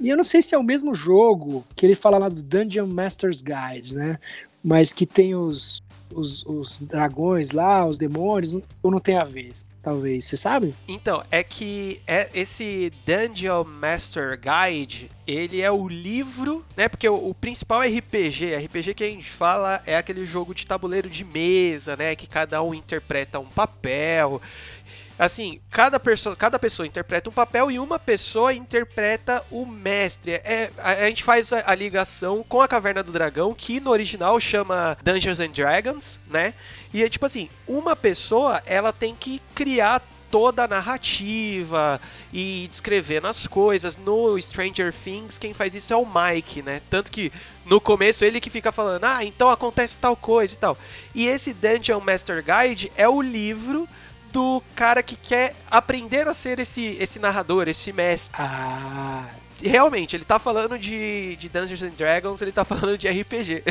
E 0.00 0.08
eu 0.08 0.16
não 0.16 0.22
sei 0.22 0.40
se 0.40 0.54
é 0.54 0.58
o 0.58 0.62
mesmo 0.62 0.94
jogo 0.94 1.64
que 1.74 1.84
ele 1.84 1.94
fala 1.94 2.18
lá 2.18 2.28
do 2.28 2.42
Dungeon 2.42 2.86
Master's 2.86 3.42
Guide, 3.42 3.96
né? 3.96 4.18
Mas 4.62 4.92
que 4.92 5.04
tem 5.04 5.34
os, 5.34 5.82
os, 6.14 6.44
os 6.46 6.78
dragões 6.78 7.50
lá, 7.50 7.84
os 7.86 7.98
demônios, 7.98 8.60
ou 8.82 8.90
não 8.90 9.00
tem 9.00 9.16
a 9.16 9.24
ver? 9.24 9.52
Talvez, 9.82 10.24
você 10.24 10.36
sabe? 10.36 10.74
Então, 10.86 11.22
é 11.30 11.42
que 11.42 12.00
é 12.06 12.28
esse 12.34 12.92
Dungeon 13.06 13.64
Master 13.64 14.38
Guide, 14.38 15.10
ele 15.26 15.60
é 15.60 15.70
o 15.70 15.86
livro, 15.86 16.64
né? 16.76 16.88
Porque 16.88 17.08
o, 17.08 17.28
o 17.28 17.34
principal 17.34 17.80
RPG, 17.82 18.56
RPG 18.56 18.94
que 18.94 19.04
a 19.04 19.08
gente 19.08 19.30
fala 19.30 19.82
é 19.86 19.96
aquele 19.96 20.26
jogo 20.26 20.54
de 20.54 20.66
tabuleiro 20.66 21.08
de 21.08 21.24
mesa, 21.24 21.96
né? 21.96 22.16
Que 22.16 22.26
cada 22.26 22.62
um 22.62 22.74
interpreta 22.74 23.38
um 23.38 23.46
papel. 23.46 24.42
Assim, 25.18 25.60
cada, 25.70 25.98
perso 25.98 26.36
cada 26.36 26.58
pessoa 26.58 26.86
interpreta 26.86 27.28
um 27.28 27.32
papel 27.32 27.70
e 27.70 27.78
uma 27.78 27.98
pessoa 27.98 28.54
interpreta 28.54 29.44
o 29.50 29.66
mestre. 29.66 30.32
É, 30.32 30.70
a, 30.78 30.90
a 30.90 31.08
gente 31.08 31.24
faz 31.24 31.52
a, 31.52 31.64
a 31.66 31.74
ligação 31.74 32.44
com 32.48 32.60
a 32.60 32.68
Caverna 32.68 33.02
do 33.02 33.10
Dragão, 33.10 33.52
que 33.52 33.80
no 33.80 33.90
original 33.90 34.38
chama 34.38 34.96
Dungeons 35.02 35.40
and 35.40 35.50
Dragons, 35.50 36.20
né? 36.28 36.54
E 36.94 37.02
é 37.02 37.08
tipo 37.08 37.26
assim, 37.26 37.50
uma 37.66 37.96
pessoa, 37.96 38.62
ela 38.64 38.92
tem 38.92 39.14
que 39.14 39.42
criar 39.54 40.02
toda 40.30 40.64
a 40.64 40.68
narrativa 40.68 42.00
e 42.32 42.68
descrevendo 42.70 43.26
as 43.26 43.46
coisas. 43.46 43.96
No 43.96 44.40
Stranger 44.40 44.92
Things, 44.92 45.38
quem 45.38 45.52
faz 45.52 45.74
isso 45.74 45.92
é 45.92 45.96
o 45.96 46.06
Mike, 46.06 46.62
né? 46.62 46.80
Tanto 46.88 47.10
que 47.10 47.32
no 47.64 47.80
começo 47.80 48.24
ele 48.24 48.40
que 48.40 48.50
fica 48.50 48.70
falando, 48.70 49.04
ah, 49.04 49.24
então 49.24 49.50
acontece 49.50 49.96
tal 49.96 50.16
coisa 50.16 50.54
e 50.54 50.56
tal. 50.56 50.78
E 51.14 51.26
esse 51.26 51.52
Dungeon 51.52 52.00
Master 52.00 52.44
Guide 52.44 52.92
é 52.96 53.08
o 53.08 53.20
livro 53.20 53.88
do 54.32 54.62
cara 54.74 55.02
que 55.02 55.16
quer 55.16 55.54
aprender 55.70 56.26
a 56.28 56.34
ser 56.34 56.58
esse, 56.58 56.96
esse 57.00 57.18
narrador, 57.18 57.68
esse 57.68 57.92
mestre. 57.92 58.30
Ah. 58.38 59.26
Realmente, 59.60 60.14
ele 60.14 60.24
tá 60.24 60.38
falando 60.38 60.78
de, 60.78 61.34
de 61.36 61.48
Dungeons 61.48 61.82
and 61.82 61.92
Dragons, 61.96 62.40
ele 62.40 62.52
tá 62.52 62.64
falando 62.64 62.96
de 62.96 63.08
RPG. 63.08 63.64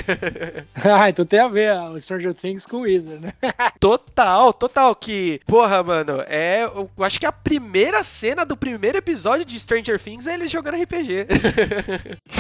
ah, 0.84 1.10
então 1.10 1.26
tem 1.26 1.40
a 1.40 1.48
ver 1.48 1.74
o 1.74 2.00
Stranger 2.00 2.34
Things 2.34 2.66
com 2.66 2.78
o 2.78 2.82
Wizard, 2.82 3.20
né? 3.22 3.34
Total, 3.80 4.52
total. 4.54 4.96
Que, 4.96 5.40
porra, 5.46 5.82
mano, 5.84 6.24
é. 6.28 6.64
Eu 6.64 6.90
acho 7.00 7.20
que 7.20 7.26
a 7.26 7.32
primeira 7.32 8.04
cena 8.04 8.46
do 8.46 8.58
primeiro 8.58 8.98
episódio 8.98 9.46
de 9.46 9.58
Stranger 9.60 10.00
Things 10.00 10.28
é 10.28 10.34
eles 10.34 10.52
jogando 10.52 10.82
RPG. 10.82 11.28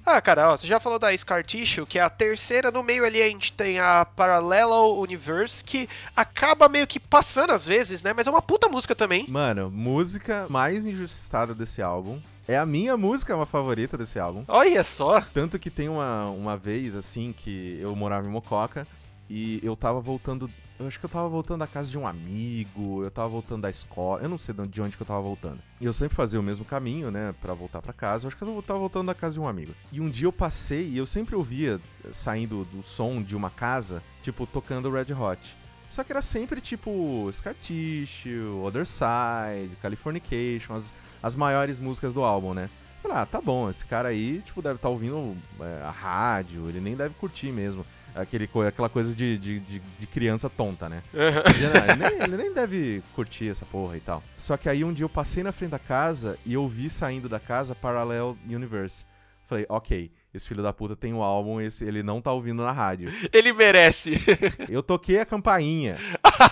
Ah, 0.06 0.20
cara, 0.20 0.52
ó, 0.52 0.58
você 0.58 0.66
já 0.66 0.80
falou 0.80 0.98
da 0.98 1.16
Scar 1.16 1.44
Tissue, 1.44 1.86
que 1.86 2.00
é 2.00 2.02
a 2.02 2.10
terceira. 2.10 2.72
No 2.72 2.82
meio 2.82 3.06
ali 3.06 3.22
a 3.22 3.28
gente 3.28 3.54
tem 3.54 3.80
a 3.80 4.04
Parallel 4.04 4.98
Universe, 5.00 5.64
que 5.64 5.88
acaba 6.16 6.68
meio 6.68 6.88
que 6.88 7.00
passando 7.00 7.52
às 7.52 7.66
vezes, 7.66 8.02
né? 8.02 8.14
Mas 8.14 8.28
é 8.28 8.32
uma 8.32 8.42
puta 8.42 8.68
música 8.68 8.96
também. 8.96 9.26
Mano, 9.30 9.70
música 9.70 10.48
mais 10.50 10.86
injustiçada 10.86 11.54
desse 11.54 11.82
álbum. 11.82 12.20
É 12.48 12.58
a 12.58 12.66
minha 12.66 12.98
música 12.98 13.36
uma 13.36 13.46
favorita 13.46 13.98
desse 13.98 14.20
álbum. 14.20 14.44
Olha 14.48 14.84
só! 14.84 15.22
Tanto 15.34 15.60
que 15.60 15.70
tem 15.70 15.88
uma, 15.88 16.26
uma 16.26 16.58
vez, 16.58 16.96
assim, 16.96 17.34
que 17.38 17.78
eu 17.80 17.96
morava 17.96 18.28
em 18.28 18.32
Mococa 18.32 18.88
e 19.30 19.60
eu 19.64 19.76
tava 19.76 20.02
voltando. 20.02 20.50
Eu 20.82 20.88
acho 20.88 21.00
que 21.00 21.06
eu 21.06 21.10
tava 21.10 21.30
voltando 21.30 21.60
da 21.60 21.68
casa 21.68 21.92
de 21.92 21.98
um 21.98 22.08
amigo, 22.08 23.04
eu 23.04 23.12
tava 23.12 23.30
voltando 23.30 23.62
da 23.62 23.70
escola, 23.70 24.22
eu 24.24 24.28
não 24.28 24.40
sei 24.40 24.56
de 24.68 24.82
onde 24.82 24.98
que 24.98 25.04
eu 25.04 25.08
tava 25.08 25.22
voltando. 25.22 25.60
E 25.80 25.86
eu 25.86 25.94
sempre 25.94 26.16
fazia 26.16 26.40
o 26.40 26.44
mesmo 26.44 26.66
caminho, 26.66 27.12
né, 27.12 27.36
para 27.40 27.54
voltar 27.54 27.84
para 27.84 27.94
casa. 27.94 28.26
Eu 28.26 28.30
acho 28.30 28.38
que 28.38 28.44
eu 28.44 28.64
tava 28.66 28.80
voltando 28.80 29.06
da 29.06 29.14
casa 29.14 29.36
de 29.36 29.40
um 29.40 29.48
amigo. 29.48 29.76
E 29.92 30.02
um 30.02 30.10
dia 30.10 30.26
eu 30.26 30.34
passei 30.34 30.90
e 30.90 30.98
eu 30.98 31.06
sempre 31.06 31.36
ouvia 31.36 31.80
saindo 32.12 32.66
do 32.66 32.82
som 32.82 33.22
de 33.22 33.36
uma 33.36 33.52
casa, 33.52 34.02
tipo 34.24 34.48
tocando 34.48 34.90
Red 34.90 35.14
Hot. 35.14 35.56
Só 35.88 36.04
que 36.04 36.12
era 36.12 36.22
sempre 36.22 36.60
tipo 36.60 37.30
Scar 37.32 37.54
Tissue, 37.54 38.64
Other 38.66 38.88
Side, 38.88 39.76
Californication, 39.82 40.74
as, 40.74 40.92
as 41.22 41.36
maiores 41.36 41.80
músicas 41.80 42.12
do 42.12 42.24
álbum, 42.24 42.56
né? 42.56 42.72
Falei, 43.04 43.18
ah, 43.18 43.26
tá 43.26 43.42
bom, 43.42 43.70
esse 43.70 43.86
cara 43.86 44.10
aí, 44.10 44.42
tipo, 44.42 44.62
deve 44.62 44.76
estar 44.76 44.88
tá 44.88 44.92
ouvindo 44.92 45.36
é, 45.60 45.84
a 45.84 45.90
rádio, 45.92 46.70
ele 46.70 46.80
nem 46.80 46.96
deve 46.96 47.14
curtir 47.16 47.52
mesmo. 47.52 47.86
Aquele, 48.16 48.50
aquela 48.68 48.90
coisa 48.90 49.16
de, 49.16 49.38
de, 49.38 49.60
de, 49.60 49.80
de 50.00 50.08
criança 50.08 50.50
tonta, 50.50 50.90
né? 50.90 51.02
ele, 51.14 51.96
nem, 51.96 52.24
ele 52.24 52.38
nem 52.38 52.54
deve 52.54 53.02
curtir 53.16 53.50
essa 53.50 53.66
porra 53.66 53.98
e 53.98 54.00
tal. 54.02 54.22
Só 54.38 54.58
que 54.58 54.68
aí 54.68 54.84
um 54.84 54.94
dia 54.94 55.06
eu 55.06 55.10
passei 55.10 55.44
na 55.44 55.52
frente 55.52 55.72
da 55.72 55.80
casa 55.80 56.38
e 56.46 56.54
eu 56.54 56.68
vi 56.68 56.90
saindo 56.90 57.30
da 57.30 57.40
casa 57.40 57.74
Parallel 57.74 58.38
Universe. 58.48 59.06
Falei, 59.52 59.66
ok, 59.68 60.10
esse 60.34 60.48
filho 60.48 60.64
da 60.64 60.72
puta 60.72 60.96
tem 60.96 61.14
um 61.14 61.22
álbum, 61.22 61.60
esse, 61.60 61.84
ele 61.84 62.02
não 62.02 62.22
tá 62.22 62.32
ouvindo 62.32 62.64
na 62.64 62.72
rádio. 62.72 63.12
Ele 63.34 63.52
merece. 63.52 64.14
Eu 64.70 64.82
toquei 64.82 65.20
a 65.20 65.26
campainha. 65.26 65.98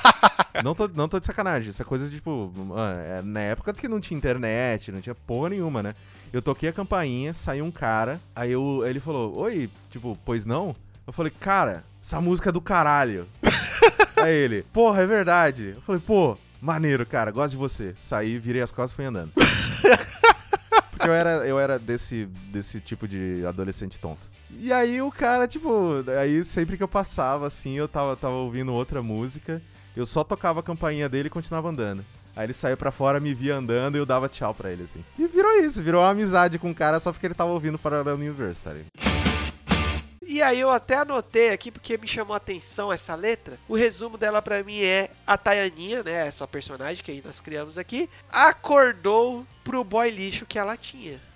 não, 0.62 0.76
tô, 0.76 0.86
não 0.90 1.08
tô 1.08 1.18
de 1.18 1.26
sacanagem. 1.26 1.70
Isso 1.70 1.82
é 1.82 1.86
coisa 1.86 2.10
de, 2.10 2.18
tipo, 2.18 2.52
mano, 2.58 3.00
é 3.00 3.22
na 3.22 3.40
época 3.40 3.74
que 3.74 3.88
não 3.88 4.02
tinha 4.02 4.18
internet, 4.18 4.92
não 4.92 5.00
tinha 5.00 5.16
porra 5.16 5.52
nenhuma, 5.52 5.82
né? 5.82 5.96
Eu 6.34 6.42
toquei 6.42 6.68
a 6.68 6.74
campainha, 6.74 7.34
saiu 7.34 7.64
um 7.64 7.72
cara, 7.72 8.20
aí 8.36 8.52
eu, 8.52 8.84
ele 8.86 9.00
falou, 9.00 9.38
oi, 9.38 9.70
tipo, 9.90 10.18
pois 10.26 10.46
não? 10.46 10.76
Eu 11.10 11.14
falei, 11.14 11.32
cara, 11.40 11.84
essa 12.00 12.22
música 12.22 12.50
é 12.50 12.52
do 12.52 12.62
caralho. 12.62 13.28
aí 14.16 14.32
ele, 14.32 14.62
porra, 14.72 15.02
é 15.02 15.08
verdade. 15.08 15.74
Eu 15.76 15.82
falei, 15.82 16.00
pô, 16.00 16.38
maneiro, 16.62 17.04
cara, 17.04 17.32
gosto 17.32 17.54
de 17.54 17.58
você. 17.58 17.96
Saí, 17.98 18.38
virei 18.38 18.62
as 18.62 18.72
costas 18.72 18.92
e 18.92 18.96
fui 18.96 19.06
andando. 19.06 19.32
Porque 20.92 21.08
eu 21.08 21.12
era, 21.12 21.30
eu 21.48 21.58
era 21.58 21.80
desse, 21.80 22.28
desse 22.52 22.80
tipo 22.80 23.08
de 23.08 23.44
adolescente 23.44 23.98
tonto. 23.98 24.20
E 24.52 24.72
aí 24.72 25.02
o 25.02 25.12
cara, 25.12 25.48
tipo, 25.48 26.06
aí 26.20 26.44
sempre 26.44 26.78
que 26.78 26.84
eu 26.84 26.88
passava, 26.88 27.48
assim, 27.48 27.74
eu 27.76 27.88
tava, 27.88 28.16
tava 28.16 28.36
ouvindo 28.36 28.72
outra 28.72 29.02
música, 29.02 29.60
eu 29.96 30.06
só 30.06 30.24
tocava 30.24 30.60
a 30.60 30.64
campainha 30.64 31.10
dele 31.10 31.26
e 31.26 31.32
continuava 31.32 31.70
andando. 31.70 32.06
Aí 32.36 32.46
ele 32.46 32.54
saiu 32.54 32.78
pra 32.78 32.92
fora, 32.92 33.20
me 33.20 33.34
via 33.34 33.56
andando 33.56 33.96
e 33.96 33.98
eu 33.98 34.06
dava 34.06 34.30
tchau 34.30 34.54
pra 34.54 34.70
ele, 34.70 34.84
assim. 34.84 35.04
E 35.18 35.26
virou 35.26 35.60
isso, 35.60 35.82
virou 35.82 36.04
uma 36.04 36.12
amizade 36.12 36.60
com 36.60 36.70
o 36.70 36.76
cara 36.76 37.00
só 37.00 37.12
porque 37.12 37.26
ele 37.26 37.34
tava 37.34 37.50
ouvindo 37.50 37.80
Parallel 37.80 38.14
Universe, 38.14 38.62
tá 38.62 38.74
ligado? 38.74 39.09
E 40.30 40.44
aí 40.44 40.60
eu 40.60 40.70
até 40.70 40.94
anotei 40.94 41.50
aqui 41.50 41.72
porque 41.72 41.98
me 41.98 42.08
chamou 42.08 42.36
a 42.36 42.38
atenção 42.38 42.94
essa 42.94 43.16
letra. 43.16 43.58
O 43.68 43.76
resumo 43.76 44.16
dela 44.16 44.44
para 44.44 44.64
mim 44.64 44.80
é 44.80 45.10
a 45.26 45.36
Tayaninha, 45.36 46.04
né, 46.04 46.28
essa 46.28 46.48
personagem 46.48 47.04
que 47.04 47.20
nós 47.26 47.42
criamos 47.42 47.80
aqui, 47.80 48.08
acordou 48.32 49.44
pro 49.64 49.84
boy 49.84 50.12
lixo 50.12 50.46
que 50.46 50.60
ela 50.60 50.78
tinha. 50.78 51.20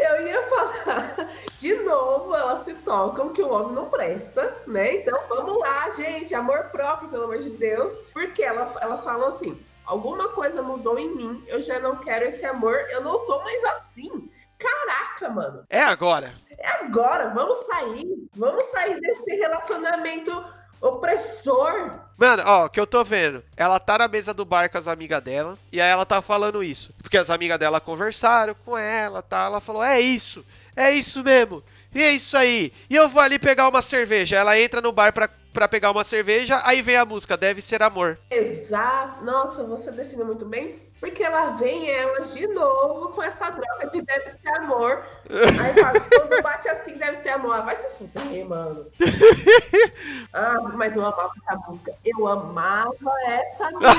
Eu 0.00 0.26
ia 0.26 0.42
falar 0.48 1.30
de 1.60 1.74
novo 1.74 2.34
elas 2.34 2.60
se 2.60 2.72
tocam 2.72 3.34
que 3.34 3.42
o 3.42 3.52
homem 3.52 3.74
não 3.74 3.90
presta, 3.90 4.62
né? 4.66 4.94
Então 4.94 5.20
vamos 5.28 5.58
lá, 5.58 5.90
gente, 5.90 6.34
amor 6.34 6.70
próprio, 6.70 7.10
pelo 7.10 7.24
amor 7.24 7.38
de 7.38 7.50
Deus. 7.50 7.92
Porque 8.14 8.42
ela, 8.42 8.74
elas 8.80 9.04
falam 9.04 9.28
assim: 9.28 9.60
alguma 9.84 10.30
coisa 10.30 10.62
mudou 10.62 10.98
em 10.98 11.14
mim, 11.14 11.44
eu 11.46 11.60
já 11.60 11.78
não 11.78 11.96
quero 11.96 12.24
esse 12.24 12.46
amor, 12.46 12.76
eu 12.88 13.02
não 13.02 13.18
sou 13.18 13.44
mais 13.44 13.62
assim. 13.64 14.30
Caraca, 14.62 15.28
mano. 15.28 15.64
É 15.68 15.82
agora. 15.82 16.32
É 16.56 16.68
agora, 16.84 17.30
vamos 17.30 17.58
sair. 17.66 18.06
Vamos 18.34 18.64
sair 18.66 19.00
desse 19.00 19.34
relacionamento 19.34 20.44
opressor. 20.80 22.00
Mano, 22.16 22.42
ó, 22.46 22.66
o 22.66 22.70
que 22.70 22.78
eu 22.78 22.86
tô 22.86 23.02
vendo. 23.02 23.42
Ela 23.56 23.80
tá 23.80 23.98
na 23.98 24.08
mesa 24.08 24.32
do 24.32 24.44
bar 24.44 24.70
com 24.70 24.78
as 24.78 24.86
amigas 24.86 25.22
dela. 25.22 25.58
E 25.72 25.80
aí 25.80 25.90
ela 25.90 26.06
tá 26.06 26.22
falando 26.22 26.62
isso. 26.62 26.92
Porque 27.02 27.16
as 27.16 27.30
amigas 27.30 27.58
dela 27.58 27.80
conversaram 27.80 28.54
com 28.54 28.78
ela, 28.78 29.22
tá? 29.22 29.44
Ela 29.44 29.60
falou: 29.60 29.82
é 29.82 30.00
isso. 30.00 30.44
É 30.76 30.90
isso 30.90 31.22
mesmo. 31.22 31.62
E 31.94 32.02
é 32.02 32.12
isso 32.12 32.36
aí. 32.36 32.72
E 32.88 32.96
eu 32.96 33.08
vou 33.08 33.20
ali 33.20 33.38
pegar 33.38 33.68
uma 33.68 33.82
cerveja. 33.82 34.36
Ela 34.36 34.58
entra 34.58 34.80
no 34.80 34.92
bar 34.92 35.12
pra, 35.12 35.28
pra 35.52 35.68
pegar 35.68 35.90
uma 35.90 36.04
cerveja. 36.04 36.60
Aí 36.64 36.82
vem 36.82 36.96
a 36.96 37.04
música: 37.04 37.36
Deve 37.36 37.60
ser 37.60 37.82
amor. 37.82 38.18
Exato. 38.30 39.24
Nossa, 39.24 39.62
você 39.64 39.90
definiu 39.90 40.24
muito 40.24 40.44
bem. 40.44 40.80
Porque 41.02 41.22
ela 41.24 41.56
vem 41.56 41.90
elas 41.90 42.32
de 42.32 42.46
novo 42.46 43.08
com 43.08 43.20
essa 43.20 43.50
droga 43.50 43.90
de 43.90 44.00
deve 44.02 44.30
ser 44.30 44.48
amor. 44.58 45.02
Aí 45.28 45.74
fala, 45.82 45.98
quando 45.98 46.40
bate 46.40 46.68
assim, 46.68 46.96
deve 46.96 47.16
ser 47.16 47.30
amor. 47.30 47.60
Vai 47.64 47.76
se 47.76 47.88
fuder, 47.98 48.46
mano. 48.48 48.86
Ah, 50.34 50.58
mas 50.74 50.96
eu 50.96 51.04
amava 51.04 51.30
essa 51.46 51.58
música. 51.68 51.94
Eu 52.04 52.26
amava 52.26 52.94
essa 53.26 53.70
música. 53.72 53.92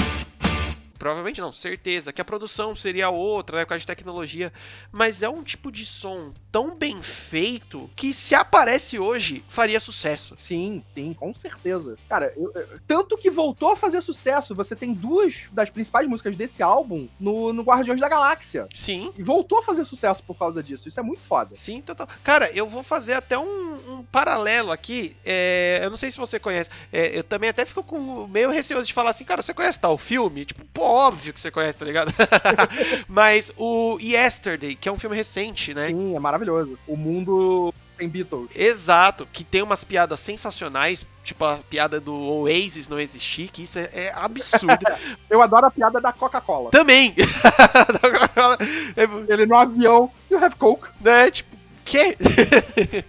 Provavelmente 1.06 1.40
não, 1.40 1.52
certeza. 1.52 2.12
Que 2.12 2.20
a 2.20 2.24
produção 2.24 2.74
seria 2.74 3.08
outra, 3.10 3.58
né? 3.58 3.64
Por 3.64 3.68
causa 3.70 3.80
de 3.80 3.86
tecnologia. 3.86 4.52
Mas 4.90 5.22
é 5.22 5.28
um 5.28 5.42
tipo 5.44 5.70
de 5.70 5.86
som 5.86 6.32
tão 6.50 6.74
bem 6.74 7.00
feito 7.02 7.88
que 7.94 8.12
se 8.12 8.34
aparece 8.34 8.98
hoje, 8.98 9.44
faria 9.48 9.78
sucesso. 9.78 10.34
Sim, 10.36 10.82
sim, 10.94 11.12
com 11.14 11.32
certeza. 11.32 11.96
Cara, 12.08 12.32
eu- 12.36 12.50
eu- 12.54 12.80
tanto 12.88 13.16
que 13.16 13.30
voltou 13.30 13.70
a 13.70 13.76
fazer 13.76 14.00
sucesso. 14.00 14.54
Você 14.54 14.74
tem 14.74 14.92
duas 14.92 15.44
das 15.52 15.70
principais 15.70 16.08
músicas 16.08 16.34
desse 16.34 16.62
álbum 16.62 17.06
no, 17.20 17.52
no 17.52 17.62
Guardiões 17.62 18.00
da 18.00 18.08
Galáxia. 18.08 18.66
Sim. 18.74 19.12
E 19.16 19.22
voltou 19.22 19.58
a 19.58 19.62
fazer 19.62 19.84
sucesso 19.84 20.24
por 20.24 20.34
causa 20.36 20.60
disso. 20.62 20.88
Isso 20.88 20.98
é 20.98 21.02
muito 21.04 21.22
foda. 21.22 21.54
Sim, 21.54 21.80
total. 21.82 22.08
Cara, 22.24 22.50
eu 22.52 22.66
vou 22.66 22.82
fazer 22.82 23.14
até 23.14 23.38
um, 23.38 23.74
um 23.98 24.02
paralelo 24.10 24.72
aqui. 24.72 25.14
é, 25.24 25.80
eu 25.84 25.90
não 25.90 25.96
sei 25.96 26.10
se 26.10 26.18
você 26.18 26.38
conhece. 26.40 26.68
é, 26.92 27.16
eu 27.16 27.22
também 27.22 27.50
até 27.50 27.64
fico 27.64 27.82
com 27.84 28.26
meio 28.26 28.50
receoso 28.50 28.86
de 28.86 28.92
falar 28.92 29.10
assim, 29.10 29.24
cara, 29.24 29.40
você 29.42 29.54
conhece 29.54 29.78
tal 29.78 29.96
filme? 29.96 30.44
Tipo, 30.44 30.64
pô, 30.72 30.95
óbvio 30.96 31.32
que 31.32 31.40
você 31.40 31.50
conhece, 31.50 31.78
tá 31.78 31.84
ligado? 31.84 32.12
Mas 33.06 33.52
o 33.56 33.98
Yesterday, 34.00 34.74
que 34.74 34.88
é 34.88 34.92
um 34.92 34.98
filme 34.98 35.16
recente, 35.16 35.74
né? 35.74 35.86
Sim, 35.86 36.16
é 36.16 36.18
maravilhoso. 36.18 36.78
O 36.86 36.96
mundo 36.96 37.72
sem 37.96 38.08
Beatles. 38.08 38.50
Exato, 38.54 39.26
que 39.32 39.42
tem 39.42 39.62
umas 39.62 39.82
piadas 39.82 40.20
sensacionais, 40.20 41.06
tipo 41.24 41.44
a 41.44 41.56
piada 41.56 41.98
do 41.98 42.14
Oasis 42.14 42.88
não 42.88 43.00
existir, 43.00 43.48
que 43.48 43.62
isso 43.62 43.78
é, 43.78 43.88
é 43.92 44.12
absurdo. 44.14 44.84
Eu 45.30 45.42
adoro 45.42 45.66
a 45.66 45.70
piada 45.70 46.00
da 46.00 46.12
Coca-Cola. 46.12 46.70
Também! 46.70 47.14
Ele 49.28 49.46
no 49.46 49.56
avião, 49.56 50.10
you 50.30 50.44
have 50.44 50.56
Coke. 50.56 50.86
Né, 51.00 51.30
tipo, 51.30 51.55
quê? 51.86 52.16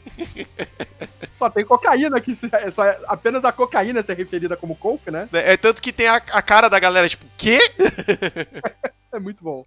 Só 1.34 1.50
tem 1.50 1.66
cocaína 1.66 2.18
aqui, 2.18 2.34
é 2.54 2.72
só 2.72 2.86
é- 2.86 2.98
apenas 3.08 3.44
a 3.44 3.52
cocaína 3.52 4.02
ser 4.02 4.18
referida 4.18 4.56
como 4.56 4.76
Coke, 4.76 5.12
né? 5.12 5.28
É 5.34 5.56
tanto 5.58 5.82
que 5.82 5.92
tem 5.92 6.08
a, 6.08 6.16
a 6.16 6.42
cara 6.42 6.68
da 6.68 6.80
galera, 6.80 7.10
tipo, 7.10 7.26
quê? 7.36 7.60
É 9.10 9.20
muito 9.20 9.42
bom. 9.42 9.66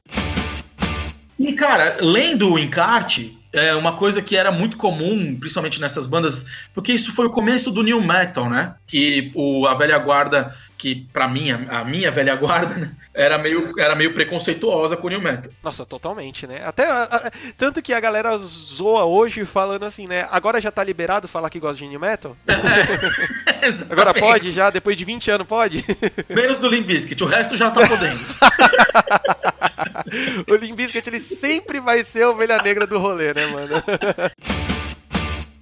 E, 1.38 1.54
cara, 1.54 1.96
lendo 2.02 2.52
o 2.52 2.58
encarte, 2.58 3.38
é 3.52 3.74
uma 3.74 3.96
coisa 3.96 4.20
que 4.20 4.36
era 4.36 4.52
muito 4.52 4.76
comum, 4.76 5.34
principalmente 5.34 5.80
nessas 5.80 6.06
bandas, 6.06 6.46
porque 6.74 6.92
isso 6.92 7.12
foi 7.12 7.26
o 7.26 7.30
começo 7.30 7.70
do 7.70 7.82
new 7.82 8.00
metal, 8.02 8.48
né? 8.48 8.74
Que 8.86 9.32
o, 9.34 9.66
a 9.66 9.74
velha 9.74 9.98
guarda, 9.98 10.54
que 10.80 11.06
pra 11.12 11.28
mim, 11.28 11.50
a, 11.50 11.80
a 11.80 11.84
minha 11.84 12.10
velha 12.10 12.34
guarda, 12.34 12.74
né, 12.74 12.90
era 13.12 13.36
meio, 13.36 13.78
era 13.78 13.94
meio 13.94 14.14
preconceituosa 14.14 14.96
com 14.96 15.08
o 15.08 15.10
new 15.10 15.20
metal. 15.20 15.52
Nossa, 15.62 15.84
totalmente, 15.84 16.46
né? 16.46 16.62
Até 16.64 16.86
a- 16.90 17.02
a- 17.02 17.30
tanto 17.58 17.82
que 17.82 17.92
a 17.92 18.00
galera 18.00 18.34
zoa 18.38 19.04
hoje 19.04 19.44
falando 19.44 19.84
assim, 19.84 20.06
né? 20.06 20.26
Agora 20.30 20.58
já 20.58 20.70
tá 20.70 20.82
liberado 20.82 21.28
falar 21.28 21.50
que 21.50 21.60
gosta 21.60 21.76
de 21.76 21.86
new 21.86 22.00
metal? 22.00 22.34
Agora 23.90 24.14
pode 24.14 24.54
já, 24.54 24.70
depois 24.70 24.96
de 24.96 25.04
20 25.04 25.30
anos 25.30 25.46
pode? 25.46 25.84
Menos 26.30 26.58
do 26.58 26.68
Limp 26.68 26.86
Bizkit, 26.86 27.22
o 27.22 27.26
resto 27.26 27.58
já 27.58 27.70
tá 27.70 27.86
podendo. 27.86 28.20
o 30.48 30.54
Limp 30.54 30.76
Bizkit, 30.76 31.10
ele 31.10 31.20
sempre 31.20 31.78
vai 31.78 32.02
ser 32.02 32.22
a 32.22 32.30
ovelha 32.30 32.56
negra 32.62 32.86
do 32.86 32.98
rolê, 32.98 33.34
né, 33.34 33.46
mano? 33.48 33.82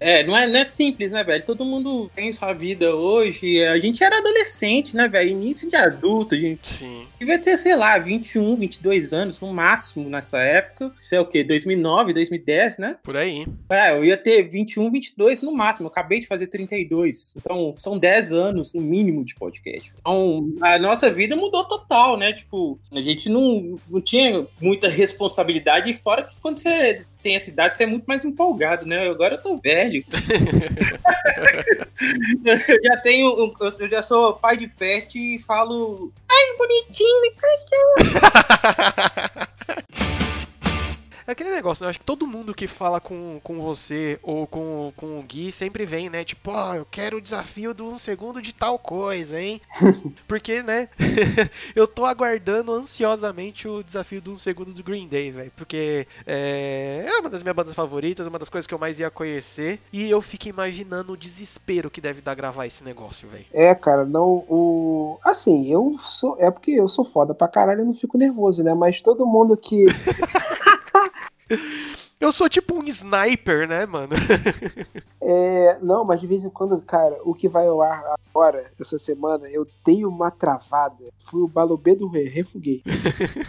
É, 0.01 0.23
não 0.23 0.37
é, 0.37 0.47
não 0.47 0.61
é 0.61 0.65
simples, 0.65 1.11
né, 1.11 1.25
velho? 1.25 1.45
Todo 1.45 1.65
mundo 1.65 2.11
tem 2.15 2.33
sua 2.33 2.53
vida 2.53 2.95
hoje. 2.95 3.65
A 3.65 3.79
gente 3.79 4.03
era 4.03 4.19
adolescente, 4.19 4.95
né, 4.95 5.09
velho? 5.09 5.31
Início 5.31 5.69
de 5.69 5.77
adulto, 5.77 6.35
a 6.35 6.39
gente 6.39 6.69
Sim. 6.69 7.07
devia 7.19 7.39
ter, 7.39 7.59
sei 7.59 7.77
lá, 7.77 7.99
21, 7.99 8.57
22 8.57 9.13
anos 9.13 9.41
no 9.41 9.53
máximo 9.53 10.09
nessa 10.09 10.39
época. 10.39 10.93
Isso 11.03 11.15
é 11.15 11.21
o 11.21 11.27
quê? 11.27 11.43
2009, 11.43 12.13
2010, 12.13 12.79
né? 12.79 12.97
Por 13.03 13.17
aí. 13.17 13.47
É, 13.69 13.93
eu 13.93 14.05
ia 14.05 14.17
ter 14.17 14.43
21, 14.45 14.91
22 14.91 15.43
no 15.43 15.53
máximo. 15.53 15.87
Eu 15.87 15.91
acabei 15.91 16.21
de 16.21 16.27
fazer 16.27 16.47
32. 16.47 17.35
Então, 17.37 17.75
são 17.79 17.99
10 17.99 18.33
anos 18.33 18.75
no 18.75 18.81
mínimo 18.81 19.25
de 19.25 19.35
podcast. 19.35 19.93
Então, 19.99 20.49
a 20.61 20.79
nossa 20.79 21.11
vida 21.11 21.35
mudou 21.35 21.65
total, 21.65 22.17
né? 22.17 22.33
Tipo, 22.33 22.79
a 22.93 23.01
gente 23.01 23.29
não, 23.29 23.79
não 23.91 24.01
tinha 24.01 24.47
muita 24.61 24.89
responsabilidade. 24.89 26.01
Fora 26.03 26.23
que 26.23 26.37
quando 26.41 26.59
você 26.59 27.05
tem 27.23 27.37
essa 27.37 27.51
idade, 27.51 27.77
você 27.77 27.85
é 27.85 27.87
muito 27.87 28.05
mais 28.07 28.25
empolgado, 28.25 28.87
né? 28.87 29.09
Agora 29.09 29.35
eu 29.35 29.43
tô 29.43 29.59
velho. 29.59 30.05
eu 32.45 32.57
já 32.85 32.97
tenho. 33.03 33.29
um- 33.35 33.53
Eu 33.79 33.91
já 33.91 34.03
sou 34.03 34.35
pai 34.35 34.57
de 34.57 34.69
pet 34.69 35.19
e 35.19 35.39
falo. 35.41 36.13
Ai, 36.31 36.57
bonitinho, 36.57 37.23
me 37.23 37.33
É 41.29 41.33
aquele 41.33 41.51
negócio, 41.51 41.83
né? 41.83 41.89
Eu 41.89 41.91
acho 41.91 41.99
que 41.99 42.07
todo 42.07 42.27
mundo 42.27 42.55
que 42.55 42.67
fala 42.67 43.03
com, 43.03 43.39
com 43.45 43.61
você 43.61 44.19
ou 44.23 44.47
com, 44.47 44.91
com 44.97 45.19
o 45.19 45.23
Gui 45.23 45.53
sempre 45.53 45.85
vem, 45.85 46.09
né? 46.09 46.25
Tipo, 46.25 46.53
ó, 46.53 46.75
eu 46.75 46.87
quero 46.91 47.19
o 47.19 47.21
desafio 47.21 47.75
do 47.75 47.87
um 47.87 47.99
segundo 47.99 48.41
de 48.41 48.55
tal 48.55 48.79
coisa, 48.79 49.39
hein? 49.39 49.61
Porque, 50.27 50.63
né? 50.63 50.89
eu 51.77 51.87
tô 51.87 52.07
aguardando 52.07 52.73
ansiosamente 52.73 53.69
o 53.69 53.83
desafio 53.83 54.23
do 54.23 54.33
um 54.33 54.39
segundo 54.39 54.73
do 54.73 54.83
Green 54.83 55.07
Day, 55.07 55.31
velho. 55.31 55.53
Porque 55.55 56.07
é, 56.27 57.05
é 57.07 57.21
uma 57.21 57.29
das 57.29 57.43
minhas 57.43 57.57
bandas 57.57 57.75
favoritas, 57.75 58.27
uma 58.27 58.39
das 58.39 58.49
coisas 58.49 58.67
que 58.67 58.73
eu 58.73 58.79
mais 58.79 58.99
ia 58.99 59.11
conhecer. 59.11 59.81
E 59.93 60.09
eu 60.09 60.23
fico 60.23 60.49
imaginando 60.49 61.13
o 61.13 61.17
desespero 61.17 61.91
que 61.91 62.01
deve 62.01 62.23
dar 62.23 62.35
gravar 62.35 62.65
esse 62.65 62.83
negócio, 62.83 63.29
velho. 63.29 63.45
É, 63.53 63.75
cara, 63.75 64.07
não. 64.07 64.47
O... 64.49 65.19
Assim, 65.23 65.71
eu 65.71 65.95
sou. 66.01 66.39
É 66.41 66.51
porque 66.51 66.71
eu 66.71 66.89
sou 66.89 67.05
foda 67.05 67.35
pra 67.35 67.49
caralho, 67.49 67.83
eu 67.83 67.85
não 67.85 67.93
fico 67.93 68.17
nervoso, 68.17 68.65
né? 68.65 68.73
Mas 68.73 69.03
todo 69.03 69.27
mundo 69.27 69.59
que. 69.59 69.85
Eu 72.21 72.33
sou 72.33 72.49
tipo 72.49 72.75
um 72.75 72.85
sniper, 72.85 73.69
né, 73.69 73.87
mano? 73.87 74.15
É, 75.21 75.79
não, 75.83 76.05
mas 76.05 76.23
de 76.23 76.27
vez 76.27 76.43
em 76.43 76.49
quando, 76.49 76.81
cara, 76.81 77.19
o 77.23 77.35
que 77.35 77.49
vai 77.49 77.67
ao 77.67 77.83
ar 77.83 78.15
agora, 78.31 78.71
essa 78.81 78.99
semana, 78.99 79.47
eu 79.51 79.67
dei 79.85 80.03
uma 80.03 80.31
travada. 80.31 81.05
Fui 81.19 81.43
o 81.43 81.49
balobê 81.49 81.95
do 81.95 82.09
rei, 82.09 82.29
refuguei. 82.29 82.83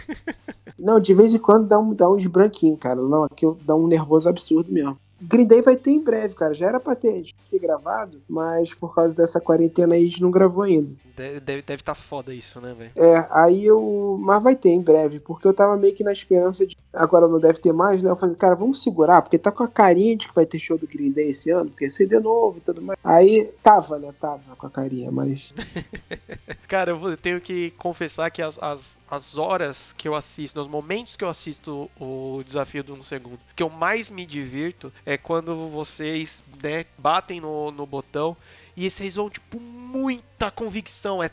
não, 0.78 1.00
de 1.00 1.14
vez 1.14 1.32
em 1.32 1.38
quando 1.38 1.66
dá 1.66 1.78
um, 1.78 1.94
dá 1.94 2.10
uns 2.10 2.26
branquinhos, 2.26 2.78
cara. 2.78 3.00
Não, 3.00 3.24
aqui 3.24 3.46
dá 3.64 3.74
um 3.74 3.86
nervoso 3.86 4.28
absurdo 4.28 4.70
mesmo. 4.70 4.98
Green 5.20 5.46
Day 5.46 5.60
vai 5.62 5.76
ter 5.76 5.90
em 5.90 6.00
breve, 6.00 6.34
cara. 6.34 6.54
Já 6.54 6.68
era 6.68 6.80
pra 6.80 6.94
ter, 6.94 7.24
ter 7.50 7.58
gravado, 7.58 8.20
mas 8.28 8.72
por 8.74 8.94
causa 8.94 9.14
dessa 9.14 9.40
quarentena 9.40 9.94
aí 9.94 10.02
a 10.02 10.06
gente 10.06 10.22
não 10.22 10.30
gravou 10.30 10.64
ainda. 10.64 10.90
Deve 11.16 11.38
estar 11.38 11.62
deve 11.66 11.82
tá 11.82 11.94
foda 11.94 12.32
isso, 12.34 12.60
né, 12.60 12.74
velho? 12.76 12.90
É, 12.96 13.26
aí 13.30 13.64
eu. 13.66 14.16
Mas 14.20 14.42
vai 14.42 14.56
ter 14.56 14.70
em 14.70 14.80
breve, 14.80 15.20
porque 15.20 15.46
eu 15.46 15.52
tava 15.52 15.76
meio 15.76 15.94
que 15.94 16.02
na 16.04 16.12
esperança 16.12 16.66
de. 16.66 16.76
Agora 16.92 17.28
não 17.28 17.38
deve 17.38 17.60
ter 17.60 17.72
mais, 17.72 18.02
né? 18.02 18.10
Eu 18.10 18.16
falei, 18.16 18.34
cara, 18.34 18.54
vamos 18.54 18.82
segurar, 18.82 19.22
porque 19.22 19.38
tá 19.38 19.52
com 19.52 19.62
a 19.62 19.68
carinha 19.68 20.16
de 20.16 20.26
que 20.26 20.34
vai 20.34 20.46
ter 20.46 20.58
show 20.58 20.76
do 20.78 20.86
Green 20.88 21.10
Day 21.12 21.28
esse 21.28 21.50
ano, 21.50 21.70
porque 21.70 21.84
é 21.84 21.88
CD 21.90 22.18
novo 22.18 22.58
e 22.58 22.60
tudo 22.62 22.80
mais. 22.82 22.98
Aí 23.04 23.50
tava, 23.62 23.98
né? 23.98 24.12
Tava 24.18 24.56
com 24.56 24.66
a 24.66 24.70
carinha, 24.70 25.10
mas. 25.12 25.52
Cara, 26.66 26.92
eu 26.92 26.98
vou- 26.98 27.10
eu 27.10 27.16
tenho 27.16 27.40
que 27.40 27.70
confessar 27.72 28.30
que 28.30 28.40
as, 28.40 28.56
as, 28.62 28.96
as 29.10 29.36
horas 29.36 29.92
que 29.96 30.08
eu 30.08 30.14
assisto, 30.14 30.60
os 30.60 30.68
momentos 30.68 31.16
que 31.16 31.24
eu 31.24 31.28
assisto 31.28 31.90
o 32.00 32.42
desafio 32.44 32.82
do 32.84 32.94
um 32.94 33.02
segundo, 33.02 33.38
que 33.54 33.62
eu 33.62 33.68
mais 33.68 34.10
me 34.10 34.24
divirto 34.24 34.92
é 35.04 35.09
quando 35.16 35.68
vocês, 35.68 36.42
né, 36.62 36.84
batem 36.98 37.40
no, 37.40 37.70
no 37.70 37.86
botão 37.86 38.36
e 38.76 38.88
vocês 38.90 39.14
vão, 39.14 39.28
tipo, 39.28 39.60
muita 39.60 40.50
convicção, 40.50 41.22
é 41.22 41.30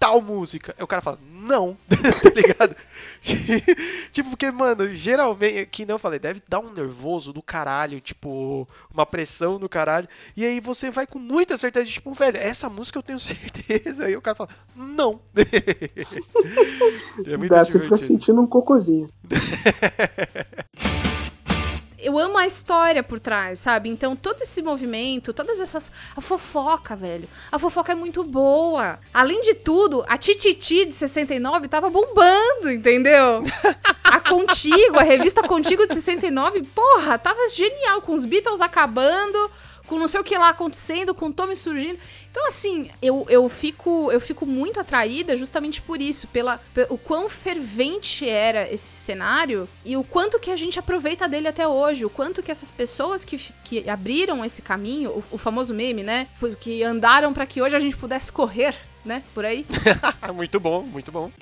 tal 0.00 0.22
música. 0.22 0.74
Aí 0.78 0.82
o 0.82 0.86
cara 0.86 1.02
fala, 1.02 1.18
não, 1.30 1.76
tá 1.86 2.30
ligado? 2.34 2.74
tipo, 4.10 4.30
porque, 4.30 4.50
mano, 4.50 4.88
geralmente, 4.94 5.66
que 5.66 5.84
não 5.84 5.96
eu 5.96 5.98
falei, 5.98 6.18
deve 6.18 6.42
dar 6.48 6.58
um 6.60 6.72
nervoso 6.72 7.34
do 7.34 7.42
caralho, 7.42 8.00
tipo, 8.00 8.66
uma 8.92 9.04
pressão 9.04 9.58
do 9.58 9.68
caralho. 9.68 10.08
E 10.34 10.44
aí 10.44 10.58
você 10.58 10.90
vai 10.90 11.06
com 11.06 11.18
muita 11.18 11.58
certeza, 11.58 11.86
tipo, 11.86 12.14
velho, 12.14 12.38
essa 12.38 12.70
música 12.70 12.98
eu 12.98 13.02
tenho 13.02 13.20
certeza. 13.20 14.06
Aí 14.06 14.16
o 14.16 14.22
cara 14.22 14.34
fala, 14.34 14.48
não. 14.74 15.20
é 17.26 17.36
muito 17.36 17.50
Dá, 17.50 17.64
você 17.64 17.78
fica 17.78 17.98
sentindo 17.98 18.40
um 18.40 18.46
cocôzinho. 18.46 19.06
Eu 22.10 22.18
amo 22.18 22.36
a 22.36 22.46
história 22.46 23.02
por 23.02 23.20
trás, 23.20 23.60
sabe? 23.60 23.88
Então 23.88 24.16
todo 24.16 24.42
esse 24.42 24.60
movimento, 24.62 25.32
todas 25.32 25.60
essas. 25.60 25.92
A 26.16 26.20
fofoca, 26.20 26.96
velho. 26.96 27.28
A 27.52 27.58
fofoca 27.58 27.92
é 27.92 27.94
muito 27.94 28.24
boa. 28.24 28.98
Além 29.14 29.40
de 29.42 29.54
tudo, 29.54 30.04
a 30.08 30.18
Tititi 30.18 30.86
de 30.86 30.94
69 30.94 31.68
tava 31.68 31.88
bombando, 31.88 32.70
entendeu? 32.70 33.44
A 34.02 34.18
Contigo, 34.18 34.98
a 34.98 35.04
revista 35.04 35.40
Contigo 35.42 35.86
de 35.86 35.94
69, 35.94 36.62
porra, 36.74 37.16
tava 37.16 37.48
genial, 37.48 38.02
com 38.02 38.12
os 38.12 38.24
Beatles 38.24 38.60
acabando 38.60 39.50
com 39.90 39.98
não 39.98 40.06
sei 40.06 40.20
o 40.20 40.24
que 40.24 40.38
lá 40.38 40.50
acontecendo, 40.50 41.12
com 41.12 41.26
o 41.26 41.32
Tommy 41.32 41.56
surgindo. 41.56 41.98
Então, 42.30 42.46
assim, 42.46 42.88
eu, 43.02 43.26
eu, 43.28 43.48
fico, 43.48 44.12
eu 44.12 44.20
fico 44.20 44.46
muito 44.46 44.78
atraída 44.78 45.36
justamente 45.36 45.82
por 45.82 46.00
isso, 46.00 46.28
pela, 46.28 46.60
o 46.88 46.96
quão 46.96 47.28
fervente 47.28 48.26
era 48.26 48.72
esse 48.72 48.86
cenário 48.86 49.68
e 49.84 49.96
o 49.96 50.04
quanto 50.04 50.38
que 50.38 50.48
a 50.48 50.56
gente 50.56 50.78
aproveita 50.78 51.28
dele 51.28 51.48
até 51.48 51.66
hoje, 51.66 52.04
o 52.04 52.10
quanto 52.10 52.40
que 52.40 52.52
essas 52.52 52.70
pessoas 52.70 53.24
que, 53.24 53.36
que 53.64 53.90
abriram 53.90 54.44
esse 54.44 54.62
caminho, 54.62 55.10
o, 55.10 55.24
o 55.32 55.38
famoso 55.38 55.74
meme, 55.74 56.04
né? 56.04 56.28
Que 56.60 56.84
andaram 56.84 57.32
para 57.32 57.44
que 57.44 57.60
hoje 57.60 57.74
a 57.74 57.80
gente 57.80 57.96
pudesse 57.96 58.30
correr, 58.30 58.76
né? 59.04 59.24
Por 59.34 59.44
aí. 59.44 59.66
muito 60.32 60.60
bom, 60.60 60.82
muito 60.82 61.10
bom. 61.10 61.32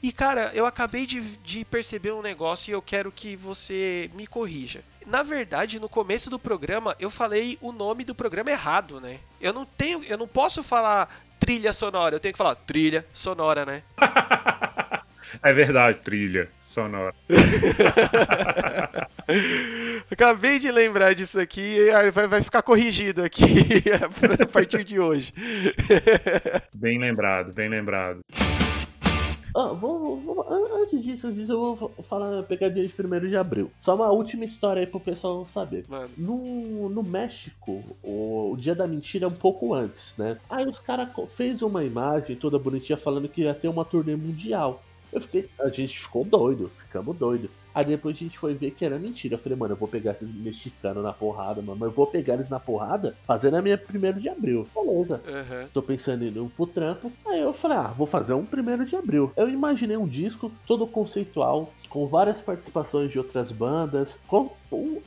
E 0.00 0.12
cara, 0.12 0.52
eu 0.54 0.64
acabei 0.64 1.06
de, 1.06 1.20
de 1.38 1.64
perceber 1.64 2.12
um 2.12 2.22
negócio 2.22 2.70
e 2.70 2.72
eu 2.72 2.80
quero 2.80 3.10
que 3.10 3.34
você 3.34 4.08
me 4.14 4.28
corrija. 4.28 4.84
Na 5.06 5.22
verdade, 5.22 5.78
no 5.78 5.88
começo 5.88 6.28
do 6.28 6.38
programa, 6.38 6.96
eu 6.98 7.08
falei 7.08 7.56
o 7.60 7.70
nome 7.70 8.04
do 8.04 8.14
programa 8.14 8.50
errado, 8.50 9.00
né? 9.00 9.20
Eu 9.40 9.52
não 9.52 9.64
tenho, 9.64 10.02
eu 10.04 10.18
não 10.18 10.26
posso 10.26 10.64
falar 10.64 11.08
trilha 11.38 11.72
sonora, 11.72 12.16
eu 12.16 12.20
tenho 12.20 12.34
que 12.34 12.38
falar 12.38 12.56
trilha 12.56 13.06
sonora, 13.12 13.64
né? 13.64 13.82
É 15.42 15.52
verdade, 15.52 15.98
trilha 15.98 16.48
sonora. 16.60 17.14
Acabei 20.10 20.58
de 20.58 20.70
lembrar 20.70 21.14
disso 21.14 21.40
aqui 21.40 21.60
e 21.60 22.10
vai, 22.10 22.26
vai 22.26 22.42
ficar 22.42 22.62
corrigido 22.62 23.24
aqui 23.24 23.44
a 24.40 24.46
partir 24.46 24.84
de 24.84 25.00
hoje. 25.00 25.32
Bem 26.72 26.98
lembrado, 26.98 27.52
bem 27.52 27.68
lembrado. 27.68 28.20
Ah, 29.56 29.72
vou, 29.72 30.18
vou, 30.20 30.46
antes 30.82 31.02
disso, 31.02 31.32
disso, 31.32 31.52
eu 31.52 31.74
vou 31.74 31.88
falar 32.02 32.42
pegadinha 32.42 32.86
de 32.86 32.92
1 32.92 33.28
de 33.30 33.36
abril. 33.38 33.70
Só 33.80 33.94
uma 33.94 34.10
última 34.10 34.44
história 34.44 34.80
aí 34.80 34.86
pro 34.86 35.00
pessoal 35.00 35.46
saber. 35.46 35.86
No, 36.14 36.90
no 36.90 37.02
México, 37.02 37.82
o, 38.02 38.52
o, 38.52 38.56
dia 38.58 38.74
da 38.74 38.86
mentira 38.86 39.24
é 39.24 39.28
um 39.28 39.34
pouco 39.34 39.72
antes, 39.72 40.14
né? 40.18 40.36
Aí 40.50 40.66
os 40.66 40.78
caras 40.78 41.08
fez 41.30 41.62
uma 41.62 41.82
imagem 41.82 42.36
toda 42.36 42.58
bonitinha 42.58 42.98
falando 42.98 43.30
que 43.30 43.42
ia 43.42 43.54
ter 43.54 43.68
uma 43.68 43.82
turnê 43.82 44.14
mundial. 44.14 44.82
Eu 45.10 45.22
fiquei. 45.22 45.48
A 45.58 45.70
gente 45.70 45.98
ficou 45.98 46.22
doido, 46.22 46.70
ficamos 46.76 47.16
doido. 47.16 47.48
Aí 47.76 47.84
depois 47.84 48.16
a 48.16 48.18
gente 48.18 48.38
foi 48.38 48.54
ver 48.54 48.70
que 48.70 48.86
era 48.86 48.98
mentira. 48.98 49.34
Eu 49.34 49.38
falei, 49.38 49.58
mano, 49.58 49.74
eu 49.74 49.76
vou 49.76 49.86
pegar 49.86 50.12
esses 50.12 50.34
mexicanos 50.34 51.04
na 51.04 51.12
porrada, 51.12 51.60
mano. 51.60 51.76
Mas 51.78 51.90
eu 51.90 51.94
vou 51.94 52.06
pegar 52.06 52.32
eles 52.32 52.48
na 52.48 52.58
porrada 52.58 53.14
fazendo 53.24 53.54
a 53.56 53.60
minha 53.60 53.76
primeiro 53.76 54.18
de 54.18 54.30
abril. 54.30 54.66
Beleza. 54.74 55.20
Uhum. 55.26 55.68
Tô 55.74 55.82
pensando 55.82 56.24
em 56.24 56.28
ir 56.28 56.50
pro 56.56 56.66
trampo. 56.66 57.12
Aí 57.26 57.38
eu 57.38 57.52
falei, 57.52 57.76
ah, 57.76 57.92
vou 57.94 58.06
fazer 58.06 58.32
um 58.32 58.46
primeiro 58.46 58.86
de 58.86 58.96
abril. 58.96 59.30
Eu 59.36 59.50
imaginei 59.50 59.98
um 59.98 60.08
disco 60.08 60.50
todo 60.66 60.86
conceitual, 60.86 61.70
com 61.90 62.06
várias 62.06 62.40
participações 62.40 63.12
de 63.12 63.18
outras 63.18 63.52
bandas, 63.52 64.18
com 64.26 64.50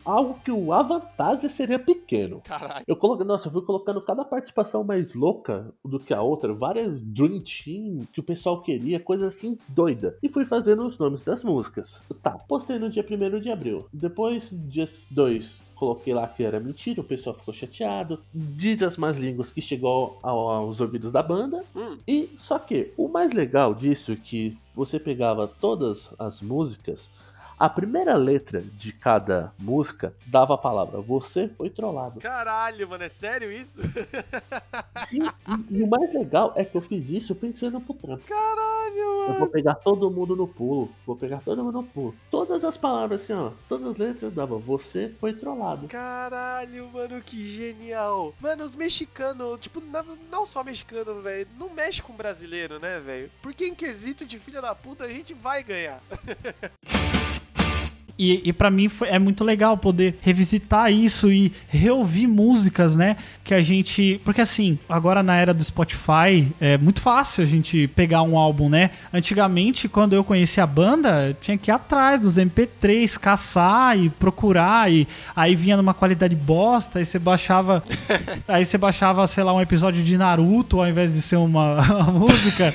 algo 0.06 0.40
que 0.44 0.52
o 0.52 0.74
Avantasia 0.74 1.50
seria 1.50 1.80
pequeno. 1.80 2.42
Caralho. 2.42 2.86
Eu 2.88 2.96
coloquei, 2.96 3.26
nossa, 3.26 3.48
eu 3.48 3.52
fui 3.52 3.62
colocando 3.62 4.02
cada 4.02 4.24
participação 4.24 4.84
mais 4.84 5.14
louca 5.14 5.74
do 5.84 6.00
que 6.00 6.14
a 6.14 6.22
outra, 6.22 6.54
várias 6.54 7.00
Dream 7.02 7.42
Team 7.42 8.08
que 8.12 8.20
o 8.20 8.24
pessoal 8.24 8.62
queria, 8.62 9.00
coisa 9.00 9.28
assim 9.28 9.58
doida. 9.68 10.18
E 10.22 10.30
fui 10.30 10.46
fazendo 10.46 10.86
os 10.86 10.98
nomes 10.98 11.24
das 11.24 11.44
músicas. 11.44 12.02
Tá, 12.22 12.32
postei 12.32 12.80
no 12.80 12.90
dia 12.90 13.06
1 13.08 13.40
de 13.40 13.52
abril. 13.52 13.86
Depois, 13.94 14.50
dia 14.52 14.88
2, 15.12 15.62
coloquei 15.80 16.14
lá 16.14 16.28
que 16.28 16.44
era 16.44 16.60
mentira, 16.60 17.00
o 17.00 17.04
pessoal 17.04 17.36
ficou 17.36 17.54
chateado. 17.54 18.22
Diz 18.34 18.84
as 18.84 18.98
más 18.98 19.18
línguas 19.18 19.52
que 19.52 19.62
chegou 19.62 20.20
aos 20.22 20.82
ouvidos 20.82 21.12
da 21.12 21.24
banda. 21.24 21.64
Hum. 21.76 21.98
E 22.08 22.30
só 22.38 22.60
que 22.60 22.94
o 22.98 23.08
mais 23.08 23.32
legal 23.32 23.74
disso 23.74 24.12
é 24.12 24.16
que 24.16 24.58
você 24.76 25.00
pegava 25.00 25.48
todas 25.48 26.14
as 26.20 26.42
músicas. 26.42 27.10
A 27.60 27.68
primeira 27.68 28.16
letra 28.16 28.62
de 28.62 28.94
cada 28.94 29.52
música 29.60 30.14
dava 30.26 30.54
a 30.54 30.58
palavra 30.58 31.02
Você 31.02 31.50
foi 31.50 31.70
trollado. 31.70 32.22
Caralho, 32.22 32.88
mano, 32.88 33.04
é 33.04 33.10
sério 33.10 33.52
isso? 33.52 33.82
Sim, 35.06 35.24
e, 35.26 35.80
e, 35.80 35.84
o 35.84 35.88
mais 35.88 36.14
legal 36.14 36.54
é 36.56 36.64
que 36.64 36.78
eu 36.78 36.80
fiz 36.80 37.10
isso 37.10 37.36
pensando 37.36 37.82
pro 37.82 37.94
trampo. 37.94 38.24
Caralho, 38.26 39.20
mano. 39.20 39.34
Eu 39.34 39.40
vou 39.40 39.48
pegar 39.48 39.76
todo 39.76 40.10
mundo 40.10 40.38
no 40.38 40.48
pulo. 40.48 40.90
Vou 41.06 41.18
pegar 41.18 41.42
todo 41.42 41.62
mundo 41.62 41.82
no 41.82 41.84
pulo. 41.84 42.16
Todas 42.32 42.64
as 42.64 42.78
palavras 42.78 43.24
assim, 43.24 43.34
ó. 43.34 43.52
Todas 43.68 43.88
as 43.88 43.98
letras 43.98 44.34
dava 44.34 44.58
Você 44.58 45.14
foi 45.20 45.34
trollado. 45.34 45.90
Caralho, 45.90 46.90
mano, 46.94 47.22
que 47.22 47.46
genial. 47.58 48.34
Mano, 48.40 48.64
os 48.64 48.74
mexicanos, 48.74 49.60
tipo, 49.60 49.84
não 50.32 50.46
só 50.46 50.64
mexicano, 50.64 51.22
velho. 51.22 51.46
Não 51.58 51.70
mexe 51.70 52.02
com 52.02 52.14
brasileiro, 52.14 52.80
né, 52.80 53.02
velho? 53.02 53.30
Porque 53.42 53.68
em 53.68 53.76
quesito 53.76 54.26
de 54.26 54.40
filha 54.40 54.62
da 54.62 54.74
puta 54.74 55.04
a 55.04 55.10
gente 55.10 55.34
vai 55.34 55.62
ganhar. 55.62 56.02
E, 58.20 58.42
e 58.50 58.52
para 58.52 58.70
mim 58.70 58.90
foi, 58.90 59.08
é 59.08 59.18
muito 59.18 59.46
legal 59.46 59.78
poder 59.78 60.18
revisitar 60.22 60.92
isso 60.92 61.32
e 61.32 61.54
reouvir 61.70 62.28
músicas, 62.28 62.98
né? 62.98 63.16
Que 63.46 63.54
a 63.54 63.62
gente. 63.62 64.20
Porque 64.26 64.42
assim, 64.42 64.78
agora 64.90 65.24
na 65.24 65.38
era 65.38 65.54
do 65.54 65.64
Spotify 65.64 66.52
é 66.60 66.78
muito 66.78 67.00
fácil 67.00 67.46
a 67.46 67.48
gente 67.48 67.88
pegar 67.88 68.22
um 68.24 68.38
álbum, 68.38 68.68
né? 68.68 68.90
Antigamente, 69.14 69.88
quando 69.88 70.12
eu 70.14 70.24
conheci 70.26 70.60
a 70.60 70.68
banda, 70.68 71.36
tinha 71.40 71.58
que 71.58 71.72
ir 71.72 71.74
atrás 71.74 72.20
dos 72.20 72.38
MP3, 72.38 73.18
caçar 73.18 73.98
e 73.98 74.10
procurar. 74.10 74.92
E 74.92 75.08
aí 75.34 75.56
vinha 75.56 75.78
numa 75.78 75.94
qualidade 75.94 76.36
bosta, 76.36 77.00
aí 77.00 77.06
você 77.06 77.18
baixava. 77.18 77.82
aí 78.50 78.66
você 78.66 78.78
baixava, 78.78 79.26
sei 79.28 79.46
lá, 79.46 79.54
um 79.54 79.62
episódio 79.62 80.04
de 80.04 80.18
Naruto 80.18 80.82
ao 80.82 80.88
invés 80.90 81.14
de 81.14 81.22
ser 81.22 81.38
uma, 81.38 81.80
uma 82.04 82.12
música. 82.12 82.74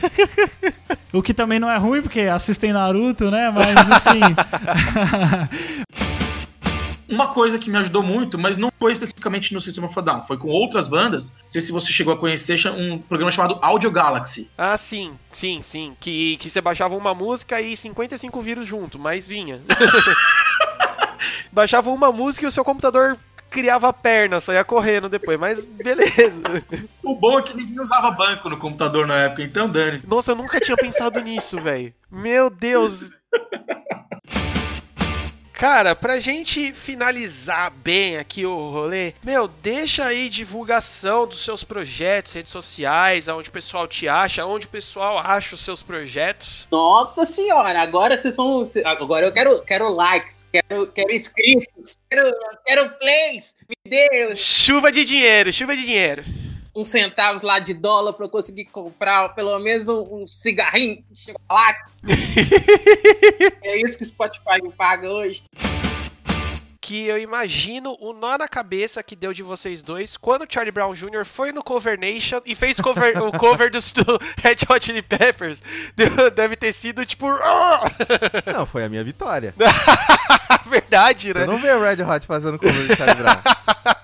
O 1.12 1.22
que 1.22 1.34
também 1.34 1.60
não 1.60 1.70
é 1.70 1.76
ruim, 1.76 2.00
porque 2.00 2.22
assistem 2.22 2.72
Naruto, 2.72 3.30
né? 3.30 3.50
Mas 3.50 3.90
assim. 3.90 4.20
Uma 7.08 7.28
coisa 7.28 7.58
que 7.58 7.70
me 7.70 7.76
ajudou 7.78 8.02
muito, 8.02 8.38
mas 8.38 8.56
não 8.56 8.72
foi 8.78 8.92
especificamente 8.92 9.52
no 9.52 9.60
System 9.60 9.84
of 9.84 9.98
a 9.98 10.02
Down, 10.02 10.22
foi 10.22 10.36
com 10.36 10.48
outras 10.48 10.88
bandas. 10.88 11.36
Não 11.42 11.48
sei 11.48 11.60
se 11.60 11.70
você 11.70 11.92
chegou 11.92 12.14
a 12.14 12.16
conhecer 12.16 12.58
um 12.68 12.98
programa 12.98 13.30
chamado 13.30 13.58
Audio 13.60 13.90
Galaxy. 13.90 14.50
Ah, 14.56 14.76
sim, 14.76 15.12
sim, 15.32 15.60
sim. 15.62 15.96
Que, 16.00 16.36
que 16.38 16.48
você 16.48 16.60
baixava 16.60 16.96
uma 16.96 17.14
música 17.14 17.60
e 17.60 17.76
55 17.76 18.40
vírus 18.40 18.66
junto, 18.66 18.98
mas 18.98 19.28
vinha. 19.28 19.60
baixava 21.52 21.90
uma 21.90 22.10
música 22.10 22.46
e 22.46 22.48
o 22.48 22.50
seu 22.50 22.64
computador 22.64 23.18
criava 23.54 23.92
perna, 23.92 24.40
só 24.40 24.52
ia 24.52 24.64
correndo 24.64 25.08
depois, 25.08 25.38
mas 25.38 25.64
beleza. 25.64 26.64
O 27.04 27.14
bom 27.14 27.38
é 27.38 27.42
que 27.42 27.56
ninguém 27.56 27.80
usava 27.80 28.10
banco 28.10 28.50
no 28.50 28.56
computador 28.56 29.06
na 29.06 29.14
época, 29.14 29.44
então 29.44 29.68
dane. 29.68 30.02
Nossa, 30.08 30.32
eu 30.32 30.36
nunca 30.36 30.58
tinha 30.58 30.76
pensado 30.76 31.20
nisso, 31.20 31.60
velho. 31.60 31.94
Meu 32.10 32.50
Deus. 32.50 33.12
Cara, 35.64 35.96
pra 35.96 36.20
gente 36.20 36.74
finalizar 36.74 37.70
bem 37.70 38.18
aqui 38.18 38.44
o 38.44 38.68
rolê, 38.68 39.14
meu, 39.22 39.48
deixa 39.48 40.04
aí 40.04 40.28
divulgação 40.28 41.26
dos 41.26 41.42
seus 41.42 41.64
projetos, 41.64 42.34
redes 42.34 42.52
sociais, 42.52 43.30
aonde 43.30 43.48
o 43.48 43.52
pessoal 43.52 43.88
te 43.88 44.06
acha, 44.06 44.42
aonde 44.42 44.66
o 44.66 44.68
pessoal 44.68 45.16
acha 45.16 45.54
os 45.54 45.62
seus 45.62 45.82
projetos. 45.82 46.68
Nossa 46.70 47.24
senhora, 47.24 47.80
agora 47.80 48.18
vocês 48.18 48.36
vão. 48.36 48.62
Agora 48.84 49.24
eu 49.24 49.32
quero, 49.32 49.62
quero 49.62 49.90
likes, 49.90 50.46
quero, 50.52 50.86
quero 50.88 51.10
inscritos, 51.10 51.96
quero, 52.10 52.30
quero 52.66 52.90
plays, 52.98 53.56
me 53.66 53.90
dê. 53.90 54.36
Chuva 54.36 54.92
de 54.92 55.02
dinheiro, 55.02 55.50
chuva 55.50 55.74
de 55.74 55.86
dinheiro 55.86 56.24
uns 56.74 56.88
centavos 56.88 57.42
lá 57.42 57.58
de 57.58 57.74
dólar 57.74 58.12
para 58.12 58.26
eu 58.26 58.30
conseguir 58.30 58.64
comprar 58.66 59.34
pelo 59.34 59.58
menos 59.58 59.88
um, 59.88 60.22
um 60.22 60.26
cigarrinho 60.26 61.04
de 61.10 61.20
chocolate. 61.20 61.90
é 63.62 63.80
isso 63.82 63.96
que 63.96 64.04
o 64.04 64.06
Spotify 64.06 64.62
me 64.62 64.72
paga 64.72 65.08
hoje 65.08 65.42
que 66.84 67.06
eu 67.06 67.16
imagino 67.16 67.96
o 67.98 68.12
nó 68.12 68.36
na 68.36 68.46
cabeça 68.46 69.02
que 69.02 69.16
deu 69.16 69.32
de 69.32 69.42
vocês 69.42 69.82
dois 69.82 70.18
quando 70.18 70.42
o 70.42 70.46
Charlie 70.46 70.70
Brown 70.70 70.92
Jr. 70.92 71.24
foi 71.24 71.50
no 71.50 71.64
Cover 71.64 71.98
Nation 71.98 72.42
e 72.44 72.54
fez 72.54 72.78
cover, 72.78 73.22
o 73.22 73.32
cover 73.32 73.70
dos, 73.70 73.90
do 73.90 74.04
Red 74.36 74.58
Hot 74.68 74.84
Chili 74.84 75.00
Peppers. 75.00 75.62
Deve 76.34 76.56
ter 76.56 76.74
sido 76.74 77.06
tipo. 77.06 77.26
Não, 78.52 78.66
foi 78.66 78.84
a 78.84 78.88
minha 78.90 79.02
vitória. 79.02 79.54
Verdade, 80.68 81.32
Você 81.32 81.38
né? 81.38 81.46
Você 81.46 81.50
não 81.50 81.58
vê 81.58 81.72
o 81.72 81.80
Red 81.80 82.02
Hot 82.02 82.26
fazendo 82.26 82.58
cover 82.58 82.86
do 82.86 82.94
Charlie 82.94 83.16
Brown. 83.16 83.94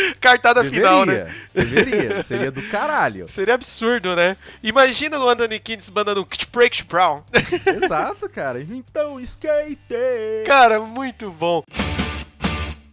Cartada 0.20 0.62
deveria, 0.62 0.86
final, 0.86 1.06
né? 1.06 1.34
Deveria, 1.54 2.22
seria 2.24 2.50
do 2.50 2.62
caralho. 2.62 3.28
Seria 3.28 3.54
absurdo, 3.54 4.14
né? 4.14 4.36
Imagina 4.62 5.18
o 5.18 5.28
Anthony 5.28 5.58
Kiddis 5.58 5.90
mandando 5.90 6.26
Break 6.52 6.84
Brown. 6.84 7.22
Exato, 7.66 8.28
cara. 8.28 8.60
Então, 8.60 9.20
skate! 9.20 9.78
Cara, 10.46 10.80
muito 10.80 11.30
bom. 11.30 11.62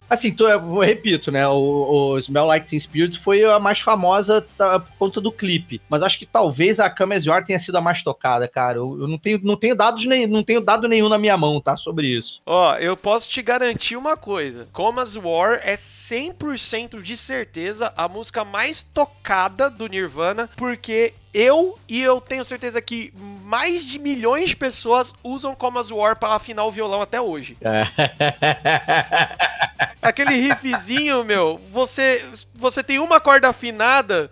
Assim, 0.08 0.32
tô, 0.32 0.48
eu 0.48 0.78
repito, 0.78 1.30
né? 1.30 1.46
O, 1.48 2.12
o 2.14 2.18
Smell 2.18 2.46
Like 2.46 2.68
Teen 2.68 2.78
Spirit 2.78 3.18
foi 3.18 3.44
a 3.44 3.58
mais 3.58 3.80
famosa 3.80 4.46
tá, 4.56 4.78
por 4.78 4.92
conta 4.98 5.20
do 5.20 5.32
clipe. 5.32 5.80
Mas 5.88 6.02
acho 6.02 6.18
que 6.18 6.26
talvez 6.26 6.78
a 6.78 6.88
Come 6.88 7.14
As 7.14 7.24
You 7.24 7.32
Are 7.32 7.44
tenha 7.44 7.58
sido 7.58 7.76
a 7.76 7.80
mais 7.80 8.02
tocada, 8.02 8.46
cara. 8.46 8.78
Eu, 8.78 9.00
eu 9.00 9.08
não, 9.08 9.18
tenho, 9.18 9.40
não, 9.42 9.56
tenho 9.56 9.74
dados 9.74 10.04
nem, 10.06 10.26
não 10.26 10.42
tenho 10.42 10.60
dado 10.60 10.88
nenhum 10.88 11.08
na 11.08 11.18
minha 11.18 11.36
mão, 11.36 11.60
tá? 11.60 11.76
Sobre 11.76 12.06
isso. 12.06 12.40
Ó, 12.46 12.76
eu 12.76 12.96
posso 12.96 13.28
te 13.28 13.42
garantir 13.42 13.96
uma 13.96 14.16
coisa. 14.16 14.68
Comas 14.72 15.16
War 15.16 15.60
é 15.62 15.76
100% 15.76 17.02
de 17.02 17.16
certeza 17.16 17.92
a 17.96 18.08
música 18.08 18.44
mais 18.44 18.82
tocada 18.82 19.68
do 19.68 19.86
Nirvana, 19.86 20.48
porque 20.56 21.14
eu 21.36 21.78
e 21.86 22.00
eu 22.00 22.18
tenho 22.18 22.42
certeza 22.42 22.80
que 22.80 23.12
mais 23.44 23.84
de 23.84 23.98
milhões 23.98 24.48
de 24.48 24.56
pessoas 24.56 25.12
usam 25.22 25.54
Comas 25.54 25.90
War 25.90 26.18
para 26.18 26.34
afinar 26.34 26.64
o 26.64 26.70
violão 26.70 27.02
até 27.02 27.20
hoje. 27.20 27.58
Aquele 30.00 30.34
riffzinho, 30.34 31.22
meu, 31.24 31.60
você 31.70 32.24
você 32.54 32.82
tem 32.82 32.98
uma 32.98 33.20
corda 33.20 33.50
afinada, 33.50 34.30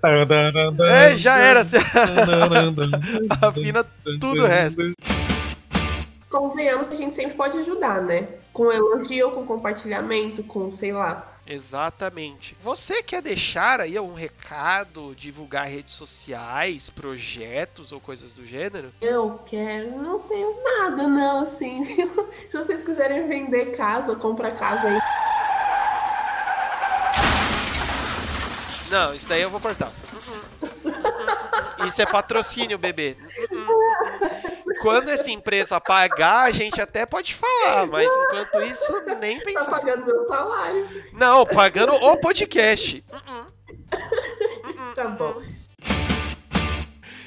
é, 0.89 1.15
já 1.15 1.37
era. 1.37 1.63
Você 1.63 1.77
afina 3.43 3.85
tudo 4.19 4.45
o 4.45 4.47
resto. 4.47 4.95
Convenhamos 6.31 6.87
que 6.87 6.95
a 6.95 6.97
gente 6.97 7.15
sempre 7.15 7.35
pode 7.35 7.59
ajudar, 7.59 8.01
né? 8.01 8.29
Com 8.51 8.73
elogio, 8.73 9.31
com 9.33 9.45
compartilhamento, 9.45 10.43
com 10.43 10.73
sei 10.73 10.93
lá. 10.93 11.34
Exatamente. 11.47 12.57
Você 12.61 13.03
quer 13.03 13.21
deixar 13.21 13.81
aí 13.81 13.99
um 13.99 14.15
recado, 14.15 15.15
divulgar 15.15 15.67
redes 15.67 15.95
sociais, 15.95 16.89
projetos 16.89 17.93
ou 17.93 18.01
coisas 18.01 18.33
do 18.33 18.47
gênero? 18.47 18.93
Eu 19.01 19.41
quero, 19.45 19.91
não 20.01 20.21
tenho 20.21 20.57
nada 20.63 21.07
não, 21.07 21.41
assim. 21.41 21.85
Se 22.51 22.57
vocês 22.57 22.83
quiserem 22.83 23.29
vender 23.29 23.77
casa 23.77 24.17
comprar 24.17 24.53
casa 24.53 24.89
aí. 24.89 24.99
Não, 28.91 29.15
isso 29.15 29.29
daí 29.29 29.43
eu 29.43 29.51
vou 29.51 29.61
cortar. 29.61 29.91
Isso 31.89 32.03
é 32.03 32.07
patrocínio, 32.07 32.79
bebê. 32.79 33.17
Quando 34.81 35.09
essa 35.09 35.31
empresa 35.31 35.81
pagar, 35.81 36.43
a 36.45 36.51
gente 36.51 36.81
até 36.81 37.07
pode 37.07 37.35
falar, 37.35 37.87
mas 37.87 38.07
enquanto 38.07 38.63
isso, 38.63 39.03
nem 39.21 39.41
pensar. 39.41 39.65
Tá 39.65 39.71
pagando 39.71 40.05
meu 40.07 40.27
salário. 40.27 41.05
Não, 41.13 41.47
pagando 41.47 41.95
o 41.95 42.17
podcast. 42.17 43.05
Tá 44.95 45.09
bom. 45.09 45.43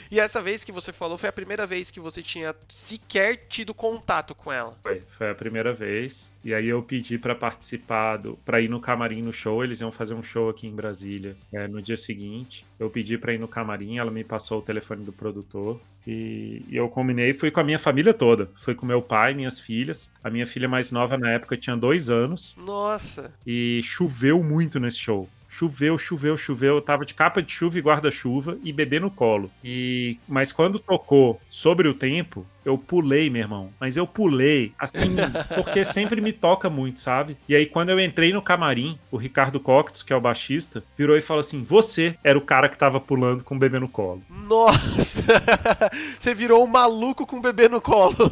E 0.09 0.19
essa 0.19 0.41
vez 0.41 0.63
que 0.63 0.71
você 0.71 0.93
falou 0.93 1.17
foi 1.17 1.29
a 1.29 1.34
primeira 1.34 1.65
vez 1.65 1.91
que 1.91 1.99
você 1.99 2.21
tinha 2.21 2.55
sequer 2.69 3.47
tido 3.47 3.73
contato 3.73 4.34
com 4.34 4.51
ela. 4.51 4.77
Foi, 4.81 5.01
foi 5.17 5.29
a 5.29 5.35
primeira 5.35 5.73
vez. 5.73 6.31
E 6.43 6.53
aí 6.53 6.67
eu 6.67 6.81
pedi 6.81 7.17
pra 7.17 7.35
participar, 7.35 8.17
do, 8.17 8.38
pra 8.45 8.61
ir 8.61 8.69
no 8.69 8.79
camarim 8.79 9.21
no 9.21 9.34
show. 9.34 9.63
Eles 9.63 9.81
iam 9.81 9.91
fazer 9.91 10.13
um 10.13 10.23
show 10.23 10.49
aqui 10.49 10.67
em 10.67 10.75
Brasília 10.75 11.35
é, 11.53 11.67
no 11.67 11.81
dia 11.81 11.97
seguinte. 11.97 12.65
Eu 12.79 12.89
pedi 12.89 13.17
pra 13.17 13.34
ir 13.34 13.39
no 13.39 13.47
camarim, 13.47 13.97
ela 13.97 14.11
me 14.11 14.23
passou 14.23 14.59
o 14.59 14.61
telefone 14.61 15.03
do 15.03 15.11
produtor. 15.11 15.79
E, 16.07 16.63
e 16.69 16.77
eu 16.77 16.88
combinei, 16.88 17.34
fui 17.34 17.51
com 17.51 17.59
a 17.59 17.63
minha 17.63 17.77
família 17.77 18.13
toda. 18.13 18.49
Fui 18.55 18.73
com 18.73 18.85
meu 18.85 19.01
pai, 19.01 19.34
minhas 19.34 19.59
filhas. 19.59 20.09
A 20.23 20.29
minha 20.29 20.45
filha 20.45 20.69
mais 20.69 20.89
nova 20.89 21.17
na 21.17 21.31
época 21.31 21.57
tinha 21.57 21.75
dois 21.75 22.09
anos. 22.09 22.55
Nossa. 22.57 23.34
E 23.45 23.81
choveu 23.84 24.41
muito 24.41 24.79
nesse 24.79 24.99
show. 24.99 25.27
Choveu, 25.57 25.97
choveu, 25.97 26.38
choveu. 26.38 26.75
Eu 26.75 26.81
tava 26.81 27.03
de 27.03 27.15
capa 27.15 27.41
de 27.41 27.51
chuva 27.51 27.79
e 27.79 27.81
guarda-chuva 27.81 28.59
e 28.63 28.71
bebê 28.71 28.99
no 28.99 29.09
colo. 29.09 29.49
E 29.63 30.19
mas 30.27 30.51
quando 30.51 30.77
tocou 30.77 31.41
sobre 31.49 31.88
o 31.88 31.95
tempo, 31.95 32.45
eu 32.63 32.77
pulei, 32.77 33.27
meu 33.27 33.41
irmão. 33.41 33.71
Mas 33.79 33.97
eu 33.97 34.05
pulei, 34.05 34.71
assim, 34.77 35.15
porque 35.55 35.84
sempre 35.84 36.21
me 36.21 36.31
toca 36.31 36.69
muito, 36.69 36.99
sabe? 36.99 37.38
E 37.49 37.55
aí, 37.55 37.65
quando 37.65 37.89
eu 37.89 37.99
entrei 37.99 38.31
no 38.31 38.41
camarim, 38.41 38.99
o 39.09 39.17
Ricardo 39.17 39.59
Coctos, 39.59 40.03
que 40.03 40.13
é 40.13 40.15
o 40.15 40.21
baixista, 40.21 40.84
virou 40.95 41.17
e 41.17 41.23
falou 41.23 41.41
assim: 41.41 41.63
Você 41.63 42.15
era 42.23 42.38
o 42.38 42.41
cara 42.41 42.69
que 42.69 42.77
tava 42.77 42.99
pulando 42.99 43.43
com 43.43 43.55
o 43.55 43.59
bebê 43.59 43.79
no 43.79 43.89
colo. 43.89 44.21
Nossa! 44.29 45.23
Você 46.19 46.35
virou 46.35 46.63
um 46.63 46.67
maluco 46.67 47.25
com 47.25 47.38
o 47.38 47.41
bebê 47.41 47.67
no 47.67 47.81
colo. 47.81 48.15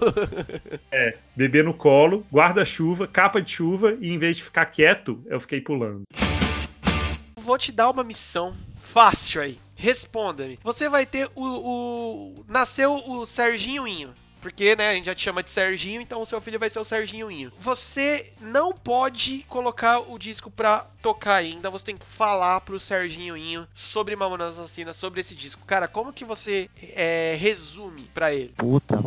É, 0.91 1.18
bebê 1.35 1.61
no 1.61 1.73
colo, 1.73 2.26
guarda-chuva, 2.31 3.07
capa 3.07 3.41
de 3.41 3.52
chuva, 3.52 3.97
e 3.99 4.14
em 4.14 4.18
vez 4.18 4.38
de 4.38 4.43
ficar 4.43 4.65
quieto, 4.65 5.22
eu 5.26 5.41
fiquei 5.41 5.60
pulando. 5.60 6.03
Vou 7.46 7.60
te 7.60 7.72
dar 7.72 7.92
uma 7.92 8.04
missão 8.04 8.56
fácil 8.80 9.40
aí. 9.40 9.60
Responda-me. 9.76 10.58
Você 10.64 10.90
vai 10.90 11.06
ter 11.06 11.30
o, 11.36 11.44
o. 11.44 12.46
Nasceu 12.48 12.96
o 13.08 13.24
Serginho 13.24 13.88
Inho. 13.88 14.16
Porque, 14.42 14.76
né, 14.76 14.90
a 14.90 14.94
gente 14.96 15.06
já 15.06 15.14
te 15.14 15.22
chama 15.22 15.44
de 15.44 15.52
Serginho, 15.52 16.02
então 16.02 16.22
o 16.22 16.26
seu 16.26 16.42
filho 16.42 16.60
vai 16.60 16.72
ser 16.72 16.80
o 16.80 16.86
Serginho 16.86 17.30
Inho. 17.30 17.52
Você 17.60 18.34
não 18.42 18.74
pode 18.74 19.44
colocar 19.48 20.00
o 20.00 20.18
disco 20.18 20.50
pra 20.50 20.88
tocar 21.04 21.36
ainda, 21.36 21.70
você 21.70 21.86
tem 21.86 21.98
que 21.98 22.06
falar 22.06 22.62
pro 22.62 22.80
Serginho 22.80 23.38
Inho 23.38 23.68
sobre 23.74 24.16
Mamonas 24.16 24.58
Assassinas, 24.58 24.98
sobre 24.98 25.22
esse 25.22 25.36
disco. 25.36 25.66
Cara, 25.66 25.88
como 25.88 26.14
que 26.14 26.24
você 26.24 26.70
é, 26.80 27.36
resume 27.40 28.04
pra 28.14 28.34
ele? 28.34 28.54
Puta, 28.58 28.98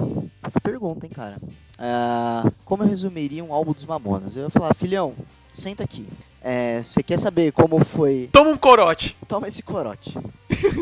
puta 0.42 0.60
pergunta, 0.60 1.06
hein, 1.06 1.12
cara. 1.12 1.38
Ah, 1.78 2.50
como 2.64 2.82
eu 2.82 2.88
resumiria 2.88 3.44
um 3.44 3.52
álbum 3.52 3.72
dos 3.72 3.84
Mamonas? 3.86 4.36
Eu 4.36 4.44
ia 4.44 4.50
falar, 4.50 4.74
filhão, 4.74 5.14
senta 5.52 5.84
aqui. 5.84 6.06
É, 6.42 6.82
você 6.82 7.02
quer 7.02 7.18
saber 7.18 7.52
como 7.52 7.84
foi. 7.84 8.28
Toma 8.32 8.50
um 8.50 8.56
corote! 8.56 9.16
Toma 9.26 9.48
esse 9.48 9.62
corote. 9.62 10.12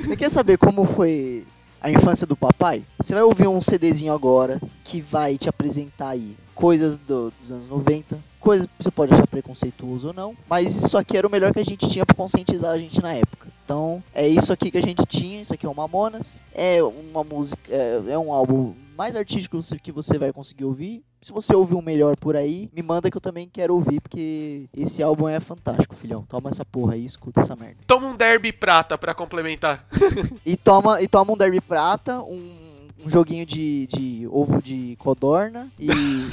Você 0.04 0.16
quer 0.16 0.30
saber 0.30 0.58
como 0.58 0.84
foi 0.84 1.46
a 1.80 1.90
infância 1.90 2.26
do 2.26 2.36
papai? 2.36 2.82
Você 3.00 3.14
vai 3.14 3.22
ouvir 3.22 3.46
um 3.48 3.60
CDzinho 3.60 4.12
agora 4.12 4.60
que 4.84 5.00
vai 5.00 5.36
te 5.36 5.48
apresentar 5.48 6.10
aí 6.10 6.36
coisas 6.54 6.96
do- 6.96 7.32
dos 7.40 7.52
anos 7.52 7.68
90, 7.68 8.18
coisas 8.40 8.66
que 8.66 8.72
você 8.82 8.90
pode 8.90 9.12
achar 9.12 9.26
preconceituoso 9.26 10.08
ou 10.08 10.14
não, 10.14 10.34
mas 10.48 10.74
isso 10.76 10.96
aqui 10.96 11.16
era 11.16 11.26
o 11.26 11.30
melhor 11.30 11.52
que 11.52 11.58
a 11.58 11.64
gente 11.64 11.86
tinha 11.88 12.06
pra 12.06 12.14
conscientizar 12.16 12.70
a 12.72 12.78
gente 12.78 13.02
na 13.02 13.12
época. 13.12 13.45
Então, 13.66 14.00
é 14.14 14.28
isso 14.28 14.52
aqui 14.52 14.70
que 14.70 14.78
a 14.78 14.82
gente 14.82 15.04
tinha, 15.06 15.40
isso 15.40 15.52
aqui 15.52 15.66
é 15.66 15.68
o 15.68 15.74
Mamonas, 15.74 16.40
é 16.54 16.80
uma 16.80 17.24
música, 17.24 17.60
é, 17.68 18.00
é 18.10 18.16
um 18.16 18.32
álbum 18.32 18.74
mais 18.96 19.16
artístico 19.16 19.58
que 19.82 19.90
você 19.90 20.16
vai 20.16 20.32
conseguir 20.32 20.64
ouvir. 20.64 21.02
Se 21.20 21.32
você 21.32 21.52
ouvir 21.52 21.74
um 21.74 21.82
melhor 21.82 22.16
por 22.16 22.36
aí, 22.36 22.70
me 22.72 22.80
manda 22.80 23.10
que 23.10 23.16
eu 23.16 23.20
também 23.20 23.50
quero 23.52 23.74
ouvir, 23.74 24.00
porque 24.00 24.66
esse 24.72 25.02
álbum 25.02 25.28
é 25.28 25.40
fantástico, 25.40 25.96
filhão. 25.96 26.24
Toma 26.28 26.48
essa 26.48 26.64
porra 26.64 26.94
aí, 26.94 27.04
escuta 27.04 27.40
essa 27.40 27.56
merda. 27.56 27.78
Toma 27.88 28.06
um 28.06 28.16
derby 28.16 28.52
prata 28.52 28.96
pra 28.96 29.12
complementar. 29.12 29.84
E 30.46 30.56
toma, 30.56 31.02
e 31.02 31.08
toma 31.08 31.32
um 31.32 31.36
Derby 31.36 31.60
Prata, 31.60 32.20
um, 32.22 32.88
um 33.04 33.10
joguinho 33.10 33.44
de, 33.44 33.86
de 33.88 34.28
ovo 34.30 34.62
de 34.62 34.96
codorna 34.98 35.68
e, 35.78 35.88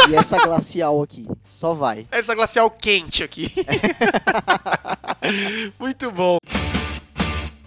e 0.10 0.16
essa 0.16 0.38
glacial 0.38 1.02
aqui. 1.02 1.28
Só 1.46 1.74
vai. 1.74 2.06
Essa 2.12 2.36
glacial 2.36 2.70
quente 2.70 3.24
aqui. 3.24 3.52
Muito 5.80 6.12
bom. 6.12 6.38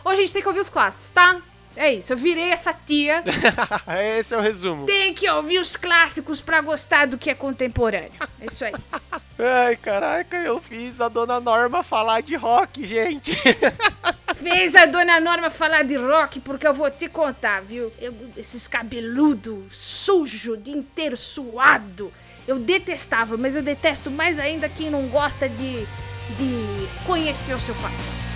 Ô, 0.07 0.15
gente, 0.15 0.33
tem 0.33 0.41
que 0.41 0.47
ouvir 0.47 0.61
os 0.61 0.70
clássicos, 0.70 1.11
tá? 1.11 1.41
É 1.74 1.93
isso, 1.93 2.12
eu 2.12 2.16
virei 2.16 2.51
essa 2.53 2.73
tia. 2.73 3.24
Esse 4.16 4.35
é 4.35 4.39
o 4.39 4.41
resumo. 4.41 4.87
Tem 4.87 5.12
que 5.12 5.28
ouvir 5.28 5.59
os 5.59 5.77
clássicos 5.77 6.41
pra 6.41 6.61
gostar 6.61 7.09
do 7.09 7.19
que 7.19 7.28
é 7.28 7.35
contemporâneo. 7.35 8.12
É 8.41 8.47
isso 8.47 8.65
aí. 8.65 8.73
Ai, 9.37 9.74
caraca, 9.74 10.37
eu 10.37 10.61
fiz 10.61 11.01
a 11.01 11.09
dona 11.09 11.41
Norma 11.41 11.83
falar 11.83 12.20
de 12.20 12.37
rock, 12.37 12.87
gente. 12.87 13.37
Fez 14.37 14.77
a 14.77 14.87
dona 14.87 15.19
Norma 15.19 15.51
falar 15.51 15.83
de 15.83 15.97
rock 15.97 16.39
porque 16.39 16.69
eu 16.69 16.73
vou 16.73 16.89
te 16.89 17.09
contar, 17.09 17.61
viu? 17.62 17.93
Eu, 17.99 18.15
esses 18.37 18.69
cabeludo 18.69 19.66
sujo, 19.70 20.53
o 20.53 20.57
dia 20.57 20.77
inteiro 20.77 21.16
suado. 21.16 22.12
Eu 22.47 22.61
detestava, 22.61 23.37
mas 23.37 23.57
eu 23.57 23.62
detesto 23.62 24.09
mais 24.09 24.39
ainda 24.39 24.69
quem 24.69 24.89
não 24.89 25.09
gosta 25.09 25.49
de, 25.49 25.81
de 25.81 26.89
conhecer 27.05 27.55
o 27.55 27.61
seu 27.61 27.74
passado. 27.74 28.35